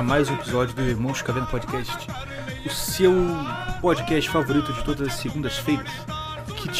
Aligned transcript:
para 0.00 0.04
mais 0.04 0.30
um 0.30 0.34
episódio 0.34 0.74
do 0.74 0.82
Irmãos 0.82 1.20
Caverna 1.20 1.48
Podcast, 1.48 2.06
o 2.64 2.70
seu 2.70 3.12
podcast 3.80 4.30
favorito 4.30 4.72
de 4.72 4.84
todas 4.84 5.08
as 5.08 5.14
segundas-feiras, 5.14 5.90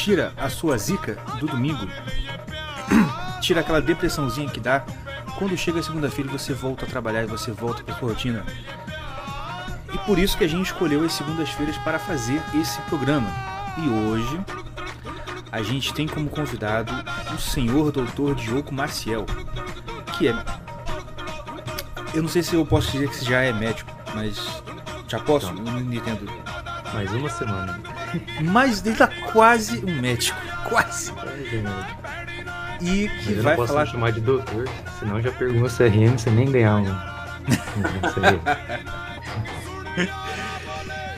tira 0.00 0.32
a 0.38 0.48
sua 0.48 0.78
zica 0.78 1.18
do 1.38 1.46
domingo, 1.46 1.86
tira 3.42 3.60
aquela 3.60 3.82
depressãozinha 3.82 4.48
que 4.48 4.58
dá 4.58 4.82
quando 5.38 5.54
chega 5.58 5.80
a 5.80 5.82
segunda-feira 5.82 6.30
você 6.30 6.54
volta 6.54 6.86
a 6.86 6.88
trabalhar 6.88 7.22
e 7.22 7.26
você 7.26 7.52
volta 7.52 7.84
para 7.84 7.94
sua 7.96 8.08
rotina. 8.08 8.42
E 9.92 9.98
por 9.98 10.18
isso 10.18 10.38
que 10.38 10.44
a 10.44 10.48
gente 10.48 10.66
escolheu 10.66 11.04
as 11.04 11.12
segundas-feiras 11.12 11.76
para 11.78 11.98
fazer 11.98 12.42
esse 12.54 12.80
programa. 12.82 13.28
E 13.76 13.88
hoje 13.88 14.40
a 15.52 15.62
gente 15.62 15.92
tem 15.92 16.08
como 16.08 16.30
convidado 16.30 16.92
o 17.34 17.38
senhor 17.38 17.92
doutor 17.92 18.34
Diogo 18.34 18.72
Maciel, 18.72 19.26
que 20.16 20.28
é 20.28 20.34
eu 22.14 22.22
não 22.22 22.28
sei 22.28 22.42
se 22.42 22.54
eu 22.54 22.64
posso 22.64 22.90
dizer 22.90 23.10
que 23.10 23.22
já 23.22 23.42
é 23.42 23.52
médico, 23.52 23.90
mas 24.14 24.62
já 25.06 25.20
posso? 25.20 25.52
Não, 25.52 25.62
não 25.62 25.92
entendo. 25.92 26.26
Mais 26.94 27.12
uma 27.12 27.28
semana. 27.28 27.89
Mas 28.42 28.84
ele 28.84 28.96
tá 28.96 29.08
quase 29.32 29.84
um 29.84 30.00
médico. 30.00 30.38
Quase. 30.68 31.12
E 32.80 33.08
que 33.08 33.32
eu 33.32 33.42
vai 33.42 33.56
não 33.56 33.62
posso 33.62 33.72
falar. 33.72 33.86
chamar 33.86 34.12
de 34.12 34.20
doutor, 34.20 34.68
senão 34.98 35.20
já 35.20 35.30
pegou 35.32 35.62
o 35.62 35.68
CRM, 35.68 36.16
você 36.16 36.30
nem 36.30 36.50
ganhar 36.50 36.76
um. 36.76 37.10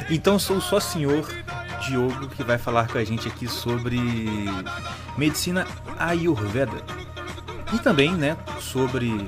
então 0.10 0.38
sou 0.38 0.60
só 0.60 0.80
senhor 0.80 1.28
Diogo 1.82 2.28
que 2.28 2.42
vai 2.42 2.58
falar 2.58 2.88
com 2.88 2.98
a 2.98 3.04
gente 3.04 3.28
aqui 3.28 3.46
sobre 3.46 3.98
medicina 5.16 5.66
ayurveda. 5.98 6.82
E 7.72 7.78
também, 7.78 8.12
né, 8.12 8.36
sobre 8.60 9.26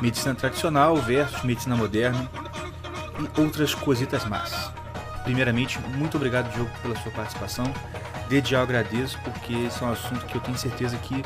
medicina 0.00 0.34
tradicional 0.34 0.96
versus 0.96 1.42
medicina 1.42 1.76
moderna 1.76 2.30
e 3.18 3.40
outras 3.40 3.74
cositas 3.74 4.24
más. 4.24 4.70
Primeiramente, 5.30 5.78
muito 5.94 6.16
obrigado, 6.16 6.52
Diogo, 6.52 6.68
pela 6.82 6.96
sua 6.96 7.12
participação. 7.12 7.72
Desde 8.28 8.50
já 8.50 8.62
agradeço, 8.62 9.16
porque 9.22 9.52
esse 9.52 9.80
é 9.80 9.86
um 9.86 9.92
assunto 9.92 10.26
que 10.26 10.34
eu 10.34 10.40
tenho 10.40 10.58
certeza 10.58 10.96
que 10.96 11.22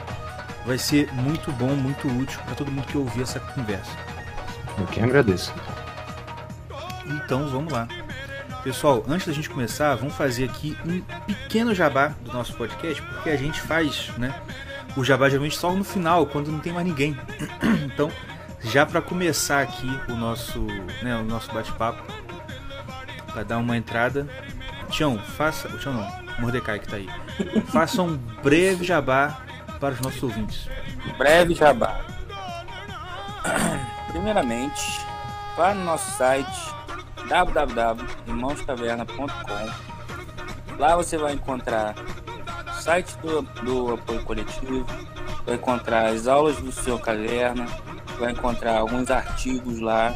vai 0.66 0.76
ser 0.76 1.10
muito 1.14 1.50
bom, 1.52 1.74
muito 1.74 2.06
útil 2.06 2.38
para 2.44 2.54
todo 2.54 2.70
mundo 2.70 2.86
que 2.86 2.98
ouvir 2.98 3.22
essa 3.22 3.40
conversa. 3.40 3.90
Eu 4.78 4.86
que 4.88 5.00
agradeço. 5.00 5.54
Então 7.06 7.48
vamos 7.48 7.72
lá. 7.72 7.88
Pessoal, 8.62 9.02
antes 9.08 9.26
da 9.26 9.32
gente 9.32 9.48
começar, 9.48 9.94
vamos 9.94 10.14
fazer 10.14 10.50
aqui 10.50 10.76
um 10.84 11.00
pequeno 11.24 11.74
jabá 11.74 12.08
do 12.08 12.30
nosso 12.30 12.52
podcast, 12.56 13.00
porque 13.00 13.30
a 13.30 13.36
gente 13.38 13.58
faz, 13.58 14.10
né? 14.18 14.38
O 14.98 15.02
jabá 15.02 15.30
geralmente 15.30 15.56
só 15.56 15.72
no 15.72 15.82
final, 15.82 16.26
quando 16.26 16.52
não 16.52 16.60
tem 16.60 16.74
mais 16.74 16.86
ninguém. 16.86 17.16
Então, 17.86 18.10
já 18.60 18.84
para 18.84 19.00
começar 19.00 19.62
aqui 19.62 19.88
o 20.08 20.14
nosso, 20.14 20.60
né, 21.02 21.16
o 21.16 21.22
nosso 21.22 21.52
bate-papo, 21.52 22.02
para 23.34 23.42
dar 23.42 23.58
uma 23.58 23.76
entrada, 23.76 24.26
Tião, 24.88 25.18
faça, 25.18 25.68
o 25.68 25.76
Tião 25.76 25.92
não, 25.92 26.08
Mordecai 26.38 26.78
que 26.78 26.86
tá 26.86 26.96
aí, 26.96 27.08
faça 27.66 28.00
um 28.00 28.16
breve 28.16 28.84
jabá 28.84 29.42
para 29.80 29.94
os 29.94 30.00
nossos 30.00 30.22
ouvintes. 30.22 30.68
Breve 31.18 31.52
jabá. 31.54 32.00
Primeiramente, 34.08 35.00
vá 35.56 35.74
no 35.74 35.84
nosso 35.84 36.08
site 36.12 36.72
www.irmãoscaverna.com. 37.28 39.94
Lá 40.78 40.94
você 40.96 41.18
vai 41.18 41.32
encontrar 41.32 41.96
o 42.68 42.72
site 42.80 43.18
do, 43.18 43.42
do 43.42 43.94
apoio 43.94 44.22
coletivo, 44.24 44.86
vai 45.44 45.56
encontrar 45.56 46.06
as 46.06 46.28
aulas 46.28 46.56
do 46.56 46.70
seu 46.70 46.96
caverna, 46.98 47.66
vai 48.18 48.32
encontrar 48.32 48.78
alguns 48.78 49.10
artigos 49.10 49.80
lá 49.80 50.14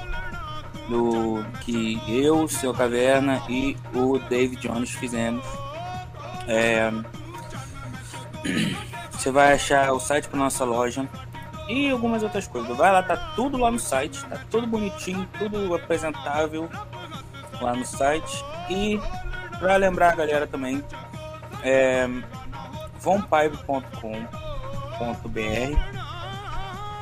do 0.88 1.44
que 1.60 2.00
eu, 2.08 2.48
seu 2.48 2.72
caverna 2.72 3.42
e 3.48 3.76
o 3.94 4.18
David 4.18 4.62
Jones 4.62 4.90
fizemos. 4.90 5.44
É, 6.46 6.90
você 9.12 9.30
vai 9.30 9.52
achar 9.52 9.92
o 9.92 10.00
site 10.00 10.28
para 10.28 10.38
nossa 10.38 10.64
loja 10.64 11.08
e 11.68 11.90
algumas 11.90 12.22
outras 12.22 12.46
coisas. 12.46 12.76
Vai 12.76 12.90
lá, 12.90 13.02
tá 13.02 13.16
tudo 13.36 13.58
lá 13.58 13.70
no 13.70 13.78
site, 13.78 14.24
tá 14.24 14.38
tudo 14.50 14.66
bonitinho, 14.66 15.28
tudo 15.38 15.74
apresentável 15.74 16.68
lá 17.60 17.74
no 17.74 17.84
site. 17.84 18.44
E 18.70 18.98
para 19.58 19.76
lembrar 19.76 20.12
a 20.12 20.16
galera 20.16 20.46
também, 20.46 20.82
é 21.62 22.08
vonpipe.com.br 23.00 24.38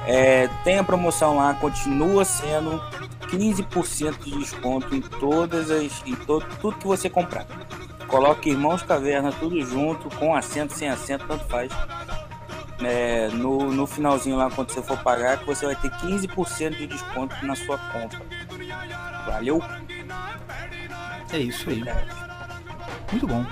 é, 0.07 0.49
tem 0.63 0.79
a 0.79 0.85
promoção 0.85 1.37
lá, 1.37 1.53
continua 1.55 2.25
sendo 2.25 2.81
15% 3.29 4.19
de 4.23 4.39
desconto 4.39 4.95
em 4.95 5.01
todas 5.01 5.71
as. 5.71 6.03
em 6.07 6.15
to, 6.15 6.43
tudo 6.61 6.79
que 6.79 6.87
você 6.87 7.09
comprar. 7.11 7.47
Coloque 8.09 8.51
Irmãos 8.51 8.83
Caverna 8.83 9.33
tudo 9.33 9.61
junto, 9.65 10.09
com 10.17 10.35
assento, 10.35 10.75
sem 10.75 10.89
assento, 10.89 11.27
tanto 11.27 11.45
faz. 11.47 11.73
É, 12.81 13.29
no, 13.29 13.73
no 13.73 13.87
finalzinho 13.87 14.37
lá, 14.37 14.51
quando 14.51 14.71
você 14.71 14.83
for 14.83 14.99
pagar, 14.99 15.39
que 15.39 15.47
você 15.47 15.65
vai 15.65 15.75
ter 15.77 15.91
15% 15.91 16.77
de 16.77 16.87
desconto 16.87 17.35
na 17.45 17.57
sua 17.57 17.79
compra. 17.79 18.21
Valeu? 19.27 19.63
É 21.33 21.39
isso 21.39 21.69
aí. 21.71 21.83
Muito 23.11 23.27
bom. 23.27 23.45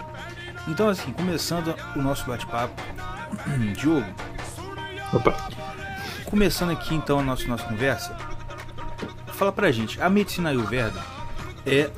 Então, 0.69 0.89
assim, 0.89 1.13
começando 1.13 1.75
o 1.97 2.01
nosso 2.01 2.27
bate-papo, 2.27 2.75
Diogo. 3.77 4.07
Opa. 5.13 5.37
Começando 6.27 6.71
aqui 6.73 6.95
então 6.95 7.21
a 7.21 7.23
nossa, 7.23 7.47
nossa 7.47 7.65
conversa, 7.65 8.17
fala 9.35 9.53
pra 9.53 9.71
gente, 9.71 10.01
a 10.01 10.09
medicina 10.09 10.51
ayurveda 10.51 11.01
é 11.67 11.91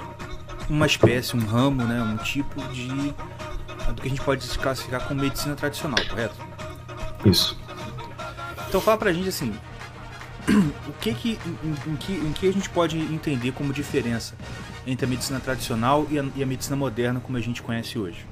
uma 0.69 0.87
espécie, 0.87 1.37
um 1.37 1.45
ramo, 1.45 1.85
né, 1.85 2.03
um 2.03 2.17
tipo 2.17 2.61
de 2.69 2.89
do 3.93 4.03
que 4.03 4.09
a 4.09 4.11
gente 4.11 4.21
pode 4.21 4.47
classificar 4.59 5.07
como 5.07 5.21
medicina 5.21 5.55
tradicional, 5.55 5.99
correto? 6.09 6.35
Isso. 7.25 7.57
Então 8.69 8.81
fala 8.81 8.99
pra 8.99 9.13
gente 9.13 9.29
assim, 9.29 9.55
o 10.89 10.93
que 11.01 11.15
que 11.15 11.39
em, 11.65 11.93
em 11.93 11.97
que 11.97 12.13
em 12.13 12.33
que 12.33 12.49
a 12.49 12.53
gente 12.53 12.69
pode 12.71 12.99
entender 12.99 13.53
como 13.53 13.73
diferença 13.73 14.35
entre 14.87 15.07
a 15.07 15.09
medicina 15.09 15.41
tradicional 15.41 16.07
e 16.11 16.19
a, 16.19 16.25
e 16.35 16.43
a 16.43 16.47
medicina 16.47 16.77
moderna 16.77 17.21
como 17.21 17.39
a 17.39 17.41
gente 17.41 17.63
conhece 17.63 17.99
hoje? 17.99 18.27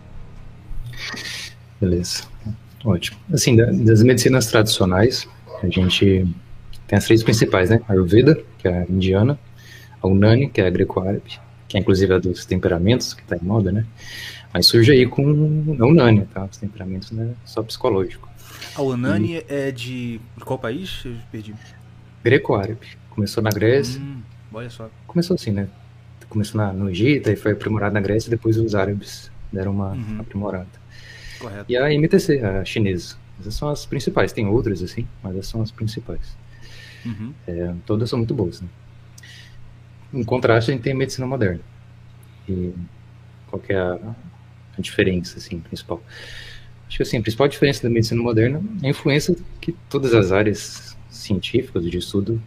Beleza. 1.81 2.25
Ótimo. 2.85 3.19
Assim, 3.33 3.57
das 3.57 4.03
medicinas 4.03 4.47
tradicionais, 4.47 5.27
a 5.63 5.69
gente 5.69 6.27
tem 6.87 6.99
as 6.99 7.05
três 7.05 7.23
principais, 7.23 7.71
né? 7.71 7.81
A 7.89 7.93
Ayurveda, 7.93 8.39
que 8.59 8.69
é 8.69 8.83
a 8.83 8.85
indiana, 8.85 9.39
a 10.03 10.07
Unani, 10.07 10.49
que 10.49 10.61
é 10.61 10.67
a 10.67 10.71
greco-árabe, 10.71 11.41
que 11.69 11.77
é 11.77 11.81
inclusive 11.81 12.13
a 12.13 12.19
dos 12.19 12.45
temperamentos, 12.45 13.15
que 13.15 13.23
está 13.23 13.37
em 13.37 13.45
moda, 13.45 13.73
né? 13.73 13.87
Mas 14.53 14.67
surge 14.67 14.93
aí 14.93 15.07
com 15.07 15.23
a 15.81 15.87
Unani, 15.87 16.27
tá? 16.27 16.45
Os 16.45 16.57
temperamentos 16.57 17.11
não 17.11 17.25
é 17.25 17.29
só 17.45 17.63
psicológico. 17.63 18.29
A 18.77 18.83
Unani 18.83 19.35
e... 19.35 19.45
é 19.49 19.71
de, 19.71 20.21
de 20.37 20.45
qual 20.45 20.59
país? 20.59 21.03
Eu 21.05 21.17
perdi. 21.33 21.55
Greco-árabe. 22.23 22.87
Começou 23.11 23.43
na 23.43 23.51
Grécia. 23.51 24.01
Hum, 24.01 24.23
olha 24.53 24.71
só. 24.71 24.91
Começou 25.07 25.35
assim, 25.35 25.51
né? 25.51 25.69
Começou 26.29 26.61
na, 26.61 26.73
no 26.73 26.91
Egito 26.91 27.31
e 27.31 27.37
foi 27.37 27.53
aprimorado 27.53 27.95
na 27.95 28.01
Grécia, 28.01 28.31
depois 28.31 28.57
os 28.57 28.75
árabes 28.75 29.31
deram 29.53 29.73
uma 29.73 29.93
uhum. 29.93 30.21
aprimorada. 30.21 30.67
Correto. 31.39 31.65
E 31.69 31.77
a 31.77 31.93
MTC, 31.93 32.41
a 32.41 32.65
chinesa. 32.65 33.17
Essas 33.41 33.55
são 33.55 33.69
as 33.69 33.85
principais. 33.87 34.33
Tem 34.33 34.47
outras, 34.47 34.83
assim, 34.83 35.07
mas 35.23 35.33
essas 35.37 35.49
são 35.49 35.63
as 35.63 35.71
principais. 35.71 36.37
Uhum. 37.05 37.33
É, 37.47 37.75
todas 37.87 38.09
são 38.09 38.19
muito 38.19 38.35
boas. 38.35 38.61
Né? 38.61 38.69
Em 40.13 40.25
contraste, 40.25 40.71
a 40.71 40.75
gente 40.75 40.83
tem 40.83 40.93
a 40.93 40.97
medicina 40.97 41.27
moderna. 41.27 41.61
E 42.49 42.73
qual 43.49 43.63
é 43.69 43.77
a, 43.77 44.15
a 44.79 44.81
diferença, 44.81 45.39
assim, 45.39 45.59
principal? 45.61 46.03
Acho 46.87 46.99
que, 46.99 47.03
assim, 47.03 47.19
a 47.19 47.23
principal 47.23 47.49
diferença 47.49 47.83
da 47.83 47.91
medicina 47.91 48.23
moderna 48.23 48.63
é 48.83 48.87
a 48.87 48.91
influência 48.91 49.35
que 49.61 49.73
todas 49.89 50.15
as 50.15 50.33
áreas 50.33 50.97
científicas 51.09 51.85
de 51.89 51.99
estudo 51.99 52.41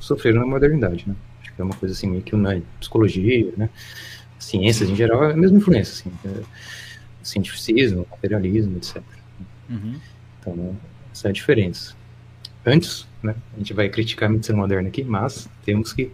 sofreram 0.00 0.40
na 0.40 0.46
modernidade, 0.46 1.04
né? 1.06 1.14
Acho 1.40 1.52
que 1.54 1.60
é 1.60 1.64
uma 1.64 1.74
coisa, 1.74 1.94
assim, 1.94 2.08
meio 2.08 2.22
que 2.22 2.34
na 2.34 2.60
psicologia, 2.80 3.52
né? 3.56 3.68
Ciências, 4.38 4.88
em 4.88 4.96
geral, 4.96 5.24
é 5.24 5.32
a 5.32 5.36
mesma 5.36 5.58
influência, 5.58 5.92
assim. 5.92 6.12
É, 6.24 6.42
cientificismo, 7.22 8.06
materialismo, 8.10 8.76
etc. 8.76 9.02
Uhum. 9.68 10.00
Então, 10.40 10.76
essa 11.12 11.28
é 11.28 11.30
a 11.30 11.32
diferença. 11.32 11.94
Antes, 12.64 13.06
né? 13.22 13.34
A 13.54 13.58
gente 13.58 13.72
vai 13.72 13.88
criticar 13.88 14.28
a 14.28 14.32
medicina 14.32 14.58
moderna 14.58 14.88
aqui, 14.88 15.04
mas 15.04 15.48
temos 15.64 15.92
que 15.92 16.10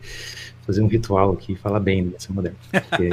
fazer 0.64 0.80
um 0.80 0.86
ritual 0.86 1.32
aqui 1.32 1.52
e 1.52 1.56
falar 1.56 1.80
bem 1.80 2.04
da 2.04 2.10
medicina 2.10 2.34
moderna. 2.34 2.58
Porque, 2.70 3.10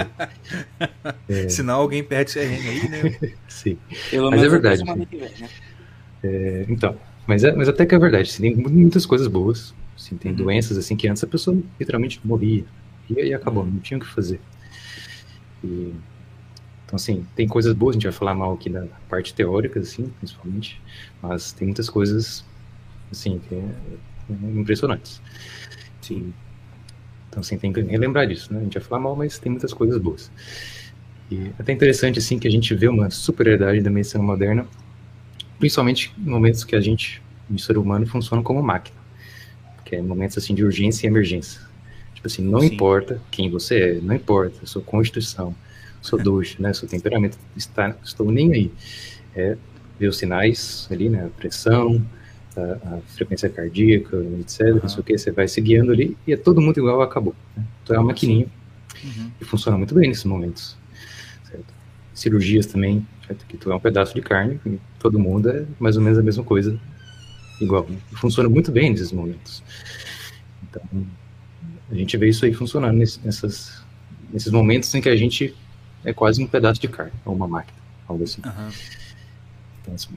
é... 1.27 1.49
Senão 1.49 1.81
alguém 1.81 2.03
perde 2.03 2.33
CRM 2.33 2.41
aí, 2.43 2.89
né? 2.89 3.33
Sim. 3.47 3.77
Pelo 4.09 4.31
mas 4.31 4.43
é 4.43 4.49
verdade. 4.49 4.83
né? 4.83 5.07
é, 6.23 6.65
então, 6.69 6.97
mas, 7.27 7.43
é, 7.43 7.53
mas 7.53 7.67
até 7.67 7.85
que 7.85 7.95
é 7.95 7.99
verdade. 7.99 8.29
Assim, 8.29 8.41
tem 8.41 8.55
muitas 8.55 9.05
coisas 9.05 9.27
boas. 9.27 9.73
Assim, 9.97 10.15
tem 10.15 10.31
uhum. 10.31 10.37
doenças 10.37 10.77
assim 10.77 10.95
que 10.95 11.07
antes 11.07 11.23
a 11.23 11.27
pessoa 11.27 11.57
literalmente 11.79 12.19
morria. 12.23 12.63
E 13.09 13.19
aí 13.19 13.33
acabou, 13.33 13.65
não 13.65 13.79
tinha 13.79 13.97
o 13.97 14.01
que 14.01 14.07
fazer. 14.07 14.39
E, 15.63 15.93
então, 16.85 16.95
assim, 16.95 17.25
tem 17.35 17.47
coisas 17.47 17.73
boas, 17.73 17.93
a 17.93 17.97
gente 17.97 18.03
vai 18.03 18.11
falar 18.11 18.33
mal 18.33 18.53
aqui 18.53 18.69
da 18.69 18.85
parte 19.09 19.33
teórica, 19.33 19.79
assim, 19.79 20.11
principalmente, 20.19 20.81
mas 21.21 21.53
tem 21.53 21.67
muitas 21.67 21.89
coisas, 21.89 22.43
assim, 23.11 23.39
que 23.47 23.55
é, 23.55 23.63
impressionantes. 24.53 25.21
Sim. 26.01 26.33
Então, 27.29 27.41
assim, 27.41 27.57
tem 27.57 27.71
que 27.71 27.81
relembrar 27.81 28.27
disso, 28.27 28.53
né? 28.53 28.59
A 28.59 28.63
gente 28.63 28.73
vai 28.73 28.83
falar 28.83 29.01
mal, 29.01 29.15
mas 29.15 29.39
tem 29.39 29.51
muitas 29.51 29.73
coisas 29.73 29.97
boas. 30.01 30.31
E 31.29 31.47
é 31.47 31.53
até 31.59 31.71
interessante, 31.71 32.19
assim, 32.19 32.37
que 32.37 32.47
a 32.47 32.51
gente 32.51 32.73
vê 32.75 32.87
uma 32.87 33.09
superioridade 33.09 33.81
da 33.81 33.89
medicina 33.89 34.23
moderna, 34.23 34.67
principalmente 35.57 36.13
em 36.17 36.29
momentos 36.29 36.63
que 36.63 36.75
a 36.75 36.81
gente, 36.81 37.21
o 37.49 37.57
ser 37.57 37.77
humano, 37.77 38.05
funciona 38.05 38.43
como 38.43 38.61
máquina. 38.61 38.97
Que 39.85 39.95
é 39.95 40.01
momentos, 40.01 40.37
assim, 40.37 40.53
de 40.53 40.63
urgência 40.63 41.07
e 41.07 41.09
emergência. 41.09 41.61
Tipo 42.13 42.27
assim, 42.27 42.43
não 42.43 42.59
Sim. 42.59 42.67
importa 42.67 43.21
quem 43.31 43.49
você 43.49 43.79
é, 43.79 44.01
não 44.01 44.13
importa 44.13 44.65
sua 44.65 44.81
constituição, 44.81 45.55
seu 46.01 46.17
ducho, 46.17 46.61
né, 46.61 46.73
seu 46.73 46.87
temperamento, 46.87 47.37
está, 47.55 47.95
estou 48.03 48.31
nem 48.31 48.53
aí. 48.53 48.71
É 49.35 49.57
ver 49.99 50.07
os 50.07 50.17
sinais 50.17 50.87
ali, 50.91 51.09
né, 51.09 51.25
a 51.25 51.29
pressão, 51.29 52.05
a, 52.57 52.99
frequência 53.07 53.49
cardíaca, 53.49 54.17
etc, 54.39 54.61
uhum. 54.61 54.79
não 54.81 54.89
sei 54.89 54.99
o 54.99 55.03
que, 55.03 55.17
você 55.17 55.31
vai 55.31 55.47
se 55.47 55.61
guiando 55.61 55.91
ali 55.91 56.17
e 56.27 56.33
é 56.33 56.37
todo 56.37 56.61
mundo 56.61 56.77
igual, 56.77 57.01
acabou. 57.01 57.35
Né? 57.55 57.63
Então 57.83 57.95
é 57.95 57.99
uma 57.99 58.07
maquininha 58.07 58.47
uhum. 59.03 59.31
e 59.39 59.45
funciona 59.45 59.77
muito 59.77 59.95
bem 59.95 60.09
nesses 60.09 60.25
momentos. 60.25 60.77
Certo? 61.49 61.65
Cirurgias 62.13 62.65
também, 62.65 63.05
certo? 63.25 63.45
que 63.45 63.57
tu 63.57 63.71
é 63.71 63.75
um 63.75 63.79
pedaço 63.79 64.13
de 64.13 64.21
carne 64.21 64.59
e 64.65 64.79
todo 64.99 65.19
mundo 65.19 65.49
é 65.49 65.65
mais 65.79 65.95
ou 65.95 66.03
menos 66.03 66.19
a 66.19 66.23
mesma 66.23 66.43
coisa, 66.43 66.77
igual. 67.59 67.87
Né? 67.89 67.97
Funciona 68.13 68.49
muito 68.49 68.71
bem 68.71 68.89
nesses 68.89 69.11
momentos. 69.11 69.63
Então, 70.63 70.83
a 71.89 71.95
gente 71.95 72.15
vê 72.17 72.29
isso 72.29 72.45
aí 72.45 72.53
funcionando 72.53 72.97
nessas, 72.97 73.83
nesses 74.31 74.51
momentos 74.51 74.93
em 74.95 75.01
que 75.01 75.09
a 75.09 75.15
gente 75.15 75.53
é 76.03 76.13
quase 76.13 76.41
um 76.41 76.47
pedaço 76.47 76.81
de 76.81 76.87
carne, 76.87 77.11
ou 77.25 77.35
uma 77.35 77.47
máquina, 77.47 77.77
algo 78.07 78.23
assim. 78.23 78.41
Uhum. 78.45 79.00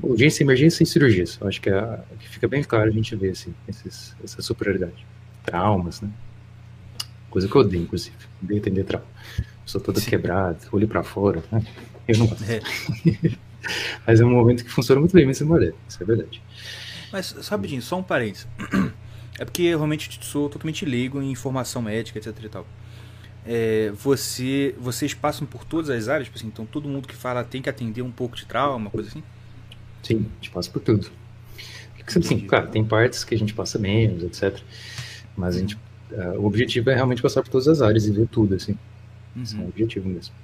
Urgência, 0.02 0.42
emergência 0.42 0.82
e 0.82 0.86
cirurgias. 0.86 1.38
Eu 1.40 1.48
acho 1.48 1.60
que, 1.60 1.70
é, 1.70 1.98
que 2.18 2.28
fica 2.28 2.46
bem 2.46 2.62
claro 2.62 2.88
a 2.88 2.92
gente 2.92 3.14
ver 3.16 3.30
assim, 3.30 3.54
esses, 3.68 4.14
essa 4.22 4.42
superioridade. 4.42 5.06
Traumas, 5.44 6.00
né? 6.00 6.10
Coisa 7.30 7.48
que 7.48 7.54
eu 7.54 7.60
odeio, 7.60 7.82
inclusive. 7.82 8.16
Odeio 8.42 8.60
atender 8.60 8.84
trauma. 8.84 9.06
Sou 9.64 9.80
toda 9.80 10.00
Sim. 10.00 10.10
quebrada, 10.10 10.58
olho 10.70 10.86
para 10.86 11.02
fora. 11.02 11.42
Né? 11.50 11.64
Eu 12.06 12.18
não 12.18 12.26
gosto. 12.26 12.44
É. 12.44 12.60
Mas 14.06 14.20
é 14.20 14.24
um 14.24 14.30
momento 14.30 14.62
que 14.62 14.70
funciona 14.70 15.00
muito 15.00 15.12
bem 15.12 15.26
mesmo 15.26 15.48
moderno, 15.48 15.76
isso 15.88 16.02
é 16.02 16.06
verdade. 16.06 16.42
Mas, 17.10 17.34
sabe, 17.40 17.80
só 17.80 17.98
um 17.98 18.02
parênteses. 18.02 18.46
É 19.36 19.44
porque 19.44 19.62
eu 19.62 19.78
realmente 19.78 20.16
sou 20.24 20.48
totalmente 20.48 20.84
leigo 20.84 21.20
em 21.20 21.28
informação 21.28 21.82
médica, 21.82 22.20
etc 22.20 22.32
e 22.40 22.48
tal 22.48 22.64
é, 23.46 23.92
você, 23.94 24.74
vocês 24.78 25.12
passam 25.12 25.46
por 25.46 25.64
todas 25.64 25.90
as 25.90 26.08
áreas? 26.08 26.26
Tipo 26.26 26.38
assim, 26.38 26.46
então 26.46 26.64
todo 26.64 26.88
mundo 26.88 27.06
que 27.06 27.14
fala 27.14 27.44
tem 27.44 27.60
que 27.60 27.68
atender 27.68 28.02
um 28.02 28.10
pouco 28.10 28.36
de 28.36 28.46
trauma, 28.46 28.90
coisa 28.90 29.08
assim? 29.08 29.22
Sim, 30.04 30.18
a 30.18 30.34
gente 30.36 30.50
passa 30.50 30.70
por 30.70 30.80
tudo. 30.80 31.10
Assim, 32.06 32.40
claro, 32.40 32.68
tem 32.68 32.84
partes 32.84 33.24
que 33.24 33.34
a 33.34 33.38
gente 33.38 33.54
passa 33.54 33.78
menos, 33.78 34.22
etc. 34.22 34.60
Mas 35.34 35.56
a 35.56 35.60
gente, 35.60 35.74
uh, 36.12 36.38
o 36.38 36.44
objetivo 36.44 36.90
é 36.90 36.94
realmente 36.94 37.22
passar 37.22 37.42
por 37.42 37.48
todas 37.48 37.66
as 37.66 37.80
áreas 37.80 38.06
e 38.06 38.10
ver 38.12 38.28
tudo, 38.28 38.54
assim. 38.54 38.76
Uhum. 39.34 39.42
Esse 39.42 39.56
é 39.56 39.60
o 39.60 39.68
objetivo 39.68 40.08
mesmo. 40.08 40.34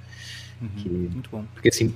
Uhum. 0.59 0.69
Que, 0.77 0.89
Muito 0.89 1.29
bom. 1.29 1.45
Porque, 1.53 1.69
assim, 1.69 1.93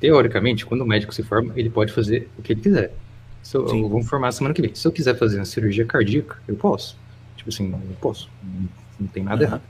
teoricamente, 0.00 0.66
quando 0.66 0.80
o 0.80 0.86
médico 0.86 1.14
se 1.14 1.22
forma, 1.22 1.52
ele 1.56 1.70
pode 1.70 1.92
fazer 1.92 2.28
o 2.36 2.42
que 2.42 2.52
ele 2.52 2.60
quiser. 2.60 2.92
Se 3.40 3.56
eu, 3.56 3.66
eu 3.66 3.88
vou 3.88 4.00
me 4.00 4.04
formar 4.04 4.32
semana 4.32 4.52
que 4.52 4.60
vem. 4.60 4.74
Se 4.74 4.86
eu 4.86 4.90
quiser 4.90 5.16
fazer 5.16 5.38
uma 5.38 5.44
cirurgia 5.44 5.84
cardíaca, 5.84 6.36
eu 6.48 6.56
posso. 6.56 6.98
Tipo 7.36 7.50
assim, 7.50 7.70
eu 7.70 7.96
posso. 8.00 8.28
Não, 8.42 8.68
não 8.98 9.06
tem 9.06 9.22
nada 9.22 9.42
uhum. 9.42 9.48
errado. 9.48 9.62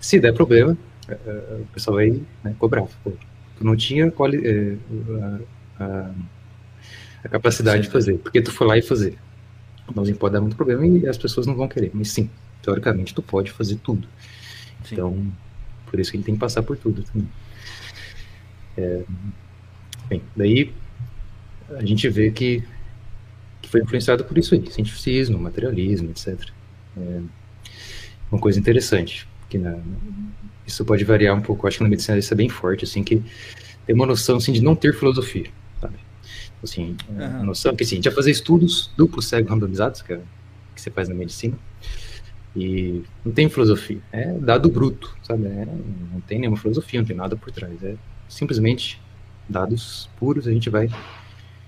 Se 0.00 0.18
der 0.18 0.32
problema, 0.34 0.76
é, 1.08 1.60
o 1.60 1.66
pessoal 1.72 1.96
vai 1.96 2.20
né, 2.42 2.54
cobrar. 2.58 2.82
Pô, 3.04 3.12
tu 3.56 3.64
não 3.64 3.76
tinha 3.76 4.10
quali 4.10 4.40
é, 4.44 4.76
a, 7.24 7.28
capacidade 7.28 7.78
sim. 7.78 7.82
de 7.82 7.90
fazer, 7.90 8.18
porque 8.18 8.40
tu 8.40 8.50
foi 8.50 8.66
lá 8.66 8.78
e 8.78 8.82
fazer. 8.82 9.18
Mas 9.94 10.10
pode 10.12 10.34
dar 10.34 10.40
muito 10.40 10.56
problema 10.56 10.86
e 10.86 11.06
as 11.08 11.18
pessoas 11.18 11.46
não 11.46 11.54
vão 11.54 11.66
querer. 11.66 11.90
Mas 11.92 12.10
sim, 12.10 12.30
teoricamente 12.62 13.14
tu 13.14 13.22
pode 13.22 13.50
fazer 13.50 13.76
tudo. 13.76 14.06
Sim. 14.84 14.94
Então, 14.94 15.32
por 15.86 15.98
isso 15.98 16.10
que 16.10 16.16
ele 16.16 16.24
tem 16.24 16.34
que 16.34 16.40
passar 16.40 16.62
por 16.62 16.76
tudo 16.76 17.02
também. 17.02 17.28
É, 18.76 19.02
bem, 20.08 20.22
daí 20.36 20.72
a 21.70 21.84
gente 21.84 22.08
vê 22.08 22.30
que, 22.30 22.62
que 23.60 23.68
foi 23.68 23.82
influenciado 23.82 24.24
por 24.24 24.38
isso 24.38 24.54
aí, 24.54 24.70
cientificismo, 24.70 25.38
materialismo, 25.38 26.10
etc. 26.10 26.50
É 26.96 27.20
uma 28.30 28.40
coisa 28.40 28.58
interessante 28.58 29.28
que 29.48 29.58
na, 29.58 29.76
isso 30.66 30.84
pode 30.84 31.04
variar 31.04 31.36
um 31.36 31.40
pouco. 31.40 31.66
Acho 31.66 31.78
que 31.78 31.82
na 31.82 31.90
medicina 31.90 32.16
isso 32.16 32.32
é 32.32 32.36
bem 32.36 32.48
forte, 32.48 32.84
assim, 32.84 33.02
que 33.02 33.22
tem 33.84 33.94
uma 33.94 34.06
noção 34.06 34.36
assim, 34.36 34.52
de 34.52 34.62
não 34.62 34.76
ter 34.76 34.94
filosofia? 34.94 35.46
Assim, 36.62 36.96
uhum. 37.08 37.24
a 37.24 37.42
noção 37.42 37.74
que 37.74 37.84
assim, 37.84 37.94
a 37.94 37.96
gente 37.96 38.04
vai 38.04 38.14
fazer 38.14 38.30
estudos 38.30 38.90
duplos 38.96 39.26
cego 39.26 39.48
randomizados, 39.48 40.02
que, 40.02 40.12
é, 40.12 40.20
que 40.74 40.80
você 40.80 40.90
faz 40.90 41.08
na 41.08 41.14
medicina, 41.14 41.56
e 42.54 43.02
não 43.24 43.32
tem 43.32 43.48
filosofia, 43.48 44.00
é 44.12 44.32
dado 44.34 44.68
bruto, 44.68 45.16
sabe? 45.22 45.46
É, 45.46 45.66
não 46.12 46.20
tem 46.20 46.38
nenhuma 46.38 46.58
filosofia, 46.58 47.00
não 47.00 47.06
tem 47.06 47.16
nada 47.16 47.36
por 47.36 47.50
trás, 47.50 47.82
é 47.82 47.94
simplesmente 48.28 49.00
dados 49.48 50.08
puros, 50.18 50.46
a 50.46 50.52
gente 50.52 50.68
vai 50.68 50.88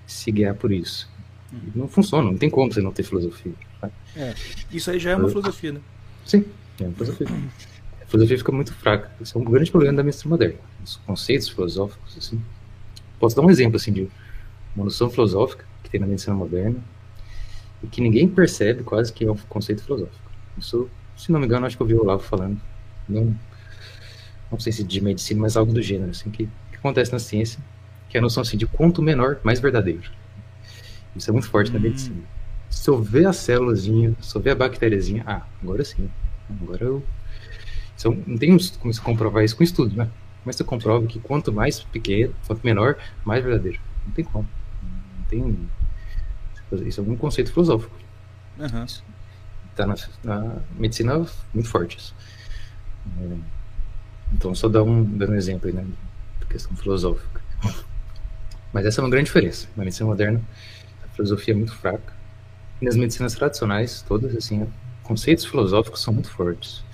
se 0.07 0.31
guiar 0.31 0.55
por 0.55 0.71
isso. 0.71 1.09
Uhum. 1.53 1.61
Não 1.75 1.89
funciona, 1.89 2.31
não 2.31 2.37
tem 2.37 2.51
como 2.51 2.73
você 2.73 2.81
não 2.81 2.93
ter 2.93 3.03
filosofia. 3.03 3.53
É, 4.15 4.35
isso 4.71 4.91
aí 4.91 4.99
já 4.99 5.13
é 5.13 5.17
uma 5.17 5.29
filosofia, 5.29 5.73
né? 5.73 5.81
Sim, 6.25 6.45
é 6.81 6.85
uma 6.85 6.93
filosofia 6.93 7.27
filosofia 8.13 8.39
fica 8.39 8.53
muito 8.53 8.75
fraca. 8.75 9.11
Isso 9.21 9.37
é 9.37 9.41
um 9.41 9.45
grande 9.45 9.71
problema 9.71 9.97
da 9.97 10.03
medicina 10.03 10.31
moderna. 10.31 10.59
Os 10.85 10.97
conceitos 10.97 11.49
filosóficos, 11.49 12.17
assim. 12.19 12.41
Posso 13.19 13.35
dar 13.35 13.43
um 13.43 13.51
exemplo, 13.51 13.77
assim, 13.77 13.93
de 13.93 14.09
uma 14.75 14.85
noção 14.85 15.11
filosófica 15.11 15.65
que 15.83 15.91
tem 15.91 16.01
na 16.01 16.07
medicina 16.07 16.35
moderna 16.35 16.79
e 17.83 17.87
que 17.87 18.01
ninguém 18.01 18.29
percebe 18.29 18.83
quase 18.83 19.13
que 19.13 19.25
é 19.25 19.31
um 19.31 19.37
conceito 19.49 19.83
filosófico. 19.83 20.31
Isso, 20.57 20.89
se 21.17 21.33
não 21.33 21.41
me 21.41 21.47
engano, 21.47 21.67
acho 21.67 21.77
que 21.77 21.83
eu 21.83 21.87
vi 21.87 21.95
o 21.95 22.03
Olavo 22.03 22.23
falando. 22.23 22.61
Não, 23.09 23.35
não 24.51 24.61
sei 24.61 24.73
se 24.73 24.85
de 24.85 25.01
medicina, 25.01 25.41
mas 25.41 25.57
algo 25.57 25.73
do 25.73 25.83
gênero, 25.83 26.11
assim, 26.11 26.31
que, 26.31 26.47
que 26.71 26.77
acontece 26.77 27.13
na 27.13 27.19
ciência, 27.19 27.61
que 28.09 28.17
é 28.17 28.21
a 28.21 28.23
noção, 28.23 28.43
assim, 28.43 28.57
de 28.57 28.67
quanto 28.67 29.03
menor, 29.03 29.41
mais 29.43 29.61
verdadeiro. 29.61 30.11
Isso 31.17 31.29
é 31.29 31.33
muito 31.33 31.49
forte 31.49 31.71
hum. 31.71 31.75
na 31.75 31.81
medicina. 31.81 32.23
Se 32.71 32.89
eu 32.89 33.01
ver 33.03 33.27
a 33.27 33.33
célulazinha, 33.33 34.15
se 34.21 34.35
eu 34.35 34.41
ver 34.41 34.51
a 34.51 34.55
bactériazinha, 34.55 35.23
ah, 35.27 35.43
agora 35.63 35.85
sim. 35.85 36.11
Agora 36.49 36.85
eu 36.85 37.03
então, 38.03 38.19
não 38.27 38.37
tem 38.37 38.57
como 38.81 38.93
se 38.93 39.01
comprovar 39.01 39.45
isso 39.45 39.57
com 39.57 39.63
estudo, 39.63 39.95
né? 39.95 40.09
Mas 40.45 40.57
você 40.57 40.65
comprova 40.65 41.07
que 41.07 41.21
quanto 41.21 41.53
mais 41.53 41.81
pequeno, 41.85 42.35
quanto 42.47 42.65
menor, 42.65 42.97
mais 43.25 43.45
verdadeiro. 43.45 43.79
Não 44.05 44.13
tem 44.13 44.25
como. 44.25 44.49
Tem. 45.33 45.71
Isso 46.87 47.01
é 47.01 47.05
um 47.05 47.17
conceito 47.17 47.51
filosófico. 47.51 47.95
Uhum. 48.59 48.87
Tá 49.75 49.87
na, 49.87 49.95
na, 50.23 50.57
medicina 50.77 51.27
muito 51.55 51.69
forte 51.71 51.97
isso. 51.97 52.15
É, 53.19 53.37
então, 54.35 54.55
só 54.55 54.69
dar 54.69 54.83
um, 54.83 55.03
dando 55.03 55.33
um 55.33 55.35
exemplo 55.35 55.69
aí, 55.69 55.75
né? 55.75 55.87
Questão 56.51 56.77
filosófica. 56.77 57.41
Mas 58.75 58.85
essa 58.85 59.01
é 59.01 59.05
uma 59.05 59.11
grande 59.11 59.27
diferença. 59.27 59.69
Na 59.75 59.85
medicina 59.85 60.07
moderna, 60.07 60.41
a 61.03 61.09
filosofia 61.15 61.55
é 61.55 61.57
muito 61.57 61.75
fraca. 61.75 62.13
E 62.81 62.85
nas 62.85 62.97
medicinas 62.97 63.35
tradicionais, 63.35 64.03
todas, 64.03 64.37
assim, 64.37 64.71
conceitos 65.03 65.47
filosóficos 65.47 66.03
são 66.03 66.13
muito 66.13 66.31
fortes 66.31 66.85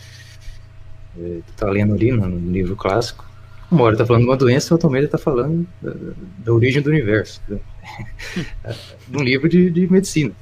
é, 1.20 1.40
tu 1.46 1.52
tá 1.54 1.68
lendo 1.68 1.94
ali 1.94 2.12
no, 2.12 2.28
no, 2.28 2.52
livro 2.52 2.76
clássico, 2.76 3.27
uma 3.70 3.84
hora 3.84 3.96
tá 3.96 4.06
falando 4.06 4.22
de 4.22 4.28
uma 4.28 4.36
doença, 4.36 4.74
outra 4.74 4.88
hora 4.88 5.08
tá 5.08 5.18
falando 5.18 5.66
da, 5.80 5.92
da, 6.38 6.52
origem 6.52 6.82
do 6.82 6.90
universo. 6.90 7.40
de 9.08 9.16
um 9.16 9.22
livro 9.22 9.48
de, 9.48 9.70
de 9.70 9.90
medicina. 9.90 10.34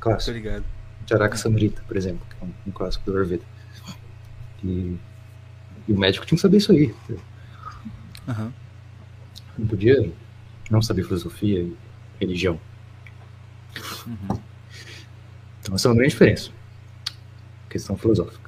Clássico. 0.00 0.32
Tô 0.32 0.38
ligado. 0.38 0.64
Charaka 1.06 1.36
Samrita, 1.36 1.82
por 1.86 1.96
exemplo, 1.96 2.24
que 2.28 2.36
é 2.42 2.46
um, 2.46 2.52
um 2.68 2.70
clássico 2.70 3.04
do 3.04 3.16
Ayurveda. 3.16 3.42
E, 4.62 4.96
e, 5.88 5.92
o 5.92 5.98
médico 5.98 6.24
tinha 6.24 6.36
que 6.36 6.42
saber 6.42 6.58
isso 6.58 6.70
aí. 6.70 6.94
Uhum. 8.28 8.52
Não 9.58 9.66
podia 9.66 10.12
não 10.70 10.80
saber 10.80 11.02
filosofia 11.02 11.62
e 11.62 11.76
religião. 12.20 12.60
Uhum. 14.06 14.38
Então 15.60 15.74
essa 15.74 15.88
é 15.88 15.90
uma 15.90 15.96
grande 15.96 16.12
diferença. 16.12 16.50
Questão 17.68 17.96
filosófica. 17.96 18.39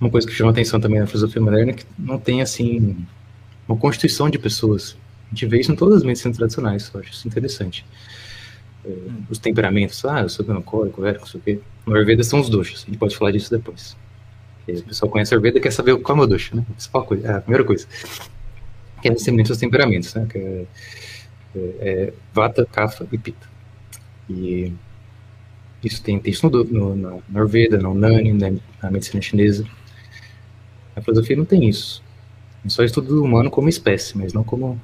Uma 0.00 0.10
coisa 0.10 0.26
que 0.26 0.32
chama 0.34 0.50
atenção 0.50 0.78
também 0.80 1.00
na 1.00 1.06
filosofia 1.06 1.40
moderna 1.40 1.72
é 1.72 1.74
que 1.74 1.84
não 1.98 2.18
tem, 2.18 2.42
assim, 2.42 2.96
uma 3.68 3.76
constituição 3.78 4.28
de 4.30 4.38
pessoas. 4.38 4.96
A 5.26 5.30
gente 5.34 5.46
vê 5.46 5.60
isso 5.60 5.72
em 5.72 5.76
todas 5.76 5.98
as 5.98 6.02
medicinas 6.04 6.36
tradicionais, 6.36 6.90
eu 6.92 7.00
acho 7.00 7.12
isso 7.12 7.26
interessante. 7.28 7.84
é, 8.84 8.90
os 9.30 9.38
temperamentos. 9.38 10.04
Ah, 10.04 10.20
eu 10.22 10.28
sou 10.28 10.46
melancólico, 10.46 11.02
velho, 11.02 11.18
não 11.18 11.26
sei 11.26 11.40
o 11.40 11.42
quê. 11.42 11.60
No 11.86 11.94
Ayurveda 11.94 12.22
são 12.24 12.40
os 12.40 12.48
doshas. 12.48 12.82
A 12.84 12.86
gente 12.86 12.98
pode 12.98 13.16
falar 13.16 13.32
disso 13.32 13.50
depois. 13.50 13.96
O 14.68 14.82
pessoal 14.82 15.10
conhece 15.10 15.32
a 15.32 15.36
Ayurveda 15.36 15.58
e 15.58 15.60
quer 15.60 15.72
saber 15.72 15.96
qual 15.98 16.18
é 16.18 16.22
o 16.22 16.26
dosha, 16.26 16.54
né? 16.56 16.64
A 16.68 16.72
principal 16.72 17.04
coisa, 17.06 17.26
é 17.28 17.36
a 17.36 17.40
primeira 17.40 17.64
coisa. 17.64 17.86
Que 19.00 19.08
é 19.08 19.14
discernimento 19.14 19.48
dos 19.48 19.58
temperamentos, 19.58 20.14
né? 20.14 20.26
Que 20.30 20.38
é, 20.38 20.66
é, 21.56 21.60
é 21.80 22.14
Vata, 22.32 22.66
Kapha 22.66 23.06
e 23.12 23.18
Pitta. 23.18 23.46
E 24.28 24.72
isso 25.82 26.02
tem, 26.02 26.18
tem 26.18 26.32
isso 26.32 26.48
no, 26.50 26.64
no, 26.64 26.96
na 26.96 27.22
Ayurveda, 27.40 27.78
no 27.78 27.92
Unani, 27.92 28.32
na, 28.32 28.50
na 28.82 28.90
medicina 28.90 29.22
chinesa. 29.22 29.66
A 30.96 31.00
filosofia 31.02 31.36
não 31.36 31.44
tem 31.44 31.68
isso. 31.68 32.02
É 32.64 32.68
só 32.68 32.82
estudo 32.82 33.14
do 33.14 33.22
humano 33.22 33.50
como 33.50 33.68
espécie, 33.68 34.16
mas 34.16 34.32
não 34.32 34.42
como 34.42 34.80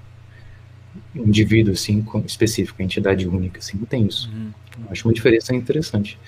um 1.17 1.23
indivíduo 1.27 1.73
assim 1.73 2.05
específico, 2.27 2.83
entidade 2.83 3.27
única, 3.27 3.59
assim, 3.59 3.79
não 3.79 3.87
tem 3.87 4.07
isso. 4.07 4.31
Uhum. 4.31 4.53
Acho 4.91 5.09
uma 5.09 5.15
diferença 5.15 5.55
interessante. 5.55 6.19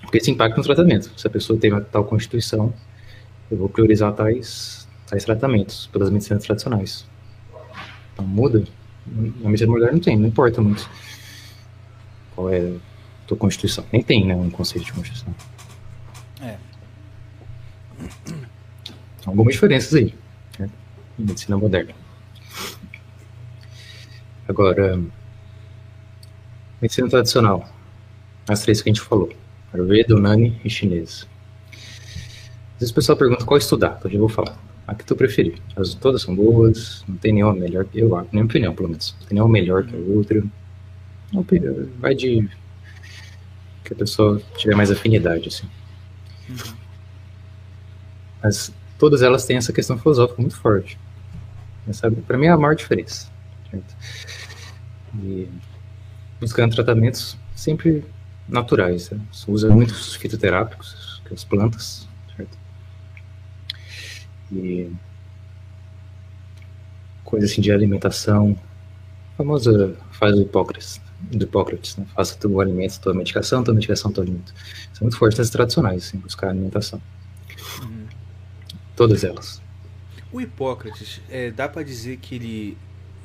Porque 0.00 0.18
isso 0.18 0.30
impacta 0.30 0.56
no 0.56 0.64
tratamento. 0.64 1.12
Se 1.16 1.26
a 1.26 1.30
pessoa 1.30 1.58
tem 1.58 1.70
uma 1.70 1.82
tal 1.82 2.04
constituição, 2.04 2.72
eu 3.50 3.58
vou 3.58 3.68
priorizar 3.68 4.12
tais, 4.14 4.88
tais 5.06 5.24
tratamentos 5.24 5.86
pelas 5.92 6.10
medicinas 6.10 6.44
tradicionais. 6.44 7.06
Então 8.14 8.26
muda. 8.26 8.64
Na 9.06 9.48
medicina 9.48 9.70
moderna 9.70 9.92
não 9.92 10.00
tem, 10.00 10.16
não 10.18 10.28
importa 10.28 10.60
muito 10.60 10.88
qual 12.34 12.50
é 12.50 12.60
a 12.60 13.26
tua 13.26 13.36
constituição. 13.36 13.84
Nem 13.92 14.02
tem, 14.02 14.26
né, 14.26 14.34
um 14.34 14.50
conceito 14.50 14.84
de 14.84 14.92
constituição. 14.92 15.34
É. 16.40 16.56
Algumas 19.28 19.52
diferenças 19.52 19.94
aí, 19.94 20.14
né, 20.58 20.70
em 21.18 21.24
medicina 21.24 21.58
moderna. 21.58 21.92
Agora, 24.48 24.98
medicina 26.80 27.10
tradicional. 27.10 27.68
As 28.48 28.62
três 28.62 28.80
que 28.80 28.88
a 28.88 28.92
gente 28.92 29.02
falou. 29.02 29.30
Ayurveda, 29.70 30.16
Unani 30.16 30.58
e 30.64 30.70
chinês. 30.70 31.28
Às 31.74 32.80
vezes 32.80 32.90
o 32.90 32.94
pessoal 32.94 33.18
pergunta 33.18 33.44
qual 33.44 33.58
estudar, 33.58 33.96
então 33.98 34.10
eu 34.10 34.20
vou 34.20 34.30
falar. 34.30 34.56
A 34.86 34.94
que 34.94 35.04
tu 35.04 35.14
preferir. 35.14 35.60
As 35.76 35.92
todas 35.92 36.22
são 36.22 36.34
boas, 36.34 37.04
não 37.06 37.16
tem 37.16 37.34
nenhuma 37.34 37.52
melhor 37.52 37.84
que 37.84 37.98
eu, 37.98 38.08
minha 38.32 38.46
opinião, 38.46 38.74
pelo 38.74 38.88
menos. 38.88 39.14
Não 39.20 39.26
tem 39.26 39.34
nenhuma 39.34 39.52
melhor 39.52 39.84
que 39.84 39.94
a 39.94 39.98
outra. 39.98 40.42
Vai 42.00 42.14
de 42.14 42.48
que 43.84 43.92
a 43.92 43.96
pessoa 43.96 44.40
tiver 44.56 44.74
mais 44.74 44.90
afinidade, 44.90 45.48
assim. 45.48 45.68
Uhum. 46.48 46.74
Mas 48.42 48.72
todas 48.98 49.22
elas 49.22 49.44
têm 49.46 49.56
essa 49.56 49.72
questão 49.72 49.98
filosófica 49.98 50.40
muito 50.40 50.56
forte. 50.56 50.98
Para 52.26 52.36
mim 52.36 52.46
é 52.46 52.50
a 52.50 52.56
maior 52.56 52.74
diferença. 52.74 53.30
Certo? 53.70 53.96
E 55.22 55.48
buscando 56.40 56.74
tratamentos 56.74 57.36
sempre 57.54 58.04
naturais. 58.48 59.10
Né? 59.10 59.20
Se 59.32 59.50
usa 59.50 59.70
muitos 59.70 60.14
fitoterápicos, 60.14 61.22
que 61.24 61.32
é 61.32 61.34
as 61.34 61.44
plantas, 61.44 62.08
certo? 62.36 62.58
E 64.52 64.90
coisa 67.24 67.46
assim 67.46 67.60
de 67.60 67.70
alimentação, 67.70 68.58
a 69.34 69.36
famosa 69.36 69.94
faz 70.12 70.34
do 70.34 70.42
Hipócrates, 70.42 71.00
do 71.20 71.44
Hipócrates, 71.44 71.96
né? 71.96 72.06
Faça 72.14 72.36
teu 72.36 72.58
alimento, 72.60 73.00
tua 73.00 73.12
medicação, 73.12 73.62
tua 73.62 73.74
medicação, 73.74 74.10
teu 74.10 74.22
alimento. 74.22 74.54
São 74.92 75.02
muito 75.02 75.18
fortes 75.18 75.38
as 75.38 75.50
tradicionais, 75.50 76.06
assim, 76.06 76.18
buscar 76.18 76.48
alimentação. 76.48 77.00
Uhum. 77.82 77.97
Todas 78.98 79.22
elas. 79.22 79.62
O 80.32 80.40
Hipócrates, 80.40 81.20
é, 81.30 81.52
dá 81.52 81.68
para 81.68 81.84
dizer 81.84 82.16
que 82.16 82.34
ele, 82.34 82.76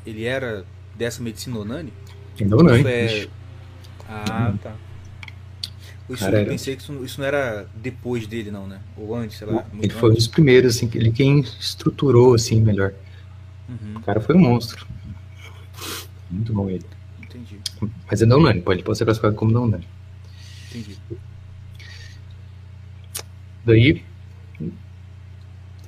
ele 0.06 0.24
era 0.24 0.63
dessa 0.96 1.22
medicina 1.22 1.58
Onani? 1.58 1.92
Onani. 2.39 2.88
É... 2.88 3.27
Ah, 4.08 4.50
uhum. 4.51 4.58
tá. 4.58 4.75
Isso, 6.08 6.24
Cara, 6.24 6.42
eu 6.42 6.46
pensei 6.46 6.75
que 6.75 6.84
isso, 6.84 7.03
isso, 7.03 7.20
não 7.20 7.25
era 7.25 7.65
depois 7.75 8.27
dele, 8.27 8.51
não, 8.51 8.68
né? 8.68 8.80
Ou 8.96 9.15
antes, 9.15 9.38
sei 9.38 9.48
lá. 9.48 9.65
Ele 9.82 9.89
foi 9.89 10.12
um 10.12 10.13
dos 10.13 10.27
primeiros, 10.27 10.75
assim, 10.75 10.88
ele 10.94 11.12
quem 11.12 11.39
estruturou, 11.39 12.36
assim, 12.36 12.62
melhor. 12.62 12.94
Uhum. 13.68 13.98
O 13.98 14.01
cara 14.01 14.22
foi 14.22 14.36
um 14.36 14.39
monstro. 14.39 14.86
Muito 16.30 16.53
bom 16.53 16.70
ele. 16.70 16.86
Entendi. 17.20 17.58
Mas 18.10 18.22
é 18.22 18.27
não 18.27 18.39
Nani, 18.39 18.62
pode, 18.62 18.84
pode 18.84 18.96
ser 18.96 19.06
classificado 19.06 19.36
como 19.36 19.51
não 19.51 19.65
Nani. 19.65 19.88
Entendi. 20.70 21.00
Daí, 23.65 24.03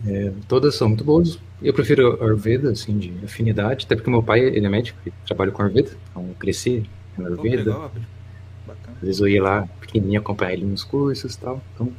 é, 0.08 0.32
todas 0.48 0.76
são 0.76 0.90
muito 0.90 1.04
boas. 1.04 1.40
Eu 1.62 1.74
prefiro 1.74 2.22
Ayurveda, 2.22 2.72
assim, 2.72 2.98
de 2.98 3.14
afinidade, 3.24 3.86
até 3.86 3.96
porque 3.96 4.10
meu 4.10 4.22
pai, 4.22 4.42
ele 4.42 4.66
é 4.66 4.70
médico, 4.70 5.00
e 5.06 5.12
trabalha 5.26 5.52
com 5.52 5.62
Ayurveda, 5.62 5.92
então 6.10 6.28
eu 6.28 6.36
cresci 6.36 6.88
na 7.18 7.28
Ayurveda. 7.28 7.92
Às 8.68 9.02
vezes 9.02 9.22
eu 9.22 9.28
ia 9.28 9.42
lá 9.42 9.68
pequenininho 9.80 10.20
acompanhar 10.20 10.54
ele 10.54 10.66
nos 10.66 10.84
cursos 10.84 11.34
e 11.34 11.40
tal, 11.40 11.62
então... 11.74 11.92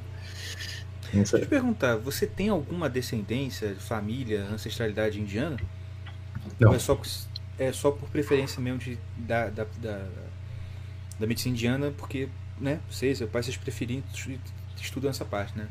Essa... 1.09 1.39
Deixa 1.39 1.39
eu 1.39 1.49
perguntar, 1.49 1.97
você 1.97 2.27
tem 2.27 2.49
alguma 2.49 2.89
descendência, 2.91 3.77
família, 3.79 4.43
ancestralidade 4.53 5.21
indiana? 5.21 5.57
Não. 6.59 6.71
Ou 6.71 6.75
é 6.75 6.79
só, 6.79 7.01
é 7.59 7.73
só 7.73 7.91
por 7.91 8.09
preferência 8.09 8.61
mesmo 8.61 8.79
de, 8.79 8.99
da, 9.17 9.49
da, 9.49 9.67
da, 9.81 10.07
da 11.19 11.27
medicina 11.27 11.55
indiana, 11.55 11.93
porque, 11.97 12.29
né, 12.61 12.81
vocês, 12.91 13.19
seu 13.19 13.29
pai, 13.29 13.43
vocês 13.43 13.57
preferem 13.57 14.03
estudam 14.81 15.11
essa 15.11 15.25
parte, 15.25 15.57
né? 15.57 15.69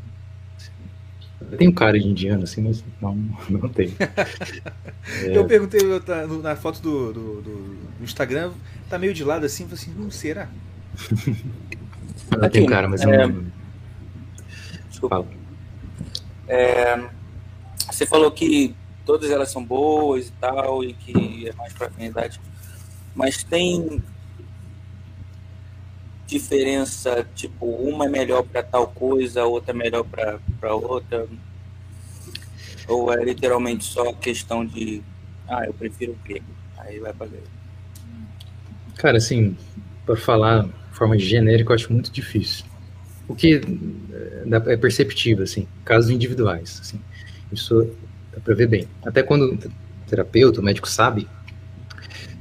Eu 1.40 1.58
tenho 1.58 1.74
cara 1.74 2.00
de 2.00 2.08
indiano, 2.08 2.44
assim, 2.44 2.62
mas 2.62 2.84
não, 3.02 3.16
não 3.50 3.70
tem. 3.70 3.94
é... 4.00 5.38
Eu 5.38 5.46
perguntei 5.46 5.82
eu, 5.82 6.00
tá, 6.00 6.26
na 6.26 6.56
foto 6.56 6.82
do, 6.82 7.14
do, 7.14 7.42
do, 7.42 7.78
Instagram, 8.02 8.52
tá 8.90 8.98
meio 8.98 9.14
de 9.14 9.24
lado 9.24 9.46
assim, 9.46 9.64
falei 9.66 9.76
assim, 9.76 9.94
não 9.96 10.10
será? 10.10 10.50
eu 12.32 12.50
tenho 12.50 12.66
cara, 12.66 12.88
mas 12.88 13.02
é... 13.02 13.28
não. 13.28 13.46
Desculpa. 14.90 15.26
É... 16.48 17.04
Você 17.92 18.06
falou 18.06 18.32
que 18.32 18.76
todas 19.06 19.30
elas 19.30 19.52
são 19.52 19.64
boas 19.64 20.30
e 20.30 20.32
tal, 20.34 20.84
e 20.84 20.94
que 20.94 21.48
é 21.48 21.54
mais 21.54 21.74
para 21.74 21.88
afinidade. 21.88 22.42
Mas 23.14 23.44
tem 23.44 24.02
diferença, 26.28 27.26
tipo, 27.36 27.66
uma 27.66 28.06
é 28.06 28.10
melhor 28.10 28.44
para 28.44 28.64
tal 28.64 28.88
coisa, 28.88 29.46
outra 29.46 29.72
é 29.72 29.76
melhor 29.76 30.04
para 30.04 30.76
outra? 30.76 31.28
Ou 32.88 33.14
é 33.14 33.24
literalmente 33.24 33.84
só 33.84 34.14
questão 34.14 34.66
de, 34.66 35.02
ah, 35.48 35.66
eu 35.66 35.74
prefiro 35.74 36.14
o 36.14 36.28
grego, 36.28 36.46
aí 36.78 37.00
vai 37.00 37.14
para 37.14 37.28
grego? 37.28 37.48
Cara, 38.96 39.18
assim, 39.18 39.56
para 40.06 40.16
falar 40.16 40.64
de 40.64 40.98
forma 40.98 41.18
genérica, 41.18 41.72
eu 41.72 41.76
acho 41.76 41.92
muito 41.92 42.12
difícil. 42.12 42.66
O 43.28 43.36
que 43.36 43.62
é, 44.68 44.74
é 44.74 44.78
perceptível, 44.78 45.44
assim, 45.44 45.68
casos 45.84 46.10
individuais, 46.12 46.80
assim, 46.82 47.00
isso 47.52 47.90
dá 48.32 48.40
para 48.40 48.54
ver 48.54 48.68
bem. 48.68 48.88
Até 49.06 49.24
quando 49.24 49.54
o 49.54 49.58
terapeuta, 50.08 50.62
o 50.62 50.64
médico 50.64 50.88
sabe, 50.88 51.28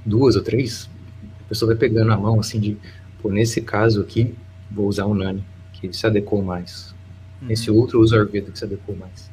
duas 0.04 0.36
ou 0.36 0.42
três, 0.42 0.88
a 1.44 1.48
pessoa 1.48 1.70
vai 1.70 1.78
pegando 1.78 2.12
a 2.12 2.16
mão, 2.16 2.38
assim, 2.38 2.60
de 2.60 2.76
Pô, 3.24 3.30
nesse 3.30 3.62
caso 3.62 4.02
aqui, 4.02 4.34
vou 4.70 4.86
usar 4.86 5.06
o 5.06 5.14
Nani, 5.14 5.42
que 5.72 5.90
se 5.94 6.06
adequou 6.06 6.42
mais. 6.42 6.94
Uhum. 7.40 7.48
Nesse 7.48 7.70
outro, 7.70 7.98
uso 7.98 8.14
o 8.14 8.18
Ayurveda, 8.18 8.50
que 8.52 8.58
se 8.58 8.66
adequou 8.66 8.94
mais. 8.94 9.30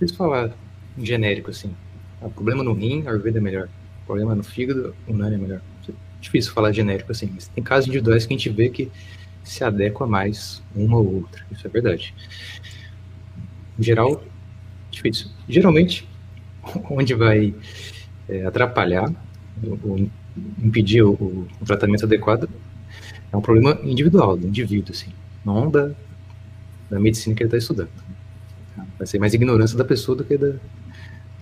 Deixa 0.00 0.12
eu 0.12 0.18
falar 0.18 0.50
em 0.98 1.06
genérico, 1.06 1.48
assim. 1.48 1.72
O 2.20 2.28
problema 2.28 2.64
no 2.64 2.72
rim, 2.72 3.06
Ayurveda 3.06 3.38
é 3.38 3.40
melhor. 3.40 3.68
O 4.02 4.06
problema 4.06 4.34
no 4.34 4.42
fígado, 4.42 4.96
o 5.06 5.14
Nani 5.14 5.36
é 5.36 5.38
melhor. 5.38 5.60
É 5.88 5.92
difícil 6.20 6.52
falar 6.52 6.72
genérico 6.72 7.12
assim, 7.12 7.30
mas 7.32 7.46
tem 7.46 7.62
casos 7.62 7.86
individuais 7.86 8.26
que 8.26 8.34
a 8.34 8.36
gente 8.36 8.50
vê 8.50 8.68
que 8.68 8.90
se 9.44 9.62
adequa 9.62 10.08
mais 10.08 10.60
uma 10.74 10.96
ou 10.96 11.14
outra. 11.18 11.46
Isso 11.52 11.64
é 11.64 11.70
verdade. 11.70 12.12
Em 13.78 13.82
geral, 13.84 14.24
difícil. 14.90 15.28
Geralmente, 15.48 16.08
onde 16.90 17.14
vai 17.14 17.54
é, 18.28 18.44
atrapalhar, 18.44 19.08
ou 19.84 20.10
impedir 20.62 21.02
o, 21.02 21.12
o, 21.12 21.64
tratamento 21.64 22.04
adequado, 22.04 22.48
é 23.34 23.36
um 23.36 23.40
problema 23.40 23.80
individual, 23.82 24.36
do 24.36 24.46
indivíduo, 24.46 24.94
assim, 24.94 25.12
não 25.44 25.68
da, 25.68 25.90
da 26.88 27.00
medicina 27.00 27.34
que 27.34 27.42
ele 27.42 27.48
está 27.48 27.58
estudando. 27.58 27.90
Vai 28.96 29.06
ser 29.08 29.18
mais 29.18 29.34
ignorância 29.34 29.76
da 29.76 29.84
pessoa 29.84 30.16
do 30.16 30.24
que 30.24 30.38
da, 30.38 30.54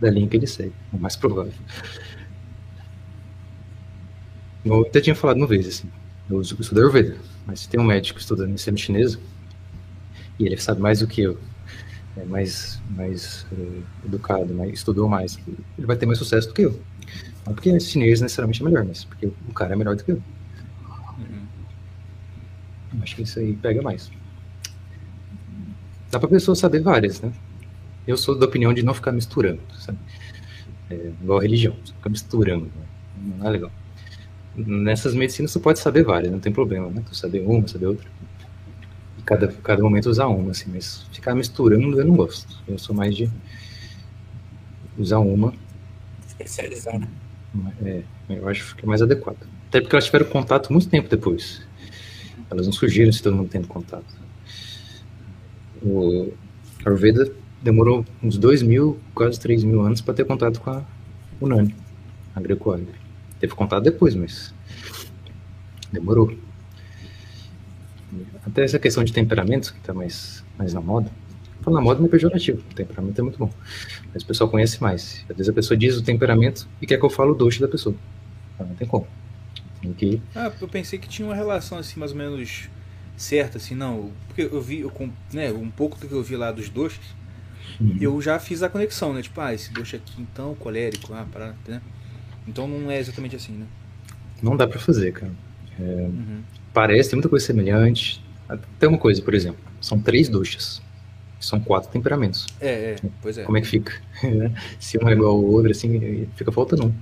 da 0.01 0.11
linha 0.11 0.27
que 0.27 0.39
ele 0.39 0.47
segue, 0.47 0.73
é 0.93 0.97
mais 0.97 1.17
provável. 1.17 1.53
Eu 4.65 4.81
até 4.81 5.03
tinha 5.03 5.15
falado 5.15 5.37
uma 5.37 5.47
vez, 5.47 5.69
assim, 5.69 5.87
eu 6.31 6.41
estudo 6.41 6.81
Ayurveda, 6.81 7.19
mas 7.47 7.61
se 7.61 7.69
tem 7.69 7.79
um 7.79 7.85
médico 7.85 8.19
estudando 8.19 8.49
medicina 8.49 8.77
chinesa, 8.79 9.19
e 10.39 10.47
ele 10.47 10.57
sabe 10.57 10.81
mais 10.81 11.01
do 11.01 11.07
que 11.07 11.21
eu, 11.21 11.39
é 12.17 12.25
mais, 12.25 12.81
mais 12.89 13.45
é, 13.53 14.07
educado, 14.07 14.55
mais, 14.55 14.73
estudou 14.73 15.11
mais, 15.11 15.39
ele 15.77 15.87
vai 15.87 15.97
ter 15.97 16.07
mais 16.07 16.19
sucesso 16.19 16.49
do 16.49 16.55
que 16.55 16.63
eu. 16.63 16.81
Não 17.45 17.53
porque 17.53 17.79
chinês 17.81 18.23
necessariamente 18.23 18.63
é 18.63 18.65
melhor, 18.65 18.85
mas 18.85 19.05
porque 19.05 19.27
o 19.27 19.53
cara 19.53 19.75
é 19.75 19.77
melhor 19.77 19.95
do 19.95 20.05
que 20.05 20.13
eu. 20.13 20.23
Acho 23.01 23.17
que 23.17 23.23
isso 23.23 23.39
aí 23.39 23.55
pega 23.55 23.81
mais. 23.81 24.11
Dá 26.11 26.19
pra 26.19 26.29
pessoa 26.29 26.55
saber 26.55 26.83
várias, 26.83 27.21
né? 27.21 27.33
Eu 28.07 28.17
sou 28.17 28.37
da 28.37 28.47
opinião 28.47 28.75
de 28.75 28.83
não 28.83 28.93
ficar 28.93 29.13
misturando, 29.13 29.61
sabe? 29.79 29.99
É, 30.91 31.13
igual 31.23 31.39
a 31.39 31.43
religião, 31.43 31.75
ficar 31.85 32.11
misturando, 32.11 32.67
né? 32.67 32.87
não 33.39 33.47
é 33.47 33.51
legal. 33.51 33.71
nessas 34.57 35.15
medicinas 35.15 35.53
você 35.53 35.61
pode 35.61 35.79
saber 35.79 36.03
várias, 36.03 36.33
não 36.33 36.41
tem 36.41 36.53
problema, 36.53 36.91
né? 36.91 37.03
Tu 37.09 37.15
saber 37.15 37.41
uma, 37.41 37.67
saber 37.67 37.87
outra. 37.87 38.07
E 39.19 39.23
cada, 39.23 39.49
cada 39.49 39.83
momento 39.83 40.11
usar 40.11 40.27
uma, 40.27 40.51
assim, 40.51 40.71
mas 40.73 41.07
ficar 41.13 41.35
misturando 41.35 41.99
eu 41.99 42.05
não 42.05 42.17
gosto. 42.17 42.61
Eu 42.67 42.79
sou 42.79 42.95
mais 42.95 43.17
de 43.17 43.31
usar 44.99 45.21
uma. 45.21 45.55
Especializada. 46.27 47.09
É, 47.85 48.03
eu 48.29 48.49
acho 48.49 48.75
que 48.77 48.85
é 48.85 48.89
mais 48.89 49.01
adequado. 49.01 49.39
Até 49.69 49.81
porque 49.81 49.95
elas 49.95 50.05
tiveram 50.05 50.27
contato 50.27 50.73
muito 50.73 50.89
tempo 50.89 51.09
depois. 51.09 51.63
Elas 52.53 52.67
não 52.67 52.73
surgiram 52.73 53.11
se 53.11 53.23
todo 53.23 53.35
mundo 53.35 53.49
tendo 53.49 53.67
contato. 53.67 54.05
O 55.83 56.31
Ayurveda 56.85 57.33
demorou 57.63 58.05
uns 58.23 58.37
dois 58.37 58.63
mil, 58.63 59.01
quase 59.15 59.41
três 59.41 59.65
mil 59.65 59.81
anos 59.81 60.03
para 60.03 60.13
ter 60.13 60.27
contato 60.27 60.61
com 60.61 60.71
a 60.71 60.85
Unani, 61.41 61.75
a 62.35 62.41
greco-árabe. 62.41 62.91
Teve 63.41 63.55
contato 63.55 63.83
depois, 63.83 64.15
mas 64.15 64.55
demorou. 65.91 66.37
Até 68.47 68.65
essa 68.65 68.79
questão 68.79 69.03
de 69.03 69.15
temperamentos, 69.15 69.71
que 69.71 69.79
está 69.79 69.95
mais, 69.95 70.45
mais 70.59 70.75
na 70.75 70.81
moda. 70.83 71.11
Falar 71.63 71.77
na 71.77 71.83
moda 71.83 72.01
não 72.01 72.07
é 72.07 72.11
pejorativo, 72.11 72.61
o 72.71 72.75
temperamento 72.75 73.19
é 73.19 73.23
muito 73.23 73.39
bom. 73.39 73.51
Mas 74.13 74.23
o 74.23 74.27
pessoal 74.27 74.51
conhece 74.51 74.83
mais. 74.83 75.25
Às 75.31 75.37
vezes 75.37 75.49
a 75.49 75.55
pessoa 75.55 75.77
diz 75.79 75.97
o 75.97 76.03
temperamento 76.03 76.69
e 76.83 76.87
quer 76.87 76.99
que 76.99 77.05
eu 77.05 77.11
fale 77.11 77.31
o 77.31 77.35
doce 77.35 77.61
da 77.61 77.69
pessoa. 77.69 77.95
Não 78.59 78.75
tem 78.75 78.87
como. 78.87 79.07
Ah, 80.35 80.53
eu 80.61 80.69
pensei 80.69 80.99
que 80.99 81.09
tinha 81.09 81.27
uma 81.27 81.35
relação 81.35 81.79
assim, 81.79 81.99
mais 81.99 82.13
ou 82.13 82.19
menos 82.19 82.69
certa, 83.17 83.59
assim, 83.59 83.75
não. 83.75 84.11
Porque 84.27 84.43
eu 84.43 84.61
vi, 84.61 84.81
eu, 84.81 84.93
né, 85.33 85.53
um 85.53 85.71
pouco 85.71 85.99
do 85.99 86.07
que 86.07 86.15
eu 86.15 86.23
vi 86.23 86.37
lá 86.37 86.53
dos 86.53 86.69
doces, 86.69 87.15
uhum. 87.81 87.97
eu 88.01 88.21
já 88.21 88.39
fiz 88.39 88.63
a 88.63 88.69
conexão, 88.69 89.13
né? 89.13 89.23
Tipo, 89.23 89.41
ah, 89.41 89.55
esse 89.55 89.73
doce 89.73 89.97
aqui 89.97 90.21
então, 90.21 90.55
colérico, 90.55 91.13
ah, 91.15 91.27
para, 91.31 91.55
né? 91.67 91.81
Então 92.47 92.67
não 92.67 92.91
é 92.91 92.99
exatamente 92.99 93.37
assim, 93.37 93.53
né? 93.53 93.67
Não 94.43 94.57
dá 94.57 94.67
para 94.67 94.81
fazer, 94.81 95.13
cara. 95.13 95.33
É, 95.79 95.83
uhum. 95.83 96.43
Parece, 96.73 97.11
tem 97.11 97.17
muita 97.17 97.29
coisa 97.29 97.47
semelhante. 97.47 98.23
Tem 98.79 98.89
uma 98.89 98.99
coisa, 98.99 99.23
por 99.23 99.35
exemplo, 99.35 99.61
são 99.81 99.99
três 100.01 100.29
duchas. 100.29 100.83
São 101.41 101.59
quatro 101.59 101.91
temperamentos. 101.91 102.47
É, 102.61 102.71
é, 102.71 102.97
pois 103.21 103.37
é. 103.37 103.43
Como 103.43 103.59
é 103.59 103.61
que 103.61 103.67
fica? 103.67 103.93
Se 104.79 104.97
um 104.99 105.09
é 105.09 105.13
igual 105.13 105.33
ao 105.33 105.43
outro, 105.43 105.71
assim, 105.71 106.29
fica 106.37 106.53
faltando 106.53 106.87
um. 106.87 106.95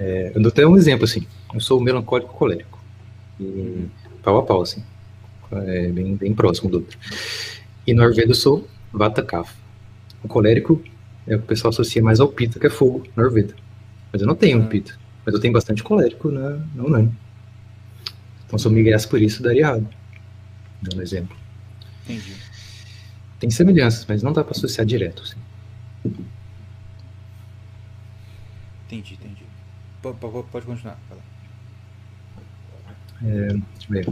É, 0.00 0.32
eu 0.34 0.40
dou 0.40 0.48
até 0.48 0.66
um 0.66 0.76
exemplo, 0.76 1.04
assim. 1.04 1.26
Eu 1.52 1.60
sou 1.60 1.78
melancólico 1.78 2.32
colérico. 2.32 2.82
E 3.38 3.86
pau 4.22 4.38
a 4.38 4.42
pau, 4.42 4.62
assim. 4.62 4.82
É, 5.52 5.88
bem, 5.88 6.16
bem 6.16 6.34
próximo 6.34 6.70
do 6.70 6.78
outro. 6.78 6.98
E 7.86 7.92
no 7.92 8.02
Ayurveda 8.02 8.30
eu 8.30 8.34
sou 8.34 8.66
Vata 8.90 9.22
Kapha. 9.22 9.52
O 10.24 10.28
colérico 10.28 10.82
é 11.26 11.34
o 11.34 11.38
que 11.38 11.44
o 11.44 11.46
pessoal 11.46 11.70
associa 11.70 12.02
mais 12.02 12.18
ao 12.18 12.28
Pita, 12.28 12.58
que 12.58 12.66
é 12.66 12.70
fogo, 12.70 13.06
no 13.14 13.22
Ayurveda. 13.22 13.54
Mas 14.10 14.22
eu 14.22 14.26
não 14.26 14.34
tenho 14.34 14.58
um 14.58 14.66
pito. 14.66 14.98
Mas 15.24 15.34
eu 15.34 15.40
tenho 15.40 15.52
bastante 15.52 15.82
colérico 15.82 16.30
na, 16.30 16.58
na 16.74 16.82
Unani. 16.82 17.12
Então 18.46 18.58
se 18.58 18.66
eu 18.66 18.72
migrasse 18.72 19.06
por 19.06 19.20
isso, 19.20 19.42
daria 19.42 19.60
errado. 19.60 19.88
Dando 20.82 20.98
um 20.98 21.02
exemplo. 21.02 21.36
Entendi. 22.04 22.34
Tem 23.38 23.50
semelhanças, 23.50 24.04
mas 24.08 24.22
não 24.22 24.32
dá 24.32 24.42
para 24.42 24.52
associar 24.52 24.86
direto. 24.86 25.22
Assim. 25.22 25.36
Entendi, 28.86 29.14
entendi. 29.14 29.39
Pode, 30.02 30.66
continuar. 30.66 30.98
É, 33.22 33.48
bem. 33.88 34.04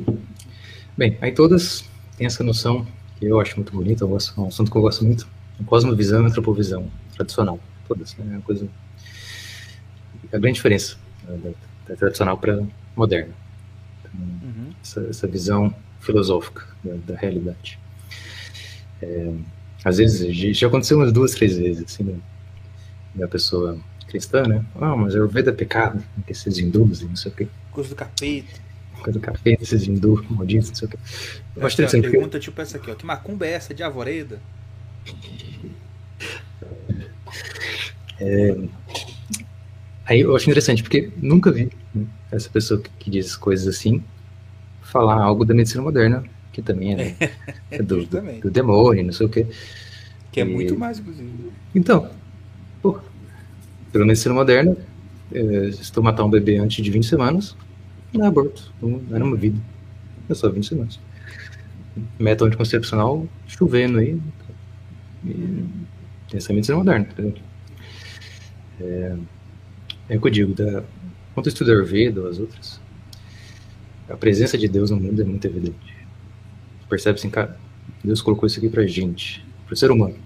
bem, 0.97 1.18
aí 1.21 1.33
todas 1.33 1.88
têm 2.16 2.26
essa 2.26 2.45
noção 2.45 2.87
que 3.18 3.25
eu 3.25 3.40
acho 3.40 3.57
muito 3.57 3.73
bonita, 3.73 4.04
é 4.04 4.07
um 4.07 4.16
assunto 4.16 4.71
que 4.71 4.76
eu 4.76 4.83
gosto 4.83 5.04
muito, 5.04 5.26
cosmovisão 5.66 6.23
e 6.23 6.26
antropovisão 6.26 6.90
tradicional. 7.14 7.59
Todas, 7.87 8.14
né? 8.16 8.26
É 8.28 8.37
uma 8.37 8.42
coisa 8.42 8.68
a 10.33 10.38
grande 10.38 10.57
diferença 10.57 10.97
né, 11.26 11.54
da, 11.87 11.97
tradicional 11.97 12.37
para 12.37 12.62
moderna. 12.95 13.33
Então, 14.00 14.12
uhum. 14.21 14.73
essa, 14.83 15.00
essa, 15.09 15.26
visão 15.26 15.75
filosófica 16.00 16.66
da, 16.85 16.95
da 17.07 17.18
realidade. 17.18 17.78
É, 19.01 19.33
às 19.85 19.98
vezes, 19.98 20.37
já 20.57 20.66
aconteceu 20.66 20.98
umas 20.98 21.12
duas, 21.12 21.33
três 21.33 21.57
vezes, 21.57 21.85
assim, 21.85 22.05
né, 22.05 22.18
da 23.14 23.27
pessoa 23.27 23.79
cristã, 24.09 24.42
né? 24.42 24.64
Ah, 24.81 24.97
mas 24.97 25.14
vejo 25.14 25.51
é 25.51 25.53
pecado, 25.53 26.03
esses 26.27 26.59
hindus 26.59 27.03
e 27.03 27.05
não 27.07 27.16
sei 27.16 27.31
o 27.31 27.35
quê. 27.35 27.49
Coisa 27.71 27.90
do 27.90 27.94
capeta. 27.94 28.61
Coisa 29.01 29.18
do 29.18 29.21
capeta, 29.21 29.62
esses 29.62 29.87
hindus 29.87 30.29
malditos, 30.29 30.68
não 30.68 30.75
sei 30.75 30.88
o 30.88 30.90
quê. 30.90 30.99
Eu 31.57 31.66
acho 31.66 31.75
interessante. 31.77 32.11
pergunta 32.11 32.40
tipo 32.40 32.61
essa 32.61 32.77
aqui, 32.77 32.90
ó. 32.90 32.94
Que 32.94 33.07
macumba 33.07 33.47
é 33.47 33.53
essa 33.53 33.73
de 33.73 33.83
Avoreda? 33.83 34.40
É, 38.21 38.57
Aí 40.09 40.21
eu 40.21 40.35
acho 40.35 40.49
interessante, 40.49 40.83
porque 40.83 41.11
nunca 41.18 41.53
vi 41.53 41.71
né, 41.94 42.07
essa 42.33 42.49
pessoa 42.49 42.81
que, 42.81 42.88
que 42.99 43.11
diz 43.11 43.37
coisas 43.37 43.77
assim 43.77 44.03
falar 44.81 45.23
algo 45.23 45.44
da 45.44 45.53
medicina 45.53 45.83
moderna, 45.83 46.25
que 46.51 46.62
também 46.62 46.94
é, 46.94 46.97
né, 46.97 47.16
é 47.71 47.83
do, 47.83 48.07
do, 48.07 48.40
do, 48.40 48.51
demônio, 48.51 49.05
não 49.05 49.12
sei 49.12 49.27
o 49.27 49.29
quê. 49.29 49.47
Que 50.33 50.40
é 50.40 50.44
muito 50.44 50.79
mais, 50.79 50.99
inclusive. 50.99 51.31
Então, 51.75 52.11
pela 53.92 54.05
medicina 54.05 54.35
moderna, 54.35 54.77
é, 55.33 55.72
se 55.72 55.92
tu 55.92 56.03
matar 56.03 56.24
um 56.24 56.31
bebê 56.31 56.59
antes 56.59 56.83
de 56.83 56.90
20 56.90 57.07
semanas, 57.07 57.57
não 58.12 58.24
é 58.24 58.29
aborto, 58.29 58.72
não 58.81 59.03
é 59.12 59.22
uma 59.22 59.37
vida. 59.37 59.59
É 60.29 60.35
só 60.35 60.48
20 60.51 60.66
semanas. 60.66 61.01
Método 62.18 62.48
anticoncepcional 62.48 63.27
chovendo 63.46 63.98
aí. 63.98 64.18
E 65.24 65.64
essa 66.33 66.51
é 66.51 66.53
a 66.53 66.55
medicina 66.55 66.79
moderna? 66.79 67.09
É, 68.81 69.16
é 70.11 70.16
o 70.16 70.20
que 70.20 70.27
eu 70.27 70.31
digo, 70.31 70.55
da, 70.55 70.83
quando 71.35 71.46
eu 71.46 71.51
estudo 71.51 71.70
Ayurveda 71.70 72.29
as 72.29 72.38
outras, 72.38 72.81
a 74.09 74.16
presença 74.16 74.57
de 74.57 74.68
Deus 74.68 74.90
no 74.90 74.96
mundo 74.98 75.20
é 75.20 75.24
muito 75.24 75.46
evidente. 75.46 75.96
Percebe 76.88 77.18
assim, 77.18 77.29
cara, 77.29 77.59
Deus 78.03 78.22
colocou 78.22 78.46
isso 78.46 78.59
aqui 78.59 78.68
pra 78.68 78.87
gente, 78.87 79.44
pro 79.66 79.77
ser 79.77 79.90
humano. 79.90 80.16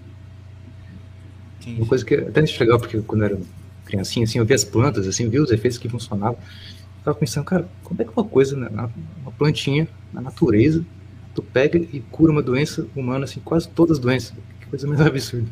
Sim. 1.63 1.77
Uma 1.77 1.85
coisa 1.85 2.05
que 2.05 2.15
até 2.15 2.41
acho 2.41 2.59
legal, 2.59 2.79
porque 2.79 2.99
quando 3.01 3.21
eu 3.21 3.25
era 3.27 3.39
criancinha, 3.85 4.25
assim, 4.25 4.39
eu 4.39 4.45
via 4.45 4.55
as 4.55 4.63
plantas, 4.63 5.07
assim, 5.07 5.29
via 5.29 5.41
os 5.41 5.51
efeitos 5.51 5.77
que 5.77 5.87
funcionavam. 5.87 6.37
Eu 6.37 7.03
tava 7.03 7.17
pensando, 7.17 7.45
cara, 7.45 7.67
como 7.83 8.01
é 8.01 8.05
que 8.05 8.11
uma 8.15 8.25
coisa, 8.25 8.55
uma 8.55 9.31
plantinha, 9.37 9.87
na 10.11 10.21
natureza, 10.21 10.85
tu 11.33 11.41
pega 11.41 11.77
e 11.77 11.99
cura 12.11 12.31
uma 12.31 12.41
doença 12.41 12.87
humana, 12.95 13.25
assim, 13.25 13.39
quase 13.39 13.67
todas 13.69 13.97
as 13.97 13.99
doenças. 13.99 14.33
Que 14.59 14.67
coisa 14.67 14.87
mais 14.87 14.99
absurda. 15.01 15.49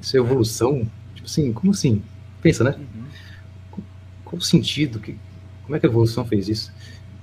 Isso 0.00 0.16
é 0.16 0.20
evolução? 0.20 0.86
Tipo 1.14 1.26
assim, 1.26 1.52
como 1.52 1.72
assim? 1.72 2.02
Pensa, 2.40 2.64
né? 2.64 2.76
Uhum. 2.78 3.82
Qual 4.24 4.38
o 4.38 4.42
sentido? 4.42 4.98
Que, 4.98 5.16
como 5.64 5.76
é 5.76 5.80
que 5.80 5.86
a 5.86 5.88
evolução 5.88 6.24
fez 6.24 6.48
isso? 6.48 6.72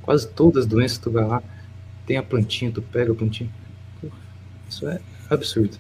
Quase 0.02 0.28
todas 0.28 0.64
as 0.64 0.70
doenças 0.70 0.98
tu 0.98 1.10
vai 1.12 1.26
lá, 1.26 1.42
tem 2.06 2.18
a 2.18 2.24
plantinha, 2.24 2.72
tu 2.72 2.82
pega 2.82 3.12
a 3.12 3.16
plantinha. 3.16 3.50
Isso 4.70 4.88
é 4.88 5.00
absurdo. 5.30 5.78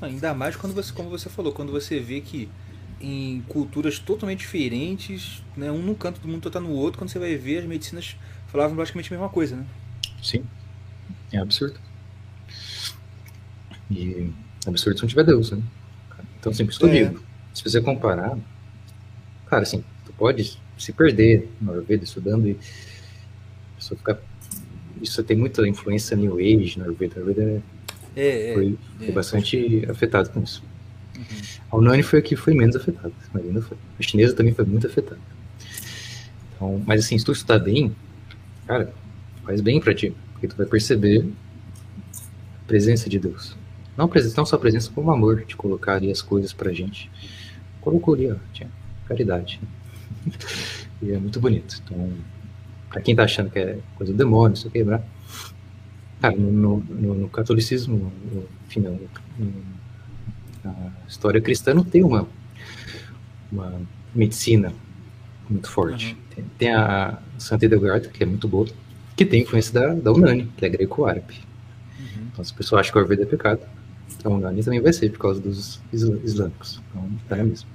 Ainda 0.00 0.32
mais 0.34 0.56
quando 0.56 0.74
você, 0.74 0.92
como 0.92 1.10
você 1.10 1.28
falou, 1.28 1.52
quando 1.52 1.72
você 1.72 1.98
vê 1.98 2.20
que 2.20 2.48
em 3.00 3.42
culturas 3.48 3.98
totalmente 3.98 4.40
diferentes, 4.40 5.42
né, 5.56 5.70
um 5.70 5.82
no 5.82 5.94
canto 5.94 6.20
do 6.20 6.28
mundo 6.28 6.48
está 6.48 6.60
no 6.60 6.70
outro, 6.70 6.98
quando 6.98 7.10
você 7.10 7.18
vai 7.18 7.36
ver 7.36 7.58
as 7.58 7.64
medicinas 7.64 8.16
falavam 8.48 8.76
praticamente 8.76 9.12
a 9.12 9.16
mesma 9.16 9.28
coisa, 9.28 9.56
né? 9.56 9.66
Sim, 10.22 10.44
é 11.32 11.38
absurdo. 11.38 11.78
E 13.90 14.30
é 14.66 14.68
absurdo 14.68 14.96
se 14.96 15.02
não 15.02 15.08
tiver 15.08 15.24
Deus, 15.24 15.50
né? 15.50 15.62
Então, 16.38 16.52
sempre 16.52 16.72
isso 16.72 16.80
que 16.80 16.86
eu 16.86 16.90
é. 16.90 17.04
digo. 17.04 17.22
Se 17.54 17.64
você 17.64 17.80
comparar, 17.80 18.38
cara, 19.46 19.62
assim, 19.62 19.84
pode 20.16 20.58
se 20.76 20.92
perder 20.92 21.50
no 21.60 21.72
Ayurveda 21.72 22.04
estudando 22.04 22.46
e 22.46 22.52
a 22.52 23.76
pessoa 23.76 23.98
ficar. 23.98 24.18
Isso 25.00 25.22
tem 25.22 25.36
muita 25.36 25.66
influência 25.66 26.16
New 26.16 26.36
Age 26.38 26.78
no 26.78 26.84
Ayurveda. 26.84 27.16
Ayurveda 27.16 27.42
é, 27.42 27.60
é, 28.20 28.54
foi, 28.54 28.78
é, 29.00 29.04
foi 29.04 29.12
bastante 29.12 29.86
afetado 29.88 30.30
com 30.30 30.42
isso. 30.42 30.62
Uhum. 31.16 31.24
A 31.70 31.76
Unani 31.76 32.02
foi 32.02 32.18
a 32.18 32.22
que 32.22 32.36
foi 32.36 32.54
menos 32.54 32.74
afetada, 32.74 33.12
mas 33.32 33.44
ainda 33.44 33.62
foi. 33.62 33.76
A 33.98 34.02
chinesa 34.02 34.34
também 34.34 34.52
foi 34.52 34.64
muito 34.64 34.86
afetada. 34.86 35.20
Então, 36.54 36.82
mas 36.86 37.04
assim, 37.04 37.16
se 37.16 37.24
tu 37.24 37.32
estudar 37.32 37.60
bem, 37.60 37.94
cara, 38.66 38.92
faz 39.44 39.60
bem 39.60 39.80
para 39.80 39.94
ti, 39.94 40.14
porque 40.32 40.48
tu 40.48 40.56
vai 40.56 40.66
perceber 40.66 41.28
a 42.14 42.66
presença 42.66 43.08
de 43.08 43.18
Deus. 43.18 43.56
Não, 43.96 44.08
presença, 44.08 44.34
não 44.36 44.46
só 44.46 44.56
a 44.56 44.58
presença, 44.58 44.90
como 44.94 45.08
o 45.08 45.12
amor 45.12 45.44
de 45.44 45.56
colocar 45.56 45.94
ali 45.94 46.10
as 46.10 46.22
coisas 46.22 46.52
pra 46.52 46.72
gente. 46.72 47.10
Colocou 47.80 48.14
ali, 48.14 48.30
ó, 48.30 48.36
tinha 48.52 48.70
caridade. 49.06 49.60
Né? 50.24 50.32
e 51.02 51.12
é 51.12 51.18
muito 51.18 51.40
bonito. 51.40 51.82
Então, 51.84 52.12
pra 52.90 53.00
quem 53.00 53.14
tá 53.14 53.24
achando 53.24 53.50
que 53.50 53.58
é 53.58 53.78
coisa 53.96 54.12
do 54.12 54.18
demônio, 54.18 54.54
isso 54.54 54.70
quebrar. 54.70 55.02
Cara, 56.20 56.36
no, 56.36 56.78
no, 56.78 57.14
no 57.14 57.28
catolicismo, 57.28 58.12
no, 58.32 58.44
enfim, 58.66 58.80
na 60.64 60.92
história 61.06 61.40
cristã 61.40 61.72
não 61.72 61.84
tem 61.84 62.02
uma, 62.02 62.26
uma 63.50 63.80
medicina 64.14 64.72
muito 65.48 65.70
forte. 65.70 66.12
Uhum. 66.12 66.18
Tem, 66.34 66.44
tem, 66.58 66.74
a 66.74 67.18
Santa 67.38 67.66
Edelgarda, 67.66 68.08
que 68.08 68.22
é 68.22 68.26
muito 68.26 68.48
boa, 68.48 68.66
que 69.16 69.24
tem 69.24 69.42
influência 69.42 69.72
da, 69.72 69.94
da 69.94 70.12
Unani, 70.12 70.50
que 70.56 70.64
é 70.64 70.68
greco-árabe. 70.68 71.34
Uhum. 71.98 72.28
Então, 72.32 72.44
se 72.44 72.52
a 72.52 72.56
pessoa 72.56 72.80
acha 72.80 72.90
que 72.90 72.96
o 72.96 73.00
Ayurveda 73.00 73.22
é 73.22 73.26
pecado, 73.26 73.60
a 74.24 74.28
Unani 74.28 74.62
também 74.62 74.80
vai 74.80 74.92
ser 74.92 75.10
por 75.10 75.18
causa 75.18 75.40
dos 75.40 75.80
islâmicos. 75.92 76.80
Então, 77.24 77.38
é 77.38 77.42
mesmo. 77.42 77.68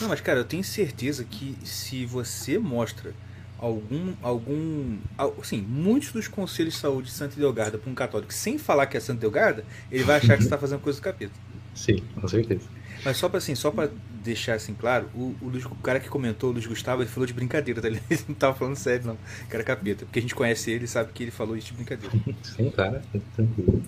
Não, 0.00 0.08
mas 0.08 0.20
cara, 0.20 0.40
eu 0.40 0.44
tenho 0.44 0.64
certeza 0.64 1.24
que 1.24 1.56
se 1.62 2.06
você 2.06 2.58
mostra 2.58 3.12
algum, 3.60 4.14
algum, 4.22 4.96
assim, 5.38 5.60
muitos 5.60 6.12
dos 6.12 6.26
conselhos 6.26 6.74
de 6.74 6.80
saúde 6.80 7.08
de 7.08 7.14
Santa 7.14 7.36
Delgarda 7.36 7.76
para 7.76 7.90
um 7.90 7.94
católico, 7.94 8.32
sem 8.32 8.58
falar 8.58 8.86
que 8.86 8.96
é 8.96 9.00
Santa 9.00 9.20
Delgarda, 9.20 9.64
ele 9.92 10.02
vai 10.02 10.16
achar 10.16 10.36
que 10.36 10.42
você 10.42 10.46
está 10.46 10.58
fazendo 10.58 10.80
coisa 10.80 10.98
do 10.98 11.02
capeta. 11.02 11.32
Sim, 11.74 12.02
com 12.18 12.26
certeza. 12.26 12.66
Mas 13.04 13.16
só 13.16 13.28
para 13.28 13.38
assim, 13.38 13.54
só 13.54 13.70
para 13.70 13.90
deixar 14.22 14.54
assim 14.54 14.74
claro, 14.74 15.08
o, 15.14 15.34
o, 15.40 15.48
o, 15.48 15.76
cara 15.76 16.00
que 16.00 16.08
comentou, 16.08 16.50
o 16.50 16.52
Luiz 16.52 16.66
Gustavo, 16.66 17.02
ele 17.02 17.08
falou 17.08 17.26
de 17.26 17.32
brincadeira, 17.32 17.80
tá 17.80 17.88
Ele 17.88 18.00
não 18.28 18.34
tava 18.34 18.56
falando 18.56 18.76
sério, 18.76 19.06
não. 19.06 19.18
Que 19.48 19.56
era 19.56 19.64
capeta. 19.64 20.04
Porque 20.04 20.18
a 20.18 20.22
gente 20.22 20.34
conhece 20.34 20.70
ele 20.70 20.84
e 20.84 20.88
sabe 20.88 21.12
que 21.12 21.22
ele 21.22 21.30
falou 21.30 21.56
isso 21.56 21.68
de 21.68 21.74
brincadeira. 21.74 22.14
Sim, 22.42 22.70
cara, 22.70 23.02
tranquilo. 23.34 23.82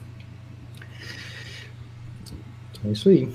É 2.85 2.91
isso 2.91 3.09
aí. 3.09 3.33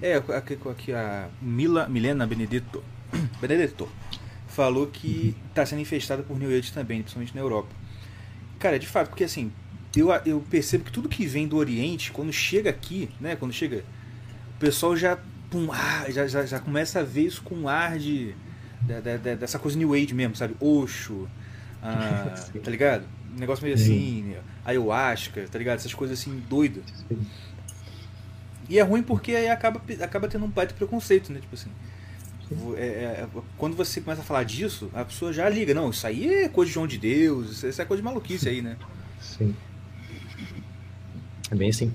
É, 0.00 0.14
aqui, 0.14 0.56
aqui 0.70 0.92
a 0.92 1.28
Mila, 1.42 1.88
Milena 1.88 2.26
Benedetto, 2.26 2.82
Benedetto 3.40 3.88
falou 4.48 4.86
que 4.88 5.36
está 5.48 5.64
sendo 5.64 5.80
infestada 5.80 6.22
por 6.22 6.38
New 6.38 6.50
Age 6.50 6.72
também, 6.72 7.00
principalmente 7.00 7.34
na 7.34 7.40
Europa. 7.40 7.68
Cara, 8.58 8.78
de 8.78 8.86
fato, 8.86 9.08
porque 9.08 9.24
assim, 9.24 9.52
eu, 9.96 10.10
eu 10.26 10.40
percebo 10.50 10.84
que 10.84 10.92
tudo 10.92 11.08
que 11.08 11.26
vem 11.26 11.46
do 11.46 11.56
Oriente, 11.56 12.10
quando 12.10 12.32
chega 12.32 12.70
aqui, 12.70 13.08
né, 13.20 13.36
quando 13.36 13.52
chega, 13.52 13.84
o 14.56 14.58
pessoal 14.58 14.96
já, 14.96 15.18
pum, 15.50 15.68
ah, 15.72 16.06
já, 16.10 16.26
já, 16.26 16.44
já 16.44 16.58
começa 16.58 17.00
a 17.00 17.02
ver 17.04 17.26
isso 17.26 17.42
com 17.42 17.54
um 17.54 17.68
ar 17.68 17.98
de, 17.98 18.34
de, 18.82 19.18
de, 19.18 19.36
dessa 19.36 19.58
coisa 19.58 19.78
New 19.78 19.94
Age 19.94 20.12
mesmo, 20.14 20.34
sabe? 20.34 20.56
Oxo, 20.58 21.28
ah, 21.82 22.34
tá 22.62 22.70
ligado? 22.70 23.06
Um 23.34 23.38
negócio 23.38 23.62
meio 23.62 23.76
assim, 23.76 24.34
ayahuasca, 24.64 25.46
tá 25.50 25.58
ligado? 25.58 25.76
Essas 25.76 25.94
coisas 25.94 26.18
assim 26.18 26.42
doidas. 26.48 26.82
E 28.68 28.78
é 28.78 28.82
ruim 28.82 29.02
porque 29.02 29.32
aí 29.34 29.48
acaba, 29.48 29.80
acaba 30.00 30.28
tendo 30.28 30.44
um 30.44 30.50
baita 30.50 30.74
preconceito, 30.74 31.32
né? 31.32 31.40
Tipo 31.40 31.54
assim. 31.54 31.70
É, 32.76 32.82
é, 32.82 33.28
quando 33.58 33.76
você 33.76 34.00
começa 34.00 34.22
a 34.22 34.24
falar 34.24 34.42
disso, 34.44 34.90
a 34.94 35.04
pessoa 35.04 35.32
já 35.32 35.48
liga, 35.48 35.74
não, 35.74 35.90
isso 35.90 36.06
aí 36.06 36.26
é 36.26 36.48
coisa 36.48 36.68
de 36.68 36.74
João 36.74 36.86
de 36.86 36.96
Deus, 36.96 37.62
isso 37.62 37.82
é 37.82 37.84
coisa 37.84 38.02
de 38.02 38.04
maluquice 38.04 38.48
aí, 38.48 38.62
né? 38.62 38.76
Sim. 39.20 39.54
É 41.50 41.54
bem 41.54 41.68
assim. 41.68 41.92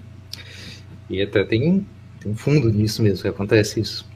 E 1.10 1.22
até 1.22 1.44
tem, 1.44 1.86
tem 2.20 2.32
um 2.32 2.36
fundo 2.36 2.70
nisso 2.72 3.02
mesmo, 3.02 3.22
que 3.22 3.28
acontece 3.28 3.80
isso. 3.80 4.08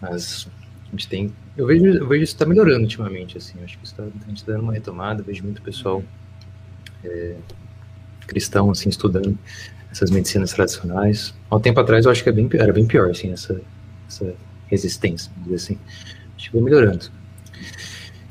Mas 0.00 0.48
a 0.86 0.90
gente 0.90 1.08
tem. 1.08 1.32
Eu 1.56 1.66
vejo, 1.66 1.86
eu 1.86 2.06
vejo 2.06 2.24
isso 2.24 2.34
está 2.34 2.44
melhorando 2.44 2.82
ultimamente, 2.82 3.38
assim. 3.38 3.62
Acho 3.62 3.78
que 3.78 3.86
está, 3.86 4.04
está 4.32 4.52
dando 4.52 4.62
uma 4.62 4.72
retomada, 4.72 5.22
vejo 5.22 5.42
muito 5.42 5.62
pessoal 5.62 6.02
é, 7.04 7.36
cristão, 8.26 8.70
assim, 8.70 8.88
estudando 8.88 9.38
essas 9.90 10.10
medicinas 10.10 10.52
tradicionais. 10.52 11.34
Há 11.50 11.56
um 11.56 11.60
tempo 11.60 11.80
atrás 11.80 12.04
eu 12.04 12.10
acho 12.10 12.22
que 12.22 12.28
é 12.28 12.32
bem, 12.32 12.48
era 12.54 12.72
bem 12.72 12.86
pior, 12.86 13.10
assim, 13.10 13.32
essa, 13.32 13.60
essa 14.08 14.34
resistência, 14.68 15.30
vamos 15.34 15.50
dizer 15.50 15.56
assim. 15.56 15.78
Acho 16.36 16.46
que 16.46 16.50
foi 16.52 16.60
melhorando. 16.60 17.10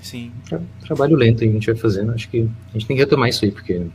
Sim. 0.02 0.32
Tra 0.48 0.62
trabalho 0.82 1.16
lento 1.16 1.44
aí 1.44 1.50
a 1.50 1.54
gente 1.54 1.66
vai 1.66 1.76
fazendo. 1.76 2.12
Acho 2.12 2.30
que 2.30 2.50
a 2.70 2.74
gente 2.74 2.86
tem 2.86 2.96
que 2.96 3.02
retomar 3.02 3.30
isso 3.30 3.44
aí, 3.44 3.52
porque 3.52 3.88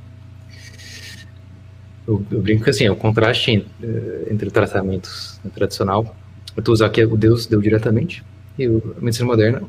eu, 2.06 2.26
eu 2.30 2.42
brinco 2.42 2.64
que 2.64 2.70
assim, 2.70 2.84
é 2.84 2.90
o 2.90 2.96
contraste 2.96 3.58
uh, 3.58 4.32
entre 4.32 4.50
tratamentos 4.50 5.40
tradicional, 5.54 6.16
eu 6.56 6.62
tô 6.62 6.72
usar 6.72 6.90
que 6.90 7.04
o 7.04 7.16
Deus 7.16 7.46
deu 7.46 7.60
diretamente, 7.60 8.24
e 8.58 8.66
a 8.66 9.00
medicina 9.00 9.26
moderna 9.26 9.62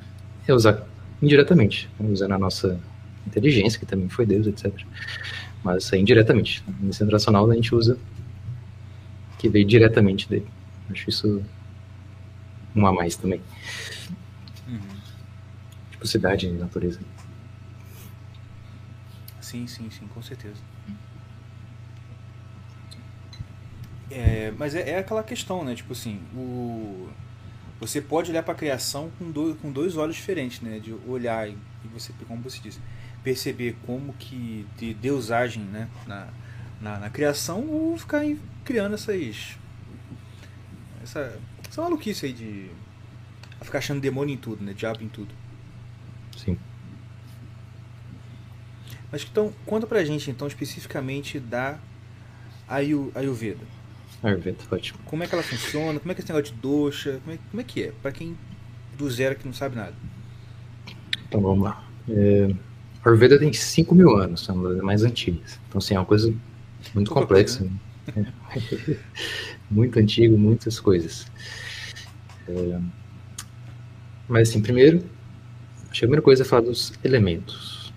é 0.48 0.54
usar 0.54 0.84
indiretamente, 1.22 1.88
né, 2.00 2.10
usando 2.12 2.32
a 2.32 2.40
nossa 2.40 2.80
inteligência, 3.28 3.80
que 3.80 3.86
também 3.86 4.10
foi 4.10 4.26
Deus, 4.26 4.48
etc. 4.48 4.74
Mas 5.64 5.94
é 5.94 5.98
indiretamente. 5.98 6.64
Na 6.68 6.74
medicina 6.82 7.10
tradicional 7.10 7.50
a 7.50 7.54
gente 7.54 7.76
usa 7.76 7.98
que 9.38 9.48
veio 9.48 9.66
diretamente 9.66 10.28
dele. 10.28 10.48
Acho 10.90 11.10
isso 11.10 11.42
um 12.76 12.86
a 12.86 12.94
mais 12.94 13.16
também. 13.16 13.42
Uhum. 14.68 14.80
Tipo 15.92 16.08
cidade 16.08 16.48
e 16.48 16.52
natureza. 16.52 17.00
Sim, 19.40 19.68
sim, 19.68 19.90
sim, 19.90 20.08
com 20.08 20.22
certeza. 20.22 20.62
É, 24.10 24.54
mas 24.58 24.76
é, 24.76 24.92
é, 24.92 24.98
aquela 24.98 25.24
questão, 25.24 25.64
né? 25.64 25.74
Tipo 25.76 25.94
assim, 25.94 26.22
o, 26.36 27.10
você 27.80 28.02
pode 28.02 28.30
olhar 28.30 28.44
para 28.44 28.54
a 28.54 28.58
criação 28.58 29.10
com 29.18 29.32
dois, 29.32 29.58
com 29.60 29.72
dois 29.72 29.96
olhos 29.98 30.16
diferentes, 30.16 30.62
né? 30.62 30.80
De 30.80 30.94
olhar 31.08 31.50
e, 31.50 31.58
você, 31.94 32.14
como 32.28 32.42
você 32.42 32.60
disse, 32.62 32.80
perceber 33.24 33.76
como 33.86 34.14
que 34.14 34.68
de 34.78 34.94
Deus 34.94 35.32
age 35.32 35.60
né? 35.60 35.88
na, 36.06 36.28
na, 36.80 37.00
na 37.00 37.10
criação 37.10 37.66
ou 37.68 37.98
ficar 37.98 38.22
criando 38.64 38.96
essas 38.96 39.58
essa, 41.04 41.40
essa 41.72 41.82
maluquice 41.82 42.26
aí 42.26 42.34
de 42.34 42.70
ficar 43.62 43.78
achando 43.78 44.02
demônio 44.02 44.34
em 44.34 44.38
tudo, 44.38 44.62
né? 44.62 44.74
Diabo 44.74 45.02
em 45.02 45.08
tudo. 45.08 45.34
Sim. 46.36 46.58
Mas 49.10 49.26
então, 49.30 49.54
conta 49.66 49.88
pra 49.88 50.04
gente 50.04 50.30
então 50.30 50.48
especificamente 50.48 51.40
da 51.40 51.80
Ayurveda. 52.68 53.66
Ayurveda, 54.22 54.58
ótimo. 54.70 55.00
Como 55.06 55.24
é 55.24 55.28
que 55.28 55.34
ela 55.34 55.44
funciona? 55.44 55.98
Como 56.00 56.12
é 56.12 56.16
que 56.16 56.22
é 56.22 56.24
esse 56.24 56.34
negócio 56.34 56.54
de 56.54 56.62
dosha? 56.62 57.20
Como 57.24 57.36
é, 57.36 57.40
como 57.50 57.62
é 57.62 57.64
que 57.64 57.84
é? 57.84 57.94
Para 58.02 58.12
quem 58.12 58.38
do 58.98 59.10
zero 59.10 59.36
que 59.36 59.46
não 59.46 59.54
sabe 59.54 59.78
nada. 59.78 59.96
Então 61.28 61.42
vamos 61.42 61.64
lá. 61.64 61.88
É, 62.10 62.54
a 63.04 63.08
Ayurveda 63.10 63.40
tem 63.40 63.54
5 63.54 63.96
mil 63.96 64.16
anos, 64.18 64.48
é 64.48 64.52
uma 64.52 64.74
das 64.74 64.82
mais 64.82 65.04
antigas. 65.04 65.58
Então, 65.70 65.80
assim, 65.80 65.96
é 65.96 66.00
uma 66.00 66.06
coisa 66.06 66.34
muito 66.94 67.08
Pouca 67.08 67.22
complexa. 67.22 67.60
Coisa, 67.60 67.74
né? 68.16 68.34
né? 68.88 68.98
Muito 69.72 69.98
antigo, 69.98 70.38
muitas 70.38 70.80
coisas. 70.80 71.26
É, 72.48 72.80
mas, 74.28 74.50
assim, 74.50 74.62
primeiro, 74.62 75.04
a 75.90 75.98
primeira 75.98 76.22
coisa 76.22 76.44
é 76.44 76.46
falar 76.46 76.64
dos 76.64 76.94
elementos, 77.04 77.94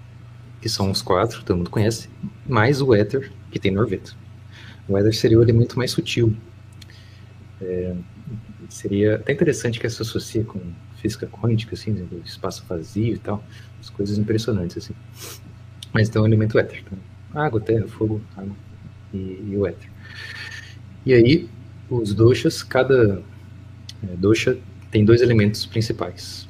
que 0.60 0.68
são 0.68 0.90
os 0.90 1.02
quatro, 1.02 1.42
todo 1.44 1.58
mundo 1.58 1.70
conhece, 1.70 2.08
mais 2.46 2.80
o 2.80 2.94
éter, 2.94 3.30
que 3.50 3.58
tem 3.58 3.72
no. 3.72 4.16
O 4.88 4.96
éter 4.96 5.14
seria 5.14 5.38
o 5.38 5.42
elemento 5.42 5.76
mais 5.78 5.90
sutil. 5.90 6.36
É, 7.60 7.94
seria 8.68 9.16
até 9.16 9.32
interessante 9.32 9.78
que 9.78 9.88
se 9.88 10.02
associa 10.02 10.44
com 10.44 10.60
física 10.96 11.26
quântica, 11.26 11.74
assim, 11.74 11.92
do 11.92 12.22
espaço 12.24 12.64
vazio 12.68 13.14
e 13.14 13.18
tal, 13.18 13.44
as 13.78 13.90
coisas 13.90 14.18
impressionantes, 14.18 14.78
assim. 14.78 14.94
Mas 15.92 16.08
então 16.08 16.22
o 16.22 16.26
elemento 16.26 16.58
éter, 16.58 16.82
então, 16.84 16.98
água, 17.34 17.60
terra, 17.60 17.86
fogo, 17.86 18.20
água 18.36 18.56
e, 19.12 19.18
e, 19.18 19.56
o 19.56 19.66
éter. 19.66 19.88
E 21.06 21.12
aí, 21.12 21.48
os 21.90 22.14
doshas, 22.14 22.62
cada 22.62 23.22
é, 24.02 24.16
dosha 24.16 24.58
tem 24.90 25.04
dois 25.04 25.20
elementos 25.20 25.66
principais. 25.66 26.48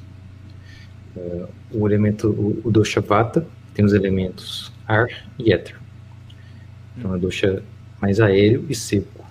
É, 1.15 1.45
o 1.71 1.87
elemento, 1.87 2.29
o, 2.29 2.61
o 2.63 2.71
dosha 2.71 3.01
vata, 3.01 3.47
tem 3.73 3.83
os 3.83 3.93
elementos 3.93 4.71
ar 4.87 5.07
e 5.37 5.51
éter. 5.51 5.75
Então 6.97 7.13
é 7.13 7.17
dosha 7.17 7.61
mais 8.01 8.19
aéreo 8.19 8.65
e 8.69 8.75
seco. 8.75 9.25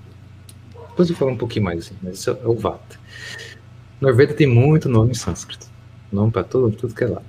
Depois 0.90 1.10
eu 1.10 1.16
falo 1.16 1.32
um 1.32 1.36
pouquinho 1.36 1.64
mais 1.64 1.80
assim, 1.80 1.94
mas 2.02 2.18
isso 2.18 2.30
é 2.30 2.46
o 2.46 2.54
Vata. 2.54 2.96
Norveda 4.00 4.32
tem 4.34 4.46
muito 4.46 4.88
nome 4.88 5.10
em 5.10 5.14
sânscrito. 5.14 5.66
Nome 6.12 6.30
para 6.30 6.44
tudo, 6.44 6.76
tudo 6.76 6.94
que 6.94 7.02
é 7.02 7.08
lado. 7.08 7.24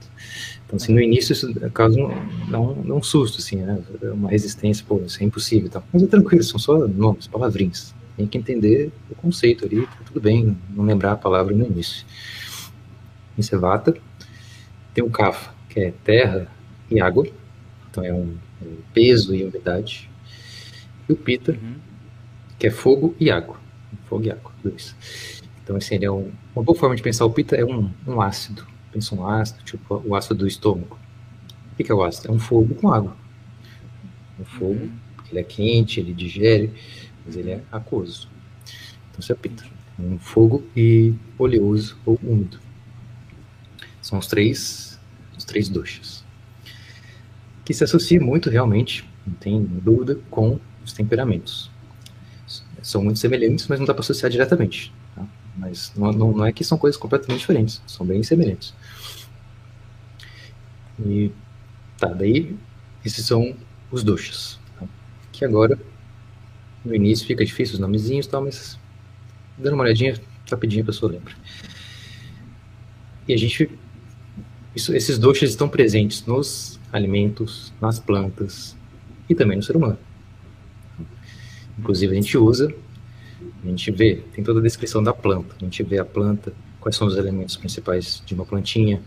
Então, 0.66 0.78
assim, 0.78 0.94
no 0.94 1.02
início 1.02 1.34
isso 1.34 1.52
causa 1.72 2.00
um, 2.00 2.10
dá 2.50 2.60
um, 2.60 2.96
um 2.96 3.02
susto, 3.02 3.40
assim, 3.40 3.58
né? 3.58 3.82
Uma 4.14 4.30
resistência, 4.30 4.86
pô, 4.88 5.02
isso 5.06 5.22
é 5.22 5.26
impossível 5.26 5.68
e 5.68 5.70
tal. 5.70 5.84
Mas 5.92 6.04
é 6.04 6.08
tranquilo, 6.08 6.44
são 6.44 6.60
só 6.60 6.88
nomes, 6.88 7.28
palavrinhas. 7.28 7.96
Tem 8.18 8.26
que 8.26 8.38
entender 8.38 8.92
o 9.10 9.16
conceito 9.16 9.66
ali, 9.66 9.86
tá 9.86 9.98
tudo 10.06 10.22
bem, 10.22 10.58
não 10.70 10.86
lembrar 10.86 11.14
a 11.14 11.18
palavra 11.18 11.54
no 11.54 11.66
início. 11.66 12.06
Isso 13.38 13.54
é 13.54 13.58
Vata. 13.58 13.96
Tem 14.94 15.04
o 15.04 15.10
Kapha, 15.10 15.54
que 15.70 15.80
é 15.80 15.94
terra 16.04 16.48
e 16.90 17.02
água. 17.02 17.28
Então 17.90 18.04
é 18.04 18.14
um, 18.14 18.36
peso 18.94 19.36
e 19.36 19.44
umidade 19.44 20.10
e 21.08 21.14
o 21.14 21.16
Pita, 21.16 21.52
uhum. 21.52 21.76
que 22.58 22.68
é 22.68 22.72
fogo 22.72 23.16
e 23.20 23.30
água. 23.30 23.58
Fogo 24.06 24.26
e 24.26 24.32
água, 24.32 24.52
dois. 24.64 24.96
Então, 25.64 25.76
assim, 25.76 25.96
ele 25.96 26.06
é 26.06 26.12
um, 26.12 26.32
uma 26.56 26.64
boa 26.64 26.78
forma 26.78 26.96
de 26.96 27.02
pensar 27.02 27.26
o 27.26 27.30
Pita 27.30 27.56
é 27.56 27.66
um, 27.66 27.92
um 28.08 28.22
ácido. 28.22 28.66
Pensa 28.92 29.16
um 29.16 29.28
ácido, 29.28 29.64
tipo 29.64 30.02
o 30.06 30.16
ácido 30.16 30.36
do 30.36 30.48
estômago. 30.48 30.98
O 31.74 31.84
que 31.84 31.92
é 31.92 31.96
o 31.96 32.04
ácido? 32.04 32.30
É 32.30 32.32
um 32.32 32.40
fogo 32.40 32.76
com 32.76 32.92
água. 32.92 33.16
Um 34.40 34.46
fogo, 34.46 34.74
uhum. 34.74 34.92
ele 35.30 35.40
é 35.40 35.44
quente, 35.44 36.00
ele 36.00 36.14
digere, 36.14 36.74
mas 37.26 37.36
ele 37.36 37.52
é 37.52 37.64
aquoso. 37.72 38.30
Então, 39.10 39.20
isso 39.20 39.34
é. 39.34 39.38
Um 39.98 40.20
fogo 40.20 40.64
e 40.76 41.14
oleoso 41.38 41.98
ou 42.06 42.20
úmido. 42.22 42.60
São 44.02 44.20
os 44.20 44.28
três, 44.28 45.00
os 45.38 45.44
três 45.46 45.70
doshas. 45.70 46.24
Que 47.64 47.74
se 47.74 47.84
associa 47.84 48.20
muito, 48.20 48.50
realmente, 48.50 49.10
não 49.26 49.34
tem 49.36 49.64
dúvida, 49.64 50.20
com 50.30 50.60
os 50.84 50.94
temperamentos. 50.94 51.72
São 52.82 53.04
muito 53.04 53.18
semelhantes, 53.18 53.68
mas 53.68 53.80
não 53.80 53.86
dá 53.88 53.94
para 53.94 54.02
associar 54.02 54.30
diretamente. 54.30 54.94
Tá? 55.16 55.26
Mas 55.58 55.92
não, 55.96 56.12
não, 56.12 56.32
não, 56.32 56.46
é 56.46 56.52
que 56.52 56.64
são 56.64 56.78
coisas 56.78 57.00
completamente 57.00 57.40
diferentes, 57.40 57.82
são 57.88 58.06
bem 58.06 58.22
semelhantes. 58.22 58.74
E 61.04 61.32
tá, 61.98 62.10
daí 62.10 62.56
esses 63.04 63.26
são 63.26 63.56
os 63.92 64.04
doshas. 64.04 64.60
Tá? 64.80 64.86
Que 65.32 65.44
agora, 65.44 65.80
no 66.86 66.96
início 66.96 67.26
fica 67.26 67.44
difícil 67.44 67.74
os 67.74 67.80
nomezinhos, 67.80 68.26
e 68.26 68.30
tal, 68.30 68.44
mas 68.44 68.80
dando 69.58 69.74
uma 69.74 69.84
olhadinha 69.84 70.20
rapidinho 70.50 70.84
a 70.84 70.86
pessoa 70.86 71.12
lembra. 71.12 71.34
e 73.28 73.34
a 73.34 73.38
gente. 73.38 73.70
Isso, 74.76 74.94
esses 74.94 75.18
doshas 75.18 75.50
estão 75.50 75.70
presentes 75.70 76.26
nos 76.26 76.80
alimentos, 76.92 77.74
nas 77.82 77.98
plantas 77.98 78.76
e 79.30 79.34
também 79.34 79.56
no 79.56 79.64
ser 79.64 79.78
humano. 79.78 79.98
Inclusive, 81.80 82.12
a 82.12 82.16
gente 82.16 82.38
usa, 82.38 82.74
a 83.64 83.68
gente 83.68 83.90
vê, 83.92 84.22
tem 84.34 84.44
toda 84.44 84.60
a 84.60 84.64
descrição 84.64 85.02
da 85.02 85.14
planta. 85.14 85.56
A 85.60 85.64
gente 85.64 85.82
vê 85.82 85.98
a 85.98 86.04
planta, 86.04 86.54
quais 86.80 86.96
são 86.98 87.08
os 87.08 87.16
elementos 87.16 87.56
principais 87.56 88.22
de 88.26 88.34
uma 88.34 88.46
plantinha, 88.46 89.02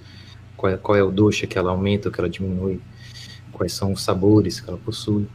qual 0.57 0.73
é, 0.73 0.77
qual 0.77 0.97
é 0.97 1.03
o 1.03 1.11
dosha 1.11 1.47
que 1.47 1.59
ela 1.59 1.71
aumenta 1.71 2.09
ou 2.09 2.13
que 2.13 2.19
ela 2.19 2.31
diminui, 2.31 2.81
quais 3.53 3.73
são 3.73 3.93
os 3.93 4.03
sabores 4.03 4.61
que 4.61 4.69
ela 4.69 4.79
possui. 4.79 5.29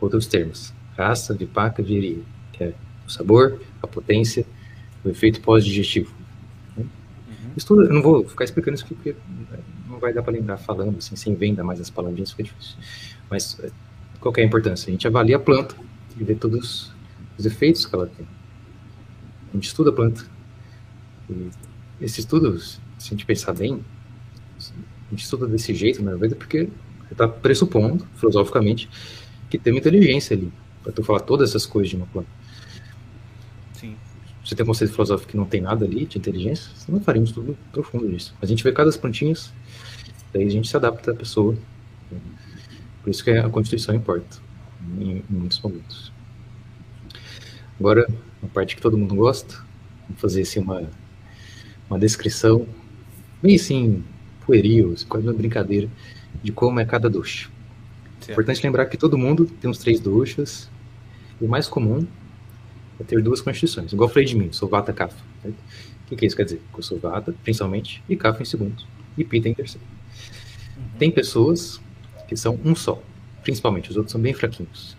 Outros 0.00 0.26
termos, 0.26 0.74
raça, 0.96 1.34
vipaka, 1.34 1.82
viria, 1.82 2.22
que 2.52 2.64
é 2.64 2.74
o 3.06 3.10
sabor, 3.10 3.60
a 3.82 3.86
potência, 3.86 4.46
o 5.04 5.08
efeito 5.08 5.40
pós-digestivo. 5.40 6.12
Uhum. 6.76 6.86
Isso 7.56 7.66
tudo, 7.66 7.84
eu 7.84 7.92
não 7.92 8.02
vou 8.02 8.26
ficar 8.26 8.44
explicando 8.44 8.76
isso 8.76 8.86
porque 8.86 9.14
não 9.88 9.98
vai 9.98 10.12
dar 10.12 10.22
para 10.22 10.32
lembrar 10.32 10.56
falando, 10.56 10.98
assim, 10.98 11.16
sem 11.16 11.34
venda 11.34 11.62
mais 11.62 11.80
as 11.80 11.90
palavrinhas, 11.90 12.30
fica 12.30 12.42
difícil. 12.42 12.76
Mas 13.30 13.60
qual 14.20 14.34
é 14.36 14.40
a 14.40 14.44
importância? 14.44 14.88
A 14.88 14.92
gente 14.92 15.06
avalia 15.06 15.36
a 15.36 15.40
planta 15.40 15.76
e 16.18 16.24
vê 16.24 16.34
todos 16.34 16.92
os 17.38 17.46
efeitos 17.46 17.86
que 17.86 17.94
ela 17.94 18.06
tem. 18.06 18.26
A 19.50 19.56
gente 19.56 19.68
estuda 19.68 19.90
a 19.90 19.92
planta. 19.92 20.24
E 21.30 21.50
esse 22.00 22.20
estudo, 22.20 22.58
se 22.58 22.80
a 23.00 23.08
gente 23.10 23.26
pensar 23.26 23.52
bem, 23.52 23.84
a 24.58 25.10
gente 25.10 25.22
estuda 25.22 25.46
desse 25.46 25.74
jeito, 25.74 26.02
na 26.02 26.12
verdade, 26.12 26.34
porque 26.34 26.68
você 27.06 27.12
está 27.12 27.28
pressupondo, 27.28 28.06
filosoficamente, 28.16 28.88
que 29.48 29.58
tem 29.58 29.72
uma 29.72 29.78
inteligência 29.78 30.36
ali, 30.36 30.52
para 30.86 30.92
tu 30.92 31.02
falar 31.02 31.18
todas 31.18 31.50
essas 31.50 31.66
coisas 31.66 31.90
de 31.90 31.96
uma 31.96 32.06
planta. 32.06 32.28
Sim. 33.72 33.96
Você 34.44 34.54
tem 34.54 34.62
um 34.62 34.68
conceito 34.68 34.92
filosófico 34.92 35.32
que 35.32 35.36
não 35.36 35.44
tem 35.44 35.60
nada 35.60 35.84
ali 35.84 36.06
de 36.06 36.16
inteligência, 36.16 36.70
você 36.76 36.92
não 36.92 37.00
faria 37.00 37.20
um 37.20 37.24
estudo 37.24 37.58
profundo 37.72 38.08
disso. 38.08 38.32
A 38.40 38.46
gente 38.46 38.62
vê 38.62 38.70
cada 38.70 38.90
plantinhas, 38.92 39.52
daí 40.32 40.46
a 40.46 40.48
gente 40.48 40.68
se 40.68 40.76
adapta 40.76 41.10
à 41.10 41.14
pessoa. 41.14 41.56
Por 43.02 43.10
isso 43.10 43.24
que 43.24 43.30
a 43.32 43.48
Constituição 43.48 43.96
importa, 43.96 44.38
em, 44.96 45.16
em 45.18 45.24
muitos 45.28 45.60
momentos. 45.60 46.12
Agora, 47.80 48.08
a 48.40 48.46
parte 48.46 48.76
que 48.76 48.82
todo 48.82 48.96
mundo 48.96 49.16
gosta, 49.16 49.56
vou 50.08 50.16
fazer 50.18 50.42
assim 50.42 50.60
uma, 50.60 50.88
uma 51.90 51.98
descrição 51.98 52.64
bem 53.42 53.56
assim, 53.56 54.04
pueril, 54.46 54.94
quase 55.08 55.26
uma 55.26 55.34
brincadeira, 55.34 55.88
de 56.44 56.52
como 56.52 56.78
é 56.78 56.84
cada. 56.84 57.08
É 57.08 58.32
importante 58.32 58.62
lembrar 58.62 58.86
que 58.86 58.96
todo 58.96 59.18
mundo 59.18 59.46
tem 59.46 59.68
uns 59.68 59.78
três 59.78 59.98
duchas, 59.98 60.70
o 61.40 61.48
mais 61.48 61.68
comum 61.68 62.06
é 62.98 63.04
ter 63.04 63.22
duas 63.22 63.40
constituições. 63.40 63.92
Igual 63.92 64.08
eu 64.08 64.12
falei 64.12 64.26
de 64.26 64.36
mim, 64.36 64.52
sou 64.52 64.68
Vata 64.68 64.92
Kapha. 64.92 65.16
O 65.44 66.08
que, 66.08 66.16
que 66.16 66.26
isso 66.26 66.36
quer 66.36 66.44
dizer? 66.44 66.62
Que 66.72 66.78
eu 66.78 66.82
sou 66.82 66.98
Vata, 66.98 67.34
principalmente, 67.42 68.02
e 68.08 68.16
Kapha 68.16 68.42
em 68.42 68.46
segundo, 68.46 68.82
e 69.16 69.24
Pita 69.24 69.48
em 69.48 69.54
terceiro. 69.54 69.86
Uhum. 70.76 70.84
Tem 70.98 71.10
pessoas 71.10 71.80
que 72.26 72.36
são 72.36 72.58
um 72.64 72.74
só, 72.74 73.02
principalmente, 73.42 73.90
os 73.90 73.96
outros 73.96 74.12
são 74.12 74.20
bem 74.20 74.32
fraquinhos. 74.32 74.96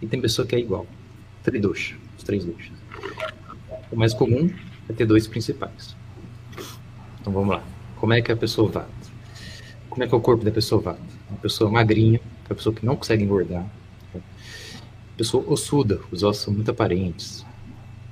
E 0.00 0.06
tem 0.06 0.20
pessoa 0.20 0.46
que 0.46 0.54
é 0.54 0.58
igual, 0.58 0.86
tridosha, 1.42 1.96
os 2.16 2.22
três 2.22 2.44
duchas. 2.44 2.72
O 3.90 3.96
mais 3.96 4.12
comum 4.12 4.50
é 4.88 4.92
ter 4.92 5.06
dois 5.06 5.26
principais. 5.26 5.96
Então 7.20 7.32
vamos 7.32 7.50
lá. 7.50 7.64
Como 7.96 8.12
é 8.12 8.22
que 8.22 8.30
é 8.30 8.34
a 8.34 8.36
pessoa 8.36 8.70
vata? 8.70 8.88
Como 9.88 10.04
é 10.04 10.06
que 10.06 10.14
é 10.14 10.16
o 10.16 10.20
corpo 10.20 10.44
da 10.44 10.50
pessoa 10.50 10.80
vata? 10.80 11.00
Uma 11.28 11.38
pessoa 11.38 11.70
magrinha, 11.70 12.20
uma 12.48 12.54
pessoa 12.54 12.74
que 12.74 12.84
não 12.84 12.96
consegue 12.96 13.24
engordar. 13.24 13.66
Pessoa 15.18 15.44
ossuda, 15.48 16.00
os 16.12 16.22
ossos 16.22 16.44
são 16.44 16.54
muito 16.54 16.70
aparentes. 16.70 17.44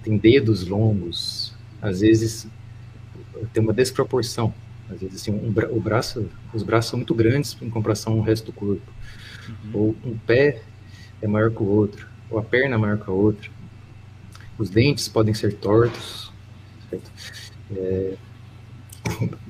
Tem 0.03 0.19
dedos 0.19 0.67
longos, 0.67 1.55
às 1.81 2.01
vezes 2.01 2.49
tem 3.53 3.63
uma 3.63 3.73
desproporção. 3.73 4.53
Às 4.91 5.01
vezes 5.01 5.23
assim, 5.23 5.31
um 5.31 5.53
bra 5.53 5.73
o 5.73 5.81
braço, 5.81 6.29
os 6.53 6.65
braços 6.65 6.91
são 6.91 6.99
muito 6.99 7.15
grandes 7.15 7.57
em 7.63 7.71
comparação 7.71 8.15
ao 8.15 8.21
resto 8.21 8.47
do 8.47 8.53
corpo. 8.53 8.93
Uhum. 9.49 9.71
Ou 9.73 9.97
um 10.05 10.19
pé 10.19 10.63
é 11.23 11.29
maior 11.29 11.51
que 11.53 11.63
o 11.63 11.67
outro, 11.67 12.09
ou 12.29 12.41
a 12.41 12.43
perna 12.43 12.75
é 12.75 12.79
maior 12.79 12.99
que 12.99 13.09
a 13.09 13.13
outra. 13.13 13.49
Os 14.59 14.69
dentes 14.69 15.07
podem 15.07 15.33
ser 15.33 15.55
tortos. 15.55 16.33
Certo? 16.91 17.11
É, 17.73 18.17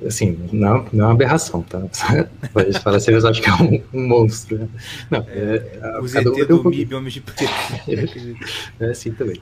assim, 0.07 0.39
não, 0.53 0.87
não 0.93 1.05
é 1.05 1.09
uma 1.09 1.13
aberração, 1.13 1.63
tá? 1.63 1.81
Pode 2.53 2.79
falar 2.81 2.97
assim, 2.99 3.13
eu 3.13 3.29
acho 3.29 3.43
que 3.43 3.49
é 3.49 3.55
um, 3.55 3.83
um 3.93 4.09
monstro. 4.09 4.59
Né? 4.59 4.69
Não, 5.11 5.27
é, 5.29 5.79
é, 5.81 5.99
o 5.99 6.07
ZT 6.07 6.29
um 6.29 6.47
do 6.47 6.71
MIB, 6.71 6.95
Homens 6.95 7.15
de 7.15 7.21
Preto. 7.21 7.45
é 8.81 8.91
assim 8.91 9.13
também. 9.13 9.41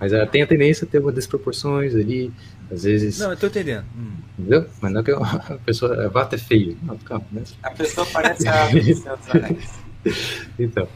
Mas 0.00 0.12
uh, 0.12 0.26
tem 0.26 0.42
a 0.42 0.46
tendência 0.46 0.84
a 0.84 0.88
ter 0.88 0.98
umas 0.98 1.14
desproporções 1.14 1.94
ali, 1.94 2.32
às 2.70 2.82
vezes... 2.82 3.18
Não, 3.18 3.30
eu 3.30 3.36
tô 3.36 3.46
entendendo. 3.46 3.84
Hum. 3.96 4.12
Entendeu? 4.38 4.66
Mas 4.80 4.92
não 4.92 5.00
é 5.00 5.04
que 5.04 5.12
a 5.12 5.58
pessoa... 5.64 6.06
A 6.06 6.08
vata 6.08 6.34
é 6.34 6.38
feio. 6.38 6.76
Não, 6.82 6.96
calma, 6.98 7.24
né? 7.30 7.42
A 7.62 7.70
pessoa 7.70 8.06
parece 8.12 8.48
a 8.48 8.68
Então. 10.58 10.88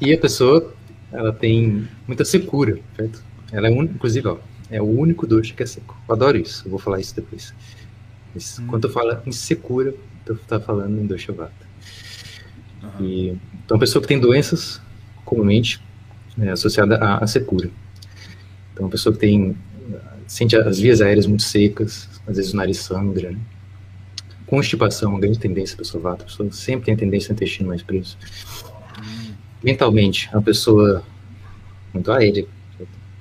E 0.00 0.12
a 0.12 0.18
pessoa, 0.18 0.74
ela 1.12 1.32
tem 1.32 1.86
muita 2.06 2.24
secura, 2.24 2.78
certo? 2.96 3.22
Ela 3.52 3.68
é, 3.68 3.70
un... 3.70 3.84
inclusive, 3.84 4.26
ó, 4.28 4.38
é 4.70 4.80
o 4.80 4.84
único 4.84 5.26
doce 5.26 5.52
que 5.52 5.62
é 5.62 5.66
seco. 5.66 5.96
Eu 6.08 6.14
adoro 6.14 6.36
isso, 6.36 6.62
eu 6.66 6.70
vou 6.70 6.78
falar 6.78 7.00
isso 7.00 7.14
depois. 7.14 7.54
Mas, 8.34 8.58
hum. 8.58 8.66
Quando 8.66 8.88
eu 8.88 8.92
falo 8.92 9.18
em 9.26 9.32
secura, 9.32 9.94
eu 10.26 10.36
tá 10.38 10.60
falando 10.60 11.00
em 11.00 11.06
dosha 11.06 11.32
vata. 11.32 11.66
Uhum. 12.82 13.06
E, 13.06 13.38
então, 13.64 13.76
a 13.76 13.80
pessoa 13.80 14.02
que 14.02 14.08
tem 14.08 14.18
doenças, 14.18 14.80
comumente, 15.24 15.80
é 16.38 16.50
associada 16.50 16.96
à, 16.96 17.24
à 17.24 17.26
secura. 17.26 17.70
Então, 18.72 18.86
a 18.86 18.90
pessoa 18.90 19.12
que 19.12 19.20
tem 19.20 19.56
sente 20.26 20.56
as 20.56 20.78
vias 20.78 21.00
aéreas 21.00 21.26
muito 21.26 21.44
secas, 21.44 22.08
às 22.26 22.36
vezes 22.36 22.52
o 22.52 22.56
nariz 22.56 22.78
sangra, 22.78 23.30
né? 23.30 23.38
Constipação, 24.46 25.10
uma 25.10 25.20
grande 25.20 25.38
tendência 25.38 25.74
a 25.74 25.78
pessoa 25.78 26.02
vata, 26.02 26.22
a 26.22 26.26
pessoa 26.26 26.50
sempre 26.52 26.86
tem 26.86 26.94
a 26.94 26.96
tendência 26.96 27.30
ao 27.30 27.34
intestino 27.34 27.68
mais 27.68 27.82
preso. 27.82 28.16
Hum. 28.98 29.32
Mentalmente, 29.62 30.28
é 30.32 30.36
uma 30.36 30.42
pessoa 30.42 31.02
muito 31.92 32.10
aérea, 32.12 32.46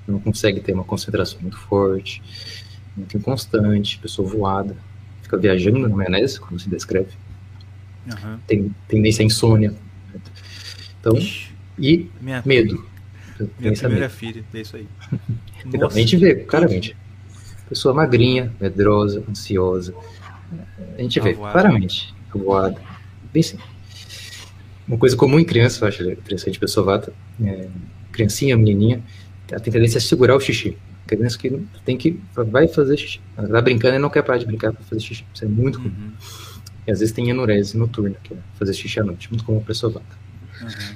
não 0.08 0.20
consegue 0.20 0.60
ter 0.60 0.74
uma 0.74 0.84
concentração 0.84 1.40
muito 1.42 1.58
forte, 1.58 2.22
muito 2.96 3.18
inconstante, 3.18 4.00
pessoa 4.00 4.28
voada, 4.28 4.76
fica 5.22 5.38
viajando 5.38 5.80
na 5.80 5.90
maionese, 5.90 6.40
como 6.40 6.60
se 6.60 6.70
descreve. 6.70 7.12
Uhum. 8.08 8.38
Tem 8.48 8.76
tendência 8.88 9.24
à 9.24 9.26
insônia. 9.26 9.74
Então, 11.00 11.18
Ixi, 11.18 11.52
e 11.78 12.10
minha 12.22 12.42
medo. 12.46 12.86
Minha 13.60 13.74
primeira 13.74 13.90
medo. 13.90 14.10
filha, 14.10 14.46
é 14.54 14.60
isso 14.60 14.76
aí. 14.76 14.88
então, 15.66 15.88
a 15.88 15.94
gente 15.94 16.16
vê, 16.18 16.36
claramente. 16.36 16.96
Pessoa 17.68 17.94
magrinha, 17.94 18.54
medrosa, 18.62 19.24
ansiosa. 19.28 19.94
A 20.98 21.02
gente 21.02 21.20
vê, 21.20 21.34
claramente, 21.34 22.14
voada. 22.34 22.80
Bem 23.34 23.42
sim. 23.42 23.58
Uma 24.88 24.98
coisa 24.98 25.18
comum 25.18 25.40
em 25.40 25.44
criança, 25.44 25.84
eu 25.84 25.88
acho 25.88 26.04
interessante, 26.12 26.60
pessoa 26.60 26.86
vata, 26.86 27.12
é, 27.44 27.68
criancinha, 28.12 28.56
menininha, 28.56 29.04
ela 29.50 29.60
tem 29.60 29.72
tendência 29.72 29.98
a 29.98 30.02
segurar 30.02 30.36
o 30.36 30.40
xixi. 30.40 30.78
Criança 31.08 31.38
que 31.38 31.62
tem 31.86 31.98
que 31.98 32.20
vai 32.36 32.68
fazer 32.68 32.98
xixi. 32.98 33.22
Ela 33.38 33.48
tá 33.48 33.62
brincando 33.62 33.96
e 33.96 34.00
não 34.00 34.10
quer 34.10 34.24
parar 34.24 34.40
de 34.40 34.46
brincar 34.46 34.74
para 34.74 34.84
fazer 34.84 35.02
xixi. 35.02 35.24
Isso 35.34 35.46
é 35.46 35.48
muito 35.48 35.80
comum. 35.80 35.90
Uhum. 35.90 36.12
E 36.88 36.92
às 36.92 37.00
vezes 37.00 37.14
tem 37.14 37.30
enurese 37.30 37.78
noturna, 37.78 38.16
que 38.24 38.34
é 38.34 38.38
fazer 38.56 38.74
xixi 38.74 39.00
à 39.00 39.04
noite. 39.04 39.30
Muito 39.30 39.44
comum 39.46 39.60
para 39.60 39.68
pessoa 39.68 39.94
vaca. 39.94 40.18
Uhum. 40.62 40.96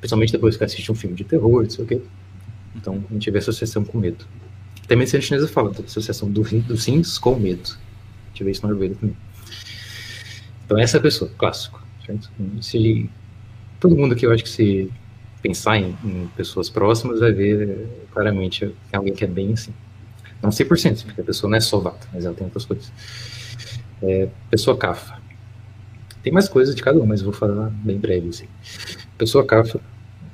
Principalmente 0.00 0.32
depois 0.32 0.56
que 0.56 0.64
assiste 0.64 0.90
um 0.90 0.94
filme 0.94 1.14
de 1.14 1.24
terror, 1.24 1.62
não 1.62 1.70
sei 1.70 1.84
o 1.84 1.88
quê. 1.88 2.00
Então 2.74 3.04
a 3.08 3.12
gente 3.12 3.30
vê 3.30 3.38
associação 3.38 3.84
com 3.84 3.98
medo. 3.98 4.24
Tem 4.86 4.96
medicina 4.96 5.20
chinesa 5.22 5.46
fala 5.46 5.70
da 5.70 5.80
associação 5.80 6.30
do, 6.30 6.42
dos 6.42 6.86
rins 6.86 7.18
com 7.18 7.36
medo. 7.36 7.70
A 7.70 8.28
gente 8.30 8.44
vê 8.44 8.50
isso 8.50 8.62
no 8.62 8.68
Ayurveda 8.68 8.94
também. 8.96 9.16
Então 10.64 10.78
essa 10.78 10.96
é 10.96 10.98
a 10.98 11.02
pessoa, 11.02 11.30
clássico. 11.36 11.82
Certo? 12.04 12.30
Se, 12.60 13.10
todo 13.78 13.96
mundo 13.96 14.14
aqui 14.14 14.26
eu 14.26 14.32
acho 14.32 14.42
que 14.42 14.48
se 14.48 14.90
pensar 15.42 15.78
em, 15.78 15.96
em, 16.04 16.28
pessoas 16.36 16.68
próximas, 16.68 17.20
vai 17.20 17.32
ver 17.32 17.86
claramente 18.12 18.66
que 18.66 18.74
é 18.92 18.96
alguém 18.96 19.14
que 19.14 19.24
é 19.24 19.26
bem 19.26 19.52
assim. 19.52 19.72
Não 20.42 20.50
100%, 20.50 21.04
porque 21.04 21.20
a 21.20 21.24
pessoa 21.24 21.50
não 21.50 21.56
é 21.56 21.60
só 21.60 21.78
vata, 21.78 22.06
mas 22.12 22.24
ela 22.24 22.34
tem 22.34 22.44
outras 22.44 22.64
coisas. 22.64 22.92
É, 24.02 24.28
pessoa 24.50 24.76
cafa. 24.76 25.18
Tem 26.22 26.32
mais 26.32 26.48
coisas 26.48 26.74
de 26.74 26.82
cada 26.82 26.98
um, 26.98 27.06
mas 27.06 27.22
vou 27.22 27.32
falar 27.32 27.70
bem 27.70 27.98
breve. 27.98 28.28
Assim. 28.28 28.46
Pessoa 29.16 29.44
cafa 29.44 29.80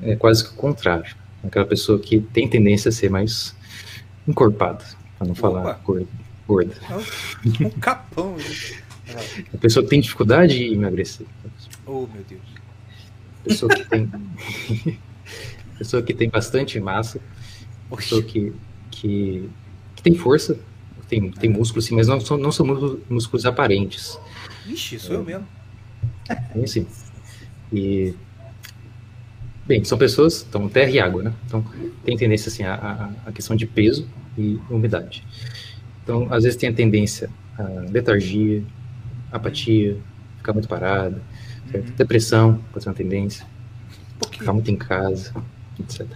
é 0.03 0.17
quase 0.17 0.45
que 0.45 0.51
o 0.51 0.57
contrário. 0.57 1.14
Aquela 1.43 1.64
pessoa 1.64 1.99
que 1.99 2.21
tem 2.21 2.49
tendência 2.49 2.88
a 2.88 2.93
ser 2.93 3.11
mais 3.11 3.55
encorpada, 4.27 4.85
para 5.19 5.27
não 5.27 5.35
falar 5.35 5.81
gorda. 5.85 6.07
gorda. 6.47 6.75
É 6.90 7.67
um 7.67 7.71
capão. 7.71 8.37
Né? 8.37 8.45
A 9.53 9.59
pessoa 9.59 9.85
que 9.85 9.90
tem 9.90 10.01
dificuldade 10.01 10.62
em 10.62 10.75
emagrecer. 10.75 11.27
Oh, 11.87 12.07
meu 12.12 12.25
Deus 12.29 12.63
pessoa 13.45 13.73
que 13.75 13.85
tem 13.85 14.11
pessoa 15.79 16.03
que 16.03 16.15
tem 16.15 16.29
bastante 16.29 16.81
massa, 16.81 17.21
pessoa 17.95 18.23
que, 18.23 18.53
que, 18.91 19.49
que 19.95 20.03
tem 20.03 20.15
força, 20.15 20.59
tem, 21.09 21.31
tem 21.31 21.51
músculo 21.51 21.83
sim, 21.83 21.95
mas 21.95 22.09
não 22.09 22.21
são, 22.21 22.37
não 22.37 22.51
são 22.51 22.67
músculos 23.09 23.45
aparentes. 23.45 24.19
Ixi, 24.67 24.99
sou 24.99 25.17
é, 25.17 25.19
eu 25.19 25.25
mesmo. 25.25 25.47
É 26.29 26.65
assim. 26.65 26.87
E 27.73 28.15
bem, 29.67 29.85
são 29.85 29.99
pessoas, 29.99 30.45
então 30.49 30.69
terra 30.69 30.91
e 30.91 30.99
água, 30.99 31.23
né? 31.23 31.33
Então 31.47 31.65
tem 32.05 32.17
tendência 32.17 32.49
assim 32.49 32.63
a, 32.63 32.75
a, 32.75 33.29
a 33.29 33.33
questão 33.33 33.55
de 33.55 33.67
peso 33.67 34.09
e 34.39 34.59
umidade. 34.71 35.25
Então, 36.03 36.27
às 36.31 36.45
vezes 36.45 36.59
tem 36.59 36.69
a 36.69 36.73
tendência 36.73 37.31
a 37.59 37.63
letargia, 37.91 38.65
apatia, 39.31 39.97
ficar 40.37 40.53
muito 40.53 40.69
parado, 40.69 41.21
certo? 41.70 41.88
Uhum. 41.88 41.94
depressão, 41.96 42.64
pode 42.72 42.83
ser 42.85 42.88
uma 42.90 42.94
tendência, 42.94 43.46
quê? 44.31 44.38
ficar 44.40 44.53
muito 44.53 44.70
em 44.70 44.77
casa, 44.77 45.33
etc. 45.81 46.07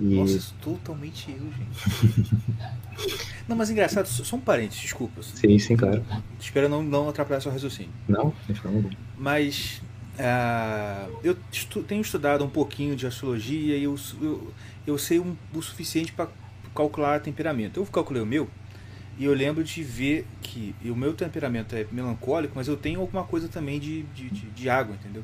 E 0.00 0.14
Nossa, 0.16 0.32
isso 0.36 0.54
totalmente 0.60 1.30
eu, 1.30 1.52
gente. 1.52 2.26
não, 3.46 3.56
mas 3.56 3.70
engraçado, 3.70 4.06
só 4.06 4.36
um 4.36 4.40
parênteses, 4.40 4.82
desculpa. 4.82 5.22
sim, 5.22 5.58
sim, 5.58 5.76
claro. 5.76 6.02
Espero 6.40 6.68
não, 6.68 6.82
não 6.82 7.08
atrapalhar 7.08 7.40
seu 7.40 7.52
raciocínio. 7.52 7.92
Não, 8.08 8.32
alguma. 8.64 8.90
Mas 9.16 9.80
ah, 10.18 11.08
eu 11.22 11.36
estu- 11.52 11.82
tenho 11.82 12.00
estudado 12.00 12.44
um 12.44 12.48
pouquinho 12.48 12.96
de 12.96 13.06
astrologia 13.06 13.76
e 13.76 13.84
eu, 13.84 13.96
eu, 14.20 14.52
eu 14.86 14.98
sei 14.98 15.18
um- 15.20 15.36
o 15.54 15.62
suficiente 15.62 16.12
para 16.12 16.28
calcular 16.74 17.20
temperamento. 17.20 17.78
Eu 17.78 17.86
calculei 17.86 18.22
o 18.22 18.26
meu 18.26 18.48
e 19.18 19.24
eu 19.24 19.34
lembro 19.34 19.62
de 19.62 19.82
ver 19.82 20.26
que 20.42 20.74
e 20.82 20.90
o 20.90 20.96
meu 20.96 21.12
temperamento 21.14 21.74
é 21.74 21.86
melancólico, 21.92 22.52
mas 22.56 22.68
eu 22.68 22.76
tenho 22.76 23.00
alguma 23.00 23.24
coisa 23.24 23.48
também 23.48 23.78
de, 23.78 24.02
de, 24.14 24.30
de- 24.30 24.46
de 24.50 24.68
água, 24.70 24.94
entendeu? 24.94 25.22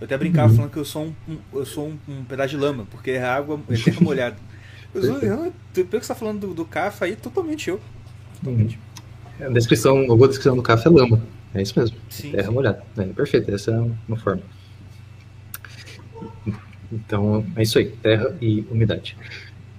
Eu 0.00 0.04
até 0.06 0.16
brincava 0.18 0.50
Uhum. 0.50 0.56
falando 0.56 0.70
que 0.72 0.76
eu 0.78 0.84
sou 0.84 1.06
um, 1.06 1.14
um- 1.32 1.38
eu 1.52 1.64
sou 1.66 1.88
um, 1.88 1.98
um 2.12 2.24
pedaço 2.24 2.50
de 2.50 2.56
lama, 2.56 2.86
porque 2.90 3.12
é 3.12 3.22
água 3.24 3.60
é 3.70 3.76
terra 3.76 4.00
molhada. 4.02 4.36
Eu, 4.94 5.02
sou- 5.02 5.18
eu, 5.18 5.52
pelo 5.72 5.86
que 5.86 5.90
você 5.90 5.96
está 5.98 6.14
falando 6.14 6.40
do, 6.48 6.54
do 6.54 6.64
Cafa 6.64 7.04
aí, 7.04 7.16
totalmente 7.16 7.68
eu. 7.70 7.80
Totalmente. 8.40 8.78
A 9.40 9.48
descrição, 9.48 9.98
a 10.04 10.06
boa 10.16 10.28
descrição 10.28 10.54
do 10.56 10.62
café 10.62 10.88
é 10.88 10.92
lama. 10.92 11.20
É 11.52 11.62
isso 11.62 11.78
mesmo. 11.78 11.96
Sim, 12.08 12.30
Terra 12.32 12.48
sim. 12.48 12.52
molhada. 12.52 12.84
É, 12.96 13.04
perfeito, 13.06 13.50
essa 13.52 13.70
é 13.72 13.78
uma 14.08 14.16
forma. 14.16 14.42
Então, 16.92 17.44
é 17.56 17.62
isso 17.62 17.78
aí, 17.78 17.90
terra 18.02 18.36
e 18.40 18.60
umidade. 18.70 19.16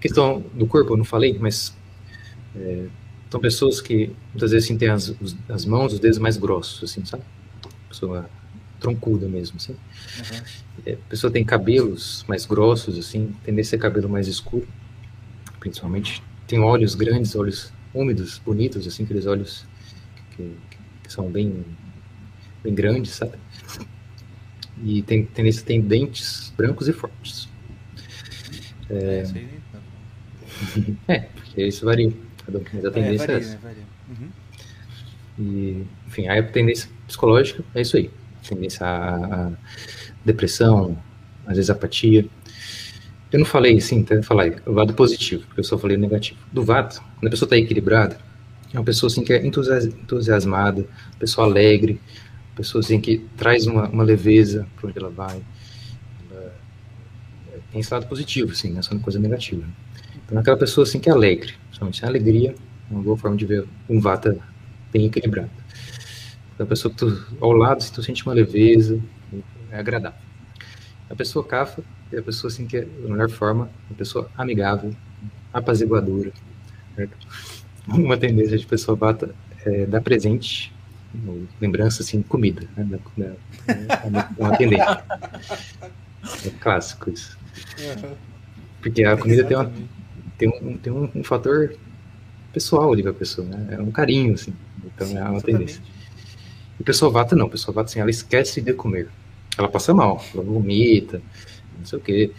Questão 0.02 0.44
do 0.54 0.68
corpo, 0.68 0.94
eu 0.94 0.98
não 0.98 1.06
falei, 1.06 1.38
mas 1.40 1.76
é, 2.56 2.86
são 3.30 3.40
pessoas 3.40 3.82
que 3.82 4.12
muitas 4.34 4.52
vezes 4.52 4.66
assim, 4.66 4.78
têm 4.78 4.90
as, 4.90 5.14
as 5.50 5.66
mãos, 5.66 5.94
os 5.94 6.00
dedos 6.00 6.18
mais 6.18 6.38
grossos, 6.38 6.84
assim, 6.90 7.04
sabe? 7.06 7.24
Pessoa 7.90 8.30
troncuda 8.80 9.28
mesmo, 9.28 9.58
assim. 9.58 9.74
Uhum. 9.74 10.42
É, 10.86 10.94
a 10.94 11.10
pessoa 11.10 11.32
tem 11.32 11.44
cabelos 11.44 12.24
mais 12.28 12.46
grossos, 12.46 12.98
assim, 12.98 13.36
tendência 13.44 13.78
a 13.78 13.80
cabelo 13.80 14.08
mais 14.10 14.28
escuro, 14.28 14.68
principalmente. 15.60 16.22
Tem 16.48 16.60
olhos 16.60 16.94
grandes, 16.96 17.36
olhos 17.36 17.74
úmidos, 17.94 18.38
bonitos, 18.40 18.86
assim, 18.88 19.04
aqueles 19.04 19.26
olhos 19.26 19.66
que, 20.36 20.52
que 21.04 21.12
são 21.12 21.30
bem, 21.30 21.66
bem 22.64 22.76
grandes, 22.76 23.14
sabe? 23.14 23.34
E 24.84 25.02
tem 25.02 25.26
tendência 25.26 25.62
a 25.62 25.66
ter 25.66 25.82
dentes 25.82 26.54
brancos 26.58 26.88
e 26.88 26.94
fortes. 26.94 27.48
É, 28.90 29.24
nem 29.34 29.48
tanto. 29.72 30.98
É, 31.08 31.20
porque 31.20 31.66
isso 31.66 31.86
varia. 31.86 32.14
Cada 32.46 32.60
um, 32.60 32.64
mas 32.74 32.86
a 32.86 32.88
É, 32.88 32.92
tendência 32.92 33.24
é, 33.24 33.28
varia, 33.28 33.38
essa. 33.38 33.52
né? 33.54 33.60
Varia. 33.64 33.84
Uhum. 34.10 34.30
E, 35.38 35.86
enfim, 36.08 36.28
aí 36.28 36.40
a 36.40 36.44
tendência 36.44 36.90
psicológica 37.08 37.64
é 37.74 37.82
isso 37.82 37.98
aí. 37.98 38.10
Tendência 38.48 38.86
a, 38.86 39.48
a 39.48 39.52
depressão, 40.24 40.98
às 41.46 41.56
vezes 41.56 41.70
apatia. 41.70 42.26
Eu 43.32 43.40
não 43.40 43.46
falei 43.46 43.78
assim, 43.78 44.04
tento 44.04 44.24
falar 44.24 44.62
o 44.66 44.72
lado 44.72 44.94
positivo, 44.94 45.44
porque 45.48 45.60
eu 45.60 45.64
só 45.64 45.78
falei 45.78 45.98
o 45.98 46.00
negativo. 46.00 46.40
Do 46.54 46.64
Vata, 46.64 47.00
quando 47.20 47.28
a 47.28 47.30
pessoa 47.32 47.48
está 47.48 47.58
equilibrada, 47.58 48.18
é 48.74 48.78
uma 48.80 48.86
pessoa 48.86 49.08
assim 49.12 49.24
que 49.24 49.34
é 49.34 49.46
entusias- 49.46 49.86
entusiasmada, 49.86 50.86
pessoa 51.20 51.48
alegre, 51.48 52.00
pessoa 52.56 52.82
assim 52.82 53.02
que 53.02 53.18
traz 53.36 53.66
uma, 53.68 53.90
uma 53.90 54.04
leveza 54.04 54.66
para 54.78 54.90
onde 54.90 55.00
ela 55.00 55.10
vai. 55.10 55.42
Ela 56.32 56.54
tem 57.72 57.82
esse 57.82 57.94
lado 57.94 58.08
positivo, 58.08 58.52
assim, 58.52 58.72
não 58.72 58.80
é 58.80 58.82
só 58.82 58.94
uma 58.94 59.02
coisa 59.02 59.20
negativa. 59.20 59.64
Então, 60.26 60.38
é 60.38 60.42
aquela 60.42 60.58
pessoa 60.58 60.84
assim 60.86 61.00
que 61.00 61.10
é 61.10 61.12
alegre, 61.12 61.54
principalmente 61.76 62.06
a 62.06 62.08
alegria 62.08 62.56
uma 62.90 63.02
boa 63.02 63.18
forma 63.18 63.36
de 63.36 63.46
ver 63.46 63.66
um 63.90 64.00
Vata 64.00 64.38
bem 64.94 65.08
equilibrado. 65.08 65.50
A 66.58 66.66
pessoa 66.66 66.94
que 66.94 66.98
tu, 66.98 67.26
ao 67.42 67.52
lado, 67.52 67.84
se 67.84 67.92
tu 67.92 68.02
sente 68.02 68.24
uma 68.26 68.34
leveza, 68.34 69.02
é 69.72 69.80
agradável. 69.80 70.20
A 71.10 71.16
pessoa 71.16 71.44
cafa 71.44 71.84
é 72.14 72.20
a 72.20 72.22
pessoa 72.22 72.50
assim 72.52 72.66
que 72.66 72.78
é, 72.78 72.82
da 72.86 73.10
melhor 73.10 73.30
forma, 73.30 73.70
uma 73.90 73.98
pessoa 73.98 74.30
amigável, 74.38 74.96
apaziguadora. 75.52 76.32
Certo? 76.96 77.18
Uma 77.88 78.18
tendência 78.18 78.58
de 78.58 78.66
pessoa 78.66 78.96
vata 78.96 79.36
é 79.64 79.86
dar 79.86 80.02
presente, 80.02 80.74
lembrança 81.62 82.02
assim, 82.02 82.24
comida. 82.24 82.68
Né? 82.76 82.84
Da, 82.84 82.98
da, 83.16 83.36
é 83.68 84.40
uma, 84.40 84.58
tendência. 84.58 85.04
É 86.46 86.50
clássico 86.60 87.12
isso. 87.12 87.38
Porque 88.82 89.04
a 89.04 89.16
comida 89.16 89.44
tem, 89.44 89.56
uma, 89.56 89.66
Exatamente. 89.66 90.05
Tem, 90.38 90.50
um, 90.50 90.78
tem 90.78 90.92
um, 90.92 91.10
um 91.16 91.24
fator 91.24 91.76
pessoal 92.54 92.92
ali 92.94 93.04
com 93.04 93.10
a 93.10 93.14
pessoa, 93.14 93.48
né? 93.48 93.76
É 93.76 93.82
um 93.82 93.92
carinho, 93.92 94.34
assim. 94.34 94.54
Então 94.84 95.08
Sim, 95.08 95.18
é 95.18 95.24
uma 95.24 95.42
tendência. 95.42 95.82
E 96.80 96.84
pessoa 96.84 97.12
vata 97.12 97.36
não, 97.36 97.50
pessoa 97.50 97.74
vata 97.74 97.90
assim, 97.90 98.00
ela 98.00 98.10
esquece 98.10 98.62
de 98.62 98.74
comer. 98.74 99.10
Ela 99.58 99.70
passa 99.70 99.94
mal, 99.94 100.24
ela 100.34 100.44
vomita, 100.44 101.22
não 101.78 101.86
sei 101.86 102.00
o 102.00 102.02
que, 102.02 102.32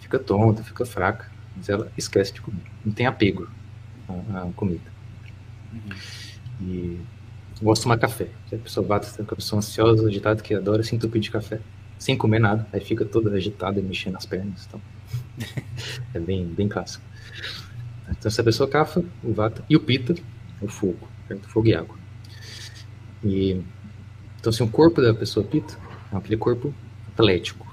fica 0.00 0.18
tonta, 0.18 0.62
fica 0.62 0.84
fraca, 0.84 1.30
mas 1.56 1.68
ela 1.68 1.90
esquece 1.96 2.32
de 2.32 2.40
comer. 2.40 2.62
Não 2.84 2.92
tem 2.92 3.06
apego 3.06 3.48
à, 4.08 4.42
à 4.42 4.52
comida. 4.54 4.90
Uhum. 5.72 5.90
E 6.60 7.00
gosta 7.62 7.80
de 7.80 7.84
tomar 7.84 7.98
café. 7.98 8.28
Se 8.48 8.54
a 8.54 8.58
pessoa 8.58 8.86
vata 8.86 9.08
é 9.18 9.22
uma 9.22 9.36
pessoa 9.36 9.58
ansiosa, 9.58 10.06
agitada, 10.06 10.42
que 10.42 10.54
adora 10.54 10.82
se 10.82 10.94
entupir 10.94 11.20
de 11.20 11.30
café, 11.30 11.60
sem 11.98 12.16
comer 12.16 12.38
nada, 12.38 12.66
aí 12.72 12.80
fica 12.80 13.04
toda 13.04 13.30
agitada, 13.30 13.80
mexendo 13.80 14.16
as 14.16 14.26
pernas. 14.26 14.66
Então, 14.66 14.80
é 16.14 16.20
bem, 16.20 16.46
bem 16.46 16.68
clássico. 16.68 17.04
Então, 18.10 18.28
essa 18.28 18.42
pessoa 18.42 18.68
cafa, 18.68 19.04
o 19.22 19.32
vata, 19.32 19.62
e 19.68 19.76
o 19.76 19.80
pita, 19.80 20.14
o 20.60 20.68
fogo, 20.68 21.08
certo? 21.26 21.48
fogo 21.48 21.68
e 21.68 21.74
água. 21.74 21.96
E, 23.22 23.60
então, 24.38 24.50
assim, 24.50 24.64
o 24.64 24.68
corpo 24.68 25.02
da 25.02 25.12
pessoa 25.12 25.44
pita 25.44 25.76
é 26.12 26.16
aquele 26.16 26.36
corpo 26.36 26.74
atlético. 27.12 27.66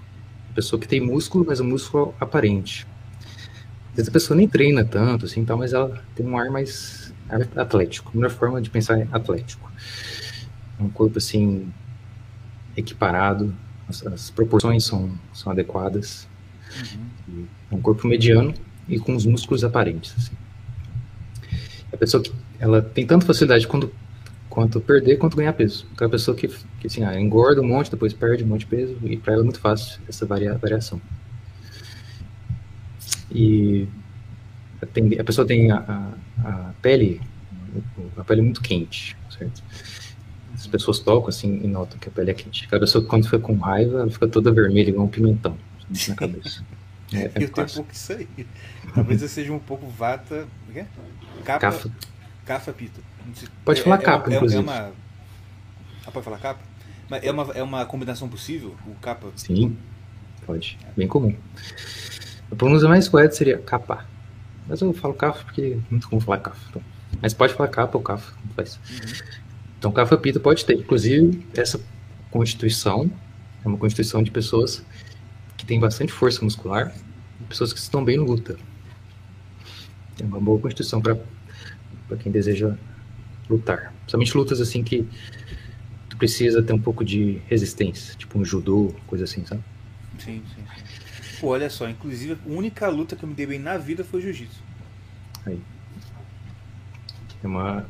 Pessoa 0.54 0.80
que 0.80 0.88
tem 0.88 1.02
músculo, 1.02 1.46
mas 1.48 1.60
um 1.60 1.66
músculo 1.66 2.14
aparente. 2.20 2.88
Às 3.90 3.96
vezes 3.98 4.10
a 4.10 4.12
pessoa 4.12 4.38
nem 4.38 4.48
treina 4.48 4.84
tanto, 4.84 5.26
assim, 5.26 5.44
tal, 5.44 5.58
mas 5.58 5.74
ela 5.74 6.04
tem 6.16 6.26
um 6.26 6.38
ar 6.38 6.50
mais 6.50 7.14
atlético. 7.56 8.12
A 8.14 8.16
melhor 8.16 8.32
forma 8.32 8.62
de 8.62 8.70
pensar 8.70 9.00
é 9.00 9.08
atlético. 9.12 9.72
É 10.80 10.84
um 10.84 10.90
corpo, 10.90 11.18
assim, 11.18 11.72
equiparado, 12.76 13.54
as, 13.88 14.06
as 14.06 14.30
proporções 14.30 14.84
são, 14.84 15.12
são 15.34 15.52
adequadas. 15.52 16.28
Uhum. 17.28 17.46
É 17.72 17.76
um 17.76 17.82
corpo 17.82 18.08
mediano 18.08 18.54
e 18.88 19.00
com 19.00 19.16
os 19.16 19.26
músculos 19.26 19.64
aparentes. 19.64 20.14
Assim. 20.18 20.34
A 21.92 21.98
pessoa 21.98 22.22
que 22.22 22.32
ela 22.60 22.82
tem 22.82 23.06
tanta 23.06 23.26
facilidade 23.26 23.68
quando, 23.68 23.92
quanto 24.50 24.80
perder 24.80 25.18
quanto 25.18 25.38
ganhar 25.38 25.54
peso. 25.54 25.86
Aquela 25.94 26.10
pessoa 26.10 26.36
que, 26.36 26.48
que 26.48 26.88
assim, 26.88 27.04
ah, 27.04 27.20
engorda 27.20 27.62
um 27.62 27.68
monte, 27.68 27.92
depois 27.92 28.14
perde 28.14 28.44
um 28.44 28.48
monte 28.48 28.62
de 28.62 28.68
peso, 28.68 28.98
e 29.04 29.18
para 29.18 29.34
ela 29.34 29.42
é 29.42 29.46
muito 29.46 29.60
fácil 29.60 30.00
essa 30.08 30.26
varia, 30.26 30.54
variação. 30.58 31.02
E 33.32 33.88
a, 34.82 35.22
a 35.22 35.24
pessoa 35.24 35.46
tem 35.46 35.72
a, 35.72 35.78
a, 35.78 36.50
a 36.50 36.74
pele, 36.82 37.22
a 38.18 38.24
pele 38.24 38.42
muito 38.42 38.62
quente, 38.62 39.18
certo? 39.38 39.64
As 40.54 40.68
pessoas 40.68 41.00
tocam 41.00 41.30
assim 41.30 41.60
e 41.64 41.68
notam 41.68 42.00
que 42.00 42.08
a 42.08 42.12
pele 42.12 42.32
é 42.32 42.34
quente. 42.34 42.66
Aquela 42.66 42.80
pessoa 42.82 43.04
que 43.04 43.10
quando 43.10 43.26
fica 43.26 43.40
com 43.40 43.56
raiva, 43.58 44.00
ela 44.00 44.10
fica 44.10 44.28
toda 44.28 44.52
vermelha, 44.52 44.90
igual 44.90 45.06
um 45.06 45.10
pimentão 45.10 45.58
na 46.08 46.16
cabeça. 46.16 46.64
É, 47.14 47.18
é 47.18 47.32
eu 47.36 47.50
tenho 47.50 47.68
um 47.68 47.70
pouco 47.70 47.92
isso 47.92 48.14
aí. 48.14 48.28
Talvez 48.94 49.22
eu 49.22 49.30
seja 49.30 49.54
um 49.54 49.60
pouco 49.60 49.88
vata. 49.88 50.48
quê? 50.72 50.86
Capa, 51.44 51.60
Cafa. 51.60 51.92
Cafa 52.46 52.74
pita. 52.74 53.02
Não 53.26 53.36
sei- 53.36 53.48
Pode 53.64 53.82
falar 53.82 53.98
capa, 54.00 54.30
é, 54.30 54.34
é, 54.34 54.36
inclusive. 54.38 54.60
É 54.60 54.64
uma... 54.64 54.92
Ah, 56.06 56.12
pode 56.12 56.24
falar 56.26 56.38
capa? 56.38 56.62
Mas 57.10 57.24
é 57.24 57.32
uma, 57.32 57.44
é 57.54 57.64
uma 57.64 57.86
combinação 57.86 58.28
possível? 58.28 58.76
O 58.88 58.96
capa. 58.96 59.28
Sim, 59.36 59.78
pode. 60.46 60.78
Bem 60.96 61.08
comum. 61.08 61.36
A 62.52 62.56
pronúncia 62.56 62.88
mais 62.88 63.08
correta 63.08 63.36
seria 63.36 63.58
capa. 63.60 64.06
Mas 64.68 64.82
eu 64.82 64.94
falo 64.94 65.14
cafa 65.14 65.44
porque 65.44 65.78
é 65.78 65.92
muito 65.92 66.10
comum 66.10 66.20
falar 66.20 66.40
cafa. 66.40 66.60
Então. 66.70 66.82
Mas 67.22 67.34
pode 67.34 67.54
falar 67.54 67.70
capa 67.70 67.98
ou 67.98 68.04
cafa, 68.04 68.34
não 68.44 68.54
faz. 68.54 68.80
Uhum. 68.90 69.36
Então, 69.78 69.92
cafa 69.92 70.18
pita 70.18 70.40
pode 70.40 70.66
ter. 70.66 70.74
Inclusive, 70.80 71.46
essa 71.56 71.80
constituição 72.32 73.10
é 73.64 73.68
uma 73.68 73.78
constituição 73.78 74.24
de 74.24 74.32
pessoas 74.32 74.84
que 75.66 75.70
têm 75.70 75.80
bastante 75.80 76.14
força 76.14 76.46
muscular 76.46 76.96
e 77.42 77.44
pessoas 77.46 77.74
que 77.74 77.80
estão 77.80 78.06
bem 78.06 78.18
em 78.18 78.20
luta. 78.20 78.56
É 80.22 80.24
uma 80.24 80.40
boa 80.40 80.60
constituição 80.60 81.02
para 81.02 81.18
quem 82.20 82.32
deseja 82.32 82.78
lutar. 83.50 83.92
Principalmente 84.02 84.38
lutas 84.38 84.62
assim 84.62 84.84
que 84.84 85.08
tu 86.08 86.18
precisa 86.18 86.62
ter 86.62 86.72
um 86.72 86.80
pouco 86.80 87.04
de 87.04 87.42
resistência, 87.48 88.16
tipo 88.16 88.40
um 88.40 88.46
judô, 88.46 88.94
coisa 89.08 89.24
assim, 89.24 89.44
sabe? 89.46 89.62
Sim, 90.20 90.44
sim, 90.56 90.64
sim. 90.76 90.84
Pô, 91.42 91.48
olha 91.48 91.70
só, 91.70 91.90
inclusive 91.90 92.34
a 92.34 92.50
única 92.50 92.88
luta 92.88 93.16
que 93.16 93.24
eu 93.26 93.30
me 93.30 93.36
dei 93.36 93.48
bem 93.48 93.60
na 93.60 93.78
vida 93.78 94.04
foi 94.04 94.22
jiu-jitsu. 94.22 94.62
Aí. 95.46 95.60
É 97.44 97.48
uma. 97.48 97.86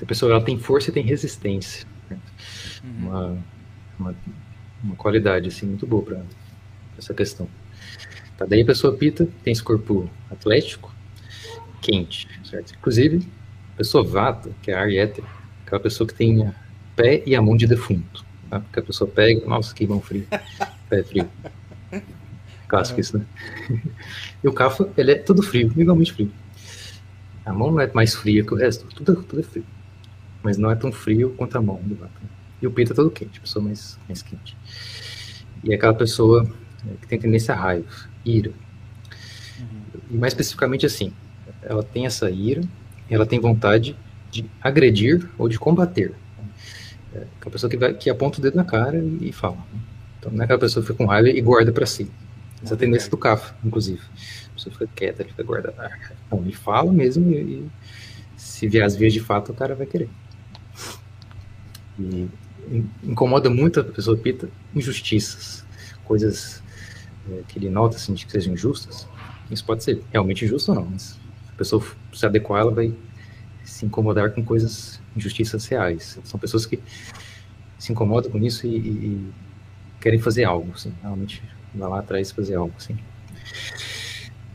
A 0.00 0.06
pessoa 0.06 0.32
ela 0.32 0.42
tem 0.42 0.58
força 0.58 0.90
e 0.90 0.92
tem 0.92 1.04
resistência. 1.04 1.86
né? 2.10 2.18
Uhum. 2.82 3.08
Uma, 3.08 3.38
uma, 3.98 4.14
uma 4.82 4.96
qualidade 4.96 5.46
assim, 5.46 5.66
muito 5.66 5.86
boa 5.86 6.02
para 6.02 6.24
essa 6.98 7.14
questão. 7.14 7.48
Tá, 8.36 8.44
daí 8.46 8.62
a 8.62 8.66
pessoa 8.66 8.96
pita, 8.96 9.28
tem 9.42 9.52
esse 9.52 9.62
corpo 9.62 10.10
atlético, 10.30 10.92
quente, 11.80 12.28
certo? 12.44 12.74
Inclusive, 12.74 13.26
a 13.74 13.76
pessoa 13.76 14.04
vata, 14.04 14.50
que 14.62 14.70
é 14.70 14.74
a 14.74 14.80
ariéter, 14.80 15.24
aquela 15.64 15.80
pessoa 15.80 16.06
que 16.06 16.14
tem 16.14 16.52
pé 16.96 17.22
e 17.26 17.34
a 17.34 17.42
mão 17.42 17.56
de 17.56 17.66
defunto. 17.66 18.24
Tá? 18.48 18.60
Porque 18.60 18.80
a 18.80 18.82
pessoa 18.82 19.08
pega, 19.10 19.46
nossa, 19.46 19.74
que 19.74 19.86
mão 19.86 20.00
frio, 20.00 20.26
pé 20.88 21.02
frio. 21.02 21.28
Clássico 22.68 23.00
isso, 23.00 23.18
né? 23.18 23.26
E 24.42 24.48
o 24.48 24.52
Cafa, 24.52 24.90
ele 24.96 25.12
é 25.12 25.14
tudo 25.14 25.40
frio, 25.40 25.72
igualmente 25.76 26.12
frio. 26.12 26.32
A 27.44 27.52
mão 27.52 27.70
não 27.70 27.80
é 27.80 27.90
mais 27.92 28.14
fria 28.14 28.44
que 28.44 28.52
o 28.52 28.56
resto, 28.56 28.86
tudo, 28.86 29.22
tudo 29.22 29.40
é 29.40 29.42
frio. 29.44 29.64
Mas 30.42 30.58
não 30.58 30.70
é 30.70 30.74
tão 30.74 30.90
frio 30.90 31.32
quanto 31.36 31.56
a 31.56 31.62
mão 31.62 31.80
do 31.82 31.94
Vata. 31.94 32.20
E 32.60 32.66
o 32.66 32.72
peito 32.72 32.92
é 32.92 32.96
todo 32.96 33.10
quente, 33.10 33.40
pessoa 33.40 33.64
mais, 33.64 33.98
mais 34.08 34.22
quente. 34.22 34.56
E 35.62 35.72
é 35.72 35.76
aquela 35.76 35.94
pessoa 35.94 36.48
é, 36.86 36.94
que 37.00 37.06
tem 37.06 37.18
tendência 37.18 37.54
a 37.54 37.56
raiva, 37.56 37.86
ira. 38.24 38.52
Uhum. 39.58 40.00
E 40.10 40.16
mais 40.16 40.32
especificamente 40.32 40.86
assim, 40.86 41.12
ela 41.62 41.82
tem 41.82 42.06
essa 42.06 42.30
ira, 42.30 42.62
ela 43.08 43.26
tem 43.26 43.38
vontade 43.40 43.96
de 44.30 44.44
agredir 44.60 45.28
ou 45.38 45.48
de 45.48 45.58
combater. 45.58 46.14
É 47.14 47.26
aquela 47.38 47.52
pessoa 47.52 47.68
que, 47.68 47.76
vai, 47.76 47.92
que 47.92 48.08
aponta 48.08 48.38
o 48.38 48.42
dedo 48.42 48.56
na 48.56 48.64
cara 48.64 48.98
e, 48.98 49.28
e 49.28 49.32
fala. 49.32 49.58
Então 50.18 50.32
não 50.32 50.40
é 50.40 50.44
aquela 50.44 50.58
pessoa 50.58 50.82
que 50.82 50.90
fica 50.90 51.04
com 51.04 51.10
raiva 51.10 51.28
e 51.28 51.40
guarda 51.40 51.72
para 51.72 51.84
si. 51.84 52.10
Essa 52.62 52.74
é 52.74 52.76
a 52.76 52.78
tendência 52.78 53.10
do 53.10 53.18
CAF, 53.18 53.52
inclusive. 53.64 54.00
A 54.50 54.54
pessoa 54.54 54.72
fica 54.72 54.88
quieta, 54.94 55.22
ele 55.22 55.30
fica 55.30 55.42
guardando. 55.42 55.74
Então, 56.26 56.40
ele 56.40 56.52
fala 56.52 56.92
mesmo 56.92 57.30
e, 57.32 57.36
e 57.36 57.70
se 58.36 58.68
vier 58.68 58.84
as 58.84 58.94
vias 58.94 59.12
de 59.12 59.20
fato, 59.20 59.50
o 59.50 59.54
cara 59.54 59.74
vai 59.74 59.86
querer. 59.86 60.08
E 61.98 62.28
incomoda 63.02 63.50
muito 63.50 63.80
a 63.80 63.84
pessoa 63.84 64.16
pita 64.16 64.48
injustiças, 64.74 65.64
coisas 66.04 66.61
é, 67.30 67.42
que 67.48 67.58
ele 67.58 67.70
nota 67.70 67.96
assim, 67.96 68.14
de 68.14 68.26
que 68.26 68.32
sejam 68.32 68.54
injustas. 68.54 69.06
Isso 69.50 69.64
pode 69.64 69.84
ser 69.84 70.02
realmente 70.10 70.44
injusto 70.44 70.72
ou 70.72 70.76
não, 70.76 70.86
mas 70.90 71.18
a 71.48 71.56
pessoa 71.56 71.82
se 72.12 72.24
adequar, 72.24 72.62
ela 72.62 72.72
vai 72.72 72.94
se 73.64 73.84
incomodar 73.84 74.32
com 74.32 74.44
coisas, 74.44 75.00
injustiças 75.16 75.66
reais. 75.66 76.18
São 76.24 76.38
pessoas 76.38 76.66
que 76.66 76.80
se 77.78 77.92
incomodam 77.92 78.30
com 78.30 78.38
isso 78.38 78.66
e, 78.66 78.76
e 78.76 79.32
querem 80.00 80.18
fazer 80.18 80.44
algo, 80.44 80.72
assim, 80.74 80.92
realmente 81.02 81.42
vai 81.74 81.88
lá 81.88 81.98
atrás 82.00 82.30
fazer 82.30 82.54
algo, 82.54 82.74
assim. 82.76 82.96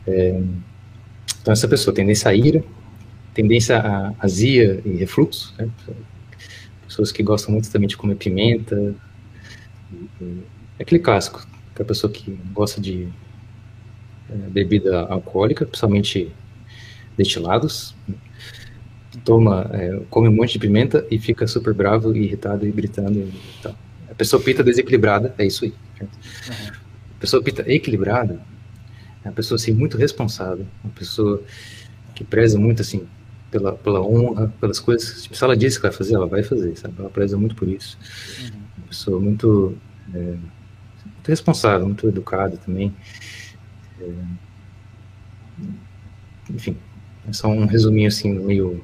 É, 0.06 0.42
então 1.40 1.52
essa 1.52 1.68
pessoa 1.68 1.94
tendência 1.94 2.30
a 2.30 2.34
ira, 2.34 2.64
tendência 3.34 3.78
a 3.78 4.14
azia 4.18 4.82
e 4.84 4.96
refluxo, 4.96 5.54
né? 5.58 5.70
pessoas 6.86 7.12
que 7.12 7.22
gostam 7.22 7.52
muito 7.52 7.70
também 7.70 7.86
de 7.86 7.96
comer 7.96 8.16
pimenta. 8.16 8.94
É 10.20 10.82
aquele 10.82 11.00
clássico, 11.00 11.46
que 11.78 11.82
a 11.82 11.84
pessoa 11.84 12.12
que 12.12 12.36
gosta 12.52 12.80
de 12.80 13.08
é, 14.28 14.34
bebida 14.50 15.02
alcoólica, 15.02 15.64
principalmente 15.64 16.32
destilados, 17.16 17.94
toma, 19.24 19.70
é, 19.72 20.00
come 20.10 20.28
um 20.28 20.32
monte 20.32 20.54
de 20.54 20.58
pimenta 20.58 21.06
e 21.08 21.20
fica 21.20 21.46
super 21.46 21.72
bravo, 21.72 22.14
irritado 22.16 22.66
e 22.66 22.72
gritando. 22.72 23.20
E 23.20 23.32
tal. 23.62 23.76
A 24.10 24.14
pessoa 24.14 24.42
pita 24.42 24.64
desequilibrada, 24.64 25.32
é 25.38 25.46
isso 25.46 25.64
aí. 25.64 25.74
Uhum. 26.00 26.08
A 27.16 27.20
pessoa 27.20 27.42
pita 27.42 27.62
equilibrada 27.70 28.40
é 29.24 29.28
uma 29.28 29.34
pessoa 29.34 29.54
assim 29.54 29.72
muito 29.72 29.96
responsável, 29.96 30.66
uma 30.82 30.92
pessoa 30.92 31.42
que 32.12 32.24
preza 32.24 32.58
muito 32.58 32.82
assim 32.82 33.06
pela, 33.52 33.72
pela 33.72 34.00
honra, 34.00 34.52
pelas 34.60 34.80
coisas. 34.80 35.22
Tipo, 35.22 35.36
se 35.36 35.44
ela 35.44 35.56
disse 35.56 35.76
que 35.76 35.82
vai 35.82 35.92
fazer, 35.92 36.14
ela 36.16 36.26
vai 36.26 36.42
fazer, 36.42 36.76
sabe? 36.76 36.94
Ela 36.98 37.08
preza 37.08 37.38
muito 37.38 37.54
por 37.54 37.68
isso. 37.68 37.96
Uhum. 38.40 38.58
Uma 38.78 38.86
pessoa 38.88 39.20
muito, 39.20 39.78
é, 40.12 40.34
muito 41.28 41.30
responsável, 41.30 41.86
muito 41.86 42.08
educada 42.08 42.56
também. 42.56 42.94
É, 44.00 44.12
enfim, 46.50 46.76
é 47.28 47.32
só 47.32 47.48
um 47.48 47.66
resuminho 47.66 48.08
assim, 48.08 48.32
meio 48.32 48.82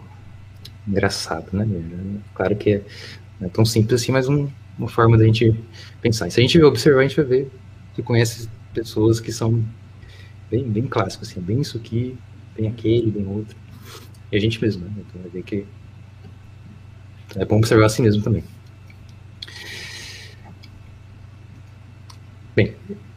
engraçado, 0.86 1.46
né? 1.52 1.66
Claro 2.34 2.56
que 2.56 2.74
é, 2.74 2.82
não 3.40 3.46
é 3.46 3.50
tão 3.50 3.64
simples 3.64 4.02
assim, 4.02 4.12
mas 4.12 4.28
um, 4.28 4.48
uma 4.78 4.88
forma 4.88 5.16
da 5.16 5.24
gente 5.24 5.58
pensar. 6.02 6.28
E 6.28 6.30
se 6.30 6.40
a 6.40 6.42
gente 6.42 6.62
observar, 6.62 7.00
a 7.00 7.02
gente 7.08 7.16
vai 7.16 7.24
ver 7.24 7.50
que 7.94 8.02
conhece 8.02 8.48
pessoas 8.74 9.20
que 9.20 9.32
são 9.32 9.64
bem, 10.50 10.64
bem 10.64 10.86
clássicos, 10.86 11.30
assim, 11.30 11.40
bem 11.40 11.60
isso 11.60 11.78
aqui, 11.78 12.16
bem 12.56 12.68
aquele, 12.68 13.10
bem 13.10 13.26
outro. 13.26 13.56
E 14.30 14.36
a 14.36 14.40
gente 14.40 14.60
mesmo, 14.60 14.84
né? 14.84 14.92
Então 14.98 15.22
vai 15.22 15.30
ver 15.30 15.42
que 15.42 15.64
é 17.36 17.44
bom 17.44 17.56
observar 17.56 17.86
assim 17.86 18.02
mesmo 18.02 18.22
também. 18.22 18.44
Bem, 22.54 22.74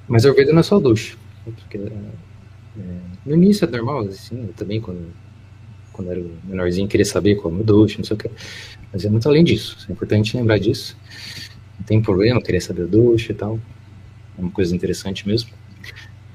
mas 0.08 0.26
a 0.26 0.30
Ayurveda 0.30 0.52
não 0.52 0.60
é 0.60 0.64
só 0.64 0.80
ducha. 0.80 1.16
Porque, 1.44 1.78
é, 1.78 1.92
no 3.26 3.36
início 3.36 3.66
é 3.66 3.72
normal, 3.72 4.02
assim, 4.02 4.48
eu 4.48 4.54
também 4.54 4.82
quando, 4.82 5.14
quando 5.94 6.12
era 6.12 6.22
menorzinho 6.44 6.88
queria 6.88 7.06
saber 7.06 7.36
qual 7.36 7.54
é 7.54 7.58
o 7.58 7.64
ducha, 7.64 7.98
não 7.98 8.06
sei 8.06 8.16
o 8.16 8.20
que. 8.20 8.30
Mas 8.92 9.06
é 9.06 9.10
muito 9.10 9.28
além 9.28 9.44
disso, 9.44 9.78
é 9.90 9.92
importante 9.92 10.36
lembrar 10.36 10.58
disso. 10.58 10.98
Não 11.78 11.86
tem 11.86 12.02
problema 12.02 12.42
querer 12.42 12.62
saber 12.62 12.84
o 12.84 12.88
ducha 12.88 13.32
e 13.32 13.36
tal. 13.36 13.60
É 14.38 14.42
uma 14.42 14.52
coisa 14.52 14.76
interessante 14.76 15.28
mesmo. 15.28 15.50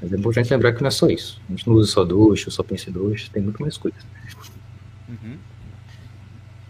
Mas 0.00 0.12
é 0.12 0.16
importante 0.16 0.52
lembrar 0.52 0.72
que 0.72 0.80
não 0.80 0.88
é 0.88 0.90
só 0.90 1.06
isso. 1.08 1.40
A 1.48 1.52
gente 1.52 1.66
não 1.66 1.74
usa 1.76 1.92
só 1.92 2.04
ducha, 2.04 2.50
só 2.50 2.62
pensa 2.62 2.90
em 2.90 2.92
ducha, 2.92 3.30
tem 3.32 3.42
muito 3.42 3.62
mais 3.62 3.76
coisas. 3.76 4.04
Uhum. 5.08 5.36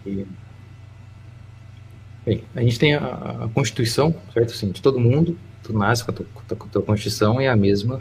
E, 0.04 0.26
bem, 2.26 2.44
a 2.54 2.62
gente 2.62 2.78
tem 2.78 2.94
a, 2.94 3.44
a, 3.44 3.48
Constituição, 3.54 4.14
certo? 4.34 4.52
Assim, 4.52 4.70
de 4.70 4.82
todo 4.82 5.00
mundo, 5.00 5.38
tu 5.62 5.72
nasce 5.72 6.04
com 6.04 6.10
a 6.10 6.14
tua, 6.14 6.26
com 6.26 6.66
a 6.66 6.68
tua 6.68 6.82
Constituição 6.82 7.40
é 7.40 7.48
a 7.48 7.56
mesma 7.56 8.00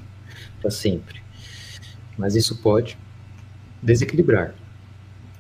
para 0.60 0.72
sempre. 0.72 1.22
Mas 2.18 2.36
isso 2.36 2.58
pode 2.58 2.98
desequilibrar. 3.82 4.54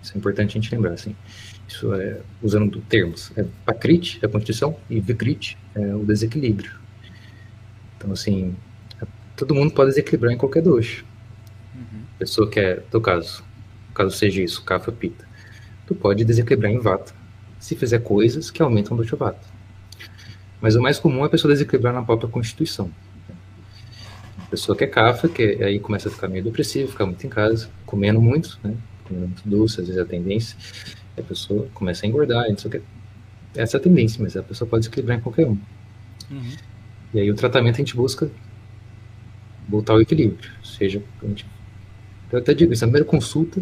Isso 0.01 0.13
é 0.15 0.17
importante 0.17 0.57
a 0.57 0.61
gente 0.61 0.73
lembrar, 0.73 0.93
assim. 0.93 1.15
Isso 1.67 1.93
é, 1.93 2.19
usando 2.41 2.81
termos, 2.81 3.31
é 3.37 3.45
Pakrit, 3.65 4.19
é 4.21 4.25
a 4.25 4.29
Constituição, 4.29 4.75
e 4.89 4.99
Vikrit 4.99 5.57
é 5.75 5.95
o 5.95 6.03
desequilíbrio. 6.03 6.71
Então, 7.97 8.11
assim, 8.11 8.55
todo 9.35 9.55
mundo 9.55 9.73
pode 9.73 9.91
desequilibrar 9.91 10.33
em 10.33 10.37
qualquer 10.37 10.63
doxo. 10.63 11.05
Uhum. 11.75 12.03
Pessoa 12.17 12.49
que 12.49 12.59
é, 12.59 12.83
no 12.91 12.99
caso, 12.99 13.43
caso 13.93 14.15
seja 14.15 14.41
isso, 14.41 14.63
Kapha 14.63 14.91
Pita, 14.91 15.25
tu 15.85 15.95
pode 15.95 16.25
desequilibrar 16.25 16.71
em 16.71 16.79
Vata, 16.79 17.13
se 17.59 17.75
fizer 17.75 17.99
coisas 17.99 18.49
que 18.49 18.61
aumentam 18.61 18.97
do 18.97 19.03
Vata. 19.15 19.50
Mas 20.61 20.75
o 20.75 20.81
mais 20.81 20.99
comum 20.99 21.23
é 21.23 21.25
a 21.25 21.29
pessoa 21.29 21.51
desequilibrar 21.51 21.93
na 21.93 22.03
própria 22.03 22.29
constituição. 22.29 22.91
A 24.37 24.45
pessoa 24.51 24.77
que 24.77 24.83
é 24.83 24.87
Kapha, 24.87 25.27
que 25.27 25.41
aí 25.63 25.79
começa 25.79 26.07
a 26.07 26.11
ficar 26.11 26.27
meio 26.27 26.43
depressiva, 26.43 26.91
ficar 26.91 27.05
muito 27.05 27.25
em 27.25 27.29
casa, 27.29 27.69
comendo 27.85 28.21
muito, 28.21 28.59
né? 28.63 28.75
Comendo 29.05 29.27
muito 29.27 29.41
doce, 29.47 29.81
às 29.81 29.87
vezes 29.87 29.97
é 29.97 30.03
a 30.03 30.05
tendência, 30.05 30.55
a 31.17 31.21
pessoa 31.23 31.67
começa 31.73 32.05
a 32.05 32.09
engordar, 32.09 32.47
não 32.47 32.57
sei 32.57 32.69
o 32.69 32.71
que. 32.71 32.81
Essa 33.55 33.77
é 33.77 33.79
a 33.79 33.83
tendência, 33.83 34.21
mas 34.21 34.37
a 34.37 34.43
pessoa 34.43 34.69
pode 34.69 34.81
desequilibrar 34.81 35.17
em 35.17 35.21
qualquer 35.21 35.47
um. 35.47 35.57
Uhum. 36.29 36.55
E 37.13 37.19
aí 37.19 37.31
o 37.31 37.35
tratamento 37.35 37.75
a 37.75 37.77
gente 37.79 37.95
busca 37.95 38.29
voltar 39.67 39.93
ao 39.93 40.01
equilíbrio. 40.01 40.51
Seja, 40.63 41.01
gente, 41.23 41.45
eu 42.31 42.39
até 42.39 42.53
digo, 42.53 42.71
isso, 42.71 42.85
na 42.85 42.87
primeira 42.87 43.07
consulta, 43.07 43.61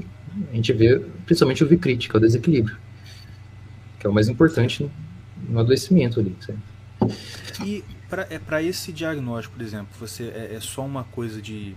a 0.51 0.55
gente 0.55 0.73
vê 0.73 0.99
principalmente 1.25 1.63
o 1.63 1.67
Vicrite, 1.67 2.09
que 2.09 2.15
é 2.15 2.17
o 2.19 2.21
desequilíbrio, 2.21 2.77
que 3.99 4.05
é 4.05 4.09
o 4.09 4.13
mais 4.13 4.27
importante 4.27 4.83
no, 4.83 4.91
no 5.49 5.59
adoecimento 5.59 6.19
ali. 6.19 6.35
Certo? 6.41 6.78
E 7.63 7.83
para 8.09 8.27
é, 8.29 8.63
esse 8.63 8.91
diagnóstico, 8.91 9.55
por 9.55 9.63
exemplo, 9.63 9.87
você 9.99 10.23
é, 10.25 10.55
é 10.55 10.59
só 10.59 10.85
uma 10.85 11.03
coisa 11.03 11.41
de 11.41 11.75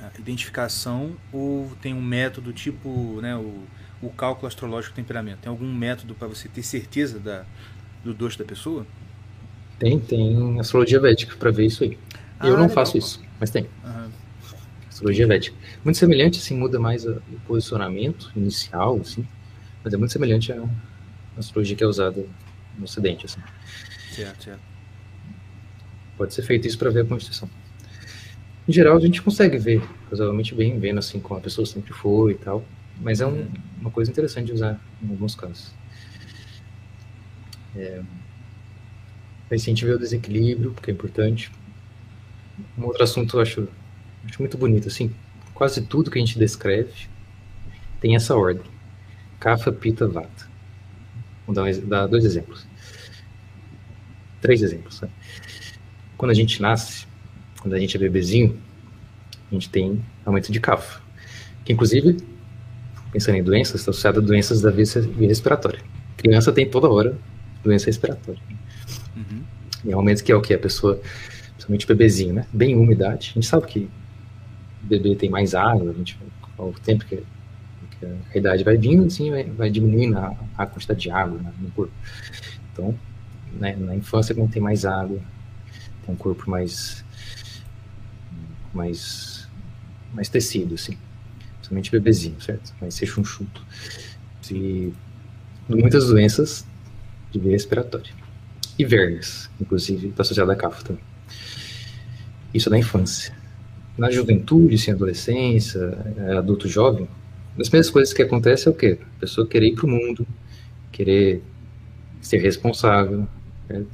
uh, 0.00 0.20
identificação 0.20 1.16
ou 1.32 1.70
tem 1.80 1.94
um 1.94 2.02
método 2.02 2.52
tipo 2.52 3.20
né, 3.20 3.36
o, 3.36 3.64
o 4.02 4.10
cálculo 4.10 4.46
astrológico 4.46 4.94
do 4.94 4.96
temperamento? 4.96 5.38
Tem 5.38 5.50
algum 5.50 5.72
método 5.72 6.14
para 6.14 6.28
você 6.28 6.48
ter 6.48 6.62
certeza 6.62 7.18
da, 7.18 7.44
do 8.04 8.14
doce 8.14 8.38
da 8.38 8.44
pessoa? 8.44 8.86
Tem, 9.78 9.98
tem 9.98 10.58
astrologia 10.58 11.00
védica 11.00 11.36
para 11.36 11.50
ver 11.50 11.66
isso 11.66 11.84
aí. 11.84 11.98
Ah, 12.38 12.46
eu 12.46 12.54
não 12.54 12.62
legal. 12.62 12.74
faço 12.74 12.98
isso, 12.98 13.22
mas 13.38 13.50
tem. 13.50 13.68
Uhum. 13.84 14.10
Astrologia 14.88 15.26
védica. 15.26 15.56
Muito 15.84 15.98
semelhante, 15.98 16.38
assim, 16.38 16.56
muda 16.56 16.78
mais 16.80 17.04
o 17.06 17.20
posicionamento 17.46 18.32
inicial, 18.34 18.98
assim, 19.00 19.26
mas 19.84 19.94
é 19.94 19.96
muito 19.96 20.12
semelhante 20.12 20.52
à 20.52 20.64
astrologia 21.36 21.76
que 21.76 21.84
é 21.84 21.86
usada 21.86 22.24
no 22.76 22.84
Ocidente, 22.84 23.26
assim. 23.26 23.40
Certo. 24.18 24.60
Pode 26.16 26.34
ser 26.34 26.42
feito 26.42 26.66
isso 26.66 26.78
para 26.78 26.90
ver 26.90 27.02
a 27.02 27.04
constituição. 27.06 27.48
Em 28.68 28.72
geral, 28.72 28.96
a 28.96 29.00
gente 29.00 29.22
consegue 29.22 29.56
ver, 29.58 29.82
razoavelmente 30.10 30.54
bem, 30.54 30.78
vendo 30.78 30.98
assim 30.98 31.20
como 31.20 31.38
a 31.38 31.42
pessoa 31.42 31.66
sempre 31.66 31.92
foi 31.92 32.32
e 32.32 32.38
tal, 32.38 32.64
mas 33.00 33.20
é 33.20 33.26
um, 33.26 33.48
uma 33.80 33.90
coisa 33.90 34.10
interessante 34.10 34.46
de 34.46 34.52
usar 34.52 34.78
em 35.02 35.08
alguns 35.10 35.34
casos. 35.34 35.72
É, 37.74 38.02
Aí 39.50 39.56
a 39.56 39.60
gente 39.60 39.84
vê 39.84 39.92
o 39.92 39.98
desequilíbrio, 39.98 40.72
porque 40.72 40.90
é 40.90 40.94
importante. 40.94 41.50
Um 42.76 42.84
outro 42.86 43.02
assunto 43.02 43.36
eu 43.36 43.40
acho, 43.42 43.68
acho 44.26 44.40
muito 44.40 44.56
bonito, 44.58 44.88
assim, 44.88 45.14
quase 45.54 45.82
tudo 45.82 46.10
que 46.10 46.18
a 46.18 46.20
gente 46.24 46.38
descreve 46.38 47.08
tem 48.00 48.16
essa 48.16 48.36
ordem. 48.36 48.64
Kapha, 49.40 49.72
Pita, 49.72 50.08
Vata. 50.08 50.48
Vou 51.46 51.54
dar, 51.54 51.72
dar 51.82 52.08
dois 52.08 52.24
exemplos. 52.24 52.67
Três 54.40 54.62
exemplos. 54.62 55.00
Né? 55.00 55.08
Quando 56.16 56.30
a 56.30 56.34
gente 56.34 56.60
nasce, 56.60 57.06
quando 57.60 57.74
a 57.74 57.78
gente 57.78 57.96
é 57.96 58.00
bebezinho, 58.00 58.56
a 59.50 59.54
gente 59.54 59.68
tem 59.68 60.04
aumento 60.24 60.52
de 60.52 60.60
Kapha. 60.60 61.00
Que 61.64 61.72
inclusive, 61.72 62.16
pensando 63.12 63.36
em 63.36 63.42
doenças, 63.42 63.80
está 63.80 63.90
associado 63.90 64.20
a 64.20 64.22
doenças 64.22 64.60
da 64.60 64.70
via 64.70 64.84
respiratória. 65.28 65.80
Criança 66.16 66.52
tem 66.52 66.68
toda 66.68 66.88
hora 66.88 67.16
doença 67.62 67.86
respiratória. 67.86 68.40
Uhum. 69.16 69.42
E 69.84 69.92
é 69.92 69.94
um 69.94 70.00
momento 70.00 70.22
que 70.22 70.32
é 70.32 70.34
o 70.34 70.40
que? 70.40 70.54
A 70.54 70.58
pessoa, 70.58 71.00
principalmente 71.52 71.86
bebezinho, 71.86 72.34
né? 72.34 72.46
Bem 72.52 72.74
úmida 72.76 73.06
idade. 73.06 73.30
A 73.32 73.34
gente 73.34 73.46
sabe 73.46 73.66
que 73.66 73.88
o 74.82 74.86
bebê 74.86 75.14
tem 75.14 75.28
mais 75.28 75.54
água, 75.54 75.90
a 75.90 75.94
gente, 75.94 76.18
ao 76.56 76.72
tempo 76.72 77.04
que, 77.04 77.16
que 77.16 78.06
a 78.34 78.38
idade 78.38 78.64
vai 78.64 78.76
vindo, 78.76 79.06
assim, 79.06 79.30
vai, 79.30 79.44
vai 79.44 79.70
diminuindo 79.70 80.18
a, 80.18 80.34
a, 80.56 80.66
quantidade 80.66 81.00
de 81.00 81.10
água 81.10 81.38
né, 81.40 81.52
no 81.60 81.70
corpo. 81.70 81.92
Então, 82.72 82.94
né, 83.52 83.76
na 83.76 83.94
infância, 83.94 84.34
quando 84.34 84.50
tem 84.50 84.62
mais 84.62 84.84
água, 84.84 85.20
tem 86.04 86.14
um 86.14 86.16
corpo 86.16 86.50
mais 86.50 87.04
mais 88.72 89.48
mais 90.12 90.28
tecido, 90.28 90.74
assim. 90.74 90.96
Principalmente 91.56 91.90
bebezinho, 91.90 92.40
certo? 92.40 92.74
Vai 92.80 92.90
ser 92.90 93.06
chunchuto. 93.06 93.62
E 94.50 94.92
muitas 95.68 96.06
doenças 96.06 96.66
de 97.30 97.38
via 97.38 97.52
respiratória. 97.52 98.12
E 98.78 98.84
vermes, 98.84 99.50
inclusive, 99.60 100.08
está 100.08 100.22
associado 100.22 100.50
à 100.50 100.56
CAFA 100.56 100.82
também. 100.82 101.02
Isso 102.54 102.70
na 102.70 102.78
infância. 102.78 103.34
Na 103.98 104.10
juventude, 104.10 104.76
assim, 104.76 104.92
adolescência, 104.92 105.98
é, 106.16 106.38
adulto 106.38 106.68
jovem, 106.68 107.08
as 107.58 107.68
primeiras 107.68 107.90
coisas 107.90 108.14
que 108.14 108.22
acontecem 108.22 108.70
é 108.70 108.74
o 108.74 108.78
quê? 108.78 108.98
A 109.16 109.20
pessoa 109.20 109.46
querer 109.46 109.68
ir 109.68 109.74
para 109.74 109.86
o 109.86 109.88
mundo, 109.88 110.26
querer 110.92 111.42
ser 112.20 112.38
responsável, 112.38 113.28
né? 113.68 113.84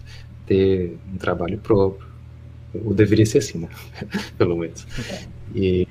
ter 0.47 0.99
um 1.13 1.17
trabalho 1.17 1.59
próprio. 1.59 2.07
Ou 2.85 2.93
deveria 2.93 3.25
ser 3.25 3.39
assim, 3.39 3.59
né? 3.59 3.69
Pelo 4.37 4.57
menos. 4.57 4.87
E 5.55 5.87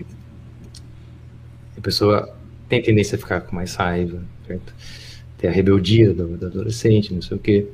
a 1.78 1.82
pessoa 1.82 2.36
tem 2.68 2.82
tendência 2.82 3.16
a 3.16 3.20
ficar 3.20 3.42
com 3.42 3.56
mais 3.56 3.76
raiva, 3.76 4.22
certo? 4.46 4.74
Ter 5.38 5.48
a 5.48 5.52
rebeldia 5.52 6.14
do, 6.14 6.38
do 6.38 6.46
adolescente, 6.46 7.14
não 7.14 7.22
sei 7.22 7.38
o 7.38 7.40
quê. 7.40 7.68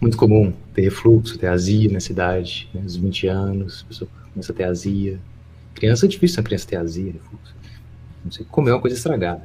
Muito 0.00 0.16
comum 0.16 0.52
ter 0.74 0.82
refluxo, 0.82 1.38
ter 1.38 1.46
azia 1.46 1.90
na 1.90 2.00
cidade, 2.00 2.68
né? 2.72 2.80
aos 2.82 2.96
20 2.96 3.26
anos, 3.26 3.82
a 3.84 3.88
pessoa 3.88 4.10
começa 4.32 4.52
a 4.52 4.54
ter 4.54 4.64
azia. 4.64 5.20
Criança 5.74 6.06
é 6.06 6.08
difícil 6.08 6.40
a 6.40 6.42
criança 6.42 6.66
ter 6.66 6.76
azia, 6.76 7.12
refluxo. 7.12 7.54
Não 8.24 8.32
sei, 8.32 8.46
comer 8.46 8.72
uma 8.72 8.80
coisa 8.80 8.96
estragada. 8.96 9.42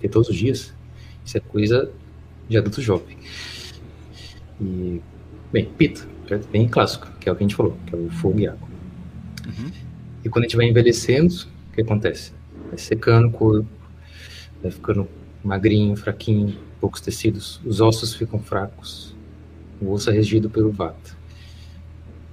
Ter 0.00 0.08
todos 0.08 0.28
os 0.28 0.36
dias, 0.36 0.72
isso 1.24 1.36
é 1.36 1.40
coisa 1.40 1.90
de 2.48 2.56
adulto 2.56 2.80
jovem. 2.80 3.16
E, 4.60 5.00
bem, 5.52 5.64
pita, 5.64 6.06
bem 6.52 6.68
clássico, 6.68 7.10
que 7.18 7.28
é 7.28 7.32
o 7.32 7.36
que 7.36 7.42
a 7.42 7.46
gente 7.46 7.56
falou, 7.56 7.76
que 7.86 7.94
é 7.94 7.98
o 7.98 8.10
fogo 8.10 8.38
e 8.38 8.46
água. 8.46 8.68
Uhum. 9.46 9.70
E 10.24 10.28
quando 10.28 10.44
a 10.44 10.48
gente 10.48 10.56
vai 10.56 10.66
envelhecendo, 10.66 11.34
o 11.70 11.74
que 11.74 11.80
acontece? 11.80 12.32
Vai 12.68 12.78
secando 12.78 13.28
o 13.28 13.30
corpo, 13.30 13.68
vai 14.62 14.70
ficando 14.70 15.08
magrinho, 15.42 15.96
fraquinho, 15.96 16.56
poucos 16.80 17.00
tecidos, 17.00 17.60
os 17.64 17.80
ossos 17.80 18.14
ficam 18.14 18.38
fracos, 18.38 19.14
o 19.80 19.90
osso 19.90 20.10
é 20.10 20.12
regido 20.12 20.50
pelo 20.50 20.70
vata. 20.70 21.18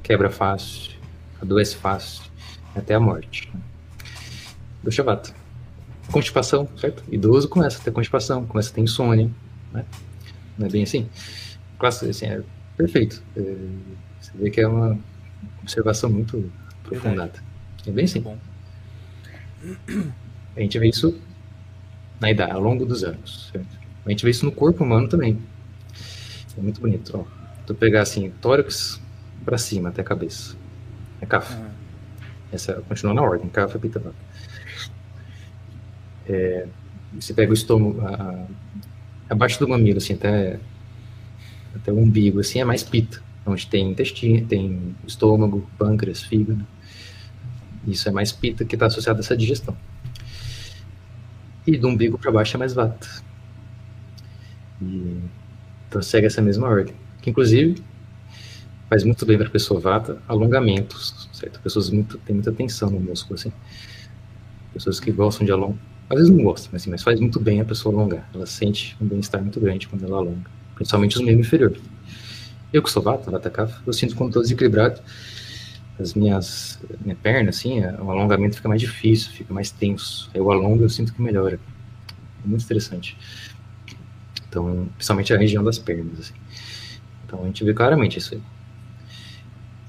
Quebra 0.03 0.29
fácil, 0.29 0.91
adoece 1.41 1.75
fácil, 1.75 2.23
até 2.75 2.95
a 2.95 2.99
morte. 2.99 3.51
Do 4.83 4.91
vata. 5.03 5.33
Constipação, 6.11 6.69
certo? 6.77 7.03
Idoso 7.11 7.49
começa 7.49 7.79
a 7.79 7.83
ter 7.83 7.91
constipação, 7.91 8.45
começa 8.45 8.71
a 8.71 8.73
ter 8.73 8.81
insônia, 8.81 9.29
né? 9.73 9.83
Não 10.57 10.67
é 10.67 10.69
bem 10.69 10.83
assim? 10.83 11.09
Classe, 11.77 12.09
assim, 12.09 12.25
é 12.25 12.41
perfeito. 12.75 13.23
É, 13.35 13.41
você 14.19 14.31
vê 14.35 14.49
que 14.49 14.61
é 14.61 14.67
uma 14.67 14.97
observação 15.61 16.09
muito 16.09 16.51
aprofundada. 16.83 17.39
É 17.85 17.91
bem. 17.91 18.05
Bom. 18.21 18.37
A 20.55 20.59
gente 20.59 20.79
vê 20.79 20.89
isso 20.89 21.19
na 22.19 22.31
idade, 22.31 22.51
ao 22.51 22.61
longo 22.61 22.85
dos 22.85 23.03
anos. 23.03 23.49
Certo? 23.51 23.77
A 24.05 24.09
gente 24.09 24.23
vê 24.23 24.31
isso 24.31 24.45
no 24.45 24.51
corpo 24.51 24.83
humano 24.83 25.07
também. 25.07 25.39
É 26.57 26.61
muito 26.61 26.81
bonito. 26.81 27.11
Ó. 27.17 27.23
Tu 27.65 27.75
pegar 27.75 28.01
assim, 28.01 28.31
tórax 28.41 28.99
para 29.45 29.57
cima 29.57 29.89
até 29.89 30.01
a 30.01 30.05
cabeça. 30.05 30.55
É 31.21 31.25
CAF. 31.25 31.53
Uhum. 31.53 31.69
Essa 32.51 32.73
continua 32.81 33.13
na 33.13 33.21
ordem, 33.21 33.49
CAF, 33.49 33.77
pita, 33.77 33.99
vaca. 33.99 34.15
É, 36.27 36.67
você 37.13 37.33
pega 37.33 37.51
o 37.51 37.53
estômago, 37.53 38.01
a, 38.01 38.45
abaixo 39.29 39.59
do 39.59 39.67
mamilo, 39.67 39.97
assim, 39.97 40.13
até, 40.13 40.59
até 41.77 41.91
o 41.91 41.97
umbigo, 41.97 42.39
assim, 42.39 42.59
é 42.59 42.65
mais 42.65 42.83
pita. 42.83 43.21
Onde 43.45 43.65
tem 43.67 43.91
intestino, 43.91 44.45
tem 44.45 44.95
estômago, 45.07 45.69
pâncreas, 45.77 46.21
fígado. 46.21 46.65
Isso 47.87 48.09
é 48.09 48.11
mais 48.11 48.31
pita 48.31 48.65
que 48.65 48.75
está 48.75 48.87
associado 48.87 49.19
a 49.19 49.21
essa 49.21 49.37
digestão. 49.37 49.75
E 51.65 51.77
do 51.77 51.87
umbigo 51.87 52.17
para 52.17 52.31
baixo 52.31 52.57
é 52.57 52.59
mais 52.59 52.73
vata. 52.73 53.07
E, 54.81 55.17
então 55.87 56.01
segue 56.01 56.27
essa 56.27 56.41
mesma 56.41 56.67
ordem. 56.67 56.93
Que 57.21 57.29
inclusive 57.29 57.81
faz 58.89 59.03
muito 59.03 59.25
bem 59.25 59.37
para 59.37 59.47
a 59.47 59.51
pessoa 59.51 59.79
vata 59.79 60.21
alongamentos, 60.27 61.29
certo? 61.33 61.59
Pessoas 61.61 61.89
muito 61.89 62.17
têm 62.19 62.35
muita 62.35 62.51
tensão 62.51 62.89
no 62.89 62.99
músculo 62.99 63.35
assim. 63.35 63.51
Pessoas 64.73 64.99
que 64.99 65.11
gostam 65.11 65.45
de 65.45 65.51
alongar, 65.51 65.79
às 66.09 66.17
vezes 66.17 66.29
não 66.29 66.43
gostam, 66.43 66.69
mas, 66.71 66.81
assim, 66.81 66.91
mas 66.91 67.03
faz 67.03 67.19
muito 67.19 67.39
bem 67.39 67.59
a 67.59 67.65
pessoa 67.65 67.93
alongar. 67.93 68.29
Ela 68.33 68.45
sente 68.45 68.95
um 69.01 69.05
bem-estar 69.05 69.41
muito 69.41 69.59
grande 69.59 69.87
quando 69.87 70.05
ela 70.05 70.17
alonga, 70.17 70.49
principalmente 70.77 71.17
os 71.17 71.23
membros 71.23 71.47
inferiores. 71.47 71.81
Eu 72.71 72.83
que 72.83 72.89
sou 72.89 73.01
vata 73.01 73.49
kapha, 73.49 73.75
eu 73.85 73.93
sinto 73.93 74.15
quando 74.15 74.29
estou 74.29 74.41
desequilibrado, 74.43 75.01
as 75.99 76.13
minhas 76.13 76.79
minha 77.03 77.17
assim, 77.49 77.79
é, 77.79 77.91
o 77.99 78.11
alongamento 78.11 78.55
fica 78.55 78.69
mais 78.69 78.79
difícil, 78.79 79.31
fica 79.31 79.53
mais 79.53 79.71
tenso. 79.71 80.29
Eu 80.33 80.51
alongo, 80.51 80.83
eu 80.83 80.89
sinto 80.89 81.13
que 81.13 81.21
melhora. 81.21 81.59
É 82.43 82.47
muito 82.47 82.63
interessante. 82.63 83.17
Então, 84.47 84.87
principalmente 84.95 85.33
a 85.33 85.37
região 85.37 85.63
das 85.63 85.79
pernas 85.79 86.19
assim. 86.19 86.33
Então 87.25 87.41
a 87.43 87.45
gente 87.47 87.63
vê 87.63 87.73
claramente 87.73 88.19
isso 88.19 88.35
aí. 88.35 88.41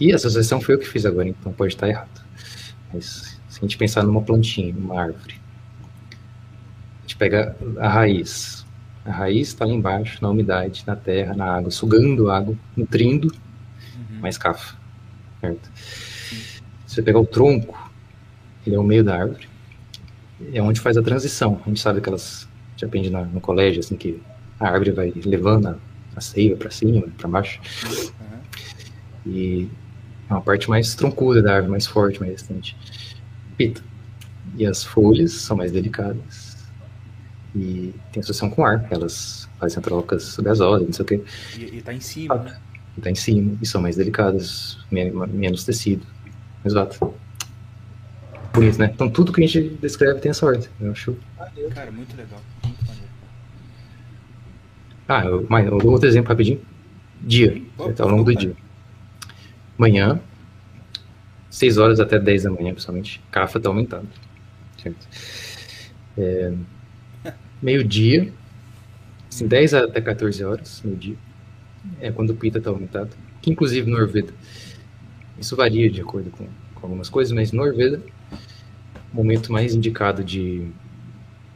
E 0.01 0.13
essa 0.13 0.29
associação 0.29 0.61
foi 0.61 0.77
eu 0.77 0.79
que 0.79 0.89
fiz 0.89 1.05
agora, 1.05 1.29
então 1.29 1.53
pode 1.53 1.75
estar 1.75 1.89
errado. 1.89 2.25
Mas 2.93 3.39
se 3.49 3.59
a 3.59 3.61
gente 3.61 3.77
pensar 3.77 4.03
numa 4.03 4.23
plantinha, 4.23 4.73
numa 4.73 5.01
árvore, 5.01 5.35
a 6.11 7.01
gente 7.03 7.17
pega 7.17 7.57
a 7.79 7.89
raiz. 7.89 8.58
A 9.09 9.13
raiz 9.13 9.49
está 9.49 9.65
lá 9.65 9.73
embaixo, 9.73 10.19
na 10.21 10.29
umidade, 10.29 10.85
na 10.87 10.95
terra, 10.95 11.35
na 11.35 11.57
água, 11.57 11.71
sugando 11.71 12.31
água, 12.31 12.55
nutrindo, 12.77 13.29
uhum. 13.29 14.21
mais 14.21 14.37
cafa. 14.37 14.77
Certo? 15.41 15.71
Se 15.75 16.61
você 16.87 17.03
pegar 17.03 17.19
o 17.19 17.27
tronco, 17.27 17.91
ele 18.67 18.77
é 18.77 18.79
o 18.79 18.83
meio 18.83 19.03
da 19.03 19.17
árvore, 19.17 19.49
é 20.53 20.61
onde 20.61 20.79
faz 20.79 20.99
a 20.99 21.03
transição. 21.03 21.59
A 21.65 21.69
gente 21.69 21.81
sabe 21.81 22.03
que 22.03 22.09
elas, 22.09 22.47
gente 22.73 22.85
aprende 22.85 23.11
no 23.11 23.41
colégio, 23.41 23.81
assim, 23.81 23.97
que 23.97 24.21
a 24.61 24.69
árvore 24.69 24.91
vai 24.91 25.13
levando 25.25 25.69
a, 25.69 25.77
a 26.15 26.21
seiva 26.21 26.57
para 26.57 26.71
cima, 26.71 27.07
para 27.17 27.29
baixo. 27.29 27.61
Uhum. 28.21 29.33
E 29.33 29.69
é 30.29 30.35
uma 30.35 30.43
parte 30.43 30.69
mais 30.69 30.95
troncuda 30.95 31.41
da 31.41 31.55
árvore, 31.55 31.71
mais 31.71 31.87
forte, 31.87 32.21
mais 32.21 32.33
resistente. 32.33 32.77
Pita. 33.57 33.83
E 34.57 34.67
as 34.67 34.85
folhas 34.85 35.33
são 35.33 35.57
mais 35.57 35.73
delicadas. 35.73 36.48
E 37.59 37.93
tem 38.13 38.21
associação 38.21 38.49
com 38.49 38.65
ar, 38.65 38.87
elas 38.89 39.49
fazem 39.59 39.83
trocas 39.83 40.37
gasosas, 40.37 40.87
não 40.87 40.93
sei 40.93 41.03
o 41.03 41.07
quê. 41.07 41.23
E, 41.59 41.79
e 41.79 41.83
tá 41.83 41.93
em 41.93 42.01
cima, 42.01 42.37
ah, 42.37 42.39
né? 42.39 42.59
E 42.97 43.01
tá 43.01 43.11
em 43.11 43.17
cima, 43.17 43.59
e 43.61 43.67
são 43.67 43.83
mais 43.83 43.97
delicadas, 43.97 44.79
menos 44.93 45.65
tecido. 45.65 46.07
Exato. 46.65 47.13
Bonito, 48.53 48.79
né? 48.79 48.91
Então 48.95 49.11
tudo 49.11 49.33
que 49.33 49.43
a 49.43 49.47
gente 49.47 49.77
descreve 49.81 50.21
tem 50.21 50.31
essa 50.31 50.47
ordem. 50.47 50.69
Eu 50.81 50.93
acho. 50.93 51.17
Cara, 51.75 51.91
muito 51.91 52.17
legal. 52.17 52.41
Muito 52.63 52.87
maneiro. 52.87 53.09
Ah, 55.09 55.25
eu, 55.25 55.47
mais, 55.49 55.67
eu 55.67 55.79
dou 55.79 55.93
outro 55.93 56.09
exemplo 56.09 56.29
rapidinho. 56.29 56.61
Dia, 57.21 57.61
certo? 57.77 58.03
ao 58.03 58.09
longo 58.09 58.23
do 58.23 58.35
dia. 58.37 58.55
Manhã, 59.77 60.21
6 61.51 61.79
horas 61.79 61.99
até 61.99 62.21
10 62.21 62.45
da 62.45 62.51
manhã, 62.51 62.71
principalmente, 62.71 63.21
CAFA 63.33 63.59
está 63.59 63.69
aumentando. 63.69 64.09
É, 66.17 66.53
Meio-dia, 67.63 68.33
assim, 69.29 69.47
10 69.47 69.75
até 69.75 70.01
14 70.01 70.45
horas, 70.45 70.81
meio-dia, 70.85 71.17
é 72.01 72.11
quando 72.11 72.31
o 72.31 72.35
PITA 72.35 72.59
está 72.59 72.71
aumentado, 72.71 73.11
que 73.41 73.51
inclusive 73.51 73.91
no 73.91 73.97
Ayurveda, 73.97 74.33
isso 75.39 75.57
varia 75.57 75.91
de 75.91 76.01
acordo 76.01 76.31
com, 76.31 76.47
com 76.75 76.87
algumas 76.87 77.09
coisas, 77.09 77.33
mas 77.33 77.53
no 77.53 77.63
Ayurveda, 77.63 78.01
o 79.13 79.17
momento 79.17 79.53
mais 79.53 79.75
indicado 79.75 80.23
de 80.23 80.69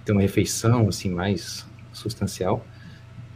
ter 0.05 0.13
uma 0.13 0.23
refeição 0.23 0.89
assim 0.89 1.11
mais 1.11 1.67
substancial 1.93 2.65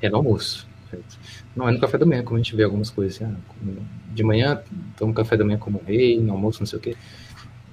é 0.00 0.08
no 0.08 0.16
almoço. 0.16 0.66
Certo? 0.90 1.18
Não 1.54 1.68
é 1.68 1.72
no 1.72 1.80
café 1.80 1.98
da 1.98 2.06
manhã, 2.06 2.22
como 2.22 2.36
a 2.36 2.42
gente 2.42 2.54
vê 2.54 2.62
algumas 2.62 2.90
coisas 2.90 3.20
assim, 3.20 3.32
ah, 3.32 3.82
de 4.14 4.22
manhã 4.22 4.62
tomo 4.96 5.12
café 5.12 5.36
da 5.36 5.44
manhã 5.44 5.58
como 5.58 5.82
rei, 5.84 6.20
no 6.20 6.32
almoço 6.32 6.60
não 6.60 6.66
sei 6.66 6.78
o 6.78 6.82
quê. 6.82 6.96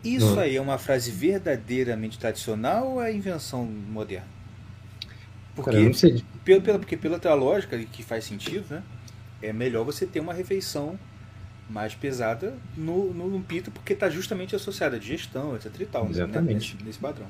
Isso 0.04 0.36
no... 0.36 0.40
aí 0.40 0.56
é 0.56 0.62
uma 0.62 0.78
frase 0.78 1.12
verdadeiramente 1.12 2.18
tradicional 2.18 2.94
ou 2.94 3.02
é 3.02 3.14
invenção 3.14 3.66
moderna? 3.66 4.33
Porque, 5.56 5.72
Cara, 5.72 5.92
pelo, 6.44 6.80
porque 6.80 6.98
pela 6.98 7.20
tua 7.20 7.34
lógica, 7.36 7.78
que 7.78 8.04
faz 8.04 8.26
sentido, 8.26 8.66
né? 8.70 8.84
É 9.42 9.54
melhor 9.54 9.84
você 9.84 10.06
ter 10.08 10.20
uma 10.20 10.34
refeição 10.34 11.00
mais 11.70 11.96
pesada 11.96 12.56
no, 12.76 13.14
no, 13.14 13.30
no 13.30 13.42
pito, 13.44 13.72
porque 13.72 13.94
está 13.94 14.10
justamente 14.10 14.56
associada 14.56 14.96
à 14.98 15.00
digestão, 15.00 15.56
etc 15.56 15.74
e 15.82 15.86
tal. 15.86 16.10
Exatamente. 16.10 16.76
Né? 16.76 16.82
Nesse, 16.82 16.84
nesse 16.86 17.00
padrão. 17.00 17.28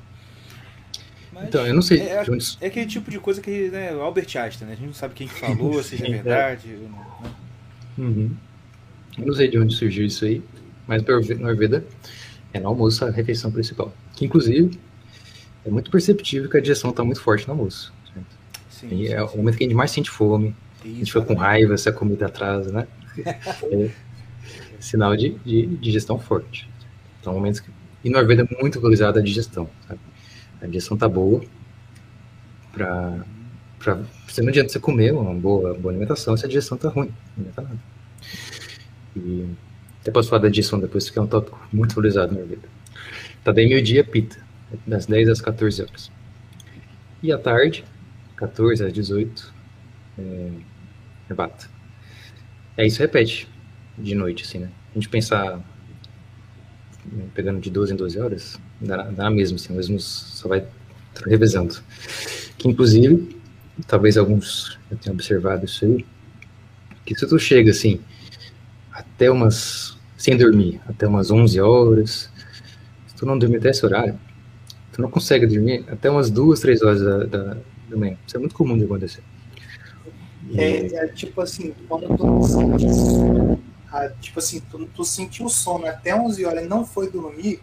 Mas 1.32 1.48
Então, 1.48 1.66
eu 1.66 1.74
não 1.74 1.82
sei 1.82 2.00
É, 2.00 2.24
de 2.24 2.32
onde. 2.32 2.58
é 2.62 2.68
aquele 2.68 2.86
tipo 2.86 3.10
de 3.10 3.20
coisa 3.20 3.42
que, 3.42 3.70
né, 3.70 3.90
Albert 3.92 4.36
Einstein, 4.38 4.68
né? 4.68 4.74
A 4.74 4.76
gente 4.78 4.88
não 4.88 4.94
sabe 4.94 5.14
quem 5.16 5.28
que 5.28 5.34
falou, 5.40 5.82
se 5.84 5.96
é 5.96 5.98
Sim, 5.98 6.12
verdade. 6.12 6.68
não, 6.90 7.22
né? 7.22 7.36
Uhum. 7.98 8.36
Eu 9.18 9.28
não 9.28 9.34
sei 9.34 9.50
de 9.50 9.60
onde 9.60 9.76
surgiu 9.76 10.06
isso 10.06 10.26
aí, 10.26 10.44
mas 10.88 11.04
no 11.04 11.48
Ayurveda 11.48 11.86
é 12.54 12.60
no 12.60 12.70
almoço 12.70 13.06
a 13.06 13.12
refeição 13.12 13.52
principal. 13.52 13.94
Que 14.16 14.26
inclusive 14.26 14.80
é 15.66 15.72
muito 15.72 15.92
perceptível 15.92 16.50
que 16.50 16.58
a 16.58 16.62
digestão 16.62 16.92
está 16.92 17.04
muito 17.04 17.22
forte 17.22 17.48
no 17.48 17.54
almoço. 17.54 17.94
Sim, 18.90 18.96
E 18.96 19.08
é 19.08 19.24
o 19.24 19.38
momento 19.38 19.58
que 19.58 19.64
a 19.64 19.68
gente 19.68 19.76
mais 19.76 19.92
sente 19.92 20.10
fome, 20.10 20.56
a 20.84 20.88
gente 20.88 21.12
fica 21.12 21.26
com 21.26 21.34
raiva 21.34 21.78
se 21.78 21.90
a 21.90 21.94
comida 21.94 22.26
atrasa, 22.26 22.72
né? 22.72 22.88
É 23.72 24.04
sinal 24.84 25.16
de, 25.16 25.30
de 25.46 25.66
digestão 25.78 26.20
forte. 26.20 26.70
Então, 27.20 27.34
momentos 27.34 27.62
que... 27.62 27.72
E 28.04 28.10
no 28.10 28.18
Ayurveda 28.18 28.46
é 28.50 28.62
muito 28.62 28.80
valorizada 28.80 29.20
a 29.20 29.24
digestão, 29.24 29.70
sabe? 29.88 30.00
A 30.62 30.68
digestão 30.68 30.98
tá 30.98 31.08
boa 31.08 31.42
pra... 32.74 33.24
pra... 33.80 34.02
Você 34.28 34.42
não 34.42 34.50
adianta 34.50 34.70
você 34.70 34.80
comer 34.80 35.14
uma 35.14 35.34
boa, 35.34 35.74
boa 35.74 35.92
alimentação 35.92 36.36
se 36.36 36.46
a 36.46 36.48
digestão 36.48 36.78
tá 36.78 36.90
ruim. 36.90 37.14
Não 37.38 37.44
adianta 37.48 37.62
nada. 37.62 37.80
E 39.16 39.46
até 40.02 40.12
posso 40.12 40.30
falar 40.30 40.42
da 40.42 40.50
digestão 40.50 40.80
depois, 40.80 41.10
que 41.10 41.18
é 41.18 41.22
um 41.22 41.28
tópico 41.28 41.66
muito 41.72 41.96
valorizado 41.96 42.34
no 42.34 42.40
Ayurveda. 42.40 42.68
Tá 43.44 43.52
daí 43.54 43.68
meio-dia, 43.70 44.04
pita. 44.04 44.38
Das 44.86 45.06
10 45.06 45.30
às 45.30 45.40
14 45.40 45.82
horas. 45.82 46.12
E 47.22 47.32
à 47.32 47.38
tarde, 47.38 47.86
14 48.48 48.84
às 48.84 48.92
18, 48.92 49.54
é, 50.20 50.50
é 51.30 51.34
bata. 51.34 51.70
É 52.76 52.86
isso 52.86 53.00
repete 53.00 53.48
de 53.98 54.14
noite, 54.16 54.44
assim, 54.44 54.60
né? 54.60 54.70
A 54.92 54.96
gente 54.96 55.08
pensar 55.08 55.58
né, 57.06 57.26
pegando 57.34 57.62
de 57.62 57.70
12 57.70 57.94
em 57.94 57.96
12 57.96 58.20
horas, 58.20 58.60
dá, 58.82 59.04
dá 59.04 59.24
na 59.24 59.32
mesma, 59.32 59.56
assim, 59.56 59.74
mesmo 59.74 60.00
só 60.00 60.50
vai 60.50 60.66
revezando. 61.26 61.76
Que 62.58 62.68
inclusive, 62.68 63.38
talvez 63.88 64.18
alguns 64.18 64.78
já 64.92 64.98
tenham 64.98 65.14
observado 65.14 65.66
isso 65.66 65.86
aí, 65.86 66.06
que 67.06 67.16
se 67.16 67.26
tu 67.26 67.40
chega 67.40 67.72
assim, 67.72 68.02
até 68.92 69.32
umas, 69.32 69.98
sem 70.18 70.36
dormir, 70.36 70.82
até 70.88 71.08
umas 71.08 71.32
11 71.32 71.62
horas, 71.62 72.30
se 73.08 73.16
tu 73.16 73.26
não 73.26 73.38
dormir 73.38 73.58
até 73.58 73.70
esse 73.70 73.86
horário, 73.86 74.20
tu 74.92 75.02
não 75.02 75.10
consegue 75.10 75.46
dormir 75.46 75.86
até 75.88 76.10
umas 76.10 76.30
duas, 76.30 76.60
três 76.60 76.82
horas 76.82 77.02
da, 77.02 77.24
da, 77.24 77.58
manhã. 77.98 78.18
Isso 78.26 78.36
é 78.38 78.40
muito 78.40 78.56
comum 78.56 78.78
de 78.78 78.86
acontecer. 78.86 79.24
E- 80.50 80.60
É, 80.60 80.96
é 80.96 81.08
tipo 81.08 81.42
assim, 81.42 81.74
quando 81.88 82.08
tu 82.18 82.44
sente, 82.44 82.86
ah, 83.92 84.10
tipo 84.22 84.40
assim, 84.40 84.62
tu, 84.72 84.86
tu 84.94 85.04
sentiu 85.04 85.48
sono 85.50 85.86
até 85.88 86.16
11 86.16 86.46
horas 86.46 86.64
e 86.66 86.68
não 86.68 86.86
foi 86.86 87.10
dormir, 87.10 87.60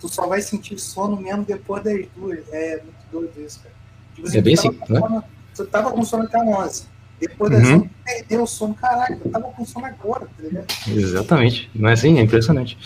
tu 0.00 0.08
só 0.08 0.26
vai 0.26 0.40
sentir 0.40 0.78
sono 0.78 1.16
mesmo 1.20 1.44
depois 1.44 1.82
das 1.82 2.06
duas. 2.16 2.40
É 2.52 2.82
muito 2.82 2.96
doido 3.12 3.32
isso, 3.44 3.60
cara. 3.60 3.74
Tipo 4.14 4.36
É 4.36 4.40
bem 4.40 4.54
assim, 4.54 4.70
né? 4.88 5.00
sono- 5.00 5.24
Tu 5.56 5.66
tava 5.66 5.90
com 5.90 6.04
sono 6.04 6.22
até 6.24 6.38
11. 6.38 6.84
Depois 7.20 7.50
das 7.50 7.66
Uhum. 7.68 7.74
11, 7.78 7.84
tu 7.88 7.90
perdeu 8.04 8.42
o 8.42 8.46
sono. 8.46 8.74
Caraca, 8.74 9.12
eu 9.24 9.30
tava 9.32 9.48
com 9.50 9.64
sono 9.64 9.86
agora, 9.86 10.26
tá 10.26 10.42
ligado? 10.42 10.66
Exatamente. 10.88 11.68
Não 11.74 11.88
é 11.88 11.92
assim? 11.94 12.16
É 12.18 12.22
impressionante. 12.22 12.78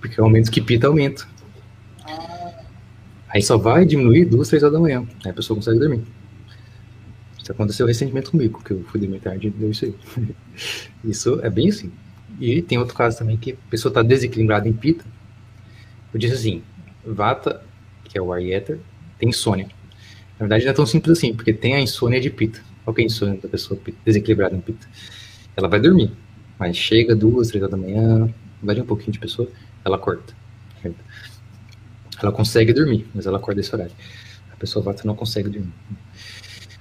Porque 0.00 0.18
o 0.18 0.24
aumento 0.24 0.50
que 0.50 0.62
pita 0.62 0.86
aumenta. 0.86 1.26
Aí 3.32 3.42
só 3.42 3.56
vai 3.56 3.84
diminuir 3.84 4.24
duas, 4.24 4.48
três 4.48 4.62
horas 4.62 4.74
da 4.74 4.80
manhã. 4.80 5.06
Aí 5.24 5.30
a 5.30 5.34
pessoa 5.34 5.56
consegue 5.56 5.78
dormir. 5.78 6.02
Isso 7.40 7.52
aconteceu 7.52 7.86
recentemente 7.86 8.30
comigo, 8.30 8.62
que 8.62 8.72
eu 8.72 8.84
fui 8.84 9.00
dormir 9.00 9.20
tarde 9.20 9.46
e 9.46 9.50
deu 9.50 9.70
isso 9.70 9.84
aí. 9.84 9.94
Isso 11.04 11.40
é 11.42 11.48
bem 11.48 11.68
assim. 11.68 11.90
E 12.40 12.60
tem 12.60 12.78
outro 12.78 12.94
caso 12.94 13.18
também 13.18 13.36
que 13.36 13.52
a 13.52 13.70
pessoa 13.70 13.90
está 13.90 14.02
desequilibrada 14.02 14.68
em 14.68 14.72
pita. 14.72 15.04
Eu 16.12 16.18
disse 16.18 16.34
assim, 16.34 16.62
vata, 17.04 17.62
que 18.04 18.18
é 18.18 18.22
o 18.22 18.32
ar 18.32 18.40
tem 19.18 19.28
insônia. 19.28 19.66
Na 20.38 20.46
verdade 20.46 20.64
não 20.64 20.72
é 20.72 20.74
tão 20.74 20.86
simples 20.86 21.18
assim, 21.18 21.34
porque 21.34 21.52
tem 21.52 21.74
a 21.74 21.80
insônia 21.80 22.20
de 22.20 22.30
pita. 22.30 22.60
Qual 22.84 22.94
que 22.94 23.02
é 23.02 23.04
a 23.04 23.06
insônia 23.06 23.38
da 23.40 23.48
pessoa 23.48 23.78
desequilibrada 24.04 24.56
em 24.56 24.60
pita? 24.60 24.86
Ela 25.56 25.68
vai 25.68 25.80
dormir, 25.80 26.12
mas 26.58 26.76
chega 26.76 27.14
duas, 27.14 27.48
três 27.48 27.62
horas 27.62 27.70
da 27.70 27.76
manhã, 27.76 28.32
varia 28.62 28.82
um 28.82 28.86
pouquinho 28.86 29.12
de 29.12 29.18
pessoa, 29.18 29.48
ela 29.84 29.98
corta. 29.98 30.34
certo? 30.82 30.98
Ela 32.22 32.32
consegue 32.32 32.72
dormir, 32.72 33.06
mas 33.14 33.26
ela 33.26 33.38
acorda 33.38 33.60
esse 33.60 33.74
horário. 33.74 33.92
A 34.52 34.56
pessoa 34.56 34.84
vata 34.84 35.02
não 35.04 35.14
consegue 35.14 35.48
dormir. 35.48 35.72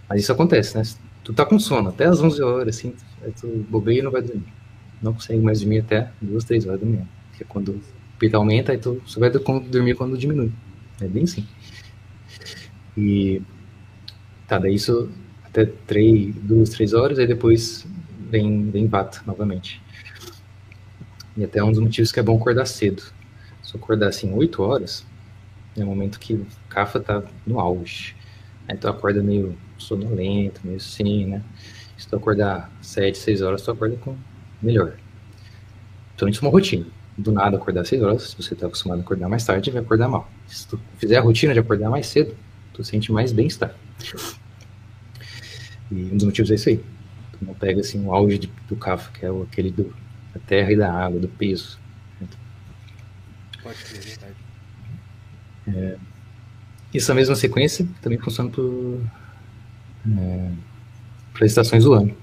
Mas 0.07 0.21
isso 0.21 0.31
acontece, 0.31 0.77
né? 0.77 0.83
Tu 1.23 1.33
tá 1.33 1.45
com 1.45 1.59
sono 1.59 1.89
até 1.89 2.05
as 2.05 2.19
11 2.21 2.41
horas, 2.41 2.77
assim, 2.77 2.93
tu 3.39 3.47
bobeia 3.69 3.99
e 3.99 4.01
não 4.01 4.11
vai 4.11 4.21
dormir. 4.21 4.51
Não 5.01 5.13
consegue 5.13 5.39
mais 5.41 5.59
dormir 5.61 5.79
até 5.79 6.11
duas, 6.21 6.43
três 6.43 6.65
horas 6.65 6.79
da 6.81 6.85
manhã. 6.85 7.07
Que 7.37 7.43
é 7.43 7.45
quando 7.47 7.69
o 7.69 7.81
pita 8.17 8.37
aumenta, 8.37 8.71
aí 8.71 8.77
tu 8.77 9.01
só 9.05 9.19
vai 9.19 9.29
do- 9.29 9.39
dormir 9.61 9.95
quando 9.95 10.17
diminui. 10.17 10.51
É 10.99 11.07
bem 11.07 11.23
assim. 11.23 11.47
E 12.97 13.41
tá, 14.47 14.57
daí 14.57 14.75
isso 14.75 15.09
até 15.43 15.65
três, 15.65 16.35
duas, 16.35 16.69
três 16.69 16.93
horas, 16.93 17.17
aí 17.19 17.27
depois 17.27 17.85
vem, 18.29 18.69
vem 18.69 18.87
vata 18.87 19.21
novamente. 19.25 19.81
E 21.37 21.43
até 21.43 21.63
um 21.63 21.69
dos 21.71 21.79
motivos 21.79 22.11
que 22.11 22.19
é 22.19 22.23
bom 22.23 22.37
acordar 22.37 22.65
cedo. 22.65 23.01
Se 23.63 23.75
eu 23.75 23.79
acordar 23.81 24.07
assim 24.09 24.33
8 24.33 24.61
horas, 24.61 25.05
é 25.81 25.85
o 25.85 25.87
momento 25.87 26.19
que 26.19 26.33
o 26.33 26.45
Cafa 26.69 26.99
tá 26.99 27.23
no 27.45 27.59
auge. 27.59 28.15
Aí 28.67 28.77
tu 28.77 28.87
acorda 28.87 29.21
meio 29.23 29.57
sonolento, 29.77 30.61
meio 30.63 30.77
assim, 30.77 31.25
né? 31.25 31.43
Se 31.97 32.07
tu 32.07 32.15
acordar 32.15 32.71
7, 32.81 33.17
6 33.17 33.41
horas, 33.41 33.61
tu 33.61 33.71
acorda 33.71 33.95
com 33.97 34.15
melhor. 34.61 34.93
Então 36.15 36.27
isso 36.27 36.43
é 36.43 36.47
uma 36.47 36.51
rotina. 36.51 36.85
Do 37.17 37.31
nada 37.31 37.57
acordar 37.57 37.85
6 37.85 38.01
horas, 38.01 38.23
se 38.29 38.37
você 38.41 38.55
tá 38.55 38.67
acostumado 38.67 38.99
a 38.99 39.01
acordar 39.01 39.27
mais 39.27 39.43
tarde, 39.43 39.71
vai 39.71 39.81
acordar 39.81 40.07
mal. 40.07 40.29
Se 40.47 40.67
tu 40.67 40.79
fizer 40.97 41.17
a 41.17 41.21
rotina 41.21 41.53
de 41.53 41.59
acordar 41.59 41.89
mais 41.89 42.07
cedo, 42.07 42.35
tu 42.73 42.83
sente 42.83 43.11
mais 43.11 43.31
bem-estar. 43.33 43.75
E 45.91 45.95
um 45.95 46.15
dos 46.17 46.23
motivos 46.25 46.51
é 46.51 46.55
isso 46.55 46.69
aí. 46.69 46.77
Tu 46.77 47.45
não 47.45 47.53
pega 47.53 47.81
assim 47.81 48.03
o 48.05 48.13
auge 48.13 48.37
de- 48.37 48.51
do 48.67 48.75
Cafa, 48.75 49.11
que 49.11 49.25
é 49.25 49.29
aquele 49.29 49.71
do, 49.71 49.93
da 50.33 50.39
terra 50.45 50.71
e 50.71 50.75
da 50.77 50.91
água, 50.93 51.19
do 51.19 51.27
peso. 51.27 51.79
Pode 53.63 53.77
ser, 53.77 54.19
é 55.69 55.79
verdade. 55.79 56.09
Essa 56.93 57.13
mesma 57.13 57.35
sequência 57.35 57.87
também 58.01 58.17
funciona 58.17 58.49
para 58.49 58.65
as 61.45 61.51
estações 61.51 61.83
do 61.83 61.93
ano. 61.93 62.17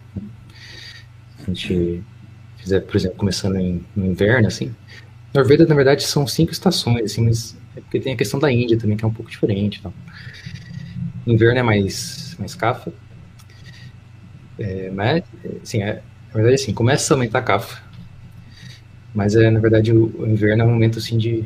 Se 1.38 1.42
a 1.42 1.46
gente 1.46 2.02
fizer, 2.58 2.80
por 2.80 2.96
exemplo, 2.96 3.16
começando 3.16 3.56
em, 3.56 3.84
no 3.94 4.06
inverno, 4.06 4.48
assim. 4.48 4.74
Norveda, 5.32 5.64
na 5.66 5.74
verdade, 5.74 6.02
são 6.02 6.26
cinco 6.26 6.50
estações, 6.50 7.12
assim, 7.12 7.24
mas 7.24 7.56
é 7.76 7.80
porque 7.80 8.00
tem 8.00 8.14
a 8.14 8.16
questão 8.16 8.40
da 8.40 8.50
Índia 8.50 8.76
também, 8.76 8.96
que 8.96 9.04
é 9.04 9.08
um 9.08 9.12
pouco 9.12 9.30
diferente. 9.30 9.78
Então. 9.78 9.92
Inverno 11.26 11.60
é 11.60 11.62
mais, 11.62 12.34
mais 12.38 12.54
cafa. 12.54 12.92
É, 14.58 14.90
mas, 14.90 15.22
assim, 15.62 15.82
é, 15.82 16.02
na 16.28 16.34
verdade, 16.34 16.54
assim, 16.54 16.74
começa 16.74 17.12
a 17.12 17.16
aumentar 17.16 17.38
a 17.38 17.42
cafa. 17.42 17.82
Mas, 19.14 19.36
é, 19.36 19.48
na 19.50 19.60
verdade, 19.60 19.92
o, 19.92 20.06
o 20.18 20.26
inverno 20.26 20.62
é 20.62 20.66
um 20.66 20.70
momento, 20.70 20.98
assim, 20.98 21.16
de 21.16 21.44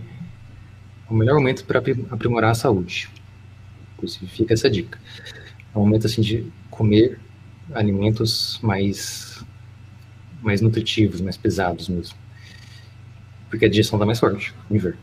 o 1.11 1.14
melhor 1.14 1.34
momento 1.34 1.64
para 1.64 1.82
aprimorar 2.11 2.52
a 2.52 2.54
saúde. 2.54 3.11
Inclusive, 3.94 4.26
fica 4.28 4.54
essa 4.54 4.70
dica. 4.70 4.98
É 5.74 5.78
um 5.78 5.82
momento 5.82 6.06
assim 6.06 6.22
de 6.22 6.50
comer 6.70 7.18
alimentos 7.74 8.58
mais 8.62 9.44
mais 10.40 10.62
nutritivos, 10.62 11.20
mais 11.20 11.36
pesados 11.36 11.88
mesmo. 11.88 12.16
Porque 13.50 13.66
a 13.66 13.68
digestão 13.68 13.98
está 13.98 14.06
mais 14.06 14.18
forte 14.18 14.54
no 14.70 14.76
inverno. 14.76 14.98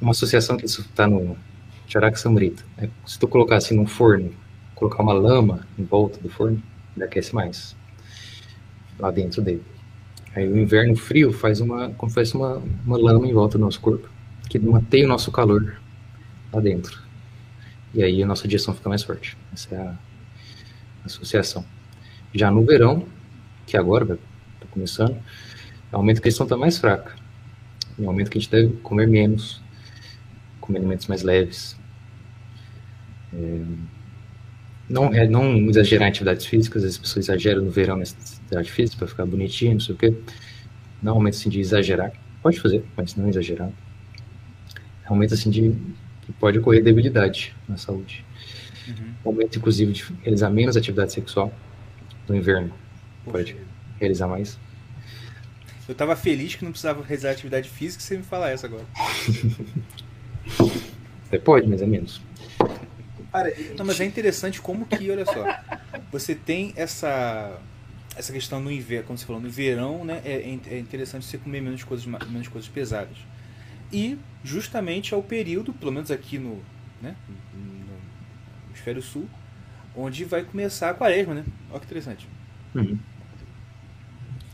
Uma 0.00 0.12
associação 0.12 0.56
que 0.56 0.64
isso 0.64 0.80
está 0.80 1.06
no 1.06 1.36
Charaka 1.86 2.16
Samrita. 2.16 2.64
É, 2.78 2.88
se 3.06 3.18
tu 3.18 3.28
colocar 3.28 3.56
assim 3.56 3.76
num 3.76 3.86
forno, 3.86 4.32
colocar 4.74 5.02
uma 5.02 5.12
lama 5.12 5.66
em 5.78 5.84
volta 5.84 6.18
do 6.20 6.28
forno, 6.30 6.62
ele 6.96 7.04
aquece 7.04 7.34
mais 7.34 7.76
lá 8.98 9.10
dentro 9.10 9.42
dele. 9.42 9.62
Aí 10.34 10.48
o 10.48 10.58
inverno 10.58 10.96
frio 10.96 11.32
faz 11.32 11.60
uma, 11.60 11.90
como 11.90 12.10
se 12.10 12.14
fosse 12.14 12.34
uma, 12.34 12.60
uma 12.84 12.96
lama 12.96 13.26
em 13.26 13.32
volta 13.32 13.56
do 13.56 13.64
nosso 13.64 13.80
corpo, 13.80 14.08
que 14.48 14.58
mantém 14.58 15.04
o 15.04 15.08
nosso 15.08 15.30
calor 15.30 15.80
lá 16.52 16.60
dentro. 16.60 17.00
E 17.94 18.02
aí 18.02 18.22
a 18.22 18.26
nossa 18.26 18.48
digestão 18.48 18.74
fica 18.74 18.88
mais 18.88 19.04
forte. 19.04 19.36
Essa 19.52 19.74
é 19.74 19.78
a 19.78 19.94
associação. 21.04 21.64
Já 22.34 22.50
no 22.50 22.64
verão, 22.64 23.06
que 23.64 23.76
agora 23.76 24.18
está 24.54 24.66
começando, 24.70 25.12
é 25.12 25.90
que 25.90 25.96
a 25.96 26.14
digestão 26.14 26.44
está 26.44 26.56
mais 26.56 26.78
fraca. 26.78 27.14
É 27.96 28.02
o 28.02 28.04
momento 28.04 28.28
que 28.28 28.38
a 28.38 28.40
gente 28.40 28.50
deve 28.50 28.72
comer 28.78 29.06
menos, 29.06 29.62
comer 30.60 30.78
alimentos 30.78 31.06
mais 31.06 31.22
leves. 31.22 31.78
É, 33.32 33.60
não, 34.88 35.14
é, 35.14 35.28
não 35.28 35.54
exagerar 35.68 36.08
em 36.08 36.10
atividades 36.10 36.44
físicas, 36.46 36.82
as 36.82 36.98
pessoas 36.98 37.26
exageram 37.26 37.62
no 37.62 37.70
verão 37.70 38.02
atividade 38.54 38.70
física 38.70 38.98
para 38.98 39.08
ficar 39.08 39.26
bonitinho, 39.26 39.72
não 39.72 39.80
sei 39.80 39.94
o 39.94 39.98
quê. 39.98 40.14
Não 41.02 41.10
é 41.10 41.14
um 41.14 41.18
momento 41.18 41.34
assim 41.34 41.50
de 41.50 41.60
exagerar. 41.60 42.12
Pode 42.42 42.60
fazer, 42.60 42.84
mas 42.96 43.14
não 43.16 43.28
exagerar. 43.28 43.70
É 45.04 45.10
um 45.10 45.14
momento 45.14 45.34
assim 45.34 45.50
de 45.50 45.74
que 46.22 46.32
pode 46.32 46.58
ocorrer 46.58 46.82
debilidade 46.82 47.54
na 47.68 47.76
saúde. 47.76 48.24
Uhum. 48.88 48.94
É 49.24 49.28
um 49.28 49.32
momento, 49.32 49.58
inclusive, 49.58 49.92
de 49.92 50.04
realizar 50.22 50.50
menos 50.50 50.76
atividade 50.76 51.12
sexual 51.12 51.52
no 52.28 52.34
inverno. 52.34 52.72
Poxa, 53.24 53.32
Pode 53.38 53.56
realizar 53.98 54.28
mais. 54.28 54.58
Eu 55.86 55.94
tava 55.94 56.16
feliz 56.16 56.54
que 56.54 56.64
não 56.64 56.72
precisava 56.72 57.02
realizar 57.02 57.30
atividade 57.30 57.68
física 57.68 58.02
e 58.02 58.06
você 58.06 58.16
me 58.16 58.22
falar 58.22 58.50
essa 58.50 58.66
agora. 58.66 58.86
Até 61.26 61.38
pode, 61.44 61.66
mas 61.66 61.82
é 61.82 61.86
menos. 61.86 62.22
Não, 63.76 63.84
mas 63.84 64.00
é 64.00 64.04
interessante 64.04 64.60
como 64.60 64.86
que, 64.86 65.10
olha 65.10 65.26
só, 65.26 65.44
você 66.10 66.34
tem 66.34 66.72
essa 66.76 67.58
essa 68.16 68.32
questão 68.32 68.60
no 68.60 68.70
inverno, 68.70 69.06
como 69.06 69.18
você 69.18 69.26
falou, 69.26 69.40
no 69.40 69.50
verão, 69.50 70.04
né, 70.04 70.22
é, 70.24 70.58
é 70.70 70.78
interessante 70.78 71.24
você 71.24 71.38
comer 71.38 71.60
menos 71.60 71.82
coisas, 71.82 72.06
menos 72.06 72.48
coisas 72.48 72.68
pesadas. 72.68 73.16
E 73.92 74.18
justamente 74.42 75.14
é 75.14 75.16
o 75.16 75.22
período, 75.22 75.72
pelo 75.72 75.92
menos 75.92 76.10
aqui 76.10 76.38
no, 76.38 76.62
né, 77.00 77.14
no 77.52 78.68
hemisfério 78.70 79.02
sul, 79.02 79.28
onde 79.96 80.24
vai 80.24 80.42
começar 80.42 80.90
a 80.90 80.94
quaresma, 80.94 81.34
né? 81.34 81.44
Olha 81.70 81.80
que 81.80 81.86
interessante. 81.86 82.28
Uhum. 82.74 82.98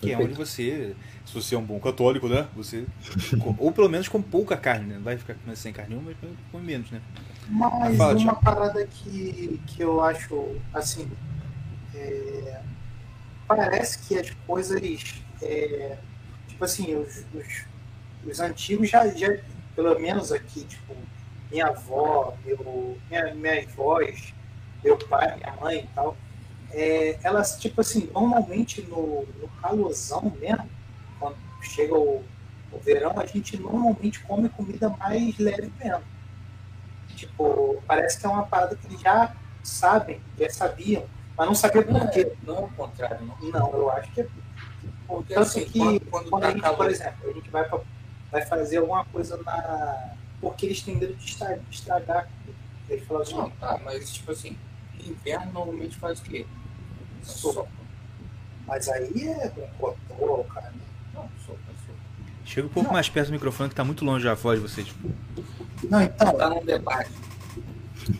Que 0.01 0.13
é 0.13 0.19
onde 0.19 0.33
você, 0.33 0.95
se 1.27 1.35
você 1.35 1.55
é 1.55 1.59
um 1.59 1.65
bom 1.65 1.79
católico, 1.79 2.29
né? 2.29 2.47
Você, 2.57 2.87
ou 3.59 3.71
pelo 3.73 3.89
menos 3.89 4.09
com 4.09 4.23
pouca 4.23 4.57
carne, 4.57 4.95
né? 4.95 5.01
Vai 5.03 5.17
ficar 5.17 5.35
comendo 5.35 5.57
sem 5.57 5.73
carne 5.73 5.95
nenhuma, 5.95 6.13
mas 6.23 6.31
com 6.51 6.59
menos, 6.59 6.91
né? 6.91 7.01
Mas 7.49 7.97
Fala, 7.97 8.19
uma 8.19 8.35
parada 8.35 8.87
que, 8.87 9.61
que 9.67 9.83
eu 9.83 10.01
acho, 10.03 10.57
assim, 10.73 11.11
é, 11.95 12.61
parece 13.57 13.99
que 14.07 14.17
as 14.17 14.31
coisas, 14.47 14.81
é, 15.43 15.97
tipo 16.47 16.65
assim, 16.65 16.95
os, 16.95 17.25
os, 17.35 17.65
os, 18.25 18.39
antigos 18.39 18.89
já, 18.89 19.09
já, 19.09 19.27
pelo 19.75 19.99
menos 19.99 20.31
aqui, 20.31 20.65
tipo, 20.65 20.95
minha 21.51 21.67
avó, 21.67 22.37
meu, 22.45 22.97
minha, 23.11 23.35
minhas 23.35 23.67
avós, 23.73 24.33
meu 24.85 24.97
pai, 24.97 25.37
minha 25.37 25.57
mãe 25.57 25.79
e 25.81 25.95
tal, 25.97 26.17
é, 26.71 27.19
elas, 27.25 27.59
tipo 27.59 27.81
assim, 27.81 28.09
normalmente 28.15 28.83
no, 28.83 29.27
no 29.41 29.49
calorzão 29.61 30.33
mesmo, 30.39 30.71
quando 31.19 31.37
chega 31.61 31.97
o, 31.97 32.25
o 32.71 32.79
verão, 32.79 33.19
a 33.19 33.27
gente 33.27 33.57
normalmente 33.57 34.21
come 34.21 34.49
comida 34.49 34.91
mais 34.91 35.37
leve 35.39 35.73
mesmo. 35.83 36.05
Tipo, 37.17 37.83
parece 37.85 38.21
que 38.21 38.27
é 38.27 38.29
uma 38.29 38.47
parada 38.47 38.77
que 38.77 38.87
eles 38.87 39.01
já 39.01 39.35
sabem, 39.61 40.21
já 40.39 40.49
sabiam, 40.49 41.05
mas 41.41 41.49
não 41.49 41.55
sabiam 41.55 41.85
por 41.85 42.11
quê. 42.11 42.31
Não 42.43 42.55
é 42.55 42.61
o 42.61 42.69
contrário, 42.69 43.25
não. 43.25 43.51
Não, 43.51 43.73
eu 43.73 43.91
acho 43.93 44.13
que 44.13 44.21
é. 44.21 44.29
Porque 45.09 45.35
assim, 45.35 45.65
que 45.65 45.79
quando, 45.79 46.01
quando, 46.01 46.29
quando 46.29 46.43
tá 46.43 46.49
a 46.49 46.51
gente, 46.51 46.61
calor... 46.61 46.77
por 46.77 46.91
exemplo, 46.91 47.31
a 47.31 47.33
gente 47.33 47.51
vai, 47.51 47.65
pra, 47.67 47.81
vai 48.31 48.45
fazer 48.45 48.77
alguma 48.77 49.07
coisa 49.07 49.39
na. 49.39 50.17
Porque 50.39 50.67
eles 50.67 50.83
têm 50.83 50.97
medo 50.97 51.15
de 51.15 51.25
estragar. 51.25 51.59
De 51.59 51.75
estragar. 51.75 52.29
Eles 52.91 53.07
falam 53.07 53.23
assim, 53.23 53.35
não, 53.37 53.49
tá, 53.53 53.81
mas 53.83 54.13
tipo 54.13 54.31
assim, 54.33 54.55
inverno 55.03 55.51
normalmente 55.51 55.97
faz 55.97 56.21
o 56.21 56.25
quê? 56.25 56.45
Sopa. 57.23 57.67
Mas 58.67 58.87
aí 58.91 59.27
é 59.27 59.49
com 59.49 59.67
cotô, 59.79 60.45
cara. 60.45 60.75
Não, 61.15 61.23
sopa, 61.47 61.59
sopa. 61.87 61.99
Chega 62.45 62.67
um 62.67 62.71
pouco 62.71 62.89
não. 62.89 62.93
mais 62.93 63.09
perto 63.09 63.29
do 63.29 63.33
microfone 63.33 63.71
que 63.71 63.75
tá 63.75 63.85
muito 63.85 64.05
longe 64.05 64.29
a 64.29 64.35
voz 64.35 64.61
de 64.61 64.69
vocês. 64.69 64.95
Não, 65.85 66.03
então. 66.03 66.37
Tá 66.37 66.51
num 66.51 66.63
debate. 66.63 67.11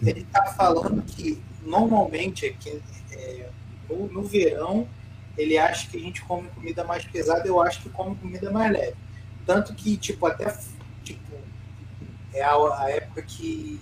Ele 0.03 0.25
tá 0.25 0.47
falando 0.57 1.03
que 1.03 1.39
normalmente 1.63 2.47
aqui, 2.47 2.81
é, 3.21 3.51
no, 3.89 4.07
no 4.09 4.23
verão 4.23 4.89
ele 5.37 5.57
acha 5.57 5.89
que 5.89 5.97
a 5.97 6.01
gente 6.01 6.23
come 6.23 6.49
comida 6.51 6.85
mais 6.85 7.05
pesada, 7.05 7.47
eu 7.47 7.61
acho 7.61 7.83
que 7.83 7.89
come 7.89 8.15
comida 8.17 8.51
mais 8.51 8.73
leve. 8.73 8.97
Tanto 9.47 9.75
que, 9.75 9.97
tipo, 9.97 10.27
até 10.27 10.55
tipo, 11.03 11.33
é 12.35 12.43
a, 12.43 12.55
a 12.55 12.91
época 12.91 13.23
que, 13.23 13.81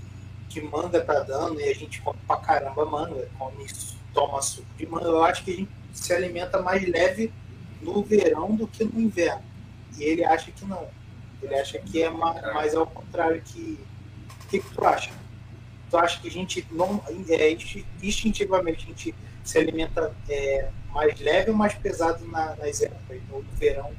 que 0.48 0.60
manga 0.60 1.00
tá 1.00 1.20
dando 1.20 1.60
e 1.60 1.64
a 1.64 1.74
gente 1.74 2.00
come 2.00 2.18
pra 2.26 2.36
caramba 2.36 2.84
manga, 2.84 3.28
come 3.38 3.66
toma 4.14 4.40
suco 4.40 4.68
de 4.76 4.86
manga, 4.86 5.06
eu 5.06 5.24
acho 5.24 5.44
que 5.44 5.50
a 5.52 5.56
gente 5.56 5.70
se 5.92 6.12
alimenta 6.12 6.62
mais 6.62 6.86
leve 6.86 7.32
no 7.82 8.02
verão 8.02 8.54
do 8.54 8.66
que 8.66 8.84
no 8.84 9.00
inverno. 9.00 9.42
E 9.96 10.04
ele 10.04 10.24
acha 10.24 10.50
que 10.52 10.64
não. 10.64 10.86
Ele 11.42 11.54
acha 11.54 11.78
que 11.78 12.02
é 12.02 12.10
mais, 12.10 12.42
mais 12.54 12.74
ao 12.74 12.86
contrário 12.86 13.40
que. 13.42 13.78
O 14.44 14.48
que, 14.48 14.60
que 14.60 14.74
tu 14.74 14.84
acha? 14.84 15.10
Tu 15.90 15.96
acha 15.96 16.20
que 16.20 16.28
a 16.28 16.30
gente 16.30 16.66
não. 16.70 17.02
É, 17.28 17.56
instintivamente 18.02 18.84
a 18.84 18.88
gente 18.88 19.14
se 19.48 19.56
alimenta 19.56 20.14
é, 20.28 20.68
mais 20.92 21.18
leve 21.18 21.50
ou 21.50 21.56
mais 21.56 21.72
pesado 21.72 22.26
na, 22.28 22.54
nas 22.56 22.82
épocas, 22.82 23.18
no 23.30 23.42
verão 23.58 23.90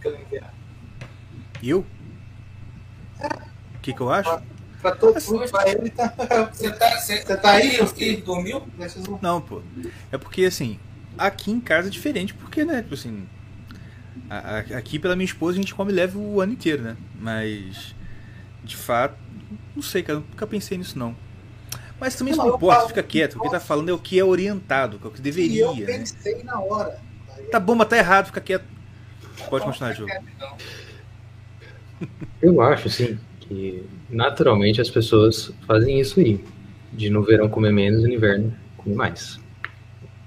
que 0.00 0.08
no 0.08 0.18
inverno? 0.18 0.48
Eu? 1.62 1.84
É. 3.20 3.26
O 3.26 3.80
que, 3.82 3.92
que 3.92 4.00
eu 4.00 4.10
acho? 4.10 4.42
Pra 4.80 4.92
todo 4.92 5.22
mundo, 5.22 5.50
pra 5.50 5.68
ele 5.68 5.90
tá. 5.90 6.08
Você 6.52 6.70
tá, 6.70 7.00
você, 7.00 7.22
você 7.22 7.36
tá 7.36 7.50
aí? 7.52 7.76
Você 7.76 8.16
dormiu? 8.16 8.62
Não, 9.20 9.42
pô. 9.42 9.60
É 10.10 10.16
porque 10.16 10.44
assim, 10.44 10.78
aqui 11.18 11.50
em 11.50 11.60
casa 11.60 11.88
é 11.88 11.90
diferente, 11.90 12.32
porque, 12.32 12.64
né, 12.64 12.80
tipo 12.82 12.94
assim. 12.94 13.26
A, 14.30 14.36
a, 14.36 14.58
aqui 14.78 14.98
pela 14.98 15.14
minha 15.14 15.26
esposa 15.26 15.58
a 15.58 15.60
gente 15.60 15.74
come 15.74 15.92
leve 15.92 16.16
o 16.16 16.40
ano 16.40 16.52
inteiro, 16.54 16.82
né? 16.82 16.96
Mas. 17.18 17.94
De 18.62 18.76
fato, 18.76 19.18
não 19.76 19.82
sei, 19.82 20.02
cara, 20.02 20.20
nunca 20.20 20.46
pensei 20.46 20.78
nisso 20.78 20.98
não. 20.98 21.14
Mas 22.00 22.14
também 22.14 22.32
isso 22.32 22.42
não 22.42 22.56
importa, 22.56 22.88
fica 22.88 23.02
quieto. 23.02 23.36
O 23.36 23.40
que 23.40 23.50
tá 23.50 23.60
falando 23.60 23.88
é 23.88 23.92
o 23.92 23.98
que 23.98 24.18
é 24.18 24.24
orientado, 24.24 24.98
que 24.98 25.06
é 25.06 25.08
o 25.08 25.12
que 25.12 25.20
deveria. 25.20 25.56
E 25.56 25.58
eu 25.60 25.74
né? 25.74 25.86
pensei 25.86 26.36
né? 26.36 26.44
na 26.44 26.60
hora. 26.60 26.98
Tá 27.50 27.60
bom, 27.60 27.74
mas 27.74 27.88
tá 27.88 27.96
errado, 27.96 28.26
fica 28.26 28.40
quieto. 28.40 28.64
Pode 29.48 29.64
continuar, 29.64 29.94
Diogo. 29.94 30.12
Eu 32.42 32.60
acho, 32.60 32.90
sim 32.90 33.18
que 33.48 33.84
naturalmente 34.08 34.80
as 34.80 34.90
pessoas 34.90 35.52
fazem 35.66 36.00
isso 36.00 36.20
aí, 36.20 36.42
de 36.92 37.10
no 37.10 37.22
verão 37.22 37.48
comer 37.48 37.72
menos 37.72 38.04
e 38.04 38.08
no 38.08 38.14
inverno 38.14 38.54
comer 38.76 38.94
mais. 38.94 39.38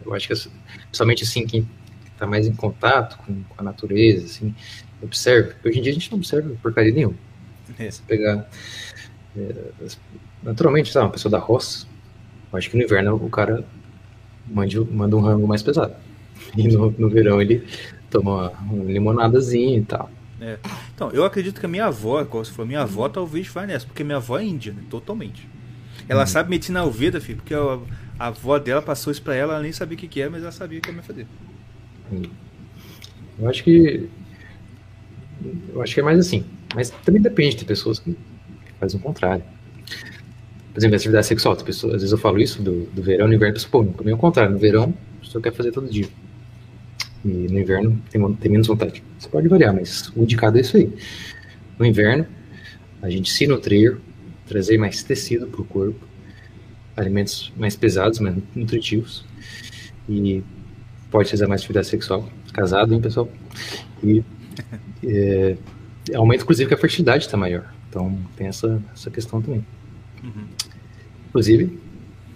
Eu 0.05 0.13
acho 0.13 0.27
que, 0.27 0.49
principalmente 0.83 1.23
assim, 1.23 1.45
quem 1.45 1.67
está 2.05 2.25
mais 2.25 2.47
em 2.47 2.53
contato 2.53 3.17
com, 3.17 3.43
com, 3.43 3.55
a 3.57 3.63
natureza, 3.63 4.25
assim, 4.25 4.55
observa. 5.01 5.53
Hoje 5.65 5.79
em 5.79 5.81
dia 5.81 5.91
a 5.91 5.95
gente 5.95 6.11
não 6.11 6.17
observa 6.17 6.55
porcaria 6.61 6.93
nenhuma. 6.93 7.17
É. 7.77 7.91
Se 7.91 8.01
pegar. 8.03 8.49
É, 9.35 9.87
naturalmente, 10.47 10.91
sabe, 10.91 11.07
uma 11.07 11.11
pessoa 11.11 11.29
da 11.29 11.39
roça, 11.39 11.85
eu 12.51 12.57
acho 12.57 12.69
que 12.69 12.77
no 12.77 12.83
inverno 12.83 13.15
o 13.15 13.29
cara 13.29 13.65
manda, 14.47 14.81
manda 14.89 15.15
um 15.15 15.19
rango 15.19 15.45
mais 15.45 15.61
pesado. 15.61 15.93
E 16.55 16.67
no, 16.69 16.89
no 16.97 17.09
verão 17.09 17.41
ele 17.41 17.67
toma 18.09 18.51
uma 18.61 18.85
limonadazinha 18.85 19.77
e 19.77 19.83
tal. 19.83 20.09
É. 20.39 20.57
Então, 20.95 21.11
eu 21.11 21.25
acredito 21.25 21.59
que 21.59 21.65
a 21.65 21.69
minha 21.69 21.85
avó, 21.85 22.23
como 22.23 22.45
você 22.45 22.51
falou, 22.51 22.67
minha 22.67 22.81
avó 22.81 23.09
talvez 23.09 23.47
vá 23.47 23.65
nessa, 23.65 23.85
porque 23.85 24.03
minha 24.03 24.17
avó 24.17 24.39
é 24.39 24.43
índia, 24.45 24.71
né? 24.71 24.83
totalmente. 24.89 25.47
Ela 26.07 26.23
hum. 26.23 26.27
sabe 26.27 26.49
medicina 26.49 26.79
alveda, 26.79 27.19
filho, 27.19 27.37
porque 27.37 27.53
a, 27.53 27.79
a, 28.17 28.27
avó 28.27 28.57
dela 28.57 28.81
passou 28.81 29.11
isso 29.11 29.21
pra 29.21 29.35
ela, 29.35 29.55
ela 29.55 29.63
nem 29.63 29.73
sabia 29.73 29.97
o 29.97 29.99
que, 29.99 30.07
que 30.07 30.21
é, 30.21 30.29
mas 30.29 30.43
ela 30.43 30.51
sabia 30.51 30.79
o 30.79 30.81
que 30.81 30.89
ia 30.89 31.03
fazer. 31.03 31.27
Hum. 32.11 32.21
Eu 33.39 33.49
acho 33.49 33.63
que. 33.63 34.07
Eu 35.73 35.81
acho 35.81 35.93
que 35.93 35.99
é 35.99 36.03
mais 36.03 36.19
assim. 36.19 36.45
Mas 36.73 36.89
também 36.89 37.21
depende, 37.21 37.57
tem 37.57 37.65
pessoas 37.65 37.99
que 37.99 38.15
fazem 38.79 38.99
o 38.99 39.03
contrário. 39.03 39.43
Por 40.77 40.81
exemplo, 40.81 40.95
atividade 40.95 41.25
sexual, 41.25 41.55
pessoas, 41.55 41.95
às 41.95 42.01
vezes 42.01 42.11
eu 42.11 42.19
falo 42.19 42.39
isso 42.39 42.61
do, 42.61 42.85
do 42.93 43.01
verão, 43.01 43.27
no 43.27 43.33
inverno, 43.33 43.55
pessoas, 43.55 43.71
pô, 43.71 43.83
comigo 43.83 44.15
o 44.15 44.19
contrário, 44.19 44.51
no 44.51 44.59
verão, 44.59 44.93
a 45.17 45.25
pessoa 45.25 45.41
quer 45.41 45.51
fazer 45.51 45.71
todo 45.71 45.89
dia. 45.89 46.07
E 47.25 47.29
no 47.29 47.57
inverno 47.57 47.99
tem, 48.11 48.33
tem 48.35 48.51
menos 48.51 48.67
vontade. 48.67 49.01
Você 49.17 49.27
pode 49.27 49.47
variar, 49.47 49.73
mas 49.73 50.11
o 50.15 50.21
indicado 50.21 50.55
é 50.55 50.61
isso 50.61 50.77
aí. 50.77 50.93
No 51.79 51.83
inverno, 51.83 52.27
a 53.01 53.09
gente 53.09 53.31
se 53.31 53.47
nutrir, 53.47 53.97
trazer 54.45 54.77
mais 54.77 55.01
tecido 55.01 55.47
para 55.47 55.61
o 55.61 55.65
corpo, 55.65 55.99
alimentos 56.95 57.51
mais 57.57 57.75
pesados, 57.75 58.19
mais 58.19 58.35
nutritivos, 58.55 59.25
e 60.07 60.43
pode 61.09 61.31
fazer 61.31 61.47
mais 61.47 61.61
atividade 61.61 61.87
sexual. 61.87 62.29
Casado, 62.53 62.93
hein, 62.93 63.01
pessoal? 63.01 63.27
E 64.03 64.23
é, 65.03 65.57
aumenta, 66.13 66.43
inclusive, 66.43 66.67
que 66.67 66.75
a 66.75 66.77
fertilidade 66.77 67.25
está 67.25 67.35
maior. 67.35 67.73
Então, 67.89 68.15
tem 68.35 68.45
essa, 68.45 68.79
essa 68.93 69.09
questão 69.09 69.41
também. 69.41 69.65
Uhum. 70.23 70.47
Inclusive, 71.27 71.79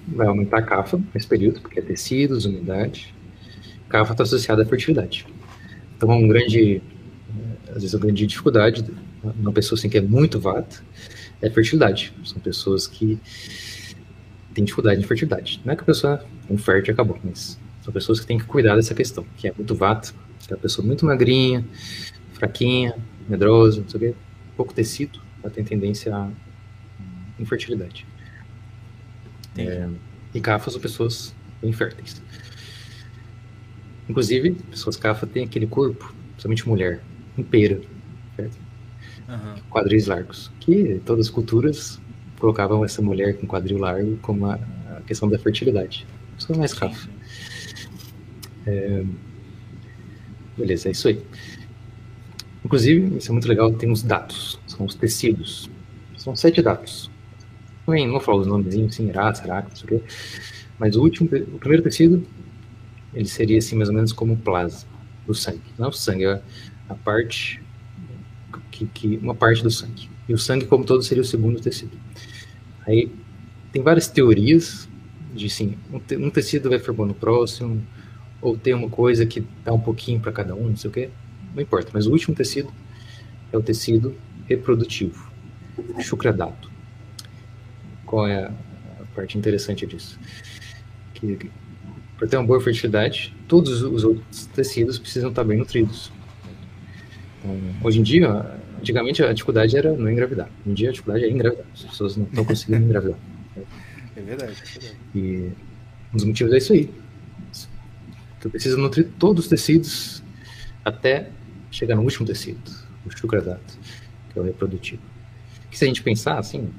vai 0.08 0.28
aumentar 0.28 0.60
a 0.60 0.62
cafa 0.62 1.00
nesse 1.14 1.28
período, 1.28 1.62
porque 1.62 1.80
é 1.80 1.82
tecidos, 1.82 2.46
umidade, 2.46 3.14
CAFA 3.90 4.14
está 4.14 4.24
associada 4.24 4.64
à 4.64 4.66
fertilidade. 4.66 5.26
Então, 5.98 6.10
um 6.10 6.28
grande, 6.28 6.82
às 7.70 7.76
vezes, 7.76 7.94
uma 7.94 8.02
grande 8.02 8.26
dificuldade 8.26 8.84
uma 9.24 9.52
pessoa 9.52 9.78
assim 9.78 9.90
que 9.90 9.98
é 9.98 10.02
muito 10.02 10.40
vata 10.40 10.82
é 11.42 11.50
fertilidade. 11.50 12.14
São 12.24 12.40
pessoas 12.40 12.88
que 12.88 13.20
têm 14.54 14.64
dificuldade 14.64 15.00
em 15.00 15.04
fertilidade. 15.04 15.62
Não 15.64 15.74
é 15.74 15.76
que 15.76 15.82
a 15.82 15.86
pessoa 15.86 16.26
é 16.50 16.54
infértil 16.54 16.92
e 16.92 16.94
acabou, 16.94 17.20
mas 17.24 17.60
são 17.84 17.94
pessoas 17.94 18.20
que 18.20 18.28
têm 18.28 18.38
que 18.38 18.46
cuidar 18.46 18.76
dessa 18.76 18.94
questão, 18.94 19.26
que 19.38 19.48
é 19.48 19.54
muito 19.56 19.74
vata, 19.76 20.14
que 20.40 20.54
é 20.54 20.56
uma 20.56 20.62
pessoa 20.62 20.86
muito 20.86 21.06
magrinha, 21.06 21.66
fraquinha, 22.34 22.96
medrosa, 23.28 23.82
não 23.82 23.90
sei 23.90 23.98
o 23.98 24.14
quê, 24.14 24.20
pouco 24.56 24.74
tecido, 24.74 25.20
ela 25.44 25.52
tem 25.52 25.64
tendência 25.64 26.16
à 26.16 26.30
infertilidade. 27.40 28.06
É, 29.58 29.90
e 30.34 30.40
CAFA 30.40 30.72
são 30.72 30.80
pessoas 30.80 31.36
inférteis. 31.62 32.22
Inclusive, 34.08 34.52
pessoas 34.70 34.96
CAFA 34.96 35.28
têm 35.28 35.44
aquele 35.44 35.68
corpo, 35.68 36.14
principalmente 36.32 36.68
mulher, 36.68 37.02
inteira, 37.38 37.82
certo? 38.36 38.58
Uhum. 39.28 39.56
Quadris 39.70 40.08
largos. 40.08 40.52
Que 40.60 41.02
todas 41.06 41.28
as 41.28 41.32
culturas 41.32 42.00
colocavam 42.40 42.84
essa 42.84 43.02
mulher 43.02 43.38
com 43.38 43.46
quadril 43.46 43.78
largo 43.78 44.18
como 44.18 44.48
a, 44.48 44.56
a 44.98 45.02
questão 45.06 45.30
da 45.30 45.38
fertilidade. 45.38 46.08
Isso 46.38 46.52
é 46.52 46.58
mais 46.58 46.74
CAFA. 46.74 47.10
É... 48.66 49.04
Beleza, 50.58 50.90
é 50.90 50.92
isso 50.92 51.08
aí. 51.08 51.22
Inclusive, 52.66 53.18
isso 53.18 53.30
é 53.30 53.34
muito 53.34 53.48
legal, 53.48 53.72
tem 53.74 53.92
os 53.92 54.02
dados, 54.02 54.60
são 54.68 54.86
os 54.86 54.96
tecidos. 54.96 55.70
São 56.18 56.36
sete 56.36 56.62
dados. 56.62 57.11
Também 57.92 58.06
não 58.06 58.14
vou 58.14 58.22
falar 58.22 58.38
os 58.40 58.48
nomezinhos, 58.48 58.94
assim, 58.94 59.10
Irato, 59.10 59.40
Saraca, 59.40 59.68
não 59.68 59.76
sei 59.76 59.84
o 59.84 59.88
quê. 59.88 60.02
Mas 60.80 60.96
o 60.96 61.02
último, 61.02 61.30
o 61.54 61.60
primeiro 61.60 61.84
tecido, 61.84 62.26
ele 63.14 63.28
seria 63.28 63.58
assim, 63.58 63.76
mais 63.76 63.90
ou 63.90 63.96
menos 63.96 64.14
como 64.14 64.34
o 64.34 64.38
plasma 64.38 64.90
do 65.28 65.36
sangue. 65.36 65.62
Não 65.78 65.88
é 65.88 65.90
o 65.90 65.92
sangue, 65.92 66.26
é 66.26 66.42
a 66.88 66.96
parte, 66.96 67.62
que, 68.72 68.86
que, 68.86 69.18
uma 69.18 69.36
parte 69.36 69.62
do 69.62 69.70
sangue. 69.70 70.10
E 70.28 70.34
o 70.34 70.38
sangue, 70.38 70.66
como 70.66 70.86
todo, 70.86 71.04
seria 71.04 71.22
o 71.22 71.26
segundo 71.26 71.60
tecido. 71.60 71.92
Aí 72.88 73.12
tem 73.74 73.82
várias 73.82 74.08
teorias 74.08 74.88
de 75.34 75.50
sim, 75.50 75.76
um, 75.92 76.00
te, 76.00 76.16
um 76.16 76.30
tecido 76.30 76.70
vai 76.70 76.80
formar 76.80 77.06
no 77.06 77.14
próximo, 77.14 77.86
ou 78.42 78.58
tem 78.58 78.74
uma 78.74 78.90
coisa 78.90 79.26
que 79.26 79.44
dá 79.64 79.74
um 79.74 79.80
pouquinho 79.80 80.20
para 80.20 80.32
cada 80.32 80.56
um, 80.56 80.70
não 80.70 80.78
sei 80.78 80.90
o 80.90 80.94
quê. 80.94 81.10
Não 81.54 81.62
importa, 81.62 81.92
mas 81.94 82.08
o 82.08 82.12
último 82.12 82.34
tecido 82.34 82.72
é 83.52 83.58
o 83.58 83.62
tecido 83.62 84.16
reprodutivo, 84.48 85.30
chucradato. 86.00 86.71
Qual 88.12 88.28
é 88.28 88.44
a 88.44 88.52
parte 89.16 89.38
interessante 89.38 89.88
disso? 89.88 90.20
Que 91.14 91.50
para 92.18 92.28
ter 92.28 92.36
uma 92.36 92.46
boa 92.46 92.60
fertilidade, 92.60 93.34
todos 93.48 93.82
os 93.82 94.04
outros 94.04 94.48
tecidos 94.48 95.00
precisam 95.00 95.30
estar 95.30 95.46
bem 95.46 95.58
nutridos. 95.58 96.12
Então, 97.40 97.58
hoje 97.82 98.02
em 98.02 98.04
dia, 98.04 98.60
antigamente 98.78 99.24
a 99.24 99.32
dificuldade 99.32 99.78
era 99.78 99.94
não 99.94 100.12
engravidar. 100.12 100.50
Hoje 100.60 100.70
em 100.70 100.74
dia 100.74 100.90
a 100.90 100.92
dificuldade 100.92 101.24
é 101.24 101.30
engravidar. 101.30 101.66
As 101.74 101.84
pessoas 101.84 102.18
não 102.18 102.26
estão 102.26 102.44
conseguindo 102.44 102.84
engravidar. 102.84 103.18
É 104.18 104.22
verdade, 104.22 104.52
é 104.52 104.80
verdade. 104.80 104.98
E 105.16 105.52
um 106.14 106.18
dos 106.18 106.26
motivos 106.26 106.52
é 106.52 106.58
isso 106.58 106.74
aí. 106.74 106.94
Tu 108.42 108.50
precisa 108.50 108.76
nutrir 108.76 109.08
todos 109.18 109.46
os 109.46 109.50
tecidos 109.50 110.22
até 110.84 111.30
chegar 111.72 111.96
no 111.96 112.02
último 112.02 112.28
tecido, 112.28 112.60
o 113.06 113.10
chucradato, 113.10 113.80
que 114.34 114.38
é 114.38 114.42
o 114.42 114.44
reprodutivo. 114.44 115.02
Que 115.70 115.78
se 115.78 115.86
a 115.86 115.88
gente 115.88 116.04
pensar 116.04 116.38
assim, 116.38 116.70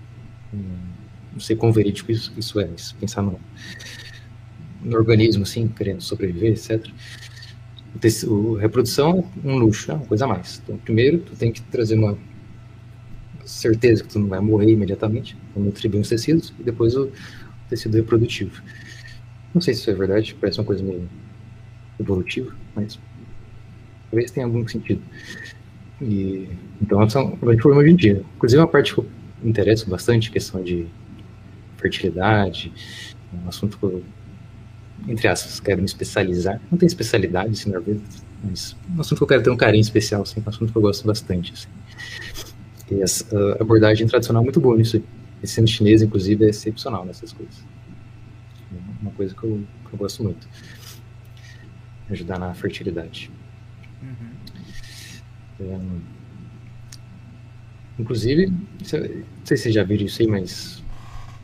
não 1.32 1.40
sei 1.40 1.56
quão 1.56 1.72
verídico 1.72 2.12
isso, 2.12 2.32
isso 2.36 2.60
é, 2.60 2.66
mas 2.66 2.92
pensar 2.92 3.22
no, 3.22 3.38
no 4.82 4.96
organismo 4.96 5.42
assim, 5.42 5.68
querendo 5.68 6.00
sobreviver, 6.00 6.52
etc. 6.52 6.86
O, 8.26 8.54
reprodução 8.54 9.28
é 9.44 9.48
um 9.48 9.58
luxo, 9.58 9.90
é 9.90 9.94
uma 9.94 10.06
coisa 10.06 10.24
a 10.24 10.28
mais. 10.28 10.60
Então, 10.64 10.76
primeiro, 10.78 11.18
tu 11.18 11.36
tem 11.36 11.52
que 11.52 11.60
trazer 11.62 11.94
uma 11.94 12.16
certeza 13.44 14.02
que 14.02 14.08
tu 14.08 14.18
não 14.18 14.28
vai 14.28 14.40
morrer 14.40 14.70
imediatamente, 14.70 15.36
nutrir 15.54 15.90
bem 15.90 16.00
os 16.00 16.08
tecidos, 16.08 16.54
e 16.58 16.62
depois 16.62 16.96
o 16.96 17.10
tecido 17.68 17.96
reprodutivo. 17.96 18.62
Não 19.54 19.60
sei 19.60 19.74
se 19.74 19.80
isso 19.80 19.90
é 19.90 19.94
verdade, 19.94 20.34
parece 20.40 20.58
uma 20.58 20.64
coisa 20.64 20.82
meio 20.82 21.08
evolutiva, 22.00 22.54
mas 22.74 22.98
talvez 24.10 24.30
tenha 24.30 24.46
algum 24.46 24.66
sentido. 24.66 25.02
E, 26.00 26.48
então, 26.80 27.02
essa 27.02 27.18
é 27.18 27.22
um 27.22 27.36
problema 27.36 27.76
hoje 27.76 27.90
em 27.90 27.96
dia. 27.96 28.24
Inclusive, 28.36 28.60
uma 28.60 28.68
parte 28.68 28.94
que 28.94 29.00
eu 29.00 29.06
me 29.42 29.50
interesso 29.50 29.88
bastante, 29.88 30.30
questão 30.30 30.62
de 30.62 30.86
fertilidade, 31.82 32.72
um 33.34 33.48
assunto 33.48 33.76
que 33.76 33.84
eu, 33.84 34.02
entre 35.08 35.28
aspas, 35.28 35.60
quero 35.60 35.80
me 35.80 35.86
especializar. 35.86 36.60
Não 36.70 36.78
tem 36.78 36.86
especialidade, 36.86 37.50
assim, 37.50 37.72
mas 38.44 38.76
é 38.88 38.96
um 38.96 39.00
assunto 39.00 39.18
que 39.18 39.24
eu 39.24 39.28
quero 39.28 39.42
ter 39.42 39.50
um 39.50 39.56
carinho 39.56 39.82
especial, 39.82 40.22
assim, 40.22 40.40
é 40.40 40.42
um 40.44 40.48
assunto 40.48 40.72
que 40.72 40.78
eu 40.78 40.82
gosto 40.82 41.06
bastante, 41.06 41.52
assim. 41.52 41.68
E 42.90 43.02
essa 43.02 43.26
abordagem 43.60 44.06
tradicional 44.06 44.42
é 44.42 44.44
muito 44.44 44.60
boa 44.60 44.76
nisso. 44.76 45.02
Esse 45.42 45.54
sendo 45.54 45.68
chinês, 45.68 46.02
inclusive, 46.02 46.44
é 46.44 46.50
excepcional 46.50 47.04
nessas 47.04 47.32
coisas. 47.32 47.64
É 48.72 49.02
uma 49.02 49.10
coisa 49.12 49.34
que 49.34 49.44
eu, 49.44 49.64
que 49.88 49.94
eu 49.94 49.98
gosto 49.98 50.22
muito. 50.22 50.48
Ajudar 52.10 52.38
na 52.38 52.54
fertilidade. 52.54 53.30
Uhum. 54.02 54.32
É, 55.60 55.78
inclusive, 57.98 58.46
não 58.48 58.84
sei 58.84 59.24
se 59.44 59.56
vocês 59.56 59.74
já 59.74 59.82
viram 59.82 60.04
isso 60.04 60.20
aí, 60.20 60.28
mas 60.28 60.81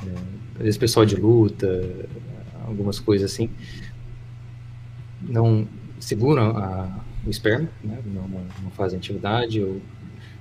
é, 0.06 0.10
às 0.56 0.62
vezes 0.62 0.76
pessoal 0.76 1.06
de 1.06 1.16
luta, 1.16 1.84
algumas 2.66 2.98
coisas 2.98 3.32
assim, 3.32 3.50
não 5.22 5.66
seguram 5.98 6.56
a, 6.56 7.04
o 7.26 7.30
esperma, 7.30 7.68
né? 7.82 7.98
não, 8.06 8.28
não 8.28 8.70
fazem 8.72 8.98
atividade 8.98 9.62
ou 9.62 9.80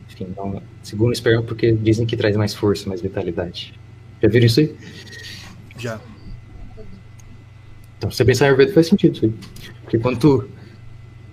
enfim, 0.10 0.34
não, 0.36 0.62
seguram 0.82 1.10
o 1.10 1.14
esperma 1.14 1.44
porque 1.44 1.72
dizem 1.74 2.06
que 2.06 2.16
traz 2.16 2.36
mais 2.36 2.54
força, 2.54 2.88
mais 2.88 3.02
vitalidade. 3.02 3.74
Já 4.22 4.30
viram 4.30 4.46
isso 4.46 4.60
aí? 4.60 4.76
Já. 5.78 6.00
Então, 7.98 8.10
se 8.10 8.18
você 8.18 8.26
pensar 8.26 8.46
em 8.46 8.48
Ayurveda, 8.50 8.74
faz 8.74 8.88
sentido 8.88 9.16
isso 9.16 9.26
aí. 9.26 9.34
Porque 9.84 10.00
quando 10.00 10.20
tu 10.20 10.50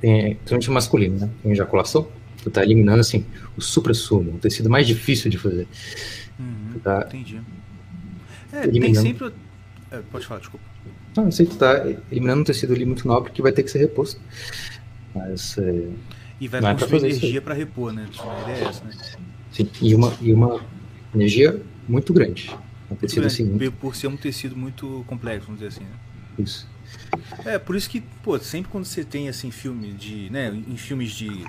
tem, 0.01 0.35
principalmente 0.35 0.71
masculino, 0.71 1.19
né? 1.19 1.31
Tem 1.43 1.53
ejaculação, 1.53 2.09
tu 2.43 2.51
tá 2.51 2.63
eliminando, 2.63 3.01
assim, 3.01 3.25
o 3.57 3.61
supra-sumo, 3.61 4.33
o 4.33 4.39
tecido 4.39 4.69
mais 4.69 4.87
difícil 4.87 5.31
de 5.31 5.39
fazer. 5.39 5.67
Uhum, 6.39 6.79
tá 6.83 7.05
entendi. 7.07 7.41
É, 8.55 8.65
eliminando... 8.65 8.95
tem 8.95 8.95
sempre... 8.95 9.33
É, 9.91 10.01
pode 10.11 10.27
falar, 10.27 10.41
desculpa. 10.41 10.65
Não, 11.17 11.27
eu 11.27 11.33
sei 11.33 11.47
que 11.47 11.57
tá 11.57 11.87
eliminando 12.11 12.43
um 12.43 12.45
tecido 12.45 12.73
ali 12.73 12.85
muito 12.85 13.07
nobre 13.07 13.31
que 13.31 13.43
vai 13.43 13.53
ter 13.53 13.63
que 13.63 13.71
ser 13.71 13.79
reposto. 13.79 14.21
Mas... 15.15 15.59
É... 15.59 15.89
E 16.41 16.49
vai 16.49 16.61
Não 16.61 16.75
consumir 16.77 17.05
é 17.05 17.11
energia 17.11 17.41
para 17.41 17.55
repor, 17.55 17.93
né? 17.93 18.09
A 18.19 18.43
ideia 18.43 18.65
é 18.65 18.69
essa, 18.69 18.85
né? 18.85 18.93
Sim, 19.53 19.69
e 19.81 19.95
uma, 19.95 20.13
e 20.21 20.33
uma 20.33 20.61
energia 21.15 21.61
muito 21.89 22.13
grande. 22.13 22.51
Um 22.91 22.97
tecido 22.97 23.21
grande, 23.21 23.35
assim. 23.35 23.45
Muito... 23.45 23.73
Por 23.73 23.95
ser 23.95 24.09
um 24.09 24.17
tecido 24.17 24.57
muito 24.57 25.05
complexo, 25.07 25.47
vamos 25.47 25.61
dizer 25.61 25.77
assim, 25.77 25.85
né? 25.85 25.97
Isso. 26.39 26.69
É, 27.45 27.59
por 27.59 27.77
isso 27.77 27.89
que, 27.89 28.01
pô, 28.01 28.39
sempre 28.39 28.71
quando 28.71 28.85
você 28.85 29.05
tem 29.05 29.29
assim 29.29 29.51
filme 29.51 29.93
de, 29.93 30.29
né, 30.31 30.49
em 30.69 30.77
filmes 30.77 31.13
de 31.13 31.45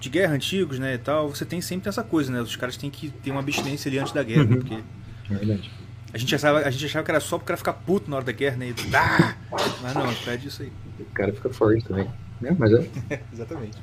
de 0.00 0.08
guerra 0.08 0.34
antigos, 0.34 0.78
né, 0.78 0.94
e 0.94 0.98
tal, 0.98 1.28
você 1.28 1.44
tem 1.44 1.60
sempre 1.60 1.88
essa 1.88 2.04
coisa, 2.04 2.30
né? 2.30 2.40
Os 2.40 2.54
caras 2.54 2.76
têm 2.76 2.88
que 2.88 3.10
ter 3.10 3.32
uma 3.32 3.40
abstinência 3.40 3.88
ali 3.88 3.98
antes 3.98 4.12
da 4.12 4.22
guerra, 4.22 4.44
né, 4.44 4.54
uhum. 4.54 4.60
porque 4.60 4.74
é 4.74 5.34
verdade. 5.34 5.70
A 6.12 6.18
gente, 6.18 6.34
achava, 6.34 6.60
a 6.60 6.70
gente 6.70 6.86
achava 6.86 7.04
que 7.04 7.10
era 7.10 7.20
só 7.20 7.36
pro 7.36 7.46
cara 7.46 7.56
ficar 7.56 7.74
puto 7.74 8.10
na 8.10 8.16
hora 8.16 8.24
da 8.24 8.32
guerra, 8.32 8.56
né? 8.56 8.68
E, 8.68 8.96
ah! 8.96 9.36
Mas 9.82 9.94
não, 9.94 10.14
pede 10.14 10.48
isso 10.48 10.62
aí. 10.62 10.72
O 10.98 11.04
cara 11.06 11.32
fica 11.32 11.50
forte 11.50 11.84
também. 11.84 12.10
Né? 12.40 12.56
Mas 12.58 12.72
é. 12.72 12.88
Exatamente. 13.32 13.78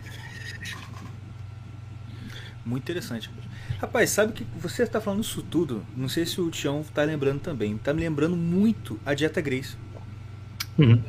Muito 2.65 2.83
interessante. 2.83 3.29
Rapaz, 3.79 4.09
sabe 4.09 4.33
que 4.33 4.47
você 4.59 4.83
está 4.83 4.99
falando 4.99 5.21
isso 5.21 5.43
tudo? 5.43 5.85
Não 5.95 6.09
sei 6.09 6.25
se 6.25 6.41
o 6.41 6.49
Tião 6.49 6.81
está 6.81 7.03
lembrando 7.03 7.41
também. 7.41 7.75
Está 7.75 7.93
me 7.93 8.01
lembrando 8.01 8.35
muito 8.35 8.99
a 9.05 9.13
dieta 9.13 9.39
Grace. 9.39 9.77
Uhum. 10.77 11.01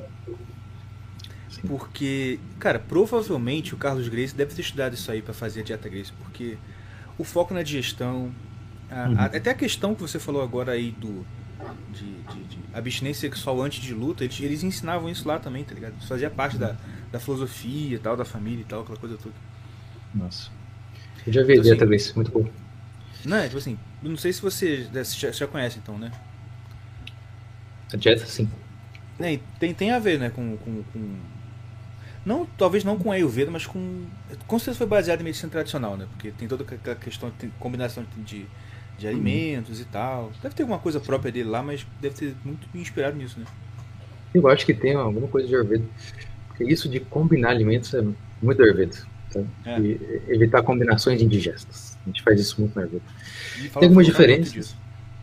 Porque, 1.66 2.38
cara, 2.58 2.78
provavelmente 2.78 3.74
o 3.74 3.78
Carlos 3.78 4.08
Grace 4.08 4.34
deve 4.34 4.54
ter 4.54 4.60
estudado 4.60 4.94
isso 4.94 5.10
aí 5.10 5.22
para 5.22 5.32
fazer 5.32 5.60
a 5.60 5.64
dieta 5.64 5.88
Grace, 5.88 6.12
porque 6.12 6.58
o 7.16 7.24
foco 7.24 7.54
na 7.54 7.62
digestão, 7.62 8.30
a, 8.90 9.08
uhum. 9.08 9.18
a, 9.18 9.24
até 9.24 9.50
a 9.50 9.54
questão 9.54 9.94
que 9.94 10.02
você 10.02 10.18
falou 10.18 10.42
agora 10.42 10.72
aí 10.72 10.90
do 10.92 11.24
de, 11.90 12.04
de, 12.04 12.44
de 12.44 12.58
abstinência 12.72 13.28
sexual 13.28 13.60
antes 13.62 13.82
de 13.82 13.94
luta, 13.94 14.24
eles, 14.24 14.38
eles, 14.40 14.62
ensinavam 14.62 15.08
isso 15.08 15.26
lá 15.26 15.38
também, 15.38 15.64
tá 15.64 15.74
ligado? 15.74 15.94
Isso 15.98 16.06
fazia 16.06 16.30
parte 16.30 16.58
da, 16.58 16.76
da 17.10 17.18
filosofia 17.18 17.96
e 17.96 17.98
tal, 17.98 18.16
da 18.16 18.24
família 18.24 18.60
e 18.60 18.64
tal, 18.64 18.82
aquela 18.82 18.98
coisa 18.98 19.16
toda. 19.16 19.34
Nossa. 20.14 20.50
Eu 21.26 21.32
já 21.32 21.42
vi 21.42 21.54
então, 21.54 21.72
assim, 21.72 21.86
Grace, 21.86 22.14
muito 22.14 22.30
bom. 22.30 22.48
Não, 23.24 23.38
é, 23.38 23.46
tipo 23.46 23.58
assim, 23.58 23.78
não 24.02 24.16
sei 24.16 24.32
se 24.32 24.40
você 24.40 24.88
já, 25.18 25.30
já 25.32 25.46
conhece 25.46 25.78
então, 25.78 25.98
né? 25.98 26.12
A 27.92 27.96
dieta, 27.96 28.26
sim. 28.26 28.48
É, 29.18 29.40
tem, 29.58 29.72
tem 29.72 29.90
a 29.90 29.98
ver, 29.98 30.18
né, 30.20 30.30
com, 30.30 30.56
com, 30.58 30.82
com 30.92 31.16
não, 32.26 32.44
talvez 32.58 32.82
não 32.82 32.98
com 32.98 33.12
Ayurveda, 33.12 33.52
mas 33.52 33.66
com. 33.66 34.04
Com 34.48 34.58
certeza 34.58 34.78
foi 34.78 34.86
baseado 34.88 35.20
em 35.20 35.24
medicina 35.24 35.48
tradicional, 35.48 35.96
né? 35.96 36.08
Porque 36.10 36.32
tem 36.32 36.48
toda 36.48 36.64
aquela 36.64 36.96
questão 36.96 37.32
de 37.38 37.46
combinação 37.60 38.04
de, 38.16 38.46
de 38.98 39.06
alimentos 39.06 39.78
uhum. 39.78 39.84
e 39.84 39.86
tal. 39.86 40.32
Deve 40.42 40.54
ter 40.54 40.62
alguma 40.62 40.78
coisa 40.78 41.00
própria 41.00 41.30
dele 41.30 41.48
lá, 41.48 41.62
mas 41.62 41.86
deve 42.00 42.14
ter 42.14 42.34
muito 42.44 42.66
inspirado 42.74 43.16
nisso, 43.16 43.38
né? 43.38 43.46
Eu 44.34 44.46
acho 44.48 44.66
que 44.66 44.74
tem 44.74 44.94
alguma 44.94 45.28
coisa 45.28 45.48
de 45.48 45.54
Ayurveda. 45.54 45.84
Porque 46.48 46.64
isso 46.64 46.88
de 46.88 47.00
combinar 47.00 47.50
alimentos 47.50 47.92
é 47.94 48.02
muito 48.42 48.62
Ayurveda. 48.62 48.96
Tá? 49.32 49.40
É. 49.64 49.80
E 49.80 50.22
evitar 50.28 50.62
combinações 50.62 51.20
indigestas. 51.20 51.98
A 52.04 52.08
gente 52.08 52.22
faz 52.22 52.40
isso 52.40 52.60
muito 52.60 52.74
na 52.74 52.82
Ayurveda. 52.82 53.04
Tem 53.56 53.70
algumas 53.84 54.06
diferenças. 54.06 54.76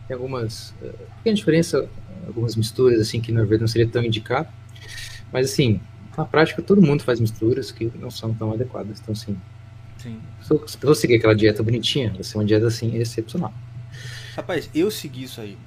Tem 0.08 0.14
algumas. 0.14 0.74
Pequena 1.18 1.36
diferença, 1.36 1.88
algumas 2.26 2.56
misturas 2.56 3.00
assim 3.00 3.20
que 3.20 3.32
na 3.32 3.40
Ayurveda 3.40 3.62
não 3.62 3.68
seria 3.68 3.88
tão 3.88 4.02
indicado. 4.02 4.48
Mas 5.32 5.50
assim, 5.50 5.80
na 6.16 6.24
prática, 6.24 6.62
todo 6.62 6.80
mundo 6.80 7.02
faz 7.02 7.18
misturas 7.18 7.72
que 7.72 7.90
não 7.98 8.10
são 8.10 8.32
tão 8.34 8.52
adequadas. 8.52 9.00
Então, 9.00 9.12
assim, 9.12 9.36
Sim. 9.98 10.20
se 10.40 10.78
eu 10.82 10.94
seguir 10.94 11.16
aquela 11.16 11.34
dieta 11.34 11.62
bonitinha, 11.62 12.12
vai 12.12 12.22
ser 12.22 12.38
uma 12.38 12.44
dieta, 12.44 12.66
assim, 12.66 12.96
excepcional. 12.96 13.52
Rapaz, 14.36 14.70
eu 14.74 14.90
segui 14.90 15.24
isso 15.24 15.40
aí. 15.40 15.58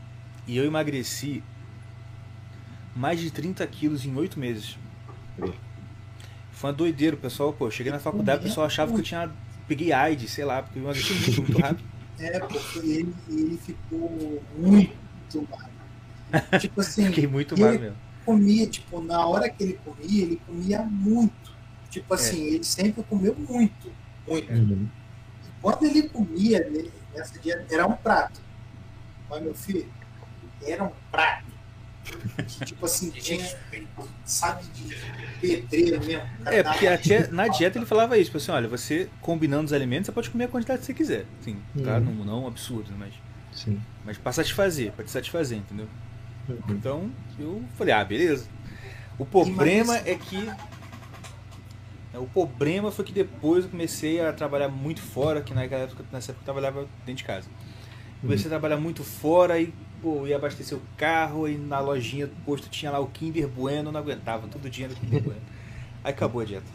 E 0.46 0.58
eu 0.58 0.66
emagreci 0.66 1.44
mais 2.96 3.20
de 3.20 3.32
30 3.32 3.66
quilos 3.68 4.06
em 4.06 4.16
8 4.16 4.40
meses. 4.40 4.78
Foi 6.52 6.70
uma 6.70 6.74
doideira, 6.74 7.16
o 7.16 7.20
pessoal, 7.20 7.54
pô, 7.54 7.70
cheguei 7.70 7.92
na 7.92 8.00
faculdade, 8.00 8.42
o 8.42 8.44
pessoal 8.44 8.66
achava 8.66 8.92
que 8.92 9.00
eu 9.00 9.04
tinha. 9.04 9.30
Peguei 9.68 9.92
AIDS, 9.92 10.32
sei 10.32 10.46
lá, 10.46 10.64
porque 10.64 10.80
eu 10.80 10.84
emagreci 10.84 11.14
muito, 11.14 11.42
muito 11.42 11.60
rápido. 11.62 11.84
É, 12.20 12.40
porque 12.40 12.80
ele, 12.80 13.14
ele 13.30 13.58
ficou 13.58 14.44
muito 14.58 15.48
magro. 15.50 16.60
Tipo 16.60 16.82
assim. 16.82 17.06
Fiquei 17.08 17.28
muito 17.28 17.60
magro 17.60 17.80
mesmo 17.80 18.08
comia, 18.28 18.68
tipo, 18.68 19.02
na 19.02 19.26
hora 19.26 19.50
que 19.50 19.64
ele 19.64 19.80
comia, 19.86 20.24
ele 20.24 20.42
comia 20.46 20.84
muito. 20.84 21.56
Tipo 21.90 22.14
assim, 22.14 22.44
é. 22.44 22.50
ele 22.56 22.64
sempre 22.66 23.02
comeu 23.04 23.34
muito, 23.34 23.90
muito. 24.28 24.52
Uhum. 24.52 24.90
E 25.46 25.62
quando 25.62 25.84
ele 25.86 26.10
comia, 26.10 26.70
nessa 27.16 27.40
dia, 27.40 27.66
era 27.72 27.88
um 27.88 27.94
prato. 27.94 28.42
Mas, 29.30 29.42
meu 29.42 29.54
filho, 29.54 29.88
era 30.64 30.84
um 30.84 30.92
prato. 31.12 31.46
Que, 32.38 32.66
tipo 32.66 32.86
assim, 32.86 33.10
tinha, 33.12 33.46
sabe, 34.24 34.64
de 34.74 34.96
pedreiro 35.42 36.04
mesmo. 36.04 36.24
É, 36.46 36.64
porque 36.64 36.88
até 36.88 37.28
na 37.28 37.50
dieta 37.50 37.78
ele 37.78 37.86
falava 37.86 38.18
isso, 38.18 38.26
tipo 38.26 38.38
assim, 38.38 38.52
olha, 38.52 38.68
você 38.68 39.10
combinando 39.22 39.66
os 39.66 39.74
alimentos, 39.74 40.06
você 40.06 40.12
pode 40.14 40.30
comer 40.30 40.46
a 40.46 40.48
quantidade 40.48 40.80
que 40.80 40.86
você 40.86 40.94
quiser. 40.94 41.26
Sim, 41.42 41.62
tá? 41.84 42.00
Não, 42.00 42.14
não 42.14 42.44
um 42.44 42.48
absurdo, 42.48 42.94
mas. 42.98 43.14
Sim. 43.52 43.82
Mas 44.06 44.18
pra 44.18 44.32
satisfazer, 44.32 44.94
pra 44.94 45.04
te 45.04 45.12
satisfazer, 45.12 45.58
entendeu? 45.58 45.88
Uhum. 46.48 46.60
Então, 46.70 47.12
eu 47.38 47.64
falei, 47.78 47.94
ah, 47.94 48.06
beleza. 48.06 48.48
O 49.20 49.26
problema 49.26 49.98
é 49.98 50.16
que. 50.16 50.50
O 52.14 52.26
problema 52.26 52.92
foi 52.92 53.04
que 53.04 53.12
depois 53.12 53.66
eu 53.66 53.70
comecei 53.70 54.22
a 54.22 54.32
trabalhar 54.32 54.70
muito 54.70 55.02
fora, 55.02 55.42
que 55.42 55.54
naquela 55.54 55.84
época, 55.84 56.06
nessa 56.12 56.32
época 56.32 56.44
eu 56.44 56.46
trabalhava 56.46 56.88
dentro 57.06 57.16
de 57.16 57.24
casa. 57.26 57.50
Comecei 58.22 58.48
a 58.48 58.50
trabalhar 58.50 58.78
muito 58.78 59.04
fora 59.04 59.60
e, 59.60 59.74
pô, 60.02 60.26
ia 60.26 60.36
abastecer 60.36 60.78
o 60.78 60.82
carro 60.98 61.48
e 61.48 61.58
na 61.58 61.80
lojinha 61.80 62.28
do 62.28 62.36
posto 62.44 62.70
tinha 62.70 62.92
lá 62.92 63.00
o 63.00 63.08
Kinder 63.08 63.48
Bueno, 63.48 63.92
não 63.92 64.00
aguentava, 64.00 64.48
todo 64.48 64.70
dia 64.70 64.88
no 64.88 64.96
Kinder 64.96 65.22
Bueno. 65.22 65.42
Aí 66.04 66.12
acabou 66.12 66.42
a 66.42 66.46
dieta. 66.46 66.66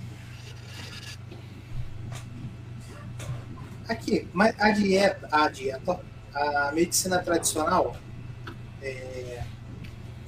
Aqui, 3.88 4.28
mas 4.32 4.58
a 4.60 4.70
dieta, 4.70 5.28
a 5.30 5.48
dieta, 5.48 6.00
a 6.32 6.72
medicina 6.72 7.18
tradicional, 7.18 7.96
é, 8.80 9.42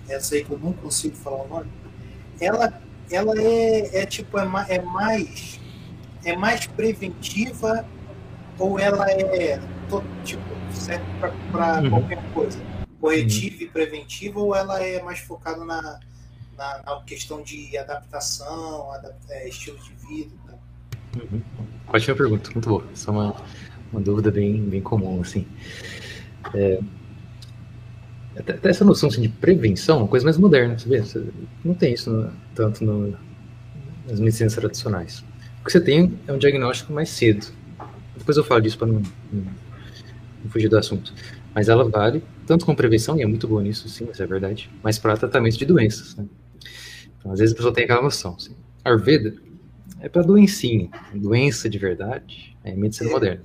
essa 0.08 0.34
aí 0.34 0.44
que 0.44 0.50
eu 0.50 0.58
não 0.58 0.72
consigo 0.72 1.16
falar 1.16 1.44
o 1.44 1.48
nome, 1.48 1.70
ela, 2.40 2.82
ela 3.10 3.40
é, 3.40 4.02
é 4.02 4.06
tipo, 4.06 4.38
é, 4.38 4.46
é 4.68 4.82
mais 4.82 5.60
é 6.24 6.34
mais 6.36 6.66
preventiva 6.66 7.86
ou 8.58 8.78
ela 8.78 9.10
é 9.10 9.58
to- 9.88 10.02
tipo, 10.24 10.42
serve 10.72 11.04
para 11.52 11.80
Uhum. 11.82 11.90
qualquer 11.90 12.22
coisa? 12.32 12.58
Corretiva 13.00 13.62
e 13.64 13.66
preventiva 13.68 14.40
ou 14.40 14.54
ela 14.54 14.82
é 14.82 15.02
mais 15.02 15.18
focada 15.20 15.64
na, 15.64 16.00
na, 16.56 16.82
na 16.84 17.00
questão 17.06 17.42
de 17.42 17.76
adaptação, 17.76 18.90
adap- 18.92 19.14
é, 19.28 19.48
estilo 19.48 19.78
de 19.78 19.92
vida 20.08 20.30
tal? 20.46 20.58
Uhum. 21.22 21.40
Ótima 21.88 22.16
pergunta, 22.16 22.50
muito 22.52 22.68
boa. 22.68 22.84
Essa 22.92 23.10
é 23.10 23.12
uma, 23.12 23.36
uma 23.92 24.00
dúvida 24.00 24.30
bem, 24.30 24.62
bem 24.62 24.80
comum, 24.80 25.20
assim. 25.20 25.46
É, 26.54 26.80
até, 28.38 28.68
essa 28.68 28.84
noção 28.84 29.08
assim, 29.08 29.20
de 29.20 29.28
prevenção 29.28 29.96
é 29.98 30.02
uma 30.02 30.08
coisa 30.08 30.24
mais 30.24 30.36
moderna, 30.38 30.78
sabia? 30.78 31.04
Você 31.04 31.24
não 31.64 31.74
tem 31.74 31.92
isso 31.94 32.10
no- 32.10 32.32
tanto 32.54 32.84
no- 32.84 33.16
nas 34.08 34.18
medicinas 34.18 34.54
tradicionais. 34.54 35.24
O 35.60 35.64
que 35.64 35.72
você 35.72 35.80
tem 35.80 36.18
é 36.26 36.32
um 36.32 36.38
diagnóstico 36.38 36.92
mais 36.92 37.08
cedo. 37.10 37.46
Depois 38.16 38.36
eu 38.36 38.44
falo 38.44 38.60
disso 38.60 38.78
para 38.78 38.86
não, 38.88 39.02
não- 39.32 39.42
não 40.44 40.50
fugir 40.50 40.68
do 40.68 40.78
assunto. 40.78 41.12
Mas 41.54 41.68
ela 41.68 41.88
vale 41.88 42.22
tanto 42.46 42.66
com 42.66 42.74
prevenção, 42.74 43.16
e 43.18 43.22
é 43.22 43.26
muito 43.26 43.46
boa 43.48 43.62
nisso, 43.62 43.88
sim, 43.88 44.08
isso 44.10 44.22
é 44.22 44.26
verdade, 44.26 44.70
mas 44.82 44.98
para 44.98 45.16
tratamento 45.16 45.56
de 45.56 45.64
doenças. 45.64 46.14
Né? 46.16 46.26
Então, 47.18 47.32
às 47.32 47.38
vezes 47.38 47.54
a 47.54 47.56
pessoa 47.56 47.72
tem 47.72 47.84
aquela 47.84 48.02
noção. 48.02 48.34
Assim, 48.34 48.54
Ayurveda 48.84 49.34
é 50.00 50.08
para 50.08 50.22
doencinha. 50.22 50.90
Doença 51.14 51.68
de 51.70 51.78
verdade 51.78 52.56
é 52.64 52.74
medicina 52.74 53.08
É. 53.10 53.12
moderna. 53.12 53.42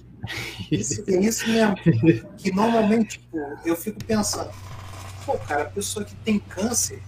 Isso, 0.70 1.02
é 1.08 1.20
isso 1.22 1.48
mesmo. 1.50 1.76
Que 2.38 2.52
normalmente, 2.52 3.20
tipo, 3.20 3.38
eu 3.66 3.76
fico 3.76 4.04
pensando, 4.04 4.50
pô, 5.26 5.38
cara, 5.38 5.64
a 5.64 5.70
pessoa 5.70 6.04
que 6.04 6.14
tem 6.16 6.40
câncer, 6.40 7.02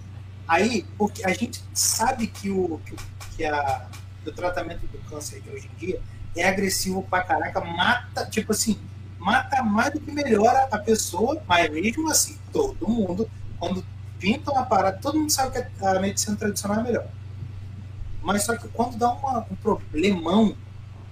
aí, 0.48 0.86
porque 0.98 1.26
a 1.26 1.34
gente 1.34 1.62
sabe 1.74 2.28
que 2.28 2.50
o, 2.50 2.80
que, 2.86 2.96
que 3.36 3.44
a, 3.44 3.90
o 4.26 4.32
tratamento 4.32 4.88
do 4.88 4.98
câncer 5.10 5.42
de 5.42 5.50
hoje 5.50 5.70
em 5.76 5.78
dia 5.78 6.00
é 6.36 6.48
agressivo 6.48 7.04
pra 7.04 7.24
caraca, 7.24 7.60
mata, 7.62 8.26
tipo 8.26 8.52
assim, 8.52 8.80
mata 9.20 9.62
mais 9.64 9.92
do 9.94 10.00
que 10.00 10.12
melhora 10.12 10.68
a 10.72 10.78
pessoa, 10.80 11.42
mas 11.48 11.70
mesmo 11.70 12.10
assim, 12.10 12.38
todo 12.52 12.88
mundo, 12.88 13.30
quando 13.60 13.84
pinta 14.20 14.52
uma 14.52 14.64
parada, 14.66 14.98
todo 15.02 15.18
mundo 15.20 15.32
sabe 15.32 15.62
que 15.64 15.86
a 15.86 16.00
medicina 16.00 16.36
tradicional 16.38 16.80
é 16.80 16.84
melhor. 16.84 17.08
Mas 18.22 18.44
só 18.44 18.56
que 18.56 18.68
quando 18.70 18.98
dá 18.98 19.12
uma- 19.14 19.46
um 19.50 19.56
problemão, 19.56 20.56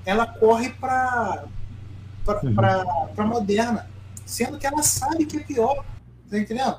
ela 0.06 0.26
corre 0.28 0.70
pra, 0.70 1.46
pra, 2.24 2.40
Uhum. 2.44 2.56
pra, 2.56 2.86
pra 3.16 3.26
moderna, 3.26 3.90
sendo 4.26 4.58
que 4.60 4.68
ela 4.68 4.84
sabe 4.84 5.26
que 5.26 5.38
é 5.38 5.40
pior, 5.42 5.84
tá 6.30 6.38
entendendo? 6.38 6.78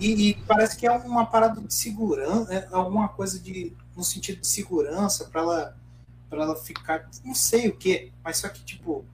E, 0.00 0.30
e 0.30 0.34
parece 0.46 0.76
que 0.76 0.86
é 0.86 0.92
uma 0.92 1.26
parada 1.26 1.60
de 1.60 1.74
segurança, 1.74 2.54
é 2.54 2.68
alguma 2.70 3.08
coisa 3.08 3.38
de 3.40 3.72
no 3.96 4.04
sentido 4.04 4.40
de 4.40 4.46
segurança 4.46 5.24
para 5.24 5.40
ela 5.40 5.76
para 6.28 6.42
ela 6.42 6.56
ficar, 6.56 7.08
não 7.24 7.34
sei 7.34 7.68
o 7.68 7.76
que, 7.76 8.12
mas 8.22 8.36
só 8.38 8.48
que 8.48 8.62
tipo 8.64 9.04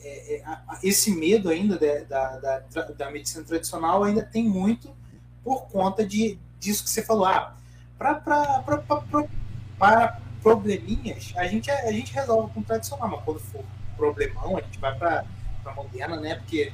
é, 0.00 0.36
é, 0.36 0.44
a- 0.44 0.78
esse 0.82 1.10
medo 1.10 1.48
ainda 1.50 1.78
da, 1.78 2.38
da, 2.38 2.58
da, 2.60 2.82
da 2.92 3.10
medicina 3.10 3.44
tradicional 3.44 4.02
ainda 4.04 4.22
tem 4.24 4.48
muito 4.48 4.90
por 5.44 5.68
conta 5.68 6.06
de 6.06 6.38
disso 6.58 6.84
que 6.84 6.90
você 6.90 7.02
falou, 7.02 7.24
ah, 7.26 7.54
para 7.98 8.20
probleminhas 10.42 11.32
a 11.36 11.46
gente 11.46 11.70
a 11.70 11.92
gente 11.92 12.12
resolve 12.14 12.52
com 12.54 12.60
o 12.60 12.62
tradicional, 12.64 13.08
mas 13.08 13.24
quando 13.24 13.40
for 13.40 13.64
problemão 13.96 14.56
a 14.56 14.60
gente 14.62 14.78
vai 14.78 14.94
para 14.96 15.24
para 15.62 15.74
moderna, 15.74 16.16
né? 16.16 16.36
Porque 16.36 16.72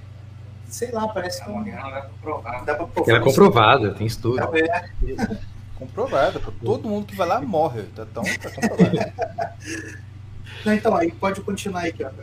sei 0.68 0.92
lá, 0.92 1.08
parece 1.08 1.42
que 1.42 1.48
A 1.48 1.52
não 1.52 1.58
moderna 1.58 1.90
dá 1.90 2.00
pra 2.02 2.10
provar. 2.20 2.64
dá 2.64 2.74
para 2.76 2.86
provar. 2.86 3.10
Ela 3.10 3.18
é 3.18 3.24
comprovada, 3.24 3.94
tem 3.94 4.06
estudo. 4.06 4.38
É, 4.56 4.90
Comprovado, 5.78 6.40
todo 6.64 6.88
mundo 6.88 7.06
que 7.06 7.14
vai 7.14 7.26
lá 7.28 7.40
morre. 7.40 7.82
Tá, 7.94 8.06
tão, 8.06 8.22
tá 8.22 8.50
comprovado. 8.50 8.96
Não, 10.64 10.72
então, 10.72 10.96
aí 10.96 11.12
pode 11.12 11.40
continuar 11.42 11.82
aí, 11.82 11.92
cara, 11.92 12.14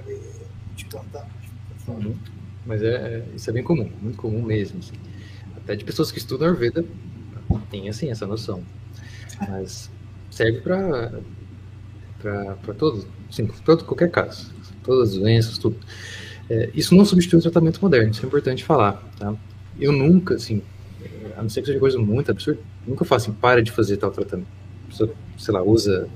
te 0.75 0.85
cortar. 0.85 1.27
Uhum. 1.87 2.15
Mas 2.65 2.81
é, 2.81 2.87
é- 2.87 3.25
isso 3.35 3.49
é 3.49 3.53
bem 3.53 3.63
comum, 3.63 3.89
muito 4.01 4.17
comum 4.17 4.41
mesmo. 4.41 4.79
assim. 4.79 4.93
Até 5.55 5.75
de 5.75 5.83
pessoas 5.83 6.11
que 6.11 6.17
estudam 6.17 6.47
Ayurveda 6.47 6.83
tem 7.69 7.89
assim 7.89 8.09
essa 8.09 8.25
noção. 8.25 8.63
Mas 9.47 9.89
serve 10.31 10.61
para 10.61 11.11
para 12.21 12.73
todo, 12.73 13.05
sim, 13.29 13.45
todo 13.65 13.83
qualquer 13.83 14.09
caso, 14.09 14.53
todas 14.83 15.09
as 15.11 15.17
doenças, 15.17 15.57
tudo. 15.57 15.77
É, 16.49 16.69
isso 16.73 16.95
não 16.95 17.03
substitui 17.03 17.39
o 17.39 17.41
tratamento 17.41 17.81
moderno, 17.81 18.11
isso 18.11 18.23
é 18.23 18.27
importante 18.27 18.63
falar, 18.63 19.03
tá? 19.19 19.33
Eu 19.77 19.91
nunca, 19.91 20.35
assim, 20.35 20.61
é, 21.01 21.33
a 21.37 21.41
não 21.41 21.49
ser 21.49 21.61
que 21.61 21.67
seja 21.67 21.79
coisa 21.79 21.99
muito 21.99 22.31
absurda, 22.31 22.61
nunca 22.85 23.05
falo 23.05 23.21
assim, 23.21 23.31
para 23.31 23.61
de 23.61 23.71
fazer 23.71 23.97
tal 23.97 24.11
tratamento. 24.11 24.47
A 24.85 24.89
pessoa, 24.89 25.13
sei 25.37 25.53
lá, 25.53 25.61
usa 25.61 26.09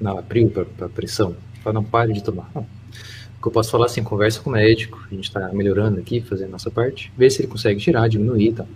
nalapril 0.00 0.50
para 0.50 0.88
pressão, 0.88 1.36
fala, 1.62 1.74
não, 1.74 1.84
pare 1.84 2.12
de 2.12 2.22
tomar. 2.22 2.50
Não. 2.54 2.62
O 2.62 3.42
que 3.42 3.48
eu 3.48 3.52
posso 3.52 3.70
falar 3.70 3.86
assim, 3.86 4.02
conversa 4.02 4.40
com 4.40 4.50
o 4.50 4.52
médico, 4.52 5.06
a 5.10 5.14
gente 5.14 5.24
está 5.24 5.52
melhorando 5.52 6.00
aqui, 6.00 6.20
fazendo 6.20 6.48
a 6.48 6.52
nossa 6.52 6.70
parte, 6.70 7.12
vê 7.16 7.28
se 7.30 7.42
ele 7.42 7.48
consegue 7.48 7.80
tirar, 7.80 8.08
diminuir 8.08 8.48
e 8.48 8.52
tal. 8.52 8.68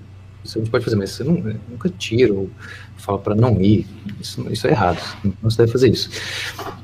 Isso 0.45 0.59
a 0.59 0.61
gente 0.61 0.71
pode 0.71 0.85
fazer, 0.85 0.97
mas 0.97 1.11
você 1.11 1.25
não, 1.25 1.35
nunca 1.69 1.89
tira 1.89 2.33
ou 2.33 2.49
fala 2.97 3.19
para 3.19 3.35
não 3.35 3.61
ir. 3.61 3.87
Isso, 4.21 4.47
isso 4.51 4.67
é 4.67 4.71
errado, 4.71 5.01
não 5.43 5.51
se 5.51 5.59
deve 5.59 5.73
fazer 5.73 5.89
isso. 5.89 6.09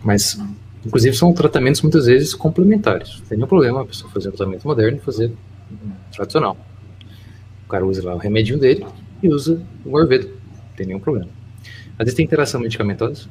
Mas, 0.03 0.39
inclusive, 0.85 1.17
são 1.17 1.33
tratamentos 1.33 1.81
muitas 1.83 2.07
vezes 2.07 2.35
complementares. 2.35 3.19
Não 3.21 3.27
tem 3.27 3.39
nenhum 3.39 3.49
problema 3.49 3.83
a 3.83 3.87
pessoa 3.87 4.11
fazer 4.11 4.29
um 4.29 4.33
tratamento 4.33 4.67
moderno 4.67 4.99
e 4.99 5.01
fazer 5.01 5.33
tradicional. 6.14 6.57
O 7.67 7.69
cara 7.69 7.85
usa 7.85 8.05
lá 8.05 8.14
o 8.14 8.19
remedinho 8.19 8.59
dele 8.59 8.87
e 9.23 9.29
usa 9.29 9.62
o 9.85 9.97
Ayurveda, 9.97 10.27
não 10.27 10.77
tem 10.77 10.87
nenhum 10.87 11.01
problema. 11.01 11.29
Às 11.99 12.05
vezes 12.05 12.14
tem 12.14 12.25
interação 12.25 12.61
medicamentosa, 12.61 13.29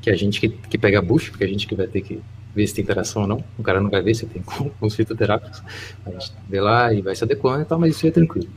que 0.00 0.10
é 0.10 0.12
a 0.12 0.16
gente 0.16 0.40
que, 0.40 0.48
que 0.48 0.76
pega 0.76 0.98
a 0.98 1.02
bucha, 1.02 1.30
porque 1.30 1.44
a 1.44 1.48
gente 1.48 1.66
que 1.66 1.74
vai 1.74 1.86
ter 1.86 2.00
que 2.02 2.20
ver 2.54 2.66
se 2.66 2.74
tem 2.74 2.84
interação 2.84 3.22
ou 3.22 3.28
não. 3.28 3.44
O 3.58 3.62
cara 3.62 3.80
não 3.80 3.90
vai 3.90 4.02
ver 4.02 4.14
se 4.14 4.26
tem 4.26 4.42
com 4.42 4.70
os 4.80 4.94
fitoterápicos. 4.94 5.62
A 6.04 6.10
gente 6.10 6.32
vê 6.48 6.60
lá 6.60 6.92
e 6.92 7.02
vai 7.02 7.14
se 7.14 7.24
adequando 7.24 7.62
e 7.62 7.64
tal, 7.64 7.78
mas 7.78 7.96
isso 7.96 8.06
é 8.06 8.10
tranquilo. 8.10 8.48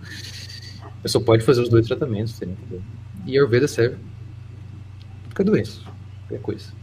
A 0.84 1.02
pessoa 1.04 1.24
pode 1.24 1.44
fazer 1.44 1.62
os 1.62 1.70
dois 1.70 1.88
tratamentos, 1.88 2.34
sem 2.34 2.48
nenhum 2.48 2.60
problema. 2.60 2.86
E 3.26 3.38
a 3.38 3.42
Ayurveda 3.42 3.68
serve 3.68 3.98
para 5.34 5.44
doença, 5.44 5.82
qualquer 6.28 6.42
coisa. 6.42 6.74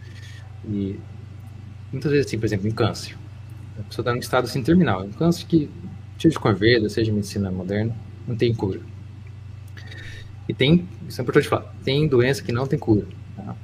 E 0.68 0.98
muitas 1.92 2.10
vezes, 2.10 2.26
assim, 2.26 2.38
por 2.38 2.46
exemplo, 2.46 2.68
em 2.68 2.70
câncer. 2.70 3.16
A 3.78 3.82
pessoa 3.82 4.02
está 4.02 4.16
em 4.16 4.20
estado 4.20 4.44
assim, 4.44 4.62
terminal. 4.62 5.04
Um 5.04 5.10
câncer 5.10 5.46
que, 5.46 5.68
seja 6.18 6.38
com 6.38 6.48
Ayurveda, 6.48 6.88
seja 6.88 7.12
medicina 7.12 7.50
moderna, 7.50 7.94
não 8.26 8.36
tem 8.36 8.54
cura. 8.54 8.80
E 10.48 10.54
tem, 10.54 10.86
isso 11.08 11.20
é 11.20 11.22
importante 11.22 11.48
falar, 11.48 11.74
tem 11.84 12.06
doença 12.06 12.42
que 12.42 12.52
não 12.52 12.66
tem 12.66 12.78
cura. 12.78 13.06
Tá? 13.36 13.56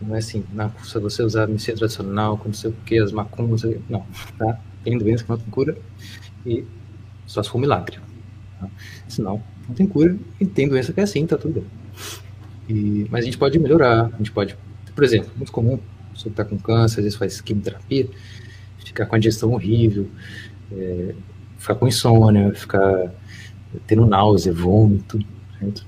Não 0.00 0.14
é 0.14 0.18
assim, 0.18 0.44
não, 0.52 0.72
se 0.82 0.98
você 0.98 1.22
usar 1.22 1.46
medicina 1.46 1.76
tradicional, 1.76 2.38
com 2.38 2.52
sei 2.52 2.70
o 2.70 3.04
as 3.04 3.12
macumbas, 3.12 3.62
não, 3.88 4.06
tá? 4.38 4.60
Tem 4.82 4.96
doença 4.96 5.24
que 5.24 5.30
não 5.30 5.38
tem 5.38 5.50
cura 5.50 5.76
e 6.46 6.64
só 7.26 7.42
se 7.42 7.50
for 7.50 7.58
um 7.58 7.60
milagre. 7.60 7.98
Tá? 8.58 8.68
Senão, 9.08 9.42
não 9.68 9.74
tem 9.74 9.86
cura 9.86 10.16
e 10.40 10.46
tem 10.46 10.68
doença 10.68 10.92
que 10.92 11.00
é 11.00 11.02
assim, 11.02 11.26
tá 11.26 11.36
tudo 11.36 11.54
bem. 11.54 11.64
E, 12.68 13.06
mas 13.10 13.22
a 13.22 13.24
gente 13.24 13.38
pode 13.38 13.58
melhorar, 13.58 14.06
a 14.06 14.16
gente 14.18 14.30
pode, 14.30 14.56
por 14.94 15.04
exemplo, 15.04 15.30
muito 15.36 15.52
comum, 15.52 15.78
que 16.14 16.30
tá 16.30 16.44
com 16.44 16.58
câncer, 16.58 17.00
às 17.00 17.04
vezes 17.04 17.18
faz 17.18 17.40
quimioterapia, 17.40 18.08
ficar 18.84 19.06
com 19.06 19.14
a 19.14 19.18
digestão 19.18 19.52
horrível, 19.52 20.08
é, 20.72 21.14
ficar 21.56 21.74
com 21.74 21.86
insônia, 21.86 22.52
ficar 22.54 23.12
tendo 23.86 24.06
náusea, 24.06 24.52
vômito, 24.52 25.18
certo? 25.58 25.86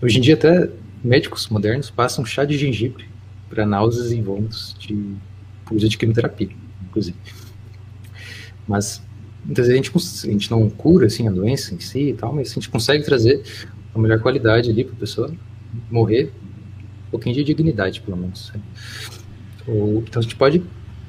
Hoje 0.00 0.18
em 0.18 0.20
dia 0.20 0.34
até 0.34 0.70
médicos 1.02 1.48
modernos 1.48 1.90
passam 1.90 2.24
chá 2.24 2.44
de 2.44 2.56
gengibre 2.56 3.04
para 3.50 3.66
náuseas 3.66 4.12
e 4.12 4.22
vômitos 4.22 4.76
de 4.78 5.16
uso 5.72 5.88
de 5.88 5.98
quimioterapia, 5.98 6.50
inclusive. 6.86 7.16
Mas 8.66 9.02
muitas 9.44 9.66
vezes 9.66 9.80
a 9.80 9.82
gente, 9.82 10.28
a 10.28 10.30
gente 10.30 10.50
não 10.52 10.70
cura 10.70 11.06
assim, 11.06 11.26
a 11.26 11.32
doença 11.32 11.74
em 11.74 11.80
si 11.80 12.10
e 12.10 12.14
tal, 12.14 12.32
mas 12.32 12.52
a 12.52 12.54
gente 12.54 12.68
consegue 12.68 13.04
trazer 13.04 13.42
uma 13.92 14.02
melhor 14.02 14.20
qualidade 14.20 14.70
ali 14.70 14.84
para 14.84 14.94
a 14.94 14.98
pessoa 14.98 15.34
morrer 15.90 16.32
um 17.08 17.10
pouquinho 17.10 17.34
de 17.34 17.42
dignidade, 17.42 18.00
pelo 18.00 18.16
menos. 18.16 18.52
Ou, 19.66 20.04
então 20.06 20.20
a 20.20 20.22
gente 20.22 20.36
pode 20.36 20.62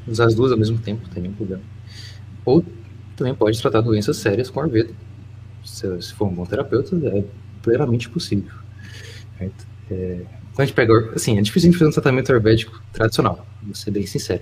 usar 0.08 0.26
as 0.26 0.34
duas 0.34 0.52
ao 0.52 0.58
mesmo 0.58 0.80
tempo, 0.80 1.04
não 1.04 1.10
tem 1.10 1.22
nenhum 1.22 1.36
problema. 1.36 1.62
Ou 2.44 2.66
também 3.16 3.36
pode 3.36 3.62
tratar 3.62 3.82
doenças 3.82 4.18
sérias 4.18 4.50
com 4.50 4.62
Ayurveda. 4.62 4.96
Se, 5.64 6.02
se 6.02 6.12
for 6.16 6.28
um 6.28 6.34
bom 6.34 6.46
terapeuta, 6.46 6.96
é 7.06 7.24
plenamente 7.62 8.10
possível. 8.10 8.52
É, 9.40 9.50
quando 10.54 10.60
a 10.60 10.66
gente 10.66 10.76
pega, 10.76 11.12
assim, 11.16 11.38
é 11.38 11.42
difícil 11.42 11.70
a 11.70 11.72
gente 11.72 11.80
fazer 11.80 11.90
um 11.90 11.94
tratamento 11.94 12.32
ayurvédico 12.32 12.82
tradicional, 12.92 13.48
vou 13.64 13.74
ser 13.74 13.92
bem 13.92 14.06
sincero. 14.06 14.42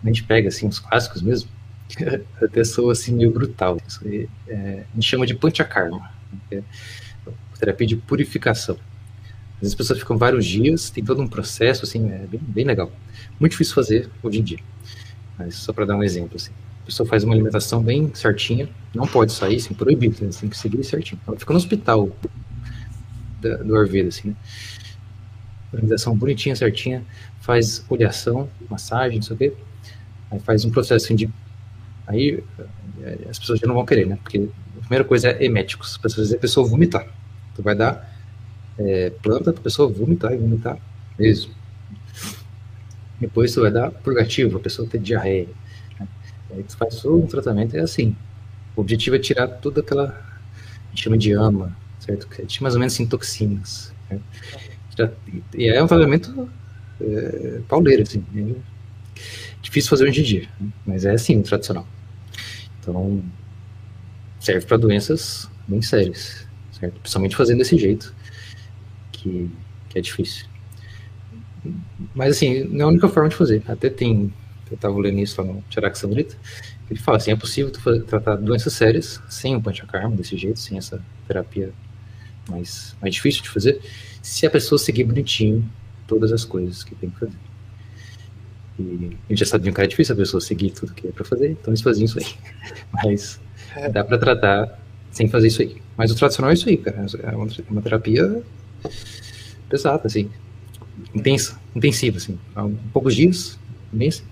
Quando 0.00 0.08
a 0.08 0.12
gente 0.12 0.24
pega, 0.24 0.48
assim, 0.48 0.66
os 0.66 0.78
clássicos 0.78 1.22
mesmo, 1.22 1.48
até 2.42 2.64
sou, 2.64 2.90
assim, 2.90 3.14
meio 3.14 3.30
brutal. 3.30 3.78
Aí, 4.04 4.28
é, 4.48 4.84
a 4.90 4.94
gente 4.94 5.08
chama 5.08 5.26
de 5.26 5.34
panchakarma, 5.34 6.10
que 6.48 6.56
é 6.56 6.62
terapia 7.58 7.86
de 7.86 7.96
purificação. 7.96 8.76
Às 9.56 9.60
vezes 9.60 9.72
as 9.72 9.74
pessoas 9.74 9.98
ficam 9.98 10.18
vários 10.18 10.44
dias, 10.44 10.90
tem 10.90 11.04
todo 11.04 11.22
um 11.22 11.28
processo, 11.28 11.84
assim, 11.84 12.10
é 12.10 12.26
bem, 12.26 12.40
bem 12.40 12.64
legal. 12.64 12.90
Muito 13.38 13.52
difícil 13.52 13.74
fazer 13.74 14.10
hoje 14.22 14.40
em 14.40 14.42
dia. 14.42 14.58
Mas 15.38 15.54
só 15.56 15.72
para 15.72 15.84
dar 15.84 15.96
um 15.96 16.02
exemplo, 16.02 16.36
assim. 16.36 16.52
A 16.82 16.86
pessoa 16.86 17.08
faz 17.08 17.24
uma 17.24 17.34
alimentação 17.34 17.82
bem 17.82 18.10
certinha, 18.14 18.68
não 18.94 19.06
pode 19.06 19.32
sair, 19.32 19.56
assim, 19.56 19.72
proibido, 19.72 20.22
né? 20.22 20.30
tem 20.38 20.50
que 20.50 20.56
seguir 20.56 20.84
certinho. 20.84 21.20
Ela 21.26 21.38
fica 21.38 21.52
no 21.52 21.58
hospital 21.58 22.10
da, 23.48 23.56
do 23.58 23.74
Ayurveda, 23.76 24.08
assim, 24.08 24.28
né? 24.28 24.36
Organização 25.72 26.16
bonitinha, 26.16 26.54
certinha, 26.54 27.04
faz 27.40 27.84
oleação, 27.88 28.48
massagem, 28.70 29.16
não 29.18 29.22
sei 29.22 29.34
o 29.34 29.38
quê. 29.38 29.52
Aí 30.30 30.38
faz 30.40 30.64
um 30.64 30.70
processo 30.70 31.04
assim, 31.04 31.16
de. 31.16 31.30
Aí 32.06 32.42
eh, 33.02 33.18
as 33.28 33.38
pessoas 33.38 33.58
já 33.58 33.66
não 33.66 33.74
vão 33.74 33.84
querer, 33.84 34.06
né? 34.06 34.18
Porque 34.22 34.48
a 34.76 34.80
primeira 34.80 35.04
coisa 35.04 35.28
é 35.28 35.44
eméticos, 35.44 35.92
as 35.92 35.98
pessoas 35.98 36.32
a 36.32 36.38
pessoa 36.38 36.66
vomitar. 36.66 37.06
Tu 37.54 37.62
vai 37.62 37.74
dar 37.74 38.12
é, 38.78 39.10
planta 39.22 39.52
para 39.52 39.60
a 39.60 39.64
pessoa 39.64 39.88
vomitar 39.88 40.32
e 40.32 40.36
vomitar 40.36 40.78
mesmo. 41.18 41.52
Depois 43.20 43.52
tu 43.52 43.62
vai 43.62 43.70
dar 43.70 43.90
purgativo 43.90 44.50
para 44.50 44.58
a 44.58 44.62
pessoa 44.62 44.88
ter 44.88 44.98
diarreia. 44.98 45.48
Né? 45.98 46.08
Aí 46.50 46.62
tu 46.62 46.76
faz 46.76 47.00
todo 47.00 47.22
um 47.22 47.26
tratamento, 47.26 47.76
é 47.76 47.80
assim. 47.80 48.16
O 48.76 48.80
objetivo 48.80 49.16
é 49.16 49.18
tirar 49.18 49.48
toda 49.48 49.80
aquela. 49.80 50.06
A 50.06 50.88
gente 50.90 51.04
chama 51.04 51.18
de 51.18 51.32
ama, 51.32 51.76
certo? 52.04 52.28
Que 52.28 52.44
tinha 52.46 52.62
mais 52.62 52.74
ou 52.74 52.80
menos 52.80 52.94
assim, 52.94 53.06
toxinas. 53.06 53.92
E 55.54 55.68
é 55.68 55.82
um 55.82 55.86
tratamento 55.86 56.48
é, 57.00 57.60
pauleiro, 57.68 58.02
assim. 58.02 58.24
É 58.36 59.62
difícil 59.62 59.90
fazer 59.90 60.04
hoje 60.04 60.20
em 60.20 60.24
dia, 60.24 60.48
né? 60.60 60.68
mas 60.86 61.04
é 61.04 61.12
assim, 61.12 61.40
tradicional. 61.42 61.86
Então, 62.80 63.22
serve 64.38 64.66
para 64.66 64.76
doenças 64.76 65.50
bem 65.66 65.80
sérias, 65.80 66.46
certo? 66.72 67.00
Principalmente 67.00 67.34
fazendo 67.34 67.58
desse 67.58 67.78
jeito, 67.78 68.14
que, 69.10 69.50
que 69.88 69.98
é 69.98 70.02
difícil. 70.02 70.46
Mas, 72.14 72.36
assim, 72.36 72.64
não 72.64 72.80
é 72.80 72.82
a 72.82 72.88
única 72.88 73.08
forma 73.08 73.30
de 73.30 73.36
fazer. 73.36 73.62
Até 73.66 73.88
tem, 73.88 74.32
eu 74.70 74.74
estava 74.74 74.96
lendo 74.98 75.18
isso 75.18 75.40
lá 75.40 75.46
no 75.50 75.64
Charaxa 75.70 76.02
Samrita, 76.02 76.36
ele 76.90 77.00
fala 77.00 77.16
assim, 77.16 77.30
é 77.30 77.36
possível 77.36 77.72
tratar 78.06 78.36
doenças 78.36 78.74
sérias 78.74 79.20
sem 79.30 79.56
o 79.56 79.62
panchakarma, 79.62 80.14
desse 80.14 80.36
jeito, 80.36 80.60
sem 80.60 80.76
essa 80.76 81.02
terapia 81.26 81.72
mais, 82.48 82.96
mais 83.00 83.14
difícil 83.14 83.42
de 83.42 83.50
fazer, 83.50 83.80
se 84.22 84.46
a 84.46 84.50
pessoa 84.50 84.78
seguir 84.78 85.04
bonitinho 85.04 85.68
todas 86.06 86.32
as 86.32 86.44
coisas 86.44 86.82
que 86.82 86.94
tem 86.94 87.10
que 87.10 87.18
fazer. 87.18 87.36
E 88.78 89.16
a 89.28 89.32
gente 89.32 89.40
já 89.40 89.46
sabia 89.46 89.72
que 89.72 89.80
era 89.80 89.88
difícil 89.88 90.14
a 90.14 90.18
pessoa 90.18 90.40
seguir 90.40 90.70
tudo 90.70 90.92
que 90.94 91.06
é 91.06 91.12
para 91.12 91.24
fazer, 91.24 91.50
então 91.50 91.70
eles 91.72 91.80
faziam 91.80 92.04
isso 92.04 92.18
aí. 92.18 92.26
Mas 92.92 93.40
é. 93.76 93.88
dá 93.88 94.02
para 94.02 94.18
tratar 94.18 94.80
sem 95.10 95.28
fazer 95.28 95.48
isso 95.48 95.62
aí. 95.62 95.76
Mas 95.96 96.10
o 96.10 96.16
tradicional 96.16 96.50
é 96.50 96.54
isso 96.54 96.68
aí, 96.68 96.76
cara. 96.76 97.06
É 97.22 97.36
uma, 97.36 97.46
uma 97.70 97.82
terapia 97.82 98.42
pesada, 99.68 100.02
assim. 100.06 100.28
Intensa, 101.14 101.60
intensiva, 101.74 102.16
assim. 102.16 102.38
Há 102.54 102.68
poucos 102.92 103.14
dias, 103.14 103.58
imensa. 103.92 104.24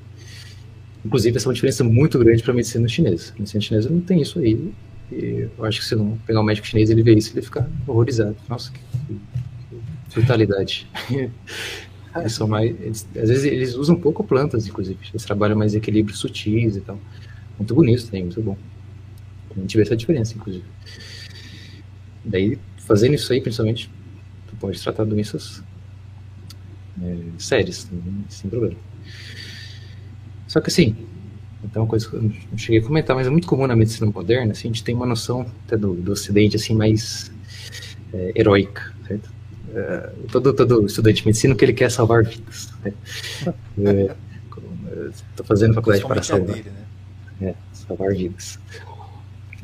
Inclusive, 1.05 1.37
essa 1.37 1.47
é 1.47 1.49
uma 1.49 1.55
diferença 1.55 1.85
muito 1.85 2.19
grande 2.19 2.43
para 2.43 2.53
a 2.53 2.55
medicina 2.55 2.89
chinesa. 2.89 3.33
A 3.35 3.39
medicina 3.39 3.61
chinesa 3.61 3.91
não 3.91 4.01
tem 4.01 4.21
isso 4.21 4.39
aí. 4.39 4.73
E 5.13 5.49
eu 5.57 5.65
acho 5.65 5.81
que 5.81 5.87
se 5.87 5.95
não 5.95 6.17
pegar 6.27 6.41
um 6.41 6.45
médico 6.45 6.67
chinês 6.67 6.89
ele 6.89 7.03
ver 7.03 7.19
isso, 7.19 7.33
ele 7.35 7.43
fica 7.43 7.71
horrorizado. 7.87 8.37
Nossa, 8.49 8.73
que, 8.73 8.81
que 8.81 9.21
brutalidade. 10.15 10.89
Eles 12.15 12.35
são 12.35 12.47
mais, 12.47 12.79
eles, 12.79 13.09
às 13.17 13.31
vezes 13.31 13.45
eles 13.47 13.75
usam 13.75 13.97
pouco 13.97 14.23
plantas, 14.23 14.67
inclusive. 14.67 14.99
Eles 15.11 15.25
trabalham 15.25 15.57
mais 15.57 15.75
equilíbrios 15.75 16.19
sutis 16.19 16.77
e 16.77 16.81
tal. 16.83 17.01
Muito 17.59 17.75
bonito 17.75 18.05
também, 18.05 18.25
muito 18.25 18.43
bom. 18.43 18.55
A 19.57 19.61
gente 19.61 19.75
vê 19.79 19.83
essa 19.83 19.97
diferença, 19.97 20.35
inclusive. 20.35 20.65
Daí, 22.23 22.59
fazendo 22.77 23.15
isso 23.15 23.33
aí, 23.33 23.41
principalmente, 23.41 23.91
tu 24.47 24.57
pode 24.57 24.79
tratar 24.83 25.05
doenças 25.05 25.63
é, 27.03 27.17
sérias, 27.39 27.91
sem 28.29 28.51
problema. 28.51 28.77
Só 30.47 30.61
que 30.61 30.69
assim, 30.69 30.95
então, 31.65 31.87
coisa 31.87 32.09
que 32.09 32.15
eu 32.15 32.23
não 32.23 32.59
cheguei 32.59 32.81
a 32.81 32.83
comentar, 32.83 33.15
mas 33.15 33.27
é 33.27 33.31
muito 33.31 33.47
comum 33.47 33.67
na 33.67 33.77
medicina 33.77 34.11
moderna, 34.11 34.53
assim, 34.53 34.69
a 34.69 34.73
gente 34.73 34.83
tem 34.83 34.95
uma 34.95 35.07
noção 35.07 35.47
até 35.67 35.77
do, 35.77 35.95
do 35.95 36.13
ocidente, 36.13 36.57
assim, 36.57 36.75
mais 36.75 37.31
é, 38.13 38.33
heróica, 38.35 38.93
certo? 39.07 39.31
É, 39.75 40.11
todo, 40.31 40.53
todo 40.53 40.87
estudante 40.87 41.21
de 41.21 41.27
medicina 41.27 41.55
que 41.55 41.65
ele 41.65 41.73
quer 41.73 41.91
salvar 41.91 42.25
vidas. 42.25 42.73
Né? 42.85 42.93
Estou 45.09 45.45
é, 45.45 45.47
fazendo 45.47 45.75
faculdade 45.75 46.05
para 46.05 46.23
salvar. 46.23 46.57
Dele, 46.57 46.71
né? 47.41 47.51
é, 47.51 47.55
salvar 47.73 48.13
vidas. 48.13 48.59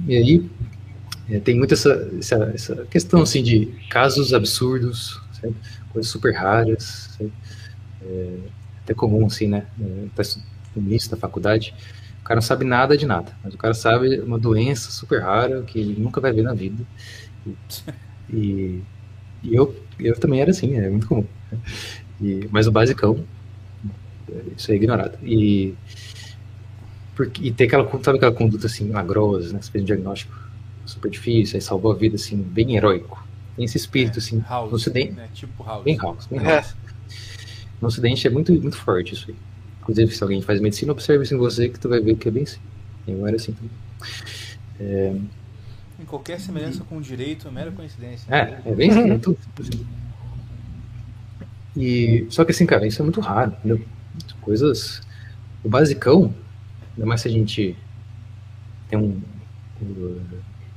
E 0.06 0.16
aí, 0.16 0.50
é, 1.28 1.40
tem 1.40 1.58
muita 1.58 1.74
essa, 1.74 2.10
essa, 2.18 2.52
essa, 2.54 2.86
questão, 2.86 3.22
assim, 3.22 3.42
de 3.42 3.66
casos 3.90 4.32
absurdos, 4.32 5.20
certo? 5.40 5.56
coisas 5.92 6.10
super 6.10 6.32
raras, 6.32 7.18
é, 8.00 8.36
até 8.84 8.94
comum, 8.94 9.26
assim, 9.26 9.48
né? 9.48 9.66
Tá 10.14 10.22
no 10.74 10.82
início 10.82 11.10
da 11.10 11.16
faculdade, 11.16 11.74
o 12.20 12.24
cara 12.24 12.36
não 12.36 12.42
sabe 12.42 12.64
nada 12.64 12.96
de 12.96 13.06
nada, 13.06 13.36
mas 13.42 13.54
o 13.54 13.58
cara 13.58 13.74
sabe 13.74 14.20
uma 14.20 14.38
doença 14.38 14.90
super 14.90 15.22
rara 15.22 15.62
que 15.62 15.78
ele 15.78 16.00
nunca 16.00 16.20
vai 16.20 16.32
ver 16.32 16.42
na 16.42 16.54
vida. 16.54 16.84
E, 18.30 18.82
e 19.42 19.54
eu, 19.54 19.74
eu 19.98 20.18
também 20.18 20.40
era 20.40 20.50
assim, 20.50 20.76
é 20.76 20.88
muito 20.90 21.06
comum. 21.06 21.26
E, 22.20 22.48
mas 22.50 22.66
o 22.66 22.72
basicão, 22.72 23.24
isso 24.56 24.70
é 24.72 24.74
ignorado. 24.74 25.18
E, 25.22 25.74
porque, 27.14 27.46
e 27.46 27.52
ter 27.52 27.64
aquela, 27.64 27.88
sabe 28.02 28.18
aquela 28.18 28.32
conduta 28.32 28.66
assim, 28.66 28.84
milagrosa, 28.84 29.52
né? 29.52 29.62
Você 29.62 29.70
fez 29.70 29.82
um 29.82 29.86
diagnóstico 29.86 30.48
super 30.84 31.10
difícil, 31.10 31.56
aí 31.56 31.62
salvou 31.62 31.92
a 31.92 31.94
vida 31.94 32.16
assim, 32.16 32.36
bem 32.36 32.76
heróico. 32.76 33.26
Tem 33.56 33.64
esse 33.64 33.76
espírito, 33.76 34.16
é, 34.16 34.18
assim, 34.18 34.40
house, 34.48 34.70
no 34.70 34.76
ocidente. 34.76 35.12
Né? 35.12 35.28
Tipo 35.32 35.64
house. 35.64 35.84
Bem 35.84 35.96
house, 35.96 36.26
bem 36.26 36.40
house. 36.40 36.74
É. 36.74 36.88
No 37.80 37.88
ocidente 37.88 38.26
é 38.26 38.30
muito, 38.30 38.52
muito 38.52 38.76
forte 38.76 39.14
isso 39.14 39.26
aí. 39.30 39.36
Inclusive, 39.88 40.14
se 40.14 40.22
alguém 40.22 40.42
faz 40.42 40.60
medicina, 40.60 40.92
observe 40.92 41.24
isso 41.24 41.34
em 41.34 41.38
você 41.38 41.66
que 41.70 41.80
tu 41.80 41.88
vai 41.88 41.98
ver 41.98 42.14
que 42.16 42.28
é 42.28 42.30
bem 42.30 42.42
assim. 42.42 42.60
Eu 43.06 43.26
era 43.26 43.36
assim 43.36 43.52
também. 43.52 43.70
É... 44.78 45.16
Em 45.98 46.04
qualquer 46.04 46.38
semelhança 46.38 46.84
com 46.84 46.98
o 46.98 47.00
direito 47.00 47.48
é 47.48 47.50
mera 47.50 47.72
coincidência. 47.72 48.26
É, 48.32 48.60
é 48.66 48.74
bem 48.74 48.90
assim, 48.90 49.10
é 49.10 49.18
tudo. 49.18 49.38
E, 51.74 52.26
só 52.28 52.44
que 52.44 52.50
assim, 52.50 52.66
cara, 52.66 52.86
isso 52.86 53.00
é 53.00 53.02
muito 53.02 53.18
raro, 53.20 53.52
entendeu? 53.58 53.80
Coisas. 54.42 55.00
O 55.64 55.70
basicão, 55.70 56.34
ainda 56.94 57.06
mais 57.06 57.22
se 57.22 57.28
a 57.28 57.30
gente 57.30 57.74
tem 58.90 58.98
um, 58.98 59.22
um, 59.80 60.20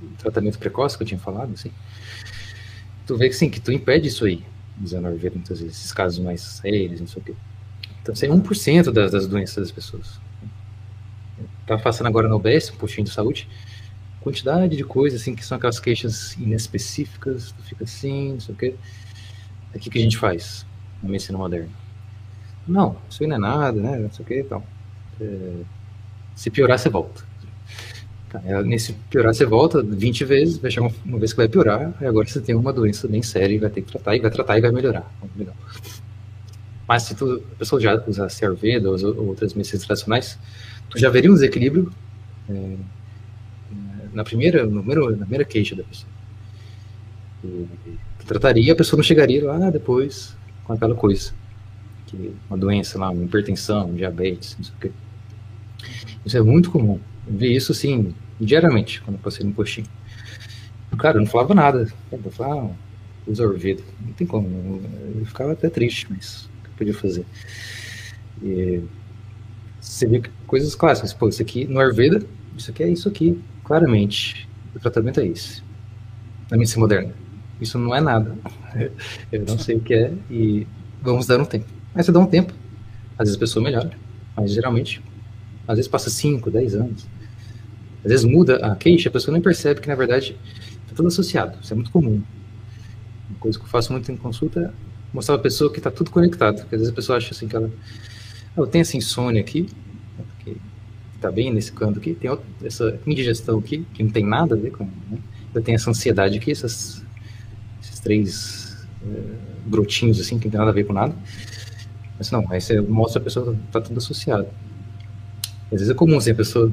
um 0.04 0.16
tratamento 0.18 0.58
precoce 0.58 0.96
que 0.96 1.04
eu 1.04 1.08
tinha 1.08 1.20
falado, 1.20 1.52
assim. 1.54 1.72
Tu 3.06 3.18
vê 3.18 3.28
que 3.28 3.36
sim, 3.36 3.50
que 3.50 3.60
tu 3.60 3.74
impede 3.74 4.08
isso 4.08 4.24
aí, 4.24 4.42
usando 4.82 5.08
a 5.08 5.10
muitas 5.10 5.60
vezes, 5.60 5.80
esses 5.80 5.92
casos 5.92 6.20
mais 6.20 6.40
sérios, 6.42 7.02
não 7.02 7.08
sei 7.08 7.22
o 7.22 7.26
quê. 7.26 7.34
Então, 8.12 8.14
isso 8.14 8.26
é 8.26 8.30
1% 8.30 8.92
das, 8.92 9.12
das 9.12 9.28
doenças 9.28 9.56
das 9.56 9.72
pessoas. 9.72 10.20
Tá 11.66 11.78
passando 11.78 12.08
agora 12.08 12.28
no 12.28 12.36
OBS, 12.36 12.72
um 12.72 12.76
postinho 12.76 13.06
de 13.06 13.14
saúde, 13.14 13.48
quantidade 14.20 14.76
de 14.76 14.84
coisas, 14.84 15.22
assim, 15.22 15.34
que 15.34 15.46
são 15.46 15.58
aquelas 15.58 15.80
queixas 15.80 16.34
inespecíficas, 16.34 17.54
tu 17.54 17.64
fica 17.64 17.84
assim, 17.86 18.34
não 18.34 18.40
sei 18.40 18.56
o 18.56 18.58
quê. 18.58 18.76
O 19.74 19.80
que, 19.80 19.90
que 19.90 20.00
a 20.00 20.02
gente 20.02 20.18
faz 20.18 20.66
na 21.02 21.10
medicina 21.10 21.38
moderna? 21.38 21.70
Não, 22.68 22.98
isso 23.10 23.24
aí 23.24 23.30
não 23.30 23.38
é 23.38 23.40
nada, 23.40 23.80
né, 23.80 23.98
não 23.98 24.12
sei 24.12 24.26
o 24.26 24.28
quê 24.28 24.40
e 24.40 24.44
tal. 24.44 24.64
É, 25.20 25.54
se 26.36 26.50
piorar, 26.50 26.78
você 26.78 26.90
volta. 26.90 27.24
Tá, 28.30 28.42
é, 28.46 28.62
nesse 28.64 28.94
piorar, 29.10 29.34
você 29.34 29.46
volta 29.46 29.82
20 29.82 30.26
vezes, 30.26 30.58
vai 30.58 30.70
chegar 30.70 30.88
uma, 30.88 30.96
uma, 31.06 31.20
vez 31.20 31.32
que 31.32 31.38
vai 31.38 31.48
piorar, 31.48 31.94
e 32.02 32.06
agora 32.06 32.28
você 32.28 32.42
tem 32.42 32.56
uma 32.56 32.74
doença 32.74 33.08
bem 33.08 33.24
séria 33.24 33.56
e 33.56 33.60
vai 33.60 33.70
ter 33.70 33.82
que 33.82 33.92
tratar, 33.92 34.16
e 34.16 34.20
vai 34.20 34.32
tratar 34.32 34.58
e 34.58 34.62
vai 34.62 34.72
melhorar. 34.72 35.10
Legal. 35.36 35.56
Mas 36.92 37.04
se 37.04 37.16
tu, 37.16 37.42
a 37.54 37.56
pessoa 37.56 37.80
já 37.80 38.04
usa 38.06 38.28
Ayurveda 38.42 38.90
ou 38.90 39.28
outras 39.28 39.54
medicinas 39.54 39.86
tradicionais, 39.86 40.38
tu 40.90 41.00
já 41.00 41.10
veria 41.10 41.32
um 41.32 41.34
desequilíbrio 41.34 41.90
é, 42.50 42.76
na 44.12 44.26
primeira, 44.26 44.66
no 44.66 44.84
primeiro, 44.84 45.12
na 45.12 45.20
primeira 45.20 45.46
queixa 45.46 45.74
da 45.74 45.84
pessoa. 45.84 46.12
Tu 47.42 48.26
trataria, 48.28 48.74
a 48.74 48.76
pessoa 48.76 48.98
não 48.98 49.06
chegaria 49.06 49.42
lá 49.46 49.70
depois 49.70 50.36
com 50.66 50.74
aquela 50.74 50.94
coisa. 50.94 51.34
Que 52.08 52.36
uma 52.50 52.58
doença 52.58 53.00
lá, 53.00 53.10
uma 53.10 53.24
hipertensão, 53.24 53.94
diabetes, 53.94 54.58
não 54.58 54.66
sei 54.66 54.74
o 54.76 54.80
quê. 54.82 54.92
Isso 56.26 56.36
é 56.36 56.42
muito 56.42 56.70
comum. 56.72 57.00
Ver 57.26 57.56
isso, 57.56 57.72
assim, 57.72 58.14
diariamente, 58.38 59.02
quando 59.02 59.16
eu 59.16 59.22
passei 59.22 59.46
no 59.46 59.54
postinho. 59.54 59.88
Cara 60.98 61.18
não 61.18 61.26
falava 61.26 61.56
nada. 61.56 61.88
Eu 62.12 62.32
falava, 62.34 62.70
ah, 62.70 62.76
usa. 63.26 63.48
Não 63.48 64.14
tem 64.18 64.28
como. 64.28 64.82
Eu 65.16 65.26
ficava 65.26 65.54
até 65.54 65.70
triste, 65.70 66.06
mas 66.10 66.51
eu 66.51 66.51
podia 66.82 66.94
fazer? 66.94 67.26
E 68.42 68.82
você 69.80 70.08
vê 70.08 70.24
coisas 70.48 70.74
clássicas. 70.74 71.14
Pô, 71.14 71.30
isso 71.30 71.42
aqui 71.42 71.66
no 71.66 71.80
Ayurveda, 71.80 72.26
isso 72.58 72.72
aqui 72.72 72.84
é 72.84 72.90
isso 72.90 73.08
aqui, 73.08 73.40
claramente. 73.64 74.50
O 74.76 74.80
tratamento 74.80 75.20
é 75.20 75.28
esse. 75.28 75.62
Na 76.50 76.58
medicina 76.58 76.82
moderna. 76.82 77.14
Isso 77.60 77.78
não 77.78 77.96
é 77.96 78.02
nada. 78.02 78.36
Eu 79.32 79.46
não 79.46 79.60
sei 79.60 79.76
o 79.76 79.80
que 79.80 79.94
é 79.94 80.14
e 80.30 80.68
vamos 81.02 81.28
dar 81.28 81.40
um 81.40 81.46
tempo. 81.46 81.68
Mas 81.94 82.06
você 82.06 82.12
dá 82.12 82.20
um 82.20 82.26
tempo. 82.26 82.54
Às 83.18 83.28
vezes 83.28 83.36
a 83.36 83.40
pessoa 83.40 83.64
melhora, 83.64 83.92
mas 84.36 84.52
geralmente, 84.52 85.04
às 85.68 85.76
vezes 85.76 85.88
passa 85.88 86.10
5, 86.10 86.50
10 86.50 86.76
anos. 86.76 87.08
Às 88.04 88.10
vezes 88.10 88.26
muda 88.26 88.56
a 88.66 88.76
queixa, 88.76 89.10
a 89.10 89.12
pessoa 89.12 89.34
nem 89.34 89.42
percebe 89.42 89.80
que 89.80 89.88
na 89.88 89.94
verdade 89.94 90.36
está 90.82 90.96
tudo 90.96 91.10
associado. 91.10 91.60
Isso 91.62 91.72
é 91.72 91.76
muito 91.76 91.92
comum. 91.92 92.24
Uma 93.30 93.40
coisa 93.40 93.60
que 93.60 93.66
eu 93.66 93.70
faço 93.70 93.92
muito 93.92 94.12
em 94.12 94.18
consulta 94.18 94.60
é 94.60 94.91
mostrar 95.14 95.36
a 95.36 95.40
pessoa 95.40 95.72
que 95.72 95.80
está 95.80 95.92
tudo 95.92 96.12
conectado. 96.12 96.62
Porque 96.62 96.76
às 96.76 96.82
vezes 96.82 96.92
a 96.92 96.96
pessoa 96.96 97.18
acha 97.18 97.32
assim 97.32 97.48
que 97.48 97.56
ela. 97.56 97.72
Ah, 98.56 98.62
eu 98.62 98.68
tenho 98.68 98.82
essa 98.82 98.98
insônia 98.98 99.42
aqui, 99.42 99.68
que 100.44 100.58
está 101.16 101.32
bem 101.32 101.54
nesse 101.54 101.72
canto 101.72 102.00
aqui, 102.00 102.14
tem 102.14 102.30
outra, 102.30 102.46
essa 102.64 103.00
indigestão 103.06 103.60
aqui, 103.60 103.86
que 103.94 104.04
não 104.04 104.12
tem 104.12 104.26
nada 104.26 104.56
a 104.56 104.58
ver 104.58 104.72
com. 104.72 104.86
Né? 104.86 105.18
Eu 105.54 105.62
tenho 105.62 105.76
essa 105.76 105.90
ansiedade 105.90 106.38
aqui, 106.38 106.52
essas, 106.52 107.04
esses 107.82 108.00
três 108.00 108.86
é, 109.06 109.22
brotinhos 109.66 110.20
assim, 110.20 110.40
que 110.40 110.46
não 110.46 110.52
tem 110.52 110.60
nada 110.60 110.72
a 110.72 110.74
ver 110.74 110.86
com 110.86 110.94
nada. 110.94 111.16
Mas 112.18 112.30
não, 112.32 112.46
aí 112.52 112.62
você 112.62 112.80
mostra 112.80 113.20
a 113.20 113.24
pessoa 113.24 113.54
que 113.54 113.62
está 113.66 113.82
tudo 113.82 113.98
associado. 113.98 114.48
Às 115.66 115.80
vezes 115.80 115.90
é 115.90 115.94
comum 115.94 116.18
assim, 116.18 116.32
a 116.32 116.36
pessoa 116.36 116.72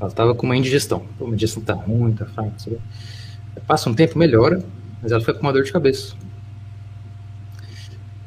ela 0.00 0.08
estava 0.08 0.34
com 0.34 0.46
uma 0.46 0.56
indigestão. 0.56 1.06
Pô, 1.18 1.28
indigestão 1.28 1.60
está 1.60 1.74
ruim, 1.74 2.12
está 2.12 2.26
fraca? 2.26 2.52
Passa 3.66 3.88
um 3.88 3.94
tempo, 3.94 4.18
melhora, 4.18 4.62
mas 5.00 5.12
ela 5.12 5.20
fica 5.20 5.34
com 5.34 5.40
uma 5.40 5.52
dor 5.52 5.62
de 5.62 5.72
cabeça. 5.72 6.14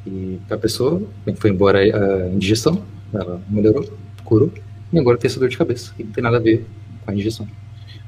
E 0.08 0.40
a 0.48 0.56
pessoa 0.56 1.02
foi 1.36 1.50
embora 1.50 1.80
a 1.80 2.28
indigestão, 2.28 2.82
ela 3.12 3.40
melhorou, 3.48 3.86
curou, 4.24 4.50
e 4.90 4.98
agora 4.98 5.18
tem 5.18 5.28
essa 5.28 5.38
dor 5.38 5.50
de 5.50 5.58
cabeça. 5.58 5.94
E 5.98 6.04
não 6.04 6.12
tem 6.12 6.24
nada 6.24 6.38
a 6.38 6.40
ver 6.40 6.64
com 7.04 7.10
a 7.10 7.14
indigestão. 7.14 7.46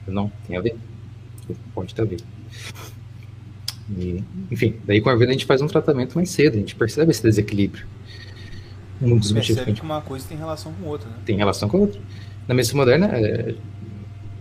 Não, 0.06 0.32
tem 0.46 0.56
a 0.56 0.60
ver. 0.60 0.76
Pode 1.74 1.94
ter 1.94 2.02
a 2.02 2.04
ver. 2.06 2.20
E, 3.98 4.24
enfim, 4.50 4.76
daí 4.84 5.00
com 5.00 5.10
a 5.10 5.16
vida 5.16 5.30
a 5.30 5.32
gente 5.32 5.44
faz 5.44 5.60
um 5.60 5.66
tratamento 5.66 6.14
mais 6.14 6.30
cedo, 6.30 6.54
a 6.54 6.58
gente 6.58 6.74
percebe 6.74 7.10
esse 7.10 7.22
desequilíbrio. 7.22 7.86
Um 9.02 9.18
dos 9.18 9.32
motivos 9.32 9.62
que, 9.62 9.72
que 9.72 9.82
uma 9.82 10.00
coisa 10.00 10.26
tem 10.28 10.38
relação 10.38 10.72
com 10.72 10.86
outra, 10.88 11.08
né? 11.08 11.16
Tem 11.24 11.36
relação 11.36 11.68
com 11.68 11.76
a 11.76 11.80
outra. 11.80 12.00
Na 12.46 12.54
medicina 12.54 12.80
moderna, 12.80 13.06
é, 13.12 13.54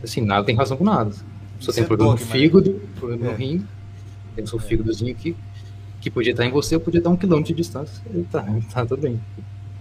assim, 0.04 0.22
nada 0.22 0.46
tem 0.46 0.56
relação 0.56 0.78
com 0.78 0.84
nada. 0.84 1.12
Só 1.60 1.72
tem 1.72 1.84
é 1.84 1.88
problema 1.88 2.12
dogma, 2.12 2.26
no 2.26 2.34
né? 2.34 2.40
fígado, 2.40 2.82
problema 2.96 3.28
é. 3.28 3.32
no 3.32 3.38
rim, 3.38 3.66
tem 4.36 4.44
o 4.44 4.48
seu 4.48 4.60
fígadozinho 4.60 5.12
aqui, 5.12 5.36
que 6.00 6.10
podia 6.10 6.32
estar 6.32 6.46
em 6.46 6.52
você, 6.52 6.76
ou 6.76 6.82
podia 6.82 7.00
estar 7.00 7.10
um 7.10 7.18
quilômetro 7.18 7.54
de 7.54 7.58
distância. 7.58 8.02
E 8.14 8.24
tá, 8.24 8.46
tá 8.74 8.86
tudo 8.86 9.02
bem. 9.02 9.20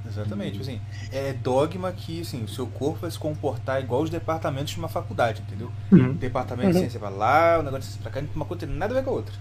Exatamente, 0.07 0.61
assim, 0.61 0.81
é 1.13 1.33
dogma 1.33 1.93
que 1.93 2.23
assim, 2.23 2.43
o 2.43 2.49
seu 2.49 2.67
corpo 2.67 3.01
vai 3.01 3.11
se 3.11 3.19
comportar 3.19 3.81
igual 3.81 4.03
os 4.03 4.11
departamentos 4.11 4.73
de 4.73 4.79
uma 4.79 4.89
faculdade, 4.89 5.43
entendeu? 5.47 5.71
Uhum. 5.93 6.15
Departamento 6.15 6.71
de 6.71 6.75
uhum. 6.77 6.81
ciência 6.81 6.99
vai 6.99 7.13
lá, 7.13 7.59
o 7.59 7.63
negócio 7.63 7.81
de 7.81 7.87
ciência 7.87 8.03
pra 8.03 8.11
cá, 8.11 8.27
uma 8.35 8.45
coisa 8.45 8.67
tem 8.67 8.75
nada 8.75 8.93
a 8.93 8.97
ver 8.97 9.05
com 9.05 9.11
a 9.11 9.15
outra. 9.15 9.35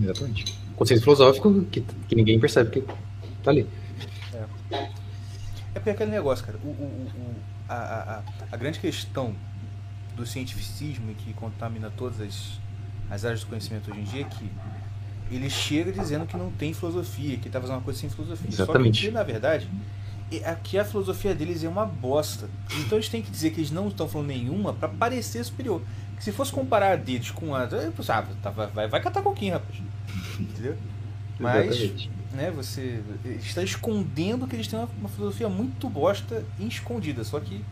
Exatamente. 0.00 0.58
Conceito 0.74 1.02
filosófico 1.02 1.62
que, 1.64 1.80
que 1.80 2.16
ninguém 2.16 2.40
percebe 2.40 2.70
que 2.70 2.80
tá 3.42 3.50
ali. 3.50 3.68
É, 4.72 4.74
é 5.74 5.78
porque 5.78 5.90
aquele 5.90 6.10
negócio, 6.10 6.44
cara, 6.44 6.58
o, 6.64 6.68
o, 6.68 6.72
o 6.72 7.34
a, 7.68 7.74
a, 7.74 8.22
a 8.50 8.56
grande 8.56 8.78
questão 8.78 9.34
do 10.16 10.24
cientificismo 10.26 11.10
e 11.10 11.14
que 11.14 11.32
contamina 11.34 11.90
todas 11.90 12.20
as, 12.20 12.60
as 13.10 13.24
áreas 13.24 13.40
do 13.40 13.46
conhecimento 13.46 13.90
hoje 13.90 14.00
em 14.00 14.04
dia 14.04 14.22
é 14.22 14.24
que 14.24 14.50
ele 15.30 15.50
chega 15.50 15.92
dizendo 15.92 16.26
que 16.26 16.36
não 16.36 16.50
tem 16.50 16.72
filosofia, 16.72 17.36
que 17.36 17.48
está 17.48 17.60
fazendo 17.60 17.76
uma 17.76 17.82
coisa 17.82 17.98
sem 17.98 18.08
filosofia. 18.08 18.48
Exatamente. 18.48 19.00
Só 19.00 19.06
que, 19.06 19.10
na 19.12 19.22
verdade, 19.22 19.68
aqui 20.44 20.78
a 20.78 20.84
filosofia 20.84 21.34
deles 21.34 21.64
é 21.64 21.68
uma 21.68 21.84
bosta. 21.84 22.48
Então 22.80 22.98
eles 22.98 23.08
têm 23.08 23.22
que 23.22 23.30
dizer 23.30 23.50
que 23.50 23.60
eles 23.60 23.70
não 23.70 23.88
estão 23.88 24.08
falando 24.08 24.28
nenhuma 24.28 24.72
para 24.72 24.88
parecer 24.88 25.44
superior. 25.44 25.82
Que 26.16 26.24
se 26.24 26.32
fosse 26.32 26.52
comparar 26.52 26.96
deles 26.96 27.30
com 27.30 27.54
a. 27.54 27.64
Ah, 27.64 28.26
tá, 28.42 28.50
vai, 28.50 28.88
vai 28.88 29.00
catar 29.02 29.22
coquinho, 29.22 29.54
rapaz. 29.54 29.82
Entendeu? 30.38 30.76
Mas, 31.38 32.08
né, 32.32 32.50
você 32.50 33.02
está 33.42 33.62
escondendo 33.62 34.46
que 34.46 34.56
eles 34.56 34.66
têm 34.66 34.78
uma, 34.78 34.88
uma 34.98 35.08
filosofia 35.08 35.48
muito 35.48 35.88
bosta 35.90 36.44
e 36.58 36.66
escondida. 36.66 37.22
Só 37.24 37.38
que 37.40 37.62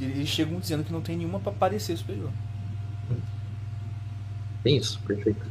eles 0.00 0.28
chegam 0.28 0.60
dizendo 0.60 0.84
que 0.84 0.92
não 0.92 1.00
tem 1.00 1.16
nenhuma 1.16 1.40
para 1.40 1.52
parecer 1.52 1.96
superior. 1.96 2.30
Isso, 4.64 5.00
perfeito. 5.00 5.44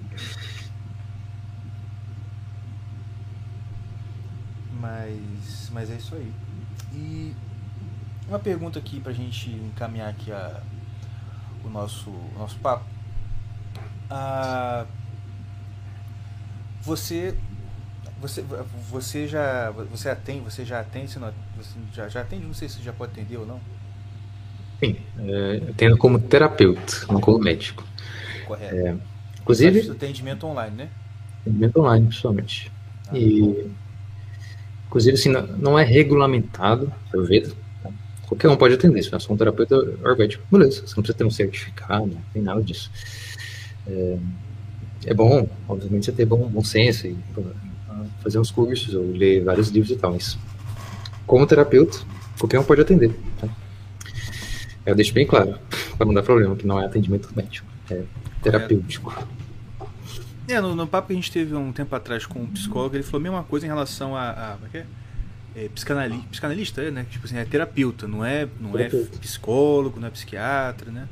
Mas, 4.83 5.69
mas 5.71 5.89
é 5.89 5.95
isso 5.95 6.13
aí. 6.13 6.29
E 6.93 7.33
uma 8.27 8.37
pergunta 8.37 8.77
aqui 8.77 8.99
pra 8.99 9.13
gente 9.13 9.49
encaminhar 9.49 10.09
aqui 10.09 10.29
a, 10.29 10.61
o 11.63 11.69
nosso, 11.69 12.09
o 12.09 12.35
nosso 12.37 12.59
papo. 12.59 12.83
Ah, 14.09 14.85
você 16.81 17.33
você 18.19 18.43
você 18.89 19.25
já 19.25 19.71
você 19.71 20.09
atende 20.09 20.41
você 20.41 20.65
já 20.65 20.81
atende 20.81 21.17
você 21.55 21.79
já 21.93 22.09
já 22.09 22.21
atende 22.21 22.45
não 22.45 22.53
sei 22.53 22.67
se 22.67 22.81
já 22.81 22.91
pode 22.91 23.13
atender 23.13 23.37
ou 23.37 23.45
não 23.45 23.59
sim 24.79 24.97
é, 25.19 25.69
atendo 25.69 25.97
como 25.97 26.19
terapeuta 26.19 27.05
não 27.09 27.19
como 27.19 27.39
médico 27.39 27.83
correto 28.45 28.75
é, 28.75 28.97
inclusive 29.41 29.91
atendimento 29.91 30.45
online 30.45 30.75
né 30.75 30.89
atendimento 31.41 31.79
online 31.79 32.07
principalmente 32.07 32.71
ah, 33.09 33.17
e 33.17 33.41
bom. 33.41 33.82
Inclusive 34.93 35.15
assim 35.15 35.29
não, 35.29 35.77
é 35.77 35.83
regulamentado 35.83 36.91
eu 37.13 37.25
vejo 37.25 37.55
tá? 37.81 37.89
qualquer 38.27 38.49
um 38.49 38.55
pode 38.55 38.75
atender 38.75 39.01
se 39.01 39.09
você 39.09 39.29
é 39.29 39.33
um 39.33 39.37
terapeuta 39.37 39.75
ayurvédico 39.75 40.43
beleza 40.51 40.81
você 40.85 40.95
não 40.95 41.03
precisa 41.03 41.17
ter 41.17 41.25
um 41.25 41.31
certificado 41.31 42.07
não 42.07 42.21
tem 42.31 42.41
nada 42.41 42.61
disso 42.61 42.91
é, 43.87 44.17
é 45.05 45.13
bom, 45.13 45.47
obviamente, 45.67 46.05
você 46.05 46.11
ter 46.11 46.25
bom, 46.25 46.47
bom 46.47 46.63
senso 46.63 47.07
e 47.07 47.17
fazer 48.21 48.39
uns 48.39 48.51
cursos 48.51 48.93
ou 48.93 49.11
ler 49.11 49.43
vários 49.43 49.69
livros 49.69 49.91
e 49.91 49.95
tal, 49.95 50.13
mas 50.13 50.37
como 51.27 51.45
terapeuta, 51.45 51.99
qualquer 52.39 52.59
um 52.59 52.63
pode 52.63 52.81
atender. 52.81 53.13
Tá? 53.39 53.47
Eu 54.85 54.95
deixo 54.95 55.13
bem 55.13 55.25
claro, 55.25 55.57
para 55.97 56.05
não 56.05 56.13
dar 56.13 56.23
problema, 56.23 56.55
que 56.55 56.65
não 56.65 56.81
é 56.81 56.85
atendimento 56.85 57.29
médico, 57.35 57.67
é 57.89 58.01
terapêutico. 58.41 59.13
É, 60.53 60.61
no, 60.61 60.75
no, 60.75 60.87
papo 60.87 61.07
que 61.07 61.13
a 61.13 61.15
gente 61.15 61.31
teve 61.31 61.55
um 61.55 61.71
tempo 61.71 61.95
atrás 61.95 62.25
com 62.25 62.39
um 62.39 62.47
psicólogo, 62.47 62.95
ele 62.95 63.03
falou 63.03 63.19
a 63.19 63.23
mesma 63.23 63.43
coisa 63.43 63.65
em 63.65 63.69
relação 63.69 64.15
a. 64.15 64.29
a 64.29 64.53
como 64.55 64.67
é 64.67 64.69
que 64.69 64.77
é? 64.77 64.85
É, 65.55 65.69
psicanalista, 65.69 66.27
psicanalista, 66.29 66.81
é, 66.81 66.91
né? 66.91 67.05
Tipo 67.09 67.25
assim, 67.25 67.37
é 67.37 67.45
terapeuta, 67.45 68.07
não 68.07 68.25
é, 68.25 68.47
não 68.59 68.77
é 68.77 68.89
psicólogo, 68.89 69.99
não 69.99 70.07
é 70.07 70.11
psiquiatra, 70.11 70.91
né? 70.91 71.07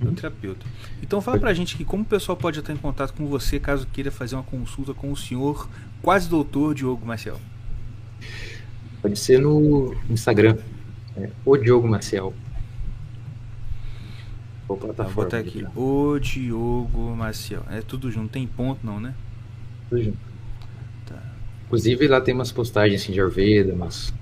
É 0.00 0.08
um 0.08 0.14
terapeuta. 0.14 0.66
Então 1.02 1.20
fala 1.20 1.38
pra 1.38 1.54
gente 1.54 1.76
que 1.76 1.84
como 1.84 2.02
o 2.02 2.06
pessoal 2.06 2.36
pode 2.36 2.58
estar 2.58 2.72
em 2.72 2.76
contato 2.76 3.12
com 3.12 3.26
você 3.26 3.58
caso 3.58 3.86
queira 3.92 4.10
fazer 4.10 4.34
uma 4.34 4.42
consulta 4.42 4.92
com 4.92 5.10
o 5.10 5.16
senhor 5.16 5.68
quase 6.02 6.28
doutor 6.28 6.74
Diogo 6.74 7.06
Marcial. 7.06 7.40
Pode 9.00 9.18
ser 9.18 9.40
no 9.40 9.94
Instagram, 10.10 10.58
é, 11.16 11.30
o 11.44 11.56
Diogo 11.56 11.86
Marcial. 14.68 15.08
Vou 15.08 15.24
botar 15.24 15.38
aqui, 15.38 15.64
o 15.74 16.18
Diogo 16.18 17.16
Marcial. 17.16 17.64
É 17.70 17.80
tudo 17.80 18.10
junto, 18.10 18.32
tem 18.32 18.46
ponto 18.46 18.84
não, 18.84 19.00
né? 19.00 19.14
Tudo 19.88 20.02
junto. 20.02 20.18
Tá. 21.06 21.22
Inclusive 21.66 22.08
lá 22.08 22.20
tem 22.20 22.34
umas 22.34 22.52
postagens 22.52 23.02
assim, 23.02 23.12
de 23.12 23.20
Ayurveda, 23.20 23.74
mas 23.74 24.12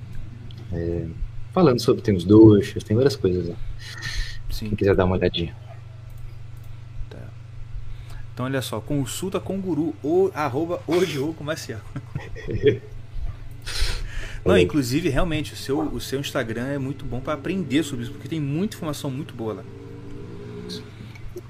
é, 0.72 1.06
falando 1.52 1.80
sobre 1.80 2.02
tem 2.02 2.14
os 2.14 2.24
doxas, 2.24 2.84
tem 2.84 2.96
várias 2.96 3.16
coisas 3.16 3.48
lá. 3.48 3.56
Sim. 4.50 4.68
Quem 4.68 4.76
quiser 4.76 4.94
dar 4.94 5.04
uma 5.04 5.16
olhadinha. 5.16 5.54
Então 8.34 8.46
olha 8.46 8.60
só, 8.60 8.80
consulta 8.80 9.38
com 9.38 9.56
o 9.56 9.60
guru, 9.60 9.94
o, 10.02 10.28
arroba 10.34 10.82
o 10.88 11.06
Diogo 11.06 11.44
Marcial. 11.44 11.80
Não, 14.44 14.58
inclusive, 14.58 15.08
realmente, 15.08 15.54
o 15.54 15.56
seu, 15.56 15.80
o 15.80 16.00
seu 16.00 16.20
Instagram 16.20 16.66
é 16.66 16.76
muito 16.76 17.04
bom 17.04 17.20
para 17.20 17.32
aprender 17.32 17.82
sobre 17.84 18.02
isso, 18.02 18.12
porque 18.12 18.28
tem 18.28 18.40
muita 18.40 18.76
informação 18.76 19.10
muito 19.10 19.34
boa 19.34 19.54
lá. 19.54 19.64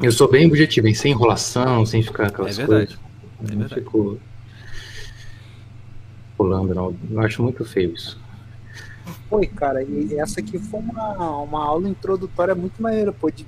Eu 0.02 0.12
sou 0.12 0.30
bem 0.30 0.46
objetivo, 0.46 0.86
hein? 0.86 0.94
sem 0.94 1.12
enrolação, 1.12 1.84
sem 1.84 2.02
ficar 2.02 2.28
aquelas 2.28 2.58
é 2.58 2.66
verdade. 2.66 2.96
coisas. 2.96 3.04
É 3.38 3.52
não 3.52 3.60
verdade. 3.60 3.74
fico 3.74 4.20
pulando, 6.36 6.74
não. 6.74 6.96
Eu 7.10 7.20
acho 7.20 7.42
muito 7.42 7.64
feio 7.64 7.94
isso. 7.94 8.18
Foi, 9.28 9.46
cara, 9.46 9.82
e 9.82 10.14
essa 10.18 10.40
aqui 10.40 10.58
foi 10.58 10.80
uma, 10.80 11.42
uma 11.42 11.64
aula 11.64 11.88
introdutória 11.88 12.54
muito 12.54 12.82
maneira. 12.82 13.12
Pode, 13.12 13.46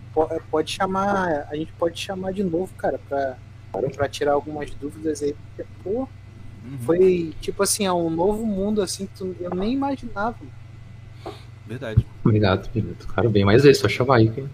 pode 0.51 0.71
chamar, 0.71 1.47
a 1.51 1.57
gente 1.57 1.73
pode 1.73 1.99
chamar 1.99 2.33
de 2.33 2.43
novo, 2.43 2.73
cara, 2.77 3.01
pra, 3.09 3.37
pra 3.73 4.09
tirar 4.09 4.33
algumas 4.33 4.71
dúvidas 4.71 5.23
aí. 5.23 5.35
Porque, 5.35 5.71
pô, 5.83 6.01
uhum. 6.01 6.79
foi 6.81 7.35
tipo 7.41 7.63
assim, 7.63 7.87
é 7.87 7.93
um 7.93 8.11
novo 8.11 8.45
mundo 8.45 8.83
assim 8.83 9.09
que 9.15 9.23
eu 9.41 9.55
nem 9.55 9.73
imaginava. 9.73 10.37
Verdade. 11.67 12.07
Obrigado, 12.25 12.71
querido. 12.71 13.07
Cara, 13.09 13.29
bem 13.29 13.45
mais 13.45 13.63
vezes, 13.63 13.81
só 13.81 13.89
chamar 13.89 14.17
aí. 14.17 14.31
Que... 14.31 14.47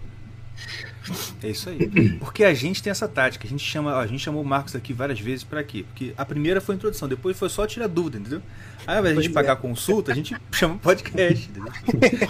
É 1.41 1.49
isso 1.49 1.69
aí. 1.69 2.17
Porque 2.19 2.43
a 2.43 2.53
gente 2.53 2.81
tem 2.81 2.91
essa 2.91 3.07
tática. 3.07 3.45
A 3.45 3.49
gente, 3.49 3.63
chama, 3.63 3.97
a 3.97 4.07
gente 4.07 4.21
chamou 4.21 4.41
o 4.41 4.45
Marcos 4.45 4.75
aqui 4.75 4.93
várias 4.93 5.19
vezes 5.19 5.43
para 5.43 5.63
quê? 5.63 5.83
Porque 5.83 6.13
a 6.17 6.25
primeira 6.25 6.61
foi 6.61 6.75
a 6.75 6.77
introdução, 6.77 7.07
depois 7.07 7.37
foi 7.37 7.49
só 7.49 7.67
tirar 7.67 7.87
dúvida, 7.87 8.17
entendeu? 8.17 8.41
Aí, 8.87 8.95
ao 8.95 9.01
invés 9.01 9.15
de 9.15 9.19
a 9.19 9.23
gente 9.23 9.33
pagar 9.33 9.53
a 9.53 9.55
consulta, 9.55 10.11
a 10.11 10.15
gente 10.15 10.35
chama 10.51 10.77
podcast, 10.77 11.49
entendeu? 11.49 11.71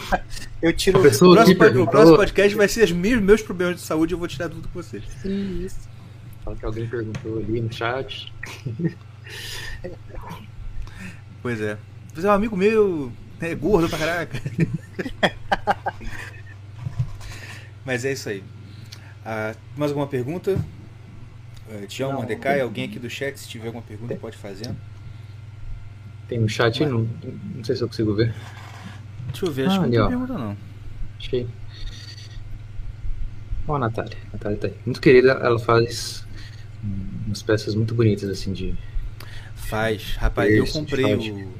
Eu 0.61 0.73
tiro. 0.73 0.99
O 0.99 1.01
próximo, 1.01 1.83
o 1.83 1.87
próximo 1.87 2.17
podcast 2.17 2.55
vai 2.55 2.67
ser 2.67 2.85
os 2.85 2.91
meus, 2.91 3.21
meus 3.21 3.41
problemas 3.41 3.75
de 3.75 3.81
saúde 3.81 4.13
eu 4.13 4.17
vou 4.17 4.27
tirar 4.27 4.47
dúvida 4.47 4.69
com 4.71 4.81
vocês. 4.81 5.03
Isso. 5.25 5.89
fala 6.43 6.55
que 6.55 6.65
alguém 6.65 6.87
perguntou 6.87 7.37
ali 7.37 7.59
no 7.59 7.71
chat. 7.71 8.31
Pois 11.41 11.59
é. 11.59 11.77
Você 12.13 12.25
é 12.25 12.29
um 12.29 12.33
amigo 12.33 12.55
meu, 12.55 13.11
é 13.41 13.55
gordo 13.55 13.89
pra 13.89 13.97
caraca. 13.97 14.41
Mas 17.85 18.05
é 18.05 18.13
isso 18.13 18.29
aí. 18.29 18.41
Ah, 19.25 19.55
mais 19.77 19.91
alguma 19.91 20.07
pergunta? 20.07 20.59
Uh, 21.69 21.87
Tião, 21.87 22.09
Não. 22.11 22.17
Mordecai, 22.17 22.59
alguém 22.59 22.85
aqui 22.85 22.99
do 22.99 23.09
chat, 23.09 23.37
se 23.39 23.47
tiver 23.47 23.67
alguma 23.67 23.83
pergunta, 23.83 24.15
pode 24.15 24.37
fazer. 24.37 24.69
Tem 26.27 26.39
no 26.39 26.49
chat, 26.49 26.85
não, 26.85 27.07
não 27.55 27.63
sei 27.63 27.75
se 27.75 27.81
eu 27.83 27.87
consigo 27.87 28.13
ver. 28.15 28.33
Deixa 29.27 29.45
eu 29.45 29.51
ver, 29.51 29.67
acho 29.67 29.79
Ah, 29.81 29.83
que 29.83 29.97
não 29.97 30.07
tem 30.09 30.17
pergunta 30.17 30.37
não. 30.37 30.57
Achei. 31.19 31.47
Ó, 33.67 33.75
a 33.75 33.79
Natália. 33.79 34.17
A 34.29 34.33
Natália 34.33 34.57
tá 34.57 34.67
aí. 34.67 34.73
Muito 34.85 34.99
querida, 34.99 35.31
ela 35.31 35.57
faz 35.59 36.25
umas 37.25 37.41
peças 37.41 37.75
muito 37.75 37.95
bonitas, 37.95 38.29
assim, 38.29 38.51
de. 38.51 38.75
Faz. 39.55 40.15
Rapaz, 40.17 40.51
eu 40.53 40.67
comprei 40.67 41.15
o. 41.15 41.53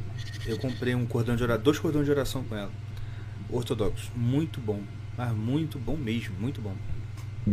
Eu 0.45 0.57
comprei 0.59 0.93
um 0.93 1.05
cordão 1.05 1.35
de 1.37 1.43
oração, 1.43 1.63
dois 1.63 1.79
cordões 1.79 2.05
de 2.05 2.11
oração 2.11 2.43
com 2.43 2.55
ela. 2.55 2.71
Ortodoxos. 3.49 4.11
Muito 4.15 4.59
bom. 4.59 4.81
Mas 5.17 5.31
muito 5.33 5.79
bom 5.79 5.95
mesmo, 5.95 6.35
muito 6.39 6.59
bom. 6.61 6.75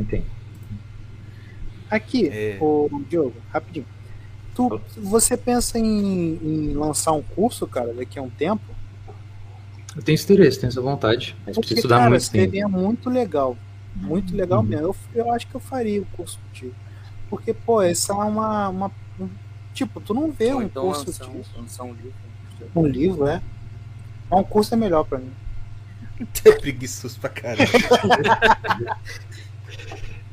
Tem. 0.09 0.25
Aqui, 1.91 2.29
É. 2.29 2.59
ô 2.61 2.89
Diogo, 3.09 3.35
rapidinho. 3.53 3.87
Tu, 4.55 4.81
você 4.97 5.37
pensa 5.37 5.79
em, 5.79 6.35
em 6.43 6.75
lançar 6.75 7.13
um 7.13 7.23
curso, 7.23 7.67
cara, 7.67 7.93
daqui 7.93 8.19
a 8.19 8.23
um 8.23 8.31
tempo? 8.31 8.63
Eu 9.97 10.03
tenho 10.03 10.15
esse 10.15 10.25
interesse, 10.25 10.61
tenho 10.61 10.69
essa 10.69 10.81
vontade, 10.81 11.35
mas 11.45 11.55
Porque, 11.57 11.61
preciso 11.61 11.79
estudar 11.79 11.99
cara, 11.99 12.11
muito 12.11 12.31
tempo. 12.31 12.45
seria 12.45 12.69
muito 12.69 13.11
legal. 13.11 13.57
Muito 13.97 14.37
legal 14.37 14.61
Uhum. 14.61 14.67
mesmo. 14.67 14.87
Eu, 14.87 14.97
eu 15.27 15.33
acho 15.33 15.47
que 15.49 15.55
eu 15.55 15.61
faria 15.61 16.01
o 16.01 16.07
curso 16.07 16.39
contigo. 16.47 16.75
Porque, 17.29 17.53
pô, 17.53 17.83
essa 17.83 18.13
é 18.13 18.17
uma. 18.17 18.69
uma 18.69 18.91
um- 19.19 19.29
tipo, 19.75 20.01
tu 20.01 20.15
não 20.15 20.31
vê 20.31 20.53
Ou 20.53 20.61
um 20.61 20.63
então 20.63 20.83
curso 20.85 21.07
lançar 21.07 21.29
um, 21.29 21.33
disso. 21.41 21.51
lançar 21.57 21.85
um 21.85 21.93
livro. 21.93 22.13
Um 22.77 22.87
livro, 22.87 23.27
é. 23.27 23.43
Mas 24.31 24.41
um 24.41 24.45
curso 24.45 24.75
é 24.75 24.77
melhor 24.77 25.05
pra 25.05 25.19
mim. 25.19 25.33
É 26.45 26.53
preguiçoso 26.53 27.19
pra 27.19 27.31
caralho. 27.31 27.67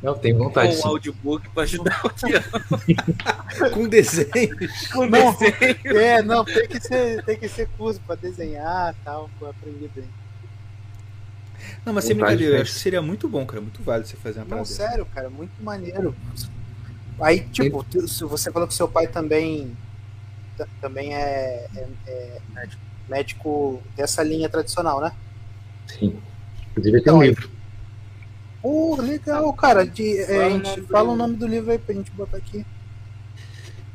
Não, 0.02 0.16
tenho 0.18 0.38
vontade. 0.38 0.78
Com 0.78 0.88
um 0.88 0.92
audiobook 0.92 1.50
pra 1.50 1.64
ajudar 1.64 2.02
o 2.06 2.10
Tião 2.10 2.42
com 3.74 3.88
desenhos. 3.88 4.88
com 4.94 5.06
Não. 5.08 5.34
desenho. 5.34 5.98
É, 5.98 6.22
não, 6.22 6.46
tem 6.46 6.68
que 6.68 6.80
ser, 6.80 7.24
tem 7.24 7.38
que 7.38 7.50
ser 7.50 7.68
curso 7.78 8.00
pra 8.06 8.16
desenhar 8.16 8.94
e 8.94 9.04
tal, 9.04 9.30
pra 9.40 9.50
aprender 9.50 9.90
bem. 9.96 10.06
Não, 11.84 11.94
mas 11.94 12.06
sem 12.06 12.16
brincadeira, 12.16 12.58
eu 12.58 12.62
acho 12.62 12.74
que 12.74 12.80
seria 12.80 13.02
muito 13.02 13.28
bom, 13.28 13.46
cara. 13.46 13.60
Muito 13.62 13.82
válido 13.82 14.08
você 14.08 14.16
fazer 14.18 14.40
uma 14.40 14.44
Não, 14.46 14.50
parada 14.50 14.68
dessa. 14.70 14.88
sério, 14.88 15.06
cara, 15.08 15.30
muito 15.30 15.52
maneiro. 15.64 16.16
Aí, 17.20 17.40
tipo, 17.50 17.84
você 18.30 18.52
falou 18.52 18.68
que 18.68 18.76
seu 18.76 18.88
pai 18.88 19.08
também 19.08 19.76
ta- 20.56 20.68
também 20.80 21.16
é, 21.16 21.68
é- 21.76 21.88
é 22.08 22.40
médico 23.10 23.82
dessa 23.96 24.22
linha 24.22 24.48
tradicional, 24.48 25.02
né? 25.02 25.12
Sim. 25.88 26.16
Inclusive, 26.72 26.92
tem 26.98 27.02
Então, 27.02 27.18
um 27.18 27.22
aí- 27.22 27.30
livro. 27.30 27.50
Pô, 28.62 29.00
legal, 29.02 29.52
cara. 29.54 29.86
De, 29.86 30.20
é, 30.20 30.26
Fala 30.26 30.44
a 30.44 30.48
o 30.48 30.52
gente 30.52 30.66
nome 30.68 30.82
do 30.82 30.88
fala 30.88 31.04
o 31.08 31.12
livro. 31.12 31.18
nome 31.28 31.36
do 31.38 31.48
livro 31.48 31.72
aí 31.72 31.78
pra 31.80 31.96
gente 31.96 32.12
botar 32.12 32.38
aqui. 32.38 32.66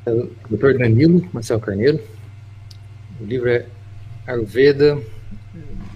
É 0.06 0.10
o 0.10 0.30
Dr. 0.50 0.78
Danilo 0.78 1.28
Marcelo 1.32 1.60
Carneiro. 1.60 2.00
O 3.20 3.24
livro 3.24 3.48
é 3.48 3.66
Ayurveda, 4.26 5.00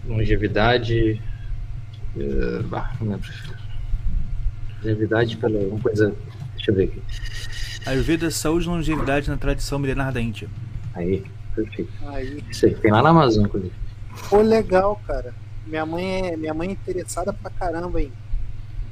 Longevidade. 0.07 1.21
eh, 2.19 2.63
bah, 2.65 2.93
não 3.01 3.13
lembro. 3.13 3.29
Longevidade 4.83 5.37
pela. 5.37 5.59
Uma 5.59 5.81
coisa. 5.81 6.15
Deixa 6.57 6.71
eu 6.71 6.75
ver 6.75 6.85
aqui. 6.85 7.03
Ayurveda, 7.87 8.31
saúde 8.31 8.67
e 8.67 8.69
longevidade 8.69 9.29
na 9.31 9.37
tradição 9.37 9.79
milenar 9.79 10.13
da 10.13 10.21
Índia. 10.21 10.49
Aí, 10.95 11.25
perfeito. 11.55 11.93
Aí. 12.09 12.43
Isso 12.51 12.67
aí, 12.67 12.75
tem 12.75 12.91
lá 12.93 13.03
na 13.03 13.11
Amazon, 13.11 13.47
inclusive. 13.47 13.73
Pô, 14.29 14.41
legal, 14.43 15.01
cara. 15.07 15.35
Minha 15.67 15.85
mãe 15.87 16.29
é, 16.33 16.37
minha 16.37 16.55
mãe 16.55 16.69
é 16.69 16.73
interessada 16.73 17.33
pra 17.33 17.51
caramba 17.51 18.01
em, 18.01 18.13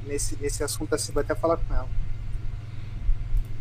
nesse, 0.07 0.37
nesse 0.41 0.63
assunto 0.63 0.93
assim, 0.95 1.11
vou 1.11 1.21
até 1.21 1.35
falar 1.35 1.57
com 1.57 1.73
ela. 1.73 1.87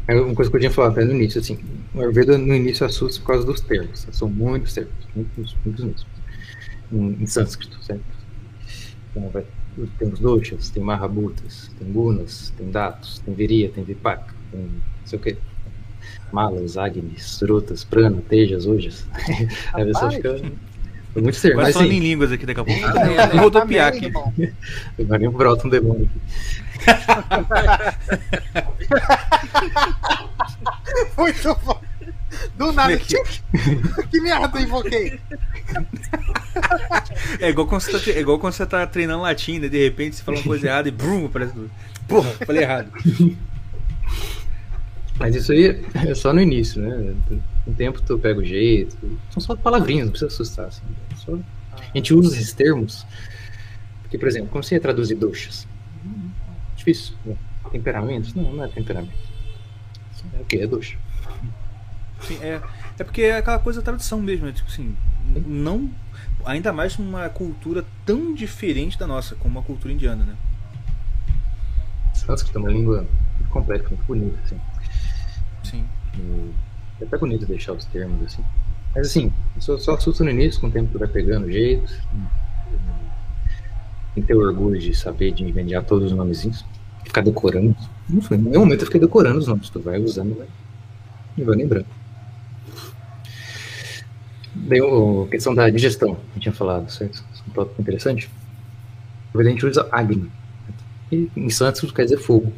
É 0.07 0.15
uma 0.15 0.35
coisa 0.35 0.51
que 0.51 0.57
eu 0.57 0.61
tinha 0.61 0.71
falado 0.71 0.93
até 0.93 1.05
no 1.05 1.15
início, 1.15 1.41
assim, 1.41 1.59
o 1.95 2.39
no 2.39 2.55
início 2.55 2.85
assusta 2.85 3.21
por 3.21 3.29
causa 3.29 3.47
dos 3.47 3.61
termos. 3.61 4.07
São 4.13 4.29
muitos 4.29 4.75
termos, 4.75 4.93
muitos, 5.15 5.57
muitos 5.65 5.85
mesmos. 5.85 6.07
Em, 6.93 7.23
em 7.23 7.27
sânscrito, 7.27 7.83
certo? 7.83 8.05
Então, 9.11 9.31
vai, 9.31 9.45
tem 9.99 10.09
os 10.09 10.21
doshas, 10.21 10.71
tem 10.71 10.83
mahabhutas, 10.83 11.71
tem 11.79 11.91
gunas, 11.91 12.53
tem 12.57 12.71
datos, 12.71 13.19
tem 13.21 13.33
viria, 13.33 13.71
tem 13.71 13.83
vipaka, 13.83 14.35
tem 14.51 14.61
não 14.61 14.83
sei 15.07 15.19
o 15.19 15.23
que. 15.23 15.37
Malas, 16.33 16.77
agnis, 16.77 17.25
srutas, 17.25 17.83
prana, 17.85 18.21
tejas, 18.29 18.67
ojas. 18.67 19.07
Aí 19.73 19.83
a 19.83 19.87
pessoa 19.87 20.13
Rapaz, 20.13 20.41
fica. 20.41 20.53
Muitos 21.17 21.41
termos, 21.41 21.59
Agora 21.59 21.67
mas 21.69 21.75
falando 21.75 21.91
sim, 21.91 21.97
em 21.97 22.01
línguas 22.01 22.33
aqui 22.33 22.45
daqui 22.45 22.61
a 22.61 22.65
pouco. 22.65 22.81
Ah, 22.85 22.93
é, 23.01 23.03
Eu 23.03 23.17
vou 23.17 23.27
Tá 23.51 23.57
rodopiar 23.61 23.93
merda, 23.93 23.97
aqui. 23.97 24.07
irmão. 24.07 24.33
vai 25.07 25.19
nem 25.19 25.31
brota 25.31 25.67
um 25.67 25.71
demônio 25.71 26.11
aqui. 26.11 26.21
Muito 31.17 31.57
bom. 31.65 31.81
Do 32.57 32.73
nada, 32.73 32.97
que 32.97 34.21
merda 34.21 34.59
eu 34.59 34.63
invoquei. 34.63 35.19
É 37.41 37.51
igual 37.51 37.67
quando 37.67 37.83
você 37.83 37.99
tá, 37.99 38.11
é 38.11 38.21
igual 38.21 38.39
quando 38.39 38.53
você 38.53 38.67
tá 38.67 38.87
treinando 38.87 39.23
latim, 39.23 39.59
né? 39.59 39.69
De 39.69 39.83
repente 39.83 40.17
você 40.17 40.23
fala 40.23 40.39
uma 40.39 40.45
coisa 40.45 40.67
errada 40.67 40.89
e 40.89 40.93
brum, 40.93 41.27
aparece 41.27 41.53
tudo. 41.53 41.71
Porra, 42.09 42.31
falei 42.45 42.63
errado. 42.63 42.91
Mas 45.19 45.37
isso 45.37 45.53
aí 45.53 45.81
é 45.95 46.15
só 46.15 46.33
no 46.33 46.41
início, 46.41 46.83
né? 46.83 47.15
Com 47.65 47.71
o 47.71 47.75
tempo 47.75 48.01
tu 48.03 48.19
pega 48.19 48.41
o 48.41 48.45
jeito. 48.45 48.97
São 49.31 49.41
só 49.41 49.57
palavrinhas, 49.57 50.05
não 50.07 50.11
precisa 50.13 50.31
assustar. 50.33 50.67
Assim. 50.67 50.83
É 51.13 51.17
só- 51.17 51.35
A 51.77 51.97
gente 51.97 52.13
usa 52.15 52.37
esses 52.37 52.53
termos. 52.53 53.07
Porque, 54.03 54.19
por 54.19 54.29
exemplo, 54.29 54.49
como 54.51 54.63
você 54.63 54.75
ia 54.77 54.81
traduzir 54.81 55.15
doxas? 55.17 55.67
Difícil. 56.77 57.15
né? 57.25 57.37
Temperamentos? 57.73 58.35
Não, 58.35 58.53
não 58.53 58.65
é 58.65 58.69
temperamento. 58.69 59.15
É 60.35 60.41
o 60.41 60.45
que? 60.45 60.57
É 60.59 60.67
doxa. 60.67 60.97
Sim, 62.21 62.39
é, 62.43 62.61
é 62.99 63.05
porque 63.05 63.23
é 63.23 63.37
aquela 63.39 63.59
coisa 63.59 63.81
da 63.81 63.85
tradução 63.85 64.21
mesmo, 64.21 64.47
é 64.47 64.53
tipo 64.53 64.69
assim, 64.71 64.97
não. 65.47 65.91
Ainda 66.45 66.73
mais 66.73 66.97
numa 66.99 67.29
cultura 67.29 67.85
tão 68.07 68.35
diferente 68.35 68.99
da 68.99 69.07
nossa, 69.07 69.35
como 69.35 69.59
a 69.59 69.63
cultura 69.63 69.93
indiana, 69.93 70.25
né? 70.25 70.37
Sânscrito 72.15 72.59
é 72.59 72.61
uma 72.61 72.71
língua 72.71 73.07
muito 73.39 73.51
complexa, 73.51 73.89
muito 73.89 74.05
bonita, 74.05 74.39
assim. 74.45 74.61
Sim. 75.65 75.85
E 76.19 76.51
é 77.05 77.07
até 77.07 77.19
bonito 77.19 77.47
deixar 77.47 77.73
os 77.73 77.85
termos 77.85 78.23
assim. 78.25 78.43
Mas 78.95 79.09
assim, 79.09 79.33
só, 79.59 79.77
só 79.79 79.95
assusta 79.95 80.25
no 80.25 80.31
início, 80.31 80.61
com 80.61 80.69
o 80.69 80.71
tempo 80.71 80.91
tu 80.93 80.99
vai 80.99 81.09
pegando 81.09 81.51
jeito. 81.51 81.93
Tem 84.15 84.23
que 84.23 84.29
ter 84.29 84.35
orgulho 84.35 84.79
de 84.79 84.95
saber 84.95 85.33
de 85.33 85.43
inventar 85.45 85.85
todos 85.85 86.13
os 86.13 86.17
nomezinhos. 86.17 86.65
Ficar 87.05 87.21
decorando. 87.21 87.77
Não 88.09 88.23
foi, 88.23 88.37
em 88.37 88.43
nenhum 88.43 88.61
momento 88.61 88.83
eu 88.83 88.87
fiquei 88.87 89.01
decorando 89.01 89.39
os 89.39 89.47
nomes. 89.47 89.69
Tu 89.69 89.81
vai 89.81 90.01
usando 90.01 90.37
vai, 90.37 90.47
e 91.37 91.43
vai 91.43 91.57
lembrando. 91.57 91.87
Daí 94.55 94.79
a 94.81 95.29
questão 95.29 95.55
da 95.55 95.69
digestão, 95.69 96.17
eu 96.35 96.41
tinha 96.41 96.53
falado, 96.53 96.89
certo? 96.91 97.23
É 97.33 97.51
um 97.51 97.53
tópico 97.53 97.83
interessante. 97.83 98.31
A 99.35 99.43
gente 99.43 99.67
usa 99.67 99.89
Agni. 99.91 100.31
E 101.11 101.29
em 101.37 101.51
sânscrito 101.51 101.93
quer 101.93 102.05
dizer 102.05 102.19
fogo. 102.19 102.53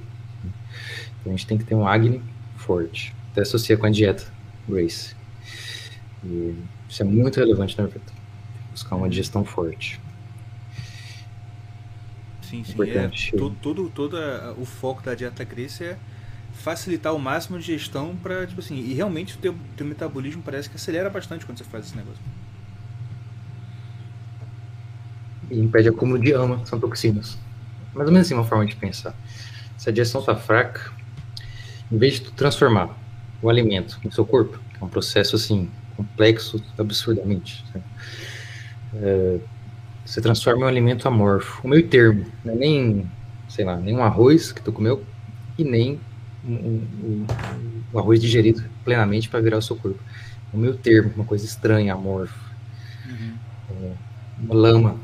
Então 1.21 1.33
a 1.33 1.37
gente 1.37 1.47
tem 1.47 1.57
que 1.57 1.65
ter 1.65 1.75
um 1.75 1.89
Agni 1.89 2.21
forte. 2.57 3.15
Até 3.33 3.41
associa 3.41 3.79
com 3.79 3.87
a 3.87 3.91
dieta 3.91 4.36
Grace. 4.69 5.15
E 6.25 6.55
isso 6.89 7.03
é 7.03 7.05
muito 7.05 7.37
relevante 7.39 7.77
na 7.77 7.85
Ayurveda. 7.85 8.13
Buscar 8.73 8.97
uma 8.97 9.09
digestão 9.09 9.45
forte. 9.45 10.01
Sim, 12.41 12.65
sim. 12.65 12.89
É, 12.89 13.11
todo, 13.37 13.57
todo, 13.57 13.91
todo 13.91 14.17
a- 14.17 14.55
o 14.57 14.65
foco 14.65 15.03
da 15.03 15.15
dieta 15.15 15.43
Grace 15.45 15.83
é 15.85 15.99
facilitar 16.53 17.15
o 17.15 17.19
máximo 17.19 17.59
de 17.59 17.67
gestão 17.67 18.17
para 18.17 18.47
tipo 18.47 18.61
assim, 18.61 18.77
e 18.77 18.95
realmente 18.95 19.35
o 19.37 19.39
teu, 19.39 19.55
teu 19.77 19.87
metabolismo 19.87 20.43
parece 20.43 20.71
que 20.71 20.77
acelera 20.77 21.11
bastante 21.11 21.45
quando 21.45 21.59
você 21.59 21.65
faz 21.65 21.87
esse 21.87 21.97
negócio. 21.97 22.23
E 25.51 25.59
impede 25.59 25.89
acúmulo 25.89 26.19
de 26.19 26.33
ama, 26.33 26.65
são 26.67 26.79
toxinas. 26.81 27.39
Mais 27.95 28.09
ou 28.09 28.13
menos 28.13 28.27
assim 28.27 28.35
uma 28.35 28.45
forma 28.45 28.67
de 28.67 28.77
pensar. 28.77 29.15
Se 29.77 29.89
a 29.89 29.93
digestão 29.93 30.21
está 30.21 30.37
fraca, 30.37 30.93
em 31.91 31.99
vez 31.99 32.15
de 32.15 32.23
tu 32.23 32.33
transformar 32.33 32.91
o 33.43 33.51
alimento 33.51 33.99
no 34.05 34.13
seu 34.13 34.25
corpo, 34.25 34.61
é 34.81 34.85
um 34.85 34.89
processo 34.89 35.37
assim 35.37 35.71
complexo 35.97 36.63
absurdamente? 36.79 37.65
É, 38.95 39.39
você 40.05 40.21
transforma 40.21 40.67
um 40.67 40.69
alimento 40.69 41.09
amorfo, 41.09 41.61
o 41.65 41.69
meio 41.69 41.87
termo, 41.89 42.27
não 42.45 42.55
é 42.55 42.57
nem 42.57 43.11
sei 43.49 43.65
lá, 43.65 43.77
nem 43.77 43.95
um 43.95 44.03
arroz 44.03 44.53
que 44.53 44.61
tu 44.61 44.73
comeu 44.73 45.05
e 45.59 45.65
nem 45.65 45.99
um, 46.45 46.53
um, 46.53 47.27
um 47.93 47.99
arroz 47.99 48.21
digerido 48.21 48.63
plenamente 48.85 49.29
para 49.29 49.41
virar 49.41 49.59
o 49.59 49.63
seu 49.63 49.77
corpo. 49.77 49.99
É 50.53 50.57
um 50.57 50.61
meio 50.61 50.77
termo, 50.77 51.13
uma 51.15 51.25
coisa 51.25 51.45
estranha, 51.45 51.95
amorfo. 51.95 52.39
Uhum. 53.07 53.35
É, 53.71 53.93
uma 54.41 54.55
lama, 54.55 54.97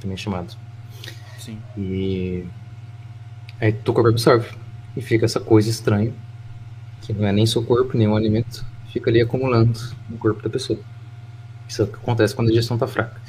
também 0.00 0.16
chamado. 0.16 0.56
Sim. 1.38 1.58
E 1.76 2.44
aí 3.60 3.72
teu 3.72 3.94
corpo 3.94 4.10
absorve. 4.10 4.48
E 4.96 5.02
fica 5.02 5.24
essa 5.24 5.40
coisa 5.40 5.68
estranha, 5.68 6.12
que 7.04 7.12
não 7.12 7.26
é 7.26 7.32
nem 7.32 7.46
seu 7.46 7.62
corpo, 7.62 7.96
nem 7.96 8.08
um 8.08 8.16
alimento, 8.16 8.64
fica 8.92 9.10
ali 9.10 9.20
acumulando 9.20 9.78
no 10.08 10.16
corpo 10.16 10.42
da 10.42 10.48
pessoa. 10.48 10.78
Isso 11.68 11.82
acontece 11.82 12.34
quando 12.34 12.48
a 12.48 12.50
digestão 12.50 12.76
está 12.76 12.86
fraca. 12.86 13.20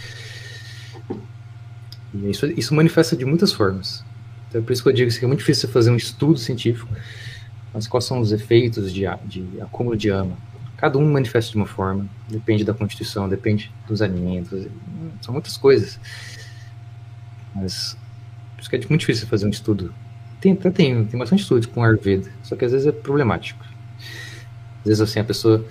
E 2.13 2.29
isso, 2.29 2.45
isso 2.47 2.73
manifesta 2.73 3.15
de 3.15 3.25
muitas 3.25 3.51
formas. 3.51 4.03
Então, 4.47 4.61
é 4.61 4.63
por 4.63 4.71
isso 4.71 4.81
que 4.81 4.89
eu 4.89 4.93
digo 4.93 5.11
que 5.11 5.25
é 5.25 5.27
muito 5.27 5.39
difícil 5.39 5.67
fazer 5.69 5.91
um 5.91 5.95
estudo 5.95 6.37
científico, 6.37 6.93
mas 7.73 7.87
quais 7.87 8.05
são 8.05 8.19
os 8.19 8.31
efeitos 8.31 8.93
de, 8.93 9.05
de 9.25 9.61
acúmulo 9.61 9.97
de 9.97 10.09
ama? 10.09 10.37
Cada 10.77 10.97
um 10.97 11.11
manifesta 11.11 11.51
de 11.51 11.57
uma 11.57 11.65
forma, 11.65 12.07
depende 12.29 12.63
da 12.63 12.73
constituição, 12.73 13.27
depende 13.27 13.71
dos 13.87 14.01
alimentos, 14.01 14.67
são 15.21 15.33
muitas 15.33 15.57
coisas. 15.57 15.99
Mas 17.53 17.97
por 18.55 18.61
isso 18.61 18.69
que 18.69 18.75
é 18.75 18.79
muito 18.89 19.01
difícil 19.01 19.27
fazer 19.27 19.45
um 19.45 19.49
estudo. 19.49 19.93
Tem, 20.45 20.53
até 20.53 20.69
tem, 20.69 21.03
tem 21.05 21.19
bastante 21.19 21.41
estudos 21.41 21.65
com 21.65 21.83
Ayurveda, 21.83 22.29
só 22.43 22.55
que 22.55 22.63
às 22.63 22.71
vezes 22.71 22.85
é 22.85 22.91
problemático. 22.91 23.65
Às 24.81 24.85
vezes 24.85 25.01
assim, 25.01 25.19
a 25.19 25.23
pessoa 25.23 25.65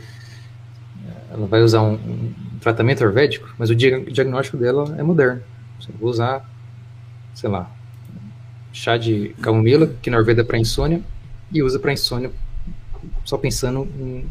ela 1.30 1.46
vai 1.46 1.62
usar 1.62 1.80
um, 1.80 1.92
um 1.94 2.58
tratamento 2.60 3.00
ayurvédico, 3.00 3.54
mas 3.56 3.70
o 3.70 3.74
diagnóstico 3.76 4.56
dela 4.56 4.92
é 4.98 5.02
moderno. 5.04 5.40
Você 5.78 5.92
vai 5.92 6.10
usar, 6.10 6.50
sei 7.36 7.48
lá, 7.48 7.70
chá 8.72 8.96
de 8.96 9.28
camomila, 9.40 9.86
que 10.02 10.10
na 10.10 10.16
Ayurveda 10.16 10.40
é 10.40 10.44
para 10.44 10.58
insônia, 10.58 11.00
e 11.52 11.62
usa 11.62 11.78
para 11.78 11.92
insônia 11.92 12.32
só 13.24 13.38
pensando 13.38 13.88
em 13.96 14.28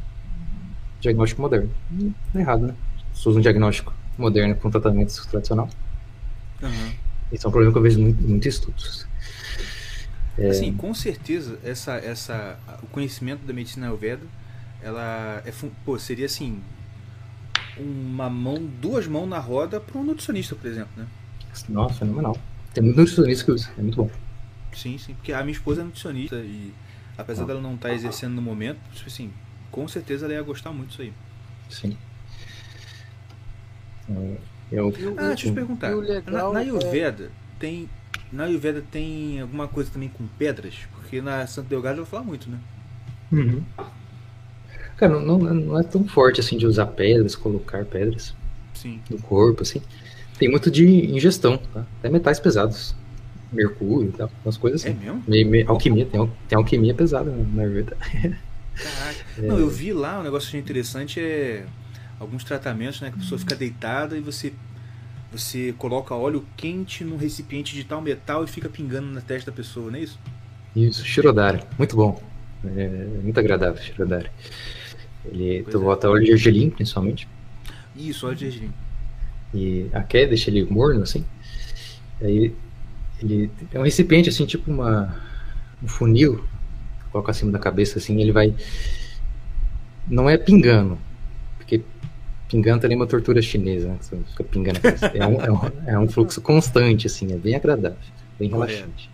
diagnóstico 0.99 1.41
moderno. 1.41 1.69
É 2.35 2.39
errado, 2.39 2.67
né? 2.67 2.75
Se 3.13 3.29
usa 3.29 3.39
um 3.39 3.41
diagnóstico 3.41 3.93
moderno 4.17 4.55
com 4.55 4.67
um 4.67 4.71
tratamento 4.71 5.25
tradicional. 5.29 5.69
Uhum. 6.61 6.91
Esse 7.31 7.45
é 7.45 7.47
um 7.47 7.51
problema 7.51 7.71
que 7.71 7.77
eu 7.77 7.81
vejo 7.81 8.01
muito, 8.01 8.21
muito 8.21 8.45
estudos. 8.45 9.12
É... 10.38 10.49
Assim, 10.49 10.73
com 10.73 10.93
certeza, 10.93 11.60
essa, 11.64 11.93
essa, 11.93 12.57
o 12.81 12.88
conhecimento 12.88 13.45
da 13.45 13.53
medicina 13.53 13.88
Ayurveda, 13.88 14.26
ela 14.81 15.41
é, 15.45 15.53
pô, 15.85 15.97
seria 15.99 16.26
assim, 16.26 16.61
uma 17.77 18.30
mão, 18.30 18.65
duas 18.81 19.07
mãos 19.07 19.27
na 19.27 19.39
roda 19.39 19.80
para 19.80 19.99
um 19.99 20.03
nutricionista, 20.03 20.55
por 20.55 20.68
exemplo, 20.68 20.91
né? 20.97 21.07
Nossa, 21.69 21.99
fenomenal. 21.99 22.38
Tem 22.73 22.84
muito 22.84 22.97
nutricionista 22.97 23.45
que 23.45 23.51
usa, 23.51 23.69
é 23.77 23.81
muito 23.81 23.95
bom. 23.95 24.10
Sim, 24.73 24.97
sim, 24.97 25.14
porque 25.14 25.31
a 25.31 25.41
minha 25.41 25.53
esposa 25.53 25.81
é 25.81 25.84
nutricionista 25.84 26.38
e 26.38 26.73
apesar 27.18 27.43
ah. 27.43 27.47
dela 27.47 27.61
não 27.61 27.76
estar 27.76 27.89
tá 27.89 27.95
exercendo 27.95 28.34
no 28.34 28.41
momento, 28.41 28.80
tipo 28.91 29.07
assim, 29.07 29.31
com 29.72 29.88
certeza 29.88 30.26
ela 30.26 30.34
ia 30.34 30.41
gostar 30.41 30.72
muito 30.72 30.89
disso 30.89 31.03
aí. 31.03 31.14
Sim. 31.69 31.97
É, 34.10 34.38
eu, 34.72 34.93
ah, 35.18 35.27
deixa 35.27 35.47
eu 35.47 35.51
te 35.51 35.51
perguntar. 35.51 35.91
Na, 36.26 36.51
na 36.51 36.60
Ayurveda 36.60 37.26
é... 37.26 37.30
tem. 37.60 37.89
Na 38.34 38.45
Ayurveda 38.45 38.84
tem 38.91 39.39
alguma 39.39 39.68
coisa 39.68 39.91
também 39.91 40.10
com 40.10 40.26
pedras? 40.39 40.73
Porque 40.91 41.22
na 41.22 41.45
Santa 41.45 41.69
Delgado 41.69 41.97
ela 41.97 42.05
fala 42.05 42.23
muito, 42.23 42.49
né? 42.49 42.57
Uhum. 43.31 43.61
Cara, 44.97 45.19
não, 45.19 45.38
não, 45.38 45.80
é 45.80 45.84
tão 45.84 46.03
forte 46.07 46.39
assim 46.39 46.57
de 46.57 46.65
usar 46.65 46.88
pedras, 46.88 47.35
colocar 47.35 47.85
pedras 47.85 48.34
Sim. 48.73 48.99
no 49.07 49.19
corpo, 49.19 49.61
assim. 49.61 49.84
Tem 50.39 50.49
muito 50.49 50.72
de 50.72 50.84
ingestão, 51.14 51.57
tá? 51.57 51.85
Até 51.99 52.10
metais 52.10 52.39
pesados 52.39 52.95
mercúrio 53.51 54.10
e 54.10 54.11
tal, 54.14 54.31
umas 54.43 54.57
coisas 54.57 54.81
assim. 54.81 54.97
É 54.99 55.05
mesmo? 55.05 55.23
Meio, 55.27 55.47
meio, 55.47 55.69
alquimia, 55.69 56.05
tem, 56.07 56.31
tem 56.47 56.57
alquimia 56.57 56.93
pesada 56.95 57.31
na 57.31 57.61
Ayurveda. 57.61 57.95
Caraca. 57.95 58.34
É... 59.38 59.41
Não, 59.41 59.60
eu 59.60 59.69
vi 59.69 59.93
lá, 59.93 60.19
um 60.19 60.23
negócio 60.23 60.57
interessante 60.57 61.19
é 61.19 61.65
alguns 62.19 62.43
tratamentos, 62.43 63.01
né, 63.01 63.10
que 63.10 63.18
a 63.18 63.19
pessoa 63.19 63.38
fica 63.38 63.55
deitada 63.55 64.18
e 64.18 64.22
você 64.22 64.51
você 65.34 65.73
coloca 65.77 66.15
óleo 66.15 66.45
quente 66.55 67.03
num 67.03 67.18
recipiente 67.18 67.76
de 67.76 67.84
tal 67.84 68.01
metal 68.01 68.43
e 68.43 68.47
fica 68.47 68.69
pingando 68.69 69.07
na 69.07 69.22
testa 69.22 69.51
da 69.51 69.57
pessoa, 69.57 69.89
não 69.89 69.97
é 69.97 70.01
isso? 70.01 70.19
Isso, 70.76 71.03
Shirodari, 71.05 71.61
muito 71.77 71.95
bom. 71.95 72.22
É, 72.65 72.88
muito 73.22 73.39
agradável, 73.39 73.81
Shirodari. 73.81 74.30
Ele, 75.26 75.64
tu 75.64 75.77
é. 75.77 75.81
bota 75.81 76.10
óleo 76.10 76.23
de 76.23 76.31
gergelim, 76.31 76.69
principalmente. 76.69 77.27
Isso, 77.95 78.27
óleo 78.27 78.35
de 78.35 78.49
gergelim. 78.49 78.73
E 79.53 79.89
a 79.93 80.03
queda 80.03 80.30
deixa 80.30 80.49
ele 80.49 80.64
morno, 80.65 81.03
assim. 81.03 81.26
Aí 82.22 82.53
ele 83.22 83.51
é 83.72 83.80
um 83.80 83.84
recipiente 83.84 84.30
assim, 84.30 84.45
tipo 84.45 84.72
uma 84.72 85.15
um 85.81 85.88
funil, 85.88 86.43
coloca 87.11 87.31
acima 87.31 87.51
da 87.51 87.60
cabeça 87.60 87.99
assim, 87.99 88.19
ele 88.22 88.31
vai 88.31 88.53
não 90.07 90.30
é 90.30 90.38
pingando, 90.38 90.97
pingando 92.53 92.81
também 92.81 92.95
é 92.95 92.99
uma 92.99 93.07
tortura 93.07 93.41
chinesa, 93.41 93.88
né? 93.88 93.97
Você 93.99 94.15
fica 94.30 94.43
pingando. 94.43 94.80
É 95.15 95.25
um, 95.25 95.41
é, 95.41 95.51
um, 95.51 95.59
é 95.88 95.99
um 95.99 96.07
fluxo 96.07 96.39
constante 96.39 97.07
assim, 97.07 97.34
é 97.34 97.38
bem 97.38 97.55
agradável, 97.55 97.97
bem 98.38 98.47
relaxante. 98.47 99.09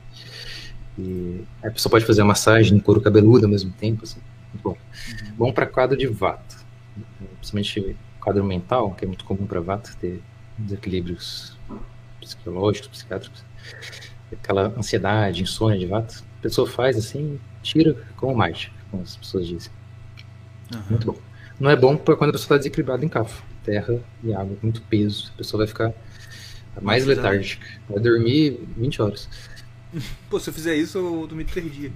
E 0.97 1.41
a 1.63 1.71
pessoa 1.71 1.89
pode 1.91 2.05
fazer 2.05 2.21
a 2.21 2.25
massagem 2.25 2.73
no 2.73 2.81
couro 2.83 2.99
cabeludo 2.99 3.45
ao 3.45 3.49
mesmo 3.49 3.71
tempo, 3.71 4.03
assim. 4.03 4.19
Bom, 4.61 4.71
uhum. 4.71 5.35
bom 5.37 5.53
para 5.53 5.65
quadro 5.65 5.95
de 5.95 6.07
vata, 6.07 6.57
principalmente 7.37 7.95
quadro 8.19 8.43
mental, 8.43 8.91
que 8.91 9.05
é 9.05 9.07
muito 9.07 9.23
comum 9.23 9.45
para 9.45 9.61
vata 9.61 9.91
ter 10.01 10.21
desequilíbrios 10.57 11.57
psicológicos, 12.19 12.89
psiquiátricos 12.89 13.45
aquela 14.33 14.73
ansiedade, 14.77 15.41
insônia 15.41 15.79
de 15.79 15.85
vato, 15.85 16.23
a 16.39 16.41
pessoa 16.41 16.67
faz 16.67 16.97
assim, 16.97 17.39
tira 17.63 17.95
como 18.15 18.35
mágica, 18.35 18.73
como 18.91 19.01
as 19.01 19.15
pessoas 19.15 19.47
dizem. 19.47 19.71
Uhum. 20.73 20.81
Muito 20.91 21.11
bom. 21.11 21.28
Não 21.59 21.69
é 21.69 21.75
bom 21.75 21.97
quando 21.97 22.29
a 22.29 22.31
pessoa 22.31 22.45
está 22.45 22.57
desequilibrada 22.57 23.03
em 23.03 23.09
cafo. 23.09 23.43
Terra 23.63 23.99
e 24.23 24.33
água, 24.33 24.57
muito 24.61 24.81
peso. 24.83 25.31
A 25.33 25.37
pessoa 25.37 25.59
vai 25.59 25.67
ficar 25.67 25.93
mais 26.81 27.05
letárgica. 27.05 27.67
Vai 27.89 27.99
dormir 27.99 28.59
20 28.77 29.01
horas. 29.01 29.29
Pô, 30.29 30.39
se 30.39 30.49
eu 30.49 30.53
fizer 30.53 30.75
isso, 30.75 30.97
eu 30.97 31.27
dormir 31.27 31.45
três 31.45 31.71
dias. 31.71 31.91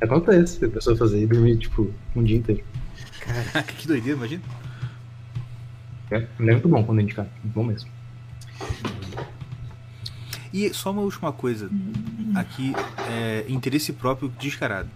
Acontece, 0.00 0.64
a 0.64 0.68
pessoa 0.68 0.96
fazer 0.96 1.22
e 1.22 1.26
dormir, 1.26 1.56
tipo, 1.58 1.92
um 2.14 2.22
dia 2.22 2.36
inteiro. 2.36 2.64
Caraca, 3.20 3.72
que 3.72 3.86
doideira, 3.86 4.18
imagina. 4.18 4.42
É, 6.10 6.16
é 6.16 6.26
muito 6.38 6.68
bom 6.68 6.84
quando 6.84 7.00
indicar, 7.00 7.26
muito 7.42 7.54
bom 7.54 7.64
mesmo. 7.64 7.88
E 10.52 10.72
só 10.74 10.90
uma 10.90 11.02
última 11.02 11.32
coisa. 11.32 11.70
Aqui, 12.34 12.72
é, 13.10 13.44
interesse 13.48 13.92
próprio 13.92 14.28
descarado. 14.38 14.90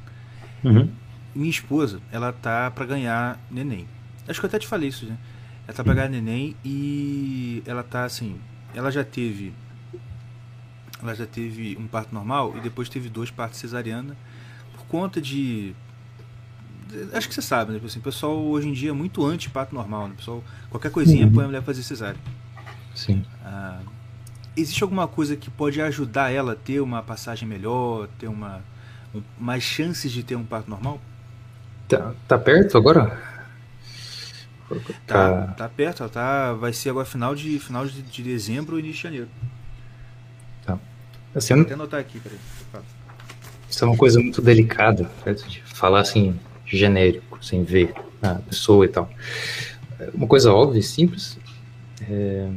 Uhum. 0.62 0.90
Minha 1.37 1.51
esposa, 1.51 2.01
ela 2.11 2.33
tá 2.33 2.71
para 2.71 2.87
ganhar 2.87 3.39
neném. 3.51 3.87
Acho 4.27 4.41
que 4.41 4.47
eu 4.47 4.49
até 4.49 4.59
te 4.59 4.67
falei 4.67 4.89
isso, 4.89 5.05
né? 5.05 5.19
Ela 5.67 5.77
tá 5.77 5.85
pra 5.85 5.93
ganhar 5.93 6.09
neném 6.09 6.57
e 6.65 7.63
ela 7.67 7.83
tá 7.83 8.05
assim. 8.05 8.41
Ela 8.75 8.91
já 8.91 9.05
teve. 9.05 9.53
Ela 11.03 11.15
já 11.15 11.27
teve 11.27 11.77
um 11.79 11.87
parto 11.87 12.15
normal 12.15 12.57
e 12.57 12.61
depois 12.61 12.89
teve 12.89 13.11
dois 13.11 13.31
partos 13.31 13.59
cesariana 13.59 14.17
por 14.75 14.87
conta 14.87 15.21
de. 15.21 15.75
Acho 17.13 17.29
que 17.29 17.35
você 17.35 17.43
sabe, 17.43 17.73
né? 17.73 17.81
Assim, 17.85 17.99
o 17.99 18.03
pessoal 18.03 18.39
hoje 18.43 18.69
em 18.69 18.73
dia 18.73 18.91
é 18.91 18.93
muito 18.93 19.25
anti-parto 19.25 19.75
normal, 19.75 20.09
né? 20.09 20.15
O 20.15 20.17
pessoal, 20.17 20.45
qualquer 20.71 20.91
coisinha 20.91 21.27
uhum. 21.27 21.33
põe 21.33 21.45
a 21.45 21.47
mulher 21.49 21.63
fazer 21.63 21.83
cesárea. 21.83 22.19
Sim. 22.95 23.23
Ah, 23.45 23.81
existe 24.57 24.83
alguma 24.83 25.07
coisa 25.07 25.37
que 25.37 25.51
pode 25.51 25.83
ajudar 25.83 26.33
ela 26.33 26.53
a 26.53 26.57
ter 26.57 26.81
uma 26.81 27.03
passagem 27.03 27.47
melhor, 27.47 28.09
ter 28.19 28.29
uma 28.29 28.65
mais 29.39 29.63
chances 29.63 30.11
de 30.13 30.23
ter 30.23 30.37
um 30.37 30.45
parto 30.45 30.71
normal? 30.71 31.01
Tá, 31.89 32.15
tá 32.27 32.39
perto 32.39 32.77
agora? 32.77 33.17
Tá, 35.07 35.55
tá 35.57 35.69
perto, 35.69 36.03
ela 36.03 36.11
tá, 36.11 36.53
vai 36.53 36.73
ser 36.73 36.91
agora 36.91 37.07
final 37.07 37.35
de 37.35 37.59
final 37.61 37.87
de, 37.87 38.03
de 38.03 38.23
dezembro 38.23 38.75
ou 38.75 38.81
início 38.81 38.97
de 38.97 39.03
janeiro. 39.03 39.29
Tá. 40.65 40.79
Assim, 41.35 41.55
Vou 41.55 41.63
até 41.63 41.75
anotar 41.75 42.01
aqui, 42.01 42.19
peraí. 42.19 42.39
Isso 43.71 43.85
é 43.85 43.87
uma 43.87 43.97
coisa 43.97 44.19
muito 44.19 44.43
delicada, 44.43 45.09
certo? 45.23 45.49
de 45.49 45.63
falar 45.63 46.01
assim, 46.01 46.39
genérico, 46.65 47.45
sem 47.45 47.63
ver 47.63 47.95
a 48.23 48.35
pessoa 48.35 48.85
e 48.85 48.89
tal. 48.89 49.09
Uma 50.13 50.27
coisa 50.27 50.53
óbvia 50.53 50.81
e 50.81 50.83
simples 50.83 51.39
é 52.09 52.51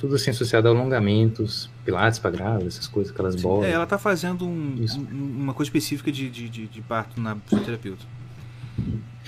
tudo 0.00 0.14
assim 0.14 0.30
associado 0.30 0.66
a 0.66 0.70
alongamentos, 0.70 1.70
pilates 1.90 2.18
para 2.18 2.30
grávidas, 2.30 2.74
essas 2.74 2.86
coisas, 2.86 3.12
aquelas 3.12 3.34
Sim, 3.34 3.42
bolas. 3.42 3.68
É, 3.68 3.72
ela 3.72 3.86
tá 3.86 3.98
fazendo 3.98 4.46
um, 4.46 4.84
um, 4.96 5.42
uma 5.42 5.54
coisa 5.54 5.68
específica 5.68 6.10
de, 6.12 6.30
de, 6.30 6.48
de, 6.48 6.66
de 6.68 6.82
parto 6.82 7.20
na 7.20 7.36
fisioterapeuta. 7.36 8.04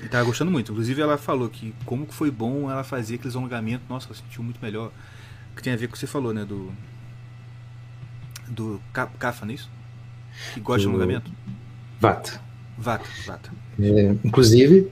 E 0.02 0.09
tá 0.09 0.22
gostando 0.22 0.51
muito. 0.51 0.72
Inclusive 0.72 1.02
ela 1.02 1.18
falou 1.18 1.48
que 1.48 1.74
como 1.84 2.06
que 2.06 2.14
foi 2.14 2.30
bom 2.30 2.70
ela 2.70 2.84
fazer 2.84 3.16
aqueles 3.16 3.36
alongamentos. 3.36 3.86
Nossa, 3.89 4.06
ela 4.06 4.14
sentiu 4.14 4.43
muito 4.43 4.59
melhor. 4.62 4.90
Que 5.55 5.62
tem 5.62 5.72
a 5.72 5.76
ver 5.76 5.86
com 5.86 5.90
o 5.90 5.93
que 5.93 5.98
você 5.98 6.06
falou, 6.06 6.32
né? 6.32 6.44
Do. 6.44 6.72
Do 8.48 8.80
CAFA, 8.93 9.44
não 9.44 9.52
é 9.52 9.55
isso? 9.55 9.70
Que 10.55 10.60
gosta 10.60 10.82
do... 10.82 10.90
de 10.90 10.97
alongamento? 10.97 11.30
Vata. 12.01 12.40
Vata, 12.78 13.09
Vata. 13.26 13.51
É, 13.80 14.16
inclusive, 14.24 14.90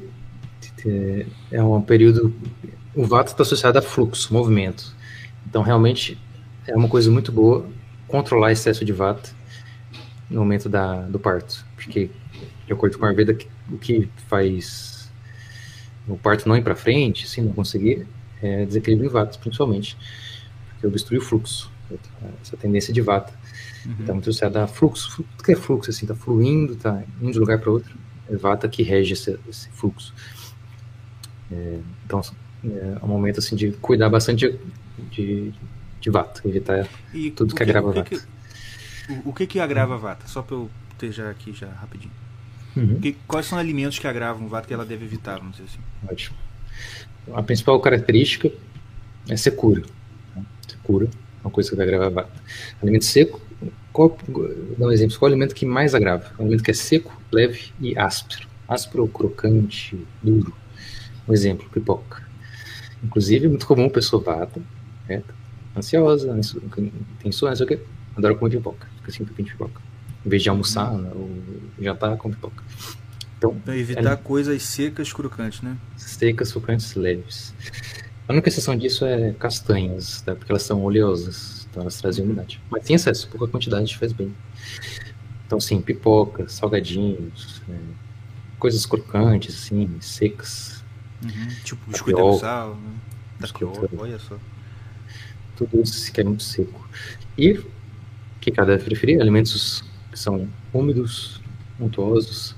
é 1.50 1.62
um 1.62 1.80
período. 1.80 2.34
O 2.94 3.04
Vata 3.04 3.32
está 3.32 3.42
associado 3.42 3.78
a 3.78 3.82
fluxo, 3.82 4.32
movimento. 4.32 4.94
Então, 5.46 5.62
realmente, 5.62 6.18
é 6.66 6.76
uma 6.76 6.88
coisa 6.88 7.10
muito 7.10 7.30
boa 7.32 7.66
controlar 8.06 8.52
excesso 8.52 8.84
de 8.84 8.92
vata 8.92 9.30
no 10.28 10.40
momento 10.40 10.68
da, 10.68 11.02
do 11.02 11.18
parto. 11.18 11.64
Porque, 11.74 12.10
de 12.66 12.72
acordo 12.72 12.98
com 12.98 13.04
a 13.04 13.08
Ayurveda, 13.08 13.36
o 13.70 13.78
que 13.78 14.08
faz 14.28 15.00
o 16.08 16.16
parto 16.16 16.48
não 16.48 16.56
ir 16.56 16.62
para 16.62 16.74
frente, 16.74 17.28
se 17.28 17.40
não 17.40 17.52
conseguir, 17.52 18.06
é 18.42 18.64
desequilíbrio 18.64 19.08
em 19.08 19.12
vata, 19.12 19.38
principalmente. 19.38 19.96
Porque 20.70 20.86
obstrui 20.86 21.18
o 21.18 21.22
fluxo. 21.22 21.70
Essa 22.40 22.56
tendência 22.56 22.92
de 22.92 23.00
vata. 23.00 23.32
Uhum. 23.84 23.96
Está 24.00 24.12
muito 24.12 24.30
associada 24.30 24.64
a 24.64 24.66
fluxo. 24.66 25.24
O 25.38 25.42
que 25.42 25.52
é 25.52 25.56
fluxo? 25.56 25.90
Assim, 25.90 26.04
está 26.04 26.14
fluindo, 26.14 26.74
está 26.74 27.02
indo 27.20 27.32
de 27.32 27.38
um 27.38 27.40
lugar 27.40 27.58
para 27.58 27.70
outro. 27.70 27.96
É 28.28 28.36
vata 28.36 28.68
que 28.68 28.82
rege 28.82 29.14
esse, 29.14 29.38
esse 29.48 29.68
fluxo. 29.70 30.14
É, 31.50 31.78
então, 32.04 32.20
é 32.64 33.04
um 33.04 33.08
momento 33.08 33.40
assim, 33.40 33.56
de 33.56 33.72
cuidar 33.72 34.08
bastante 34.08 34.48
de, 34.48 34.58
de, 35.10 35.54
de 36.00 36.10
vata, 36.10 36.40
evitar 36.48 36.88
e 37.12 37.30
tudo 37.30 37.54
que, 37.54 37.56
que 37.56 37.70
agrava 37.70 37.92
vata. 37.92 38.08
Que, 38.08 38.16
o, 39.12 39.28
o, 39.28 39.32
que 39.32 39.46
que 39.46 39.60
agrava 39.60 39.96
vata? 39.98 40.26
Só 40.26 40.42
para 40.42 40.56
eu 40.56 40.70
ter 40.98 41.12
já 41.12 41.30
aqui 41.30 41.52
já 41.52 41.68
rapidinho. 41.68 42.12
Uhum. 42.76 43.00
Que, 43.00 43.12
quais 43.26 43.46
são 43.46 43.58
alimentos 43.58 43.98
que 43.98 44.06
agravam 44.06 44.48
vata 44.48 44.66
que 44.66 44.74
ela 44.74 44.84
deve 44.84 45.04
evitar, 45.04 45.38
vamos 45.38 45.56
dizer 45.56 45.68
assim? 45.68 45.80
Ótimo. 46.10 46.36
A 47.34 47.42
principal 47.42 47.78
característica 47.80 48.50
é 49.28 49.36
secura. 49.36 49.82
Né? 50.34 50.44
Secura 50.66 51.06
é 51.06 51.46
uma 51.46 51.50
coisa 51.50 51.70
que 51.70 51.76
vai 51.76 51.86
agravar 51.86 52.10
vata. 52.10 52.42
Alimento 52.82 53.04
seco, 53.04 53.40
qual, 53.92 54.16
vou 54.28 54.76
dar 54.78 54.86
um 54.86 54.92
exemplo, 54.92 55.18
qual 55.18 55.28
é 55.28 55.30
o 55.30 55.34
alimento 55.34 55.54
que 55.54 55.66
mais 55.66 55.94
agrava? 55.94 56.32
Um 56.38 56.42
alimento 56.42 56.62
que 56.62 56.70
é 56.70 56.74
seco, 56.74 57.20
leve 57.32 57.72
e 57.80 57.98
áspero. 57.98 58.48
Áspero, 58.68 59.06
crocante, 59.08 59.98
duro. 60.22 60.54
Um 61.28 61.32
exemplo, 61.32 61.68
pipoca. 61.70 62.22
Inclusive, 63.02 63.46
é 63.46 63.48
muito 63.48 63.66
comum 63.66 63.86
a 63.86 63.90
pessoa 63.90 64.22
vata, 64.22 64.60
né? 65.08 65.22
Ansiosa, 65.80 66.26
tem 66.28 66.36
não 67.24 67.32
sei 67.32 67.64
o 67.64 67.66
que, 67.66 67.80
adora 68.16 68.34
comer 68.34 68.56
pipoca, 68.56 68.86
fica 68.96 69.10
assim, 69.10 69.24
de 69.24 69.32
pipoca. 69.32 69.80
Em 70.24 70.28
vez 70.28 70.42
de 70.42 70.48
almoçar 70.48 70.92
né, 70.92 71.10
ou 71.14 71.30
jantar, 71.80 72.16
com 72.16 72.30
pipoca. 72.30 72.62
Então, 73.38 73.56
então 73.56 73.74
evitar 73.74 74.12
é, 74.12 74.16
coisas 74.16 74.62
secas, 74.62 75.12
crocantes, 75.12 75.62
né? 75.62 75.76
Secas, 75.96 76.52
crocantes, 76.52 76.94
leves. 76.94 77.54
A 78.28 78.32
única 78.32 78.48
exceção 78.48 78.76
disso 78.76 79.04
é 79.06 79.32
castanhas, 79.32 80.20
tá? 80.20 80.36
porque 80.36 80.52
elas 80.52 80.62
são 80.62 80.84
oleosas, 80.84 81.66
então 81.70 81.82
elas 81.82 82.00
trazem 82.00 82.24
umidade. 82.24 82.60
Mas 82.70 82.84
tem 82.84 82.94
excesso, 82.94 83.28
pouca 83.28 83.48
quantidade 83.48 83.96
faz 83.96 84.12
bem. 84.12 84.34
Então, 85.46 85.58
sim, 85.58 85.80
pipoca, 85.80 86.48
salgadinhos, 86.48 87.62
é, 87.68 87.76
coisas 88.58 88.84
crocantes, 88.86 89.56
assim, 89.56 89.96
secas. 90.00 90.84
Uhum. 91.24 91.48
Tipo, 91.64 91.90
biscoito 91.90 92.30
de 92.32 92.38
sal, 92.38 92.76
né? 92.76 92.92
Tapioca, 93.40 93.88
olha 93.98 94.18
só. 94.18 94.36
Tudo 95.60 95.82
isso 95.82 96.10
que 96.10 96.22
é 96.22 96.24
muito 96.24 96.42
seco. 96.42 96.88
E 97.36 97.52
o 97.52 97.70
que 98.40 98.50
cada 98.50 98.72
deve 98.72 98.84
preferir? 98.84 99.20
Alimentos 99.20 99.84
que 100.10 100.18
são 100.18 100.48
úmidos, 100.72 101.38
untuosos, 101.78 102.56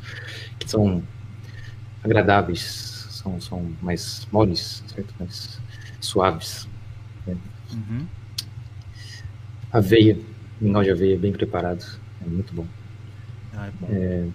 que 0.57 0.71
são 0.71 1.03
agradáveis, 2.05 2.61
são, 3.11 3.41
são 3.41 3.73
mais 3.83 4.29
moles, 4.31 4.85
certo? 4.87 5.13
Mais 5.19 5.61
suaves. 6.01 6.69
Né? 7.27 7.37
Uhum. 7.73 8.07
Aveia, 9.73 10.17
mingau 10.61 10.85
de 10.85 10.91
aveia 10.93 11.19
bem 11.19 11.33
preparado, 11.33 11.85
é 12.25 12.29
muito 12.29 12.55
bom. 12.55 12.67
Ah, 13.53 13.67
é 13.67 13.71
bom. 13.81 13.89
É, 13.91 14.29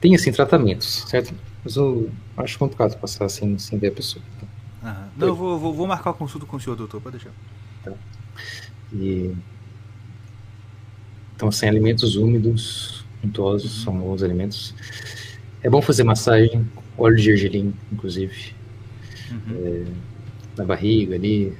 tem 0.00 0.14
assim 0.14 0.30
tratamentos, 0.30 1.06
certo? 1.08 1.34
Mas 1.64 1.74
eu 1.74 2.08
acho 2.36 2.56
complicado 2.56 2.96
passar 3.00 3.28
sem, 3.28 3.58
sem 3.58 3.80
ver 3.80 3.88
a 3.88 3.92
pessoa. 3.92 4.24
Então. 4.36 4.48
Não, 5.16 5.26
eu 5.26 5.34
vou, 5.34 5.58
vou, 5.58 5.74
vou, 5.74 5.86
marcar 5.88 6.10
a 6.10 6.14
consulta 6.14 6.46
com 6.46 6.56
o 6.56 6.60
senhor, 6.60 6.76
doutor, 6.76 7.00
pode 7.00 7.18
deixar. 7.18 7.32
Tá. 7.84 7.92
E, 8.92 9.34
então, 11.34 11.48
assim, 11.48 11.66
alimentos 11.66 12.16
úmidos, 12.16 13.04
untuosos, 13.24 13.78
uhum. 13.78 13.84
são 13.84 13.98
bons 13.98 14.22
alimentos. 14.22 14.74
É 15.62 15.70
bom 15.70 15.80
fazer 15.80 16.04
massagem, 16.04 16.66
óleo 16.96 17.16
de 17.16 17.22
gergelim, 17.22 17.74
inclusive, 17.92 18.54
uhum. 19.30 19.56
é, 19.64 19.84
na 20.56 20.64
barriga 20.64 21.14
ali. 21.14 21.56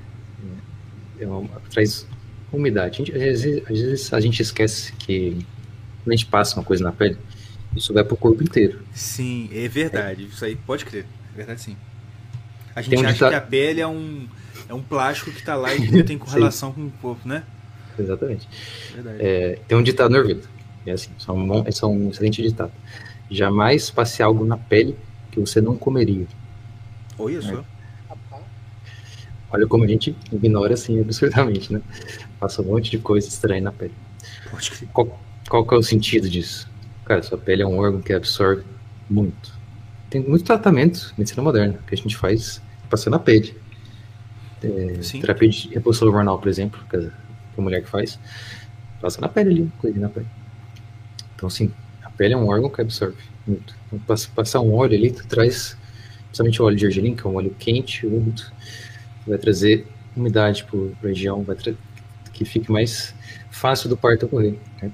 É, 1.19 1.27
uma, 1.27 1.61
traz 1.71 2.07
umidade. 2.53 2.99
Gente, 2.99 3.13
às, 3.13 3.19
vezes, 3.19 3.63
às, 3.63 3.79
vezes, 3.79 4.13
a 4.13 4.21
gente 4.21 4.41
esquece 4.41 4.93
que 4.93 5.47
quando 6.03 6.13
a 6.13 6.17
gente 6.17 6.27
passa 6.27 6.57
uma 6.57 6.65
coisa 6.65 6.83
na 6.83 6.93
pele, 6.93 7.17
isso 7.77 7.93
vai 7.93 8.03
pro 8.03 8.17
corpo 8.17 8.43
inteiro. 8.43 8.81
Sim, 8.93 9.49
é 9.53 9.69
verdade. 9.69 10.25
É. 10.25 10.27
Isso 10.27 10.45
aí 10.45 10.57
pode 10.57 10.85
crer. 10.85 11.05
É 11.35 11.37
verdade 11.37 11.61
sim. 11.61 11.77
A 12.75 12.83
gente 12.83 12.97
um 12.97 13.07
acha 13.07 13.29
que 13.29 13.35
a 13.35 13.41
pele 13.41 13.81
é 13.81 13.87
um, 13.87 14.27
é 14.71 14.75
um 14.75 14.83
plástico 14.83 15.33
que 15.33 15.43
tá 15.43 15.57
lá 15.57 15.75
e 15.75 15.81
que 15.91 16.03
tem 16.05 16.17
correlação 16.17 16.73
com 16.73 16.87
o 16.87 16.91
corpo, 17.03 17.29
né? 17.29 17.43
Exatamente. 17.99 18.49
É, 19.19 19.59
tem 19.67 19.77
um 19.77 19.83
ditado 19.83 20.11
no 20.13 20.17
Ayurveda. 20.17 20.49
É 20.87 20.93
assim, 20.93 21.11
é 21.27 21.33
um, 21.33 21.59
é 21.59 21.87
um 21.87 22.09
excelente 22.09 22.41
ditado. 22.41 22.73
Jamais 23.29 23.91
passe 23.91 24.23
algo 24.23 24.47
na 24.47 24.57
pele 24.57 24.97
que 25.31 25.41
você 25.41 25.61
não 25.61 25.77
comeria. 25.77 26.27
Olha 27.19 27.39
é. 27.39 27.43
só. 27.43 27.65
Olha 29.53 29.67
como 29.67 29.83
a 29.83 29.87
gente 29.89 30.17
ignora 30.33 30.75
assim 30.75 31.01
absurdamente, 31.01 31.73
né? 31.73 31.83
Passa 32.39 32.63
um 32.63 32.67
monte 32.67 32.93
de 32.93 32.99
coisa 32.99 33.27
estranha 33.27 33.61
na 33.61 33.73
pele. 33.73 33.93
Qual, 34.93 35.21
qual 35.49 35.67
que 35.67 35.75
é 35.75 35.77
o 35.77 35.83
sentido 35.83 36.31
disso? 36.31 36.71
Cara, 37.05 37.23
sua 37.23 37.37
pele 37.37 37.63
é 37.63 37.67
um 37.67 37.77
órgão 37.77 38.01
que 38.01 38.13
absorve 38.13 38.63
muito. 39.09 39.53
Tem 40.09 40.21
muito 40.21 40.45
tratamento, 40.45 41.13
medicina 41.19 41.43
moderna, 41.43 41.81
que 41.87 41.95
a 41.95 41.99
gente 41.99 42.17
faz 42.17 42.63
passando 42.89 43.15
na 43.15 43.19
pele. 43.19 43.60
É, 44.63 45.21
terapia 45.21 45.49
de 45.49 45.69
reposição 45.69 46.09
hormonal, 46.09 46.39
por 46.39 46.49
exemplo, 46.49 46.81
que 46.89 46.97
a 46.97 47.63
mulher 47.63 47.83
que 47.83 47.89
faz, 47.89 48.19
passa 49.01 49.21
na 49.21 49.29
pele 49.29 49.51
ali, 49.51 49.73
coisa 49.79 49.99
na 49.99 50.09
pele. 50.09 50.27
Então, 51.35 51.47
assim, 51.47 51.73
a 52.03 52.11
pele 52.11 52.35
é 52.35 52.37
um 52.37 52.49
órgão 52.49 52.69
que 52.69 52.81
absorve 52.81 53.17
muito. 53.47 53.75
Então, 53.87 54.17
passar 54.35 54.61
um 54.61 54.75
óleo 54.75 54.97
ali, 54.97 55.11
tu 55.11 55.27
traz, 55.27 55.77
principalmente 56.27 56.61
o 56.61 56.65
óleo 56.65 56.77
de 56.77 56.87
argelina, 56.87 57.17
que 57.17 57.27
é 57.27 57.31
um 57.31 57.37
óleo 57.37 57.55
quente, 57.59 58.07
úmido, 58.07 58.43
vai 59.27 59.39
trazer 59.39 59.87
umidade 60.17 60.65
para 60.65 60.79
a 60.79 61.07
região, 61.09 61.43
vai 61.43 61.57
que 62.33 62.45
fique 62.45 62.71
mais 62.71 63.15
fácil 63.51 63.89
do 63.89 63.97
parto 63.97 64.27
ocorrer. 64.27 64.55
Né? 64.83 64.91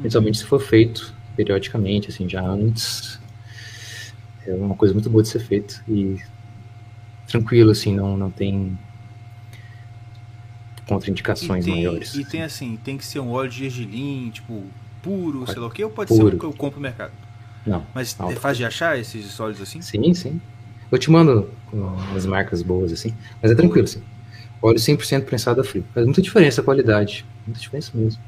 Principalmente 0.00 0.38
se 0.38 0.44
for 0.44 0.60
feito 0.60 1.14
periodicamente, 1.36 2.08
assim, 2.10 2.28
já 2.28 2.42
antes. 2.42 3.20
É 4.46 4.52
uma 4.54 4.74
coisa 4.74 4.92
muito 4.92 5.08
boa 5.08 5.22
de 5.22 5.28
ser 5.28 5.40
feito 5.40 5.82
e 5.88 6.18
tranquilo, 7.26 7.70
assim, 7.70 7.94
não, 7.94 8.16
não 8.16 8.30
tem 8.30 8.78
contraindicações 10.86 11.64
e 11.64 11.70
tem, 11.70 11.76
maiores. 11.76 12.14
E 12.14 12.24
tem 12.24 12.42
assim, 12.42 12.76
tem 12.82 12.96
que 12.96 13.04
ser 13.04 13.20
um 13.20 13.30
óleo 13.30 13.50
de 13.50 13.58
gergelim, 13.58 14.30
tipo, 14.30 14.64
puro, 15.02 15.40
pode, 15.40 15.52
sei 15.52 15.60
lá 15.60 15.66
o 15.66 15.70
que, 15.70 15.84
ou 15.84 15.90
pode 15.90 16.08
puro. 16.08 16.28
ser 16.28 16.36
o 16.36 16.38
que 16.38 16.44
eu 16.44 16.52
compro 16.52 16.78
no 16.78 16.82
mercado? 16.82 17.12
Não. 17.66 17.84
Mas 17.94 18.16
é 18.20 18.34
fácil 18.34 18.58
de 18.58 18.64
achar 18.66 18.98
esses 18.98 19.38
óleos 19.40 19.60
assim? 19.60 19.80
Sim, 19.80 20.12
sim. 20.14 20.40
Eu 20.90 20.98
te 20.98 21.10
mando 21.10 21.50
umas 21.72 22.26
marcas 22.26 22.62
boas, 22.62 22.92
assim, 22.92 23.14
mas 23.42 23.50
é 23.50 23.54
tranquilo, 23.54 23.84
assim. 23.84 24.02
Óleo 24.62 24.78
100% 24.78 25.24
prensado 25.24 25.60
a 25.60 25.64
frio. 25.64 25.84
Faz 25.92 26.06
muita 26.06 26.22
diferença 26.22 26.60
a 26.60 26.64
qualidade, 26.64 27.24
muita 27.46 27.60
diferença 27.60 27.90
mesmo. 27.94 28.22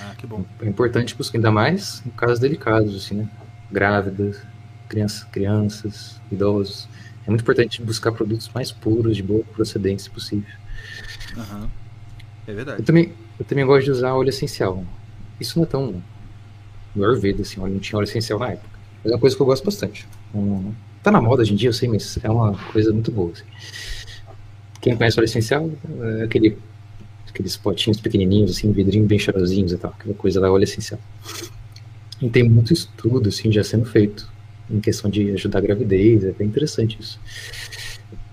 Ah, 0.00 0.14
que 0.16 0.26
bom. 0.26 0.44
É 0.60 0.68
importante 0.68 1.14
buscar 1.14 1.38
ainda 1.38 1.50
mais 1.50 2.02
em 2.04 2.10
casos 2.10 2.38
delicados, 2.38 2.94
assim, 2.94 3.14
né? 3.14 3.28
Grávidas, 3.70 4.42
crianças, 4.88 5.24
crianças, 5.24 6.20
idosos. 6.30 6.88
É 7.26 7.30
muito 7.30 7.42
importante 7.42 7.80
buscar 7.80 8.12
produtos 8.12 8.50
mais 8.54 8.72
puros, 8.72 9.16
de 9.16 9.22
boa 9.22 9.44
procedência 9.44 10.10
possível. 10.10 10.50
Uhum. 11.36 11.68
É 12.46 12.52
verdade. 12.52 12.80
Eu 12.80 12.84
também, 12.84 13.12
eu 13.38 13.44
também 13.44 13.64
gosto 13.64 13.84
de 13.84 13.90
usar 13.90 14.14
óleo 14.14 14.28
essencial. 14.28 14.84
Isso 15.40 15.58
não 15.58 15.64
é 15.64 15.68
tão 15.68 16.02
no 16.94 17.04
Ayurveda, 17.04 17.42
assim, 17.42 17.60
não 17.60 17.78
tinha 17.78 17.98
óleo 17.98 18.04
essencial 18.04 18.38
na 18.38 18.52
época. 18.52 18.78
Mas 19.02 19.12
é 19.12 19.14
uma 19.14 19.20
coisa 19.20 19.34
que 19.34 19.42
eu 19.42 19.46
gosto 19.46 19.64
bastante. 19.64 20.06
Um, 20.34 20.72
tá 21.02 21.10
na 21.10 21.20
moda 21.20 21.42
hoje 21.42 21.52
em 21.52 21.56
dia, 21.56 21.68
eu 21.68 21.72
sei, 21.72 21.88
mas 21.88 22.18
é 22.22 22.30
uma 22.30 22.56
coisa 22.72 22.92
muito 22.92 23.10
boa. 23.10 23.32
Assim. 23.32 23.44
Quem 24.80 24.96
conhece 24.96 25.18
óleo 25.18 25.24
essencial, 25.24 25.70
é 26.18 26.24
aquele, 26.24 26.58
aqueles 27.28 27.56
potinhos 27.56 28.00
pequenininhos, 28.00 28.50
assim, 28.50 28.70
vidrinho 28.72 29.06
bem 29.06 29.18
cheirosinhos 29.18 29.72
e 29.72 29.78
tal, 29.78 29.94
aquela 29.98 30.14
coisa 30.14 30.40
da 30.40 30.50
óleo 30.50 30.64
essencial. 30.64 31.00
E 32.20 32.28
tem 32.28 32.42
muito 32.42 32.72
estudo, 32.72 33.28
assim, 33.28 33.50
já 33.50 33.64
sendo 33.64 33.84
feito 33.84 34.30
em 34.70 34.80
questão 34.80 35.10
de 35.10 35.32
ajudar 35.32 35.58
a 35.58 35.62
gravidez, 35.62 36.24
é 36.24 36.32
bem 36.32 36.46
interessante 36.46 36.96
isso. 37.00 37.18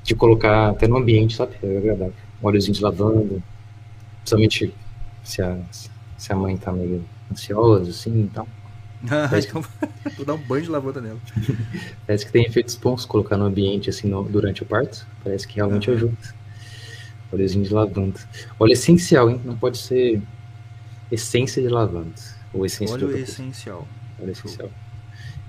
De 0.04 0.14
colocar 0.16 0.70
até 0.70 0.88
no 0.88 0.98
ambiente, 0.98 1.36
sabe? 1.36 1.56
É 1.64 1.78
agradável. 1.78 2.14
Óleozinho 2.42 2.74
de 2.74 2.82
lavanda, 2.82 3.44
principalmente 4.30 4.74
se 5.24 5.42
a, 5.42 5.60
se 6.18 6.32
a 6.32 6.36
mãe 6.36 6.58
tá 6.58 6.72
meio 6.72 7.04
ansiosa, 7.32 7.90
assim, 7.90 8.22
então. 8.22 8.48
então 9.48 9.64
vou 10.18 10.26
dar 10.26 10.34
um 10.34 10.38
banho 10.38 10.64
de 10.64 10.70
lavanda 10.70 11.02
nela. 11.02 11.20
Parece 12.06 12.26
que 12.26 12.32
tem 12.32 12.46
efeitos 12.46 12.76
bons 12.76 13.06
colocar 13.06 13.38
no 13.38 13.46
ambiente, 13.46 13.90
assim, 13.90 14.08
no, 14.08 14.24
durante 14.24 14.64
o 14.64 14.66
parto. 14.66 15.08
Parece 15.24 15.48
que 15.48 15.56
realmente 15.56 15.90
uhum. 15.90 15.96
ajuda. 15.96 16.18
Óleozinho 17.32 17.64
de 17.64 17.74
lavanda. 17.74 18.20
Óleo 18.60 18.74
essencial, 18.74 19.30
hein? 19.30 19.40
Não 19.46 19.56
pode 19.56 19.78
ser 19.78 20.22
essência 21.12 21.62
de 21.62 21.70
lavanda. 21.70 22.14
Ou 22.54 22.66
essência 22.66 22.96
Óleo 22.96 23.16
essencial. 23.16 23.88
Óleo 24.20 24.32
essencial. 24.32 24.70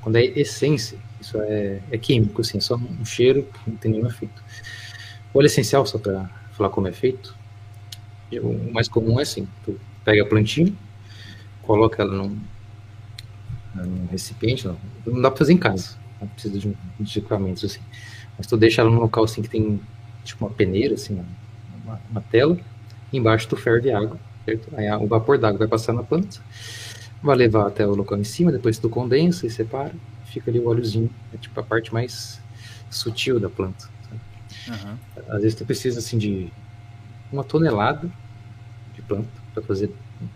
Quando 0.02 0.16
é 0.16 0.24
essência, 0.24 0.98
isso 1.20 1.40
é, 1.40 1.80
é 1.90 1.98
químico, 1.98 2.40
assim, 2.40 2.58
é 2.58 2.60
só 2.60 2.76
um 2.76 3.04
cheiro 3.04 3.42
que 3.42 3.70
não 3.70 3.76
tem 3.76 3.90
nenhum 3.92 4.06
efeito. 4.06 4.42
Óleo 5.32 5.46
essencial, 5.46 5.86
só 5.86 5.98
para 5.98 6.28
falar 6.52 6.70
como 6.70 6.88
é 6.88 6.92
feito, 6.92 7.34
o 8.38 8.72
mais 8.72 8.88
comum 8.88 9.18
é 9.18 9.22
assim, 9.22 9.48
tu 9.64 9.78
pega 10.04 10.22
a 10.22 10.26
plantinha, 10.26 10.72
coloca 11.62 12.02
ela 12.02 12.12
num, 12.12 12.38
num 13.74 14.06
recipiente, 14.06 14.66
não, 14.66 14.76
não 15.06 15.20
dá 15.20 15.30
pra 15.30 15.38
fazer 15.38 15.52
em 15.52 15.58
casa, 15.58 15.96
não 16.20 16.28
precisa 16.28 16.58
de, 16.58 16.76
de 16.98 17.18
equipamentos 17.18 17.64
assim. 17.64 17.80
Mas 18.36 18.46
tu 18.46 18.56
deixa 18.56 18.82
ela 18.82 18.90
num 18.90 19.00
local 19.00 19.24
assim 19.24 19.42
que 19.42 19.48
tem 19.48 19.80
tipo 20.24 20.44
uma 20.44 20.50
peneira, 20.50 20.94
assim, 20.94 21.14
uma, 21.84 22.00
uma 22.10 22.20
tela, 22.20 22.56
embaixo 23.12 23.48
tu 23.48 23.56
ferve 23.56 23.90
água, 23.90 24.18
certo? 24.44 24.68
Aí 24.76 24.90
o 24.92 25.06
vapor 25.06 25.38
d'água 25.38 25.58
vai 25.58 25.68
passar 25.68 25.92
na 25.92 26.02
planta, 26.02 26.40
vai 27.22 27.36
levar 27.36 27.66
até 27.66 27.86
o 27.86 27.94
local 27.94 28.18
em 28.18 28.24
cima, 28.24 28.52
depois 28.52 28.78
tu 28.78 28.88
condensa 28.88 29.46
e 29.46 29.50
separa, 29.50 29.92
fica 30.24 30.50
ali 30.50 30.60
o 30.60 30.68
óleozinho, 30.68 31.10
é 31.34 31.36
tipo 31.36 31.58
a 31.58 31.62
parte 31.62 31.92
mais 31.92 32.40
sutil 32.90 33.40
da 33.40 33.48
planta. 33.48 33.88
Uhum. 34.68 34.96
Às 35.28 35.42
vezes 35.42 35.54
tu 35.54 35.64
precisa 35.64 35.98
assim 35.98 36.18
de 36.18 36.52
uma 37.32 37.44
tonelada 37.44 38.10
de 38.94 39.02
planta 39.02 39.28
para 39.54 39.62
fazer 39.62 39.90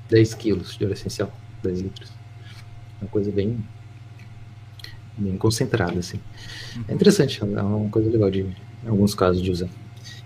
10 0.09 0.35
quilos 0.35 0.77
de 0.77 0.85
óleo 0.85 0.95
essencial, 0.95 1.33
10 1.62 1.81
litros. 1.81 2.12
Uma 3.01 3.11
coisa 3.11 3.31
bem 3.31 3.65
bem 5.16 5.37
concentrada 5.37 5.99
assim. 5.99 6.19
Uhum. 6.77 6.85
É 6.89 6.95
interessante, 6.95 7.41
é 7.41 7.45
uma 7.45 7.89
coisa 7.89 8.11
legal 8.11 8.31
de 8.31 8.41
em 8.43 8.89
alguns 8.89 9.15
casos 9.15 9.41
de 9.41 9.51
usar. 9.51 9.69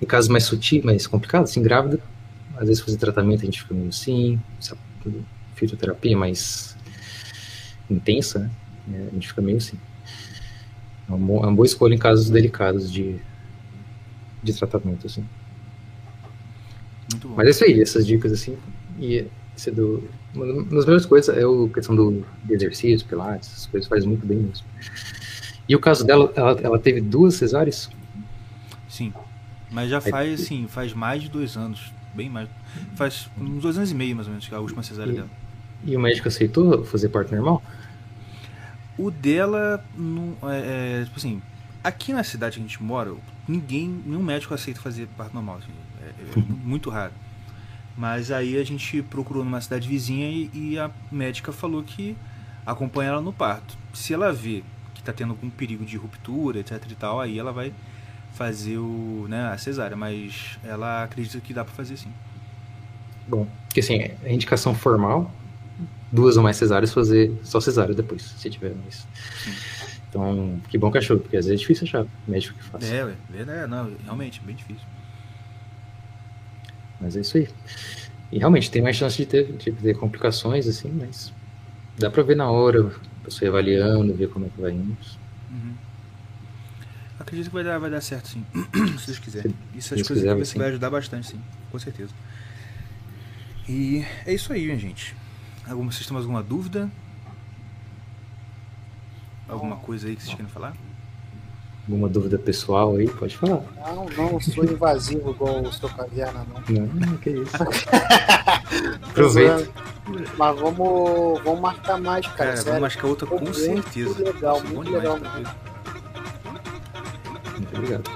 Em 0.01 0.07
casos 0.07 0.29
mais 0.29 0.45
sutis, 0.45 0.83
mais 0.83 1.07
complicados, 1.07 1.51
assim, 1.51 1.63
grávida, 1.63 2.01
às 2.57 2.67
vezes 2.67 2.83
fazer 2.83 2.97
tratamento 2.97 3.43
a 3.43 3.45
gente 3.45 3.63
fica 3.63 3.75
meio 3.75 3.89
assim, 3.89 4.41
fitoterapia 5.55 6.17
mais 6.17 6.77
intensa, 7.91 8.39
né? 8.39 8.51
É, 8.93 9.09
a 9.09 9.15
gente 9.15 9.29
fica 9.29 9.43
meio 9.43 9.59
assim. 9.59 9.79
É 11.09 11.13
uma, 11.13 11.35
é 11.35 11.47
uma 11.47 11.55
boa 11.55 11.67
escolha 11.67 11.95
em 11.95 11.99
casos 11.99 12.31
delicados 12.31 12.91
de, 12.91 13.17
de 14.43 14.53
tratamento, 14.53 15.07
assim. 15.07 15.25
Mas 17.37 17.47
é 17.47 17.51
isso 17.51 17.65
aí, 17.65 17.81
essas 17.81 18.07
dicas, 18.07 18.33
assim. 18.33 18.57
E 18.99 19.27
esse 19.57 19.71
do, 19.71 20.09
uma 20.35 20.65
das 20.65 20.85
melhores 20.85 21.07
coisas 21.07 21.37
é 21.37 21.43
a 21.43 21.73
questão 21.73 21.97
do 21.97 22.25
exercício, 22.49 23.07
pilates, 23.07 23.51
essas 23.51 23.67
coisas 23.67 23.89
faz 23.89 24.05
muito 24.05 24.27
bem 24.27 24.39
mesmo. 24.39 24.67
E 25.69 25.75
o 25.75 25.81
caso 25.81 26.05
dela, 26.05 26.33
ela, 26.35 26.61
ela 26.63 26.79
teve 26.79 27.01
duas 27.01 27.35
cesáreas? 27.35 27.91
Sim. 28.89 29.13
Mas 29.71 29.91
já 29.91 30.01
faz, 30.01 30.41
assim, 30.41 30.67
faz 30.67 30.95
mais 30.95 31.23
de 31.23 31.29
dois 31.29 31.57
anos. 31.57 31.93
Bem 32.15 32.31
mais. 32.31 32.49
Faz 32.95 33.29
uns 33.39 33.63
dois 33.63 33.77
anos 33.77 33.91
e 33.91 33.95
meio, 33.95 34.17
mais 34.17 34.27
ou 34.27 34.33
menos, 34.33 34.49
que 34.49 34.55
é 34.55 34.57
a 34.57 34.61
última 34.61 34.83
cesárea 34.83 35.13
e, 35.13 35.15
dela. 35.15 35.29
E 35.85 35.97
o 35.97 36.01
médico 36.01 36.29
aceitou 36.29 36.85
fazer 36.85 37.11
parto 37.11 37.35
normal? 37.35 37.63
O 38.97 39.11
dela, 39.11 39.85
não, 39.97 40.37
é, 40.51 41.01
é, 41.01 41.05
tipo 41.05 41.19
assim, 41.19 41.41
aqui 41.85 42.13
na 42.13 42.25
cidade 42.25 42.57
que 42.57 42.61
a 42.61 42.67
gente 42.67 42.83
mora, 42.83 43.15
ninguém, 43.47 44.03
nenhum 44.05 44.23
médico 44.23 44.55
aceita 44.55 44.81
fazer 44.81 45.07
parto 45.17 45.35
normal. 45.35 45.59
Assim, 45.59 45.73
é, 46.09 46.39
é 46.39 46.43
muito 46.65 46.91
raro. 46.91 47.13
Mas 47.97 48.31
aí 48.31 48.57
a 48.57 48.65
gente 48.65 49.03
procurou 49.03 49.45
numa 49.45 49.61
cidade 49.61 49.89
vizinha 49.89 50.29
e, 50.29 50.51
e, 50.55 50.79
a 50.79 50.91
médica 51.11 51.51
falou 51.51 51.83
que 51.83 52.17
acompanha 52.65 53.11
ela 53.11 53.21
no 53.21 53.33
parto. 53.33 53.77
Se 53.93 54.15
ela 54.15 54.33
vê 54.33 54.63
que 54.95 55.01
está 55.01 55.13
tendo 55.13 55.31
algum 55.31 55.51
perigo 55.51 55.85
de 55.85 55.97
ruptura, 55.97 56.61
etc 56.61 56.85
e 56.89 56.95
tal, 56.95 57.21
aí 57.21 57.39
ela 57.39 57.53
vai 57.53 57.73
fazer 58.35 58.79
o, 58.79 59.27
né, 59.29 59.49
a 59.49 59.59
cesárea, 59.59 59.97
mas 59.97 60.59
ela 60.63 61.03
acredita 61.03 61.41
que 61.41 61.53
dá 61.53 61.65
para 61.65 61.75
fazer 61.75 61.97
sim. 61.97 62.13
Bom, 63.27 63.49
porque 63.67 63.81
assim, 63.81 64.11
a 64.25 64.31
indicação 64.31 64.75
formal, 64.75 65.31
duas 66.13 66.37
ou 66.37 66.43
mais 66.43 66.57
cesáreas, 66.57 66.93
fazer 66.93 67.37
só 67.43 67.61
cesárea 67.61 67.95
depois, 67.95 68.23
se 68.23 68.49
tiver 68.49 68.75
mais. 68.75 69.07
Sim. 69.43 69.53
Então, 70.09 70.61
que 70.69 70.79
bom 70.79 70.91
cachorro, 70.91 71.21
porque 71.21 71.37
às 71.37 71.47
vezes 71.47 71.61
é 71.61 71.61
difícil 71.61 71.85
achar 71.87 72.07
médico 72.27 72.57
que 72.57 72.65
faça. 72.65 72.87
É, 72.87 73.15
é, 73.37 73.67
não, 73.67 73.93
realmente, 74.05 74.41
bem 74.41 74.55
difícil. 74.55 74.85
Mas 77.01 77.17
é 77.17 77.21
isso 77.21 77.37
aí. 77.37 77.49
E 78.31 78.39
realmente 78.39 78.71
tem 78.71 78.83
mais 78.83 78.97
chance 78.97 79.17
de 79.17 79.27
ter, 79.27 79.53
de 79.53 79.73
ter 79.73 79.97
complicações, 79.97 80.67
assim, 80.67 80.91
mas 80.91 81.33
dá 81.97 82.11
pra 82.11 82.23
ver 82.23 82.37
na 82.37 82.51
hora, 82.51 82.87
a 83.21 83.25
pessoa 83.25 83.49
avaliando, 83.49 84.15
ver 84.15 84.29
como 84.29 84.47
é 84.47 84.49
que 84.49 84.61
vai 84.61 84.73
indo. 84.73 84.97
Uhum. 85.51 85.75
Acredito 87.19 87.49
que 87.49 87.55
vai 87.55 87.65
dar, 87.65 87.79
vai 87.79 87.91
dar 87.91 88.01
certo, 88.01 88.29
sim. 88.29 88.45
Se 88.99 89.07
Deus 89.07 89.19
quiser. 89.19 89.43
Se, 89.43 89.55
Isso 89.75 89.95
as 89.95 90.03
coisas 90.03 90.25
quiser, 90.25 90.53
que 90.53 90.59
vai 90.59 90.69
ajudar 90.69 90.91
bastante, 90.91 91.29
sim. 91.29 91.41
Com 91.71 91.79
certeza. 91.79 92.13
E 93.69 94.05
é 94.25 94.33
isso 94.33 94.53
aí, 94.53 94.79
gente. 94.79 95.15
Alguma, 95.67 95.91
vocês 95.93 96.07
têm 96.07 96.15
mais 96.15 96.25
alguma 96.25 96.43
dúvida? 96.43 96.91
Alguma 99.49 99.77
coisa 99.77 100.09
aí 100.09 100.17
que 100.17 100.23
vocês 100.23 100.35
querem 100.35 100.51
falar? 100.51 100.75
Alguma 101.89 102.07
dúvida 102.07 102.39
pessoal 102.39 102.97
aí? 102.97 103.09
Pode 103.09 103.35
falar. 103.39 103.63
Não, 103.87 104.07
não 104.31 104.39
sou 104.41 104.63
invasivo 104.63 105.31
igual 105.31 105.63
o 105.63 105.73
seu 105.73 105.89
caverna, 105.89 106.47
não. 106.69 106.87
Não, 106.87 107.17
que 107.17 107.31
isso. 107.31 107.57
Aproveita. 109.09 109.71
Mas 110.37 110.61
vamos, 110.61 111.43
vamos 111.43 111.61
marcar 111.61 111.99
mais, 111.99 112.27
cara. 112.27 112.51
Cara, 112.51 112.63
vamos 112.63 112.81
marcar 112.81 113.07
outra 113.07 113.27
com 113.27 113.55
certeza. 113.55 114.15
Muito 114.15 114.23
legal, 114.23 114.63
muito 114.65 114.91
legal. 114.91 115.19
Muito 117.57 117.75
obrigado. 117.75 118.11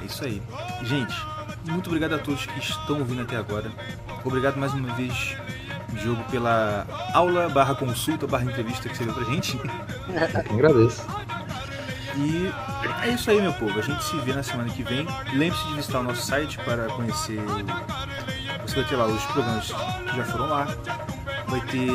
É 0.00 0.06
isso 0.06 0.24
aí. 0.24 0.42
Gente, 0.82 1.14
muito 1.66 1.88
obrigado 1.88 2.14
a 2.14 2.18
todos 2.18 2.46
que 2.46 2.58
estão 2.60 2.98
ouvindo 2.98 3.20
até 3.20 3.36
agora. 3.36 3.70
Obrigado 4.24 4.56
mais 4.56 4.72
uma 4.72 4.94
vez, 4.94 5.36
Diogo, 6.00 6.24
pela 6.30 6.86
aula 7.12 7.50
barra 7.50 7.74
consulta 7.74 8.26
barra 8.26 8.44
entrevista 8.44 8.88
que 8.88 8.96
você 8.96 9.04
deu 9.04 9.12
pra 9.12 9.24
gente. 9.24 9.60
Eu 10.48 10.54
agradeço. 10.54 11.04
E 12.16 12.52
é 13.02 13.08
isso 13.10 13.30
aí, 13.30 13.40
meu 13.40 13.52
povo. 13.54 13.78
A 13.78 13.82
gente 13.82 14.02
se 14.04 14.16
vê 14.18 14.32
na 14.32 14.42
semana 14.42 14.68
que 14.68 14.82
vem. 14.82 15.06
Lembre-se 15.32 15.66
de 15.68 15.74
visitar 15.74 16.00
o 16.00 16.02
nosso 16.02 16.22
site 16.22 16.58
para 16.58 16.86
conhecer. 16.88 17.40
Você 18.66 18.76
vai 18.76 18.84
ter 18.84 18.96
lá 18.96 19.06
os 19.06 19.22
programas 19.26 19.66
que 19.66 20.16
já 20.16 20.24
foram 20.24 20.48
lá. 20.48 20.66
Vai 21.46 21.60
ter 21.62 21.90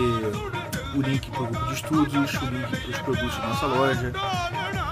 o 0.96 1.02
link 1.02 1.30
para 1.32 1.44
o 1.44 1.48
grupo 1.48 1.66
de 1.68 1.74
estudos, 1.74 2.34
o 2.34 2.46
link 2.46 2.70
para 2.70 2.90
os 2.90 2.98
produtos 3.00 3.38
da 3.38 3.48
nossa 3.48 3.66
loja 3.68 4.12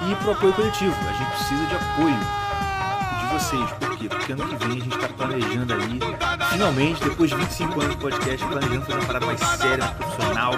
e 0.09 0.15
para 0.15 0.27
o 0.27 0.31
apoio 0.31 0.53
coletivo. 0.53 0.95
A 1.09 1.13
gente 1.13 1.29
precisa 1.31 1.65
de 1.65 1.75
apoio 1.75 2.19
de 3.19 3.33
vocês. 3.33 3.71
Por 3.71 3.97
quê? 3.97 4.09
Porque 4.09 4.31
ano 4.33 4.47
que 4.47 4.55
vem 4.55 4.77
a 4.77 4.83
gente 4.83 4.95
está 4.95 5.07
planejando 5.09 5.73
aí, 5.73 5.99
finalmente, 6.51 7.03
depois 7.03 7.29
de 7.29 7.35
25 7.35 7.81
anos 7.81 7.95
de 7.95 8.01
podcast, 8.01 8.45
planejando 8.45 8.81
fazer 8.81 8.97
uma 8.99 9.05
parada 9.05 9.25
mais 9.25 9.39
séria, 9.39 9.77
mais 9.77 9.91
profissional. 9.91 10.53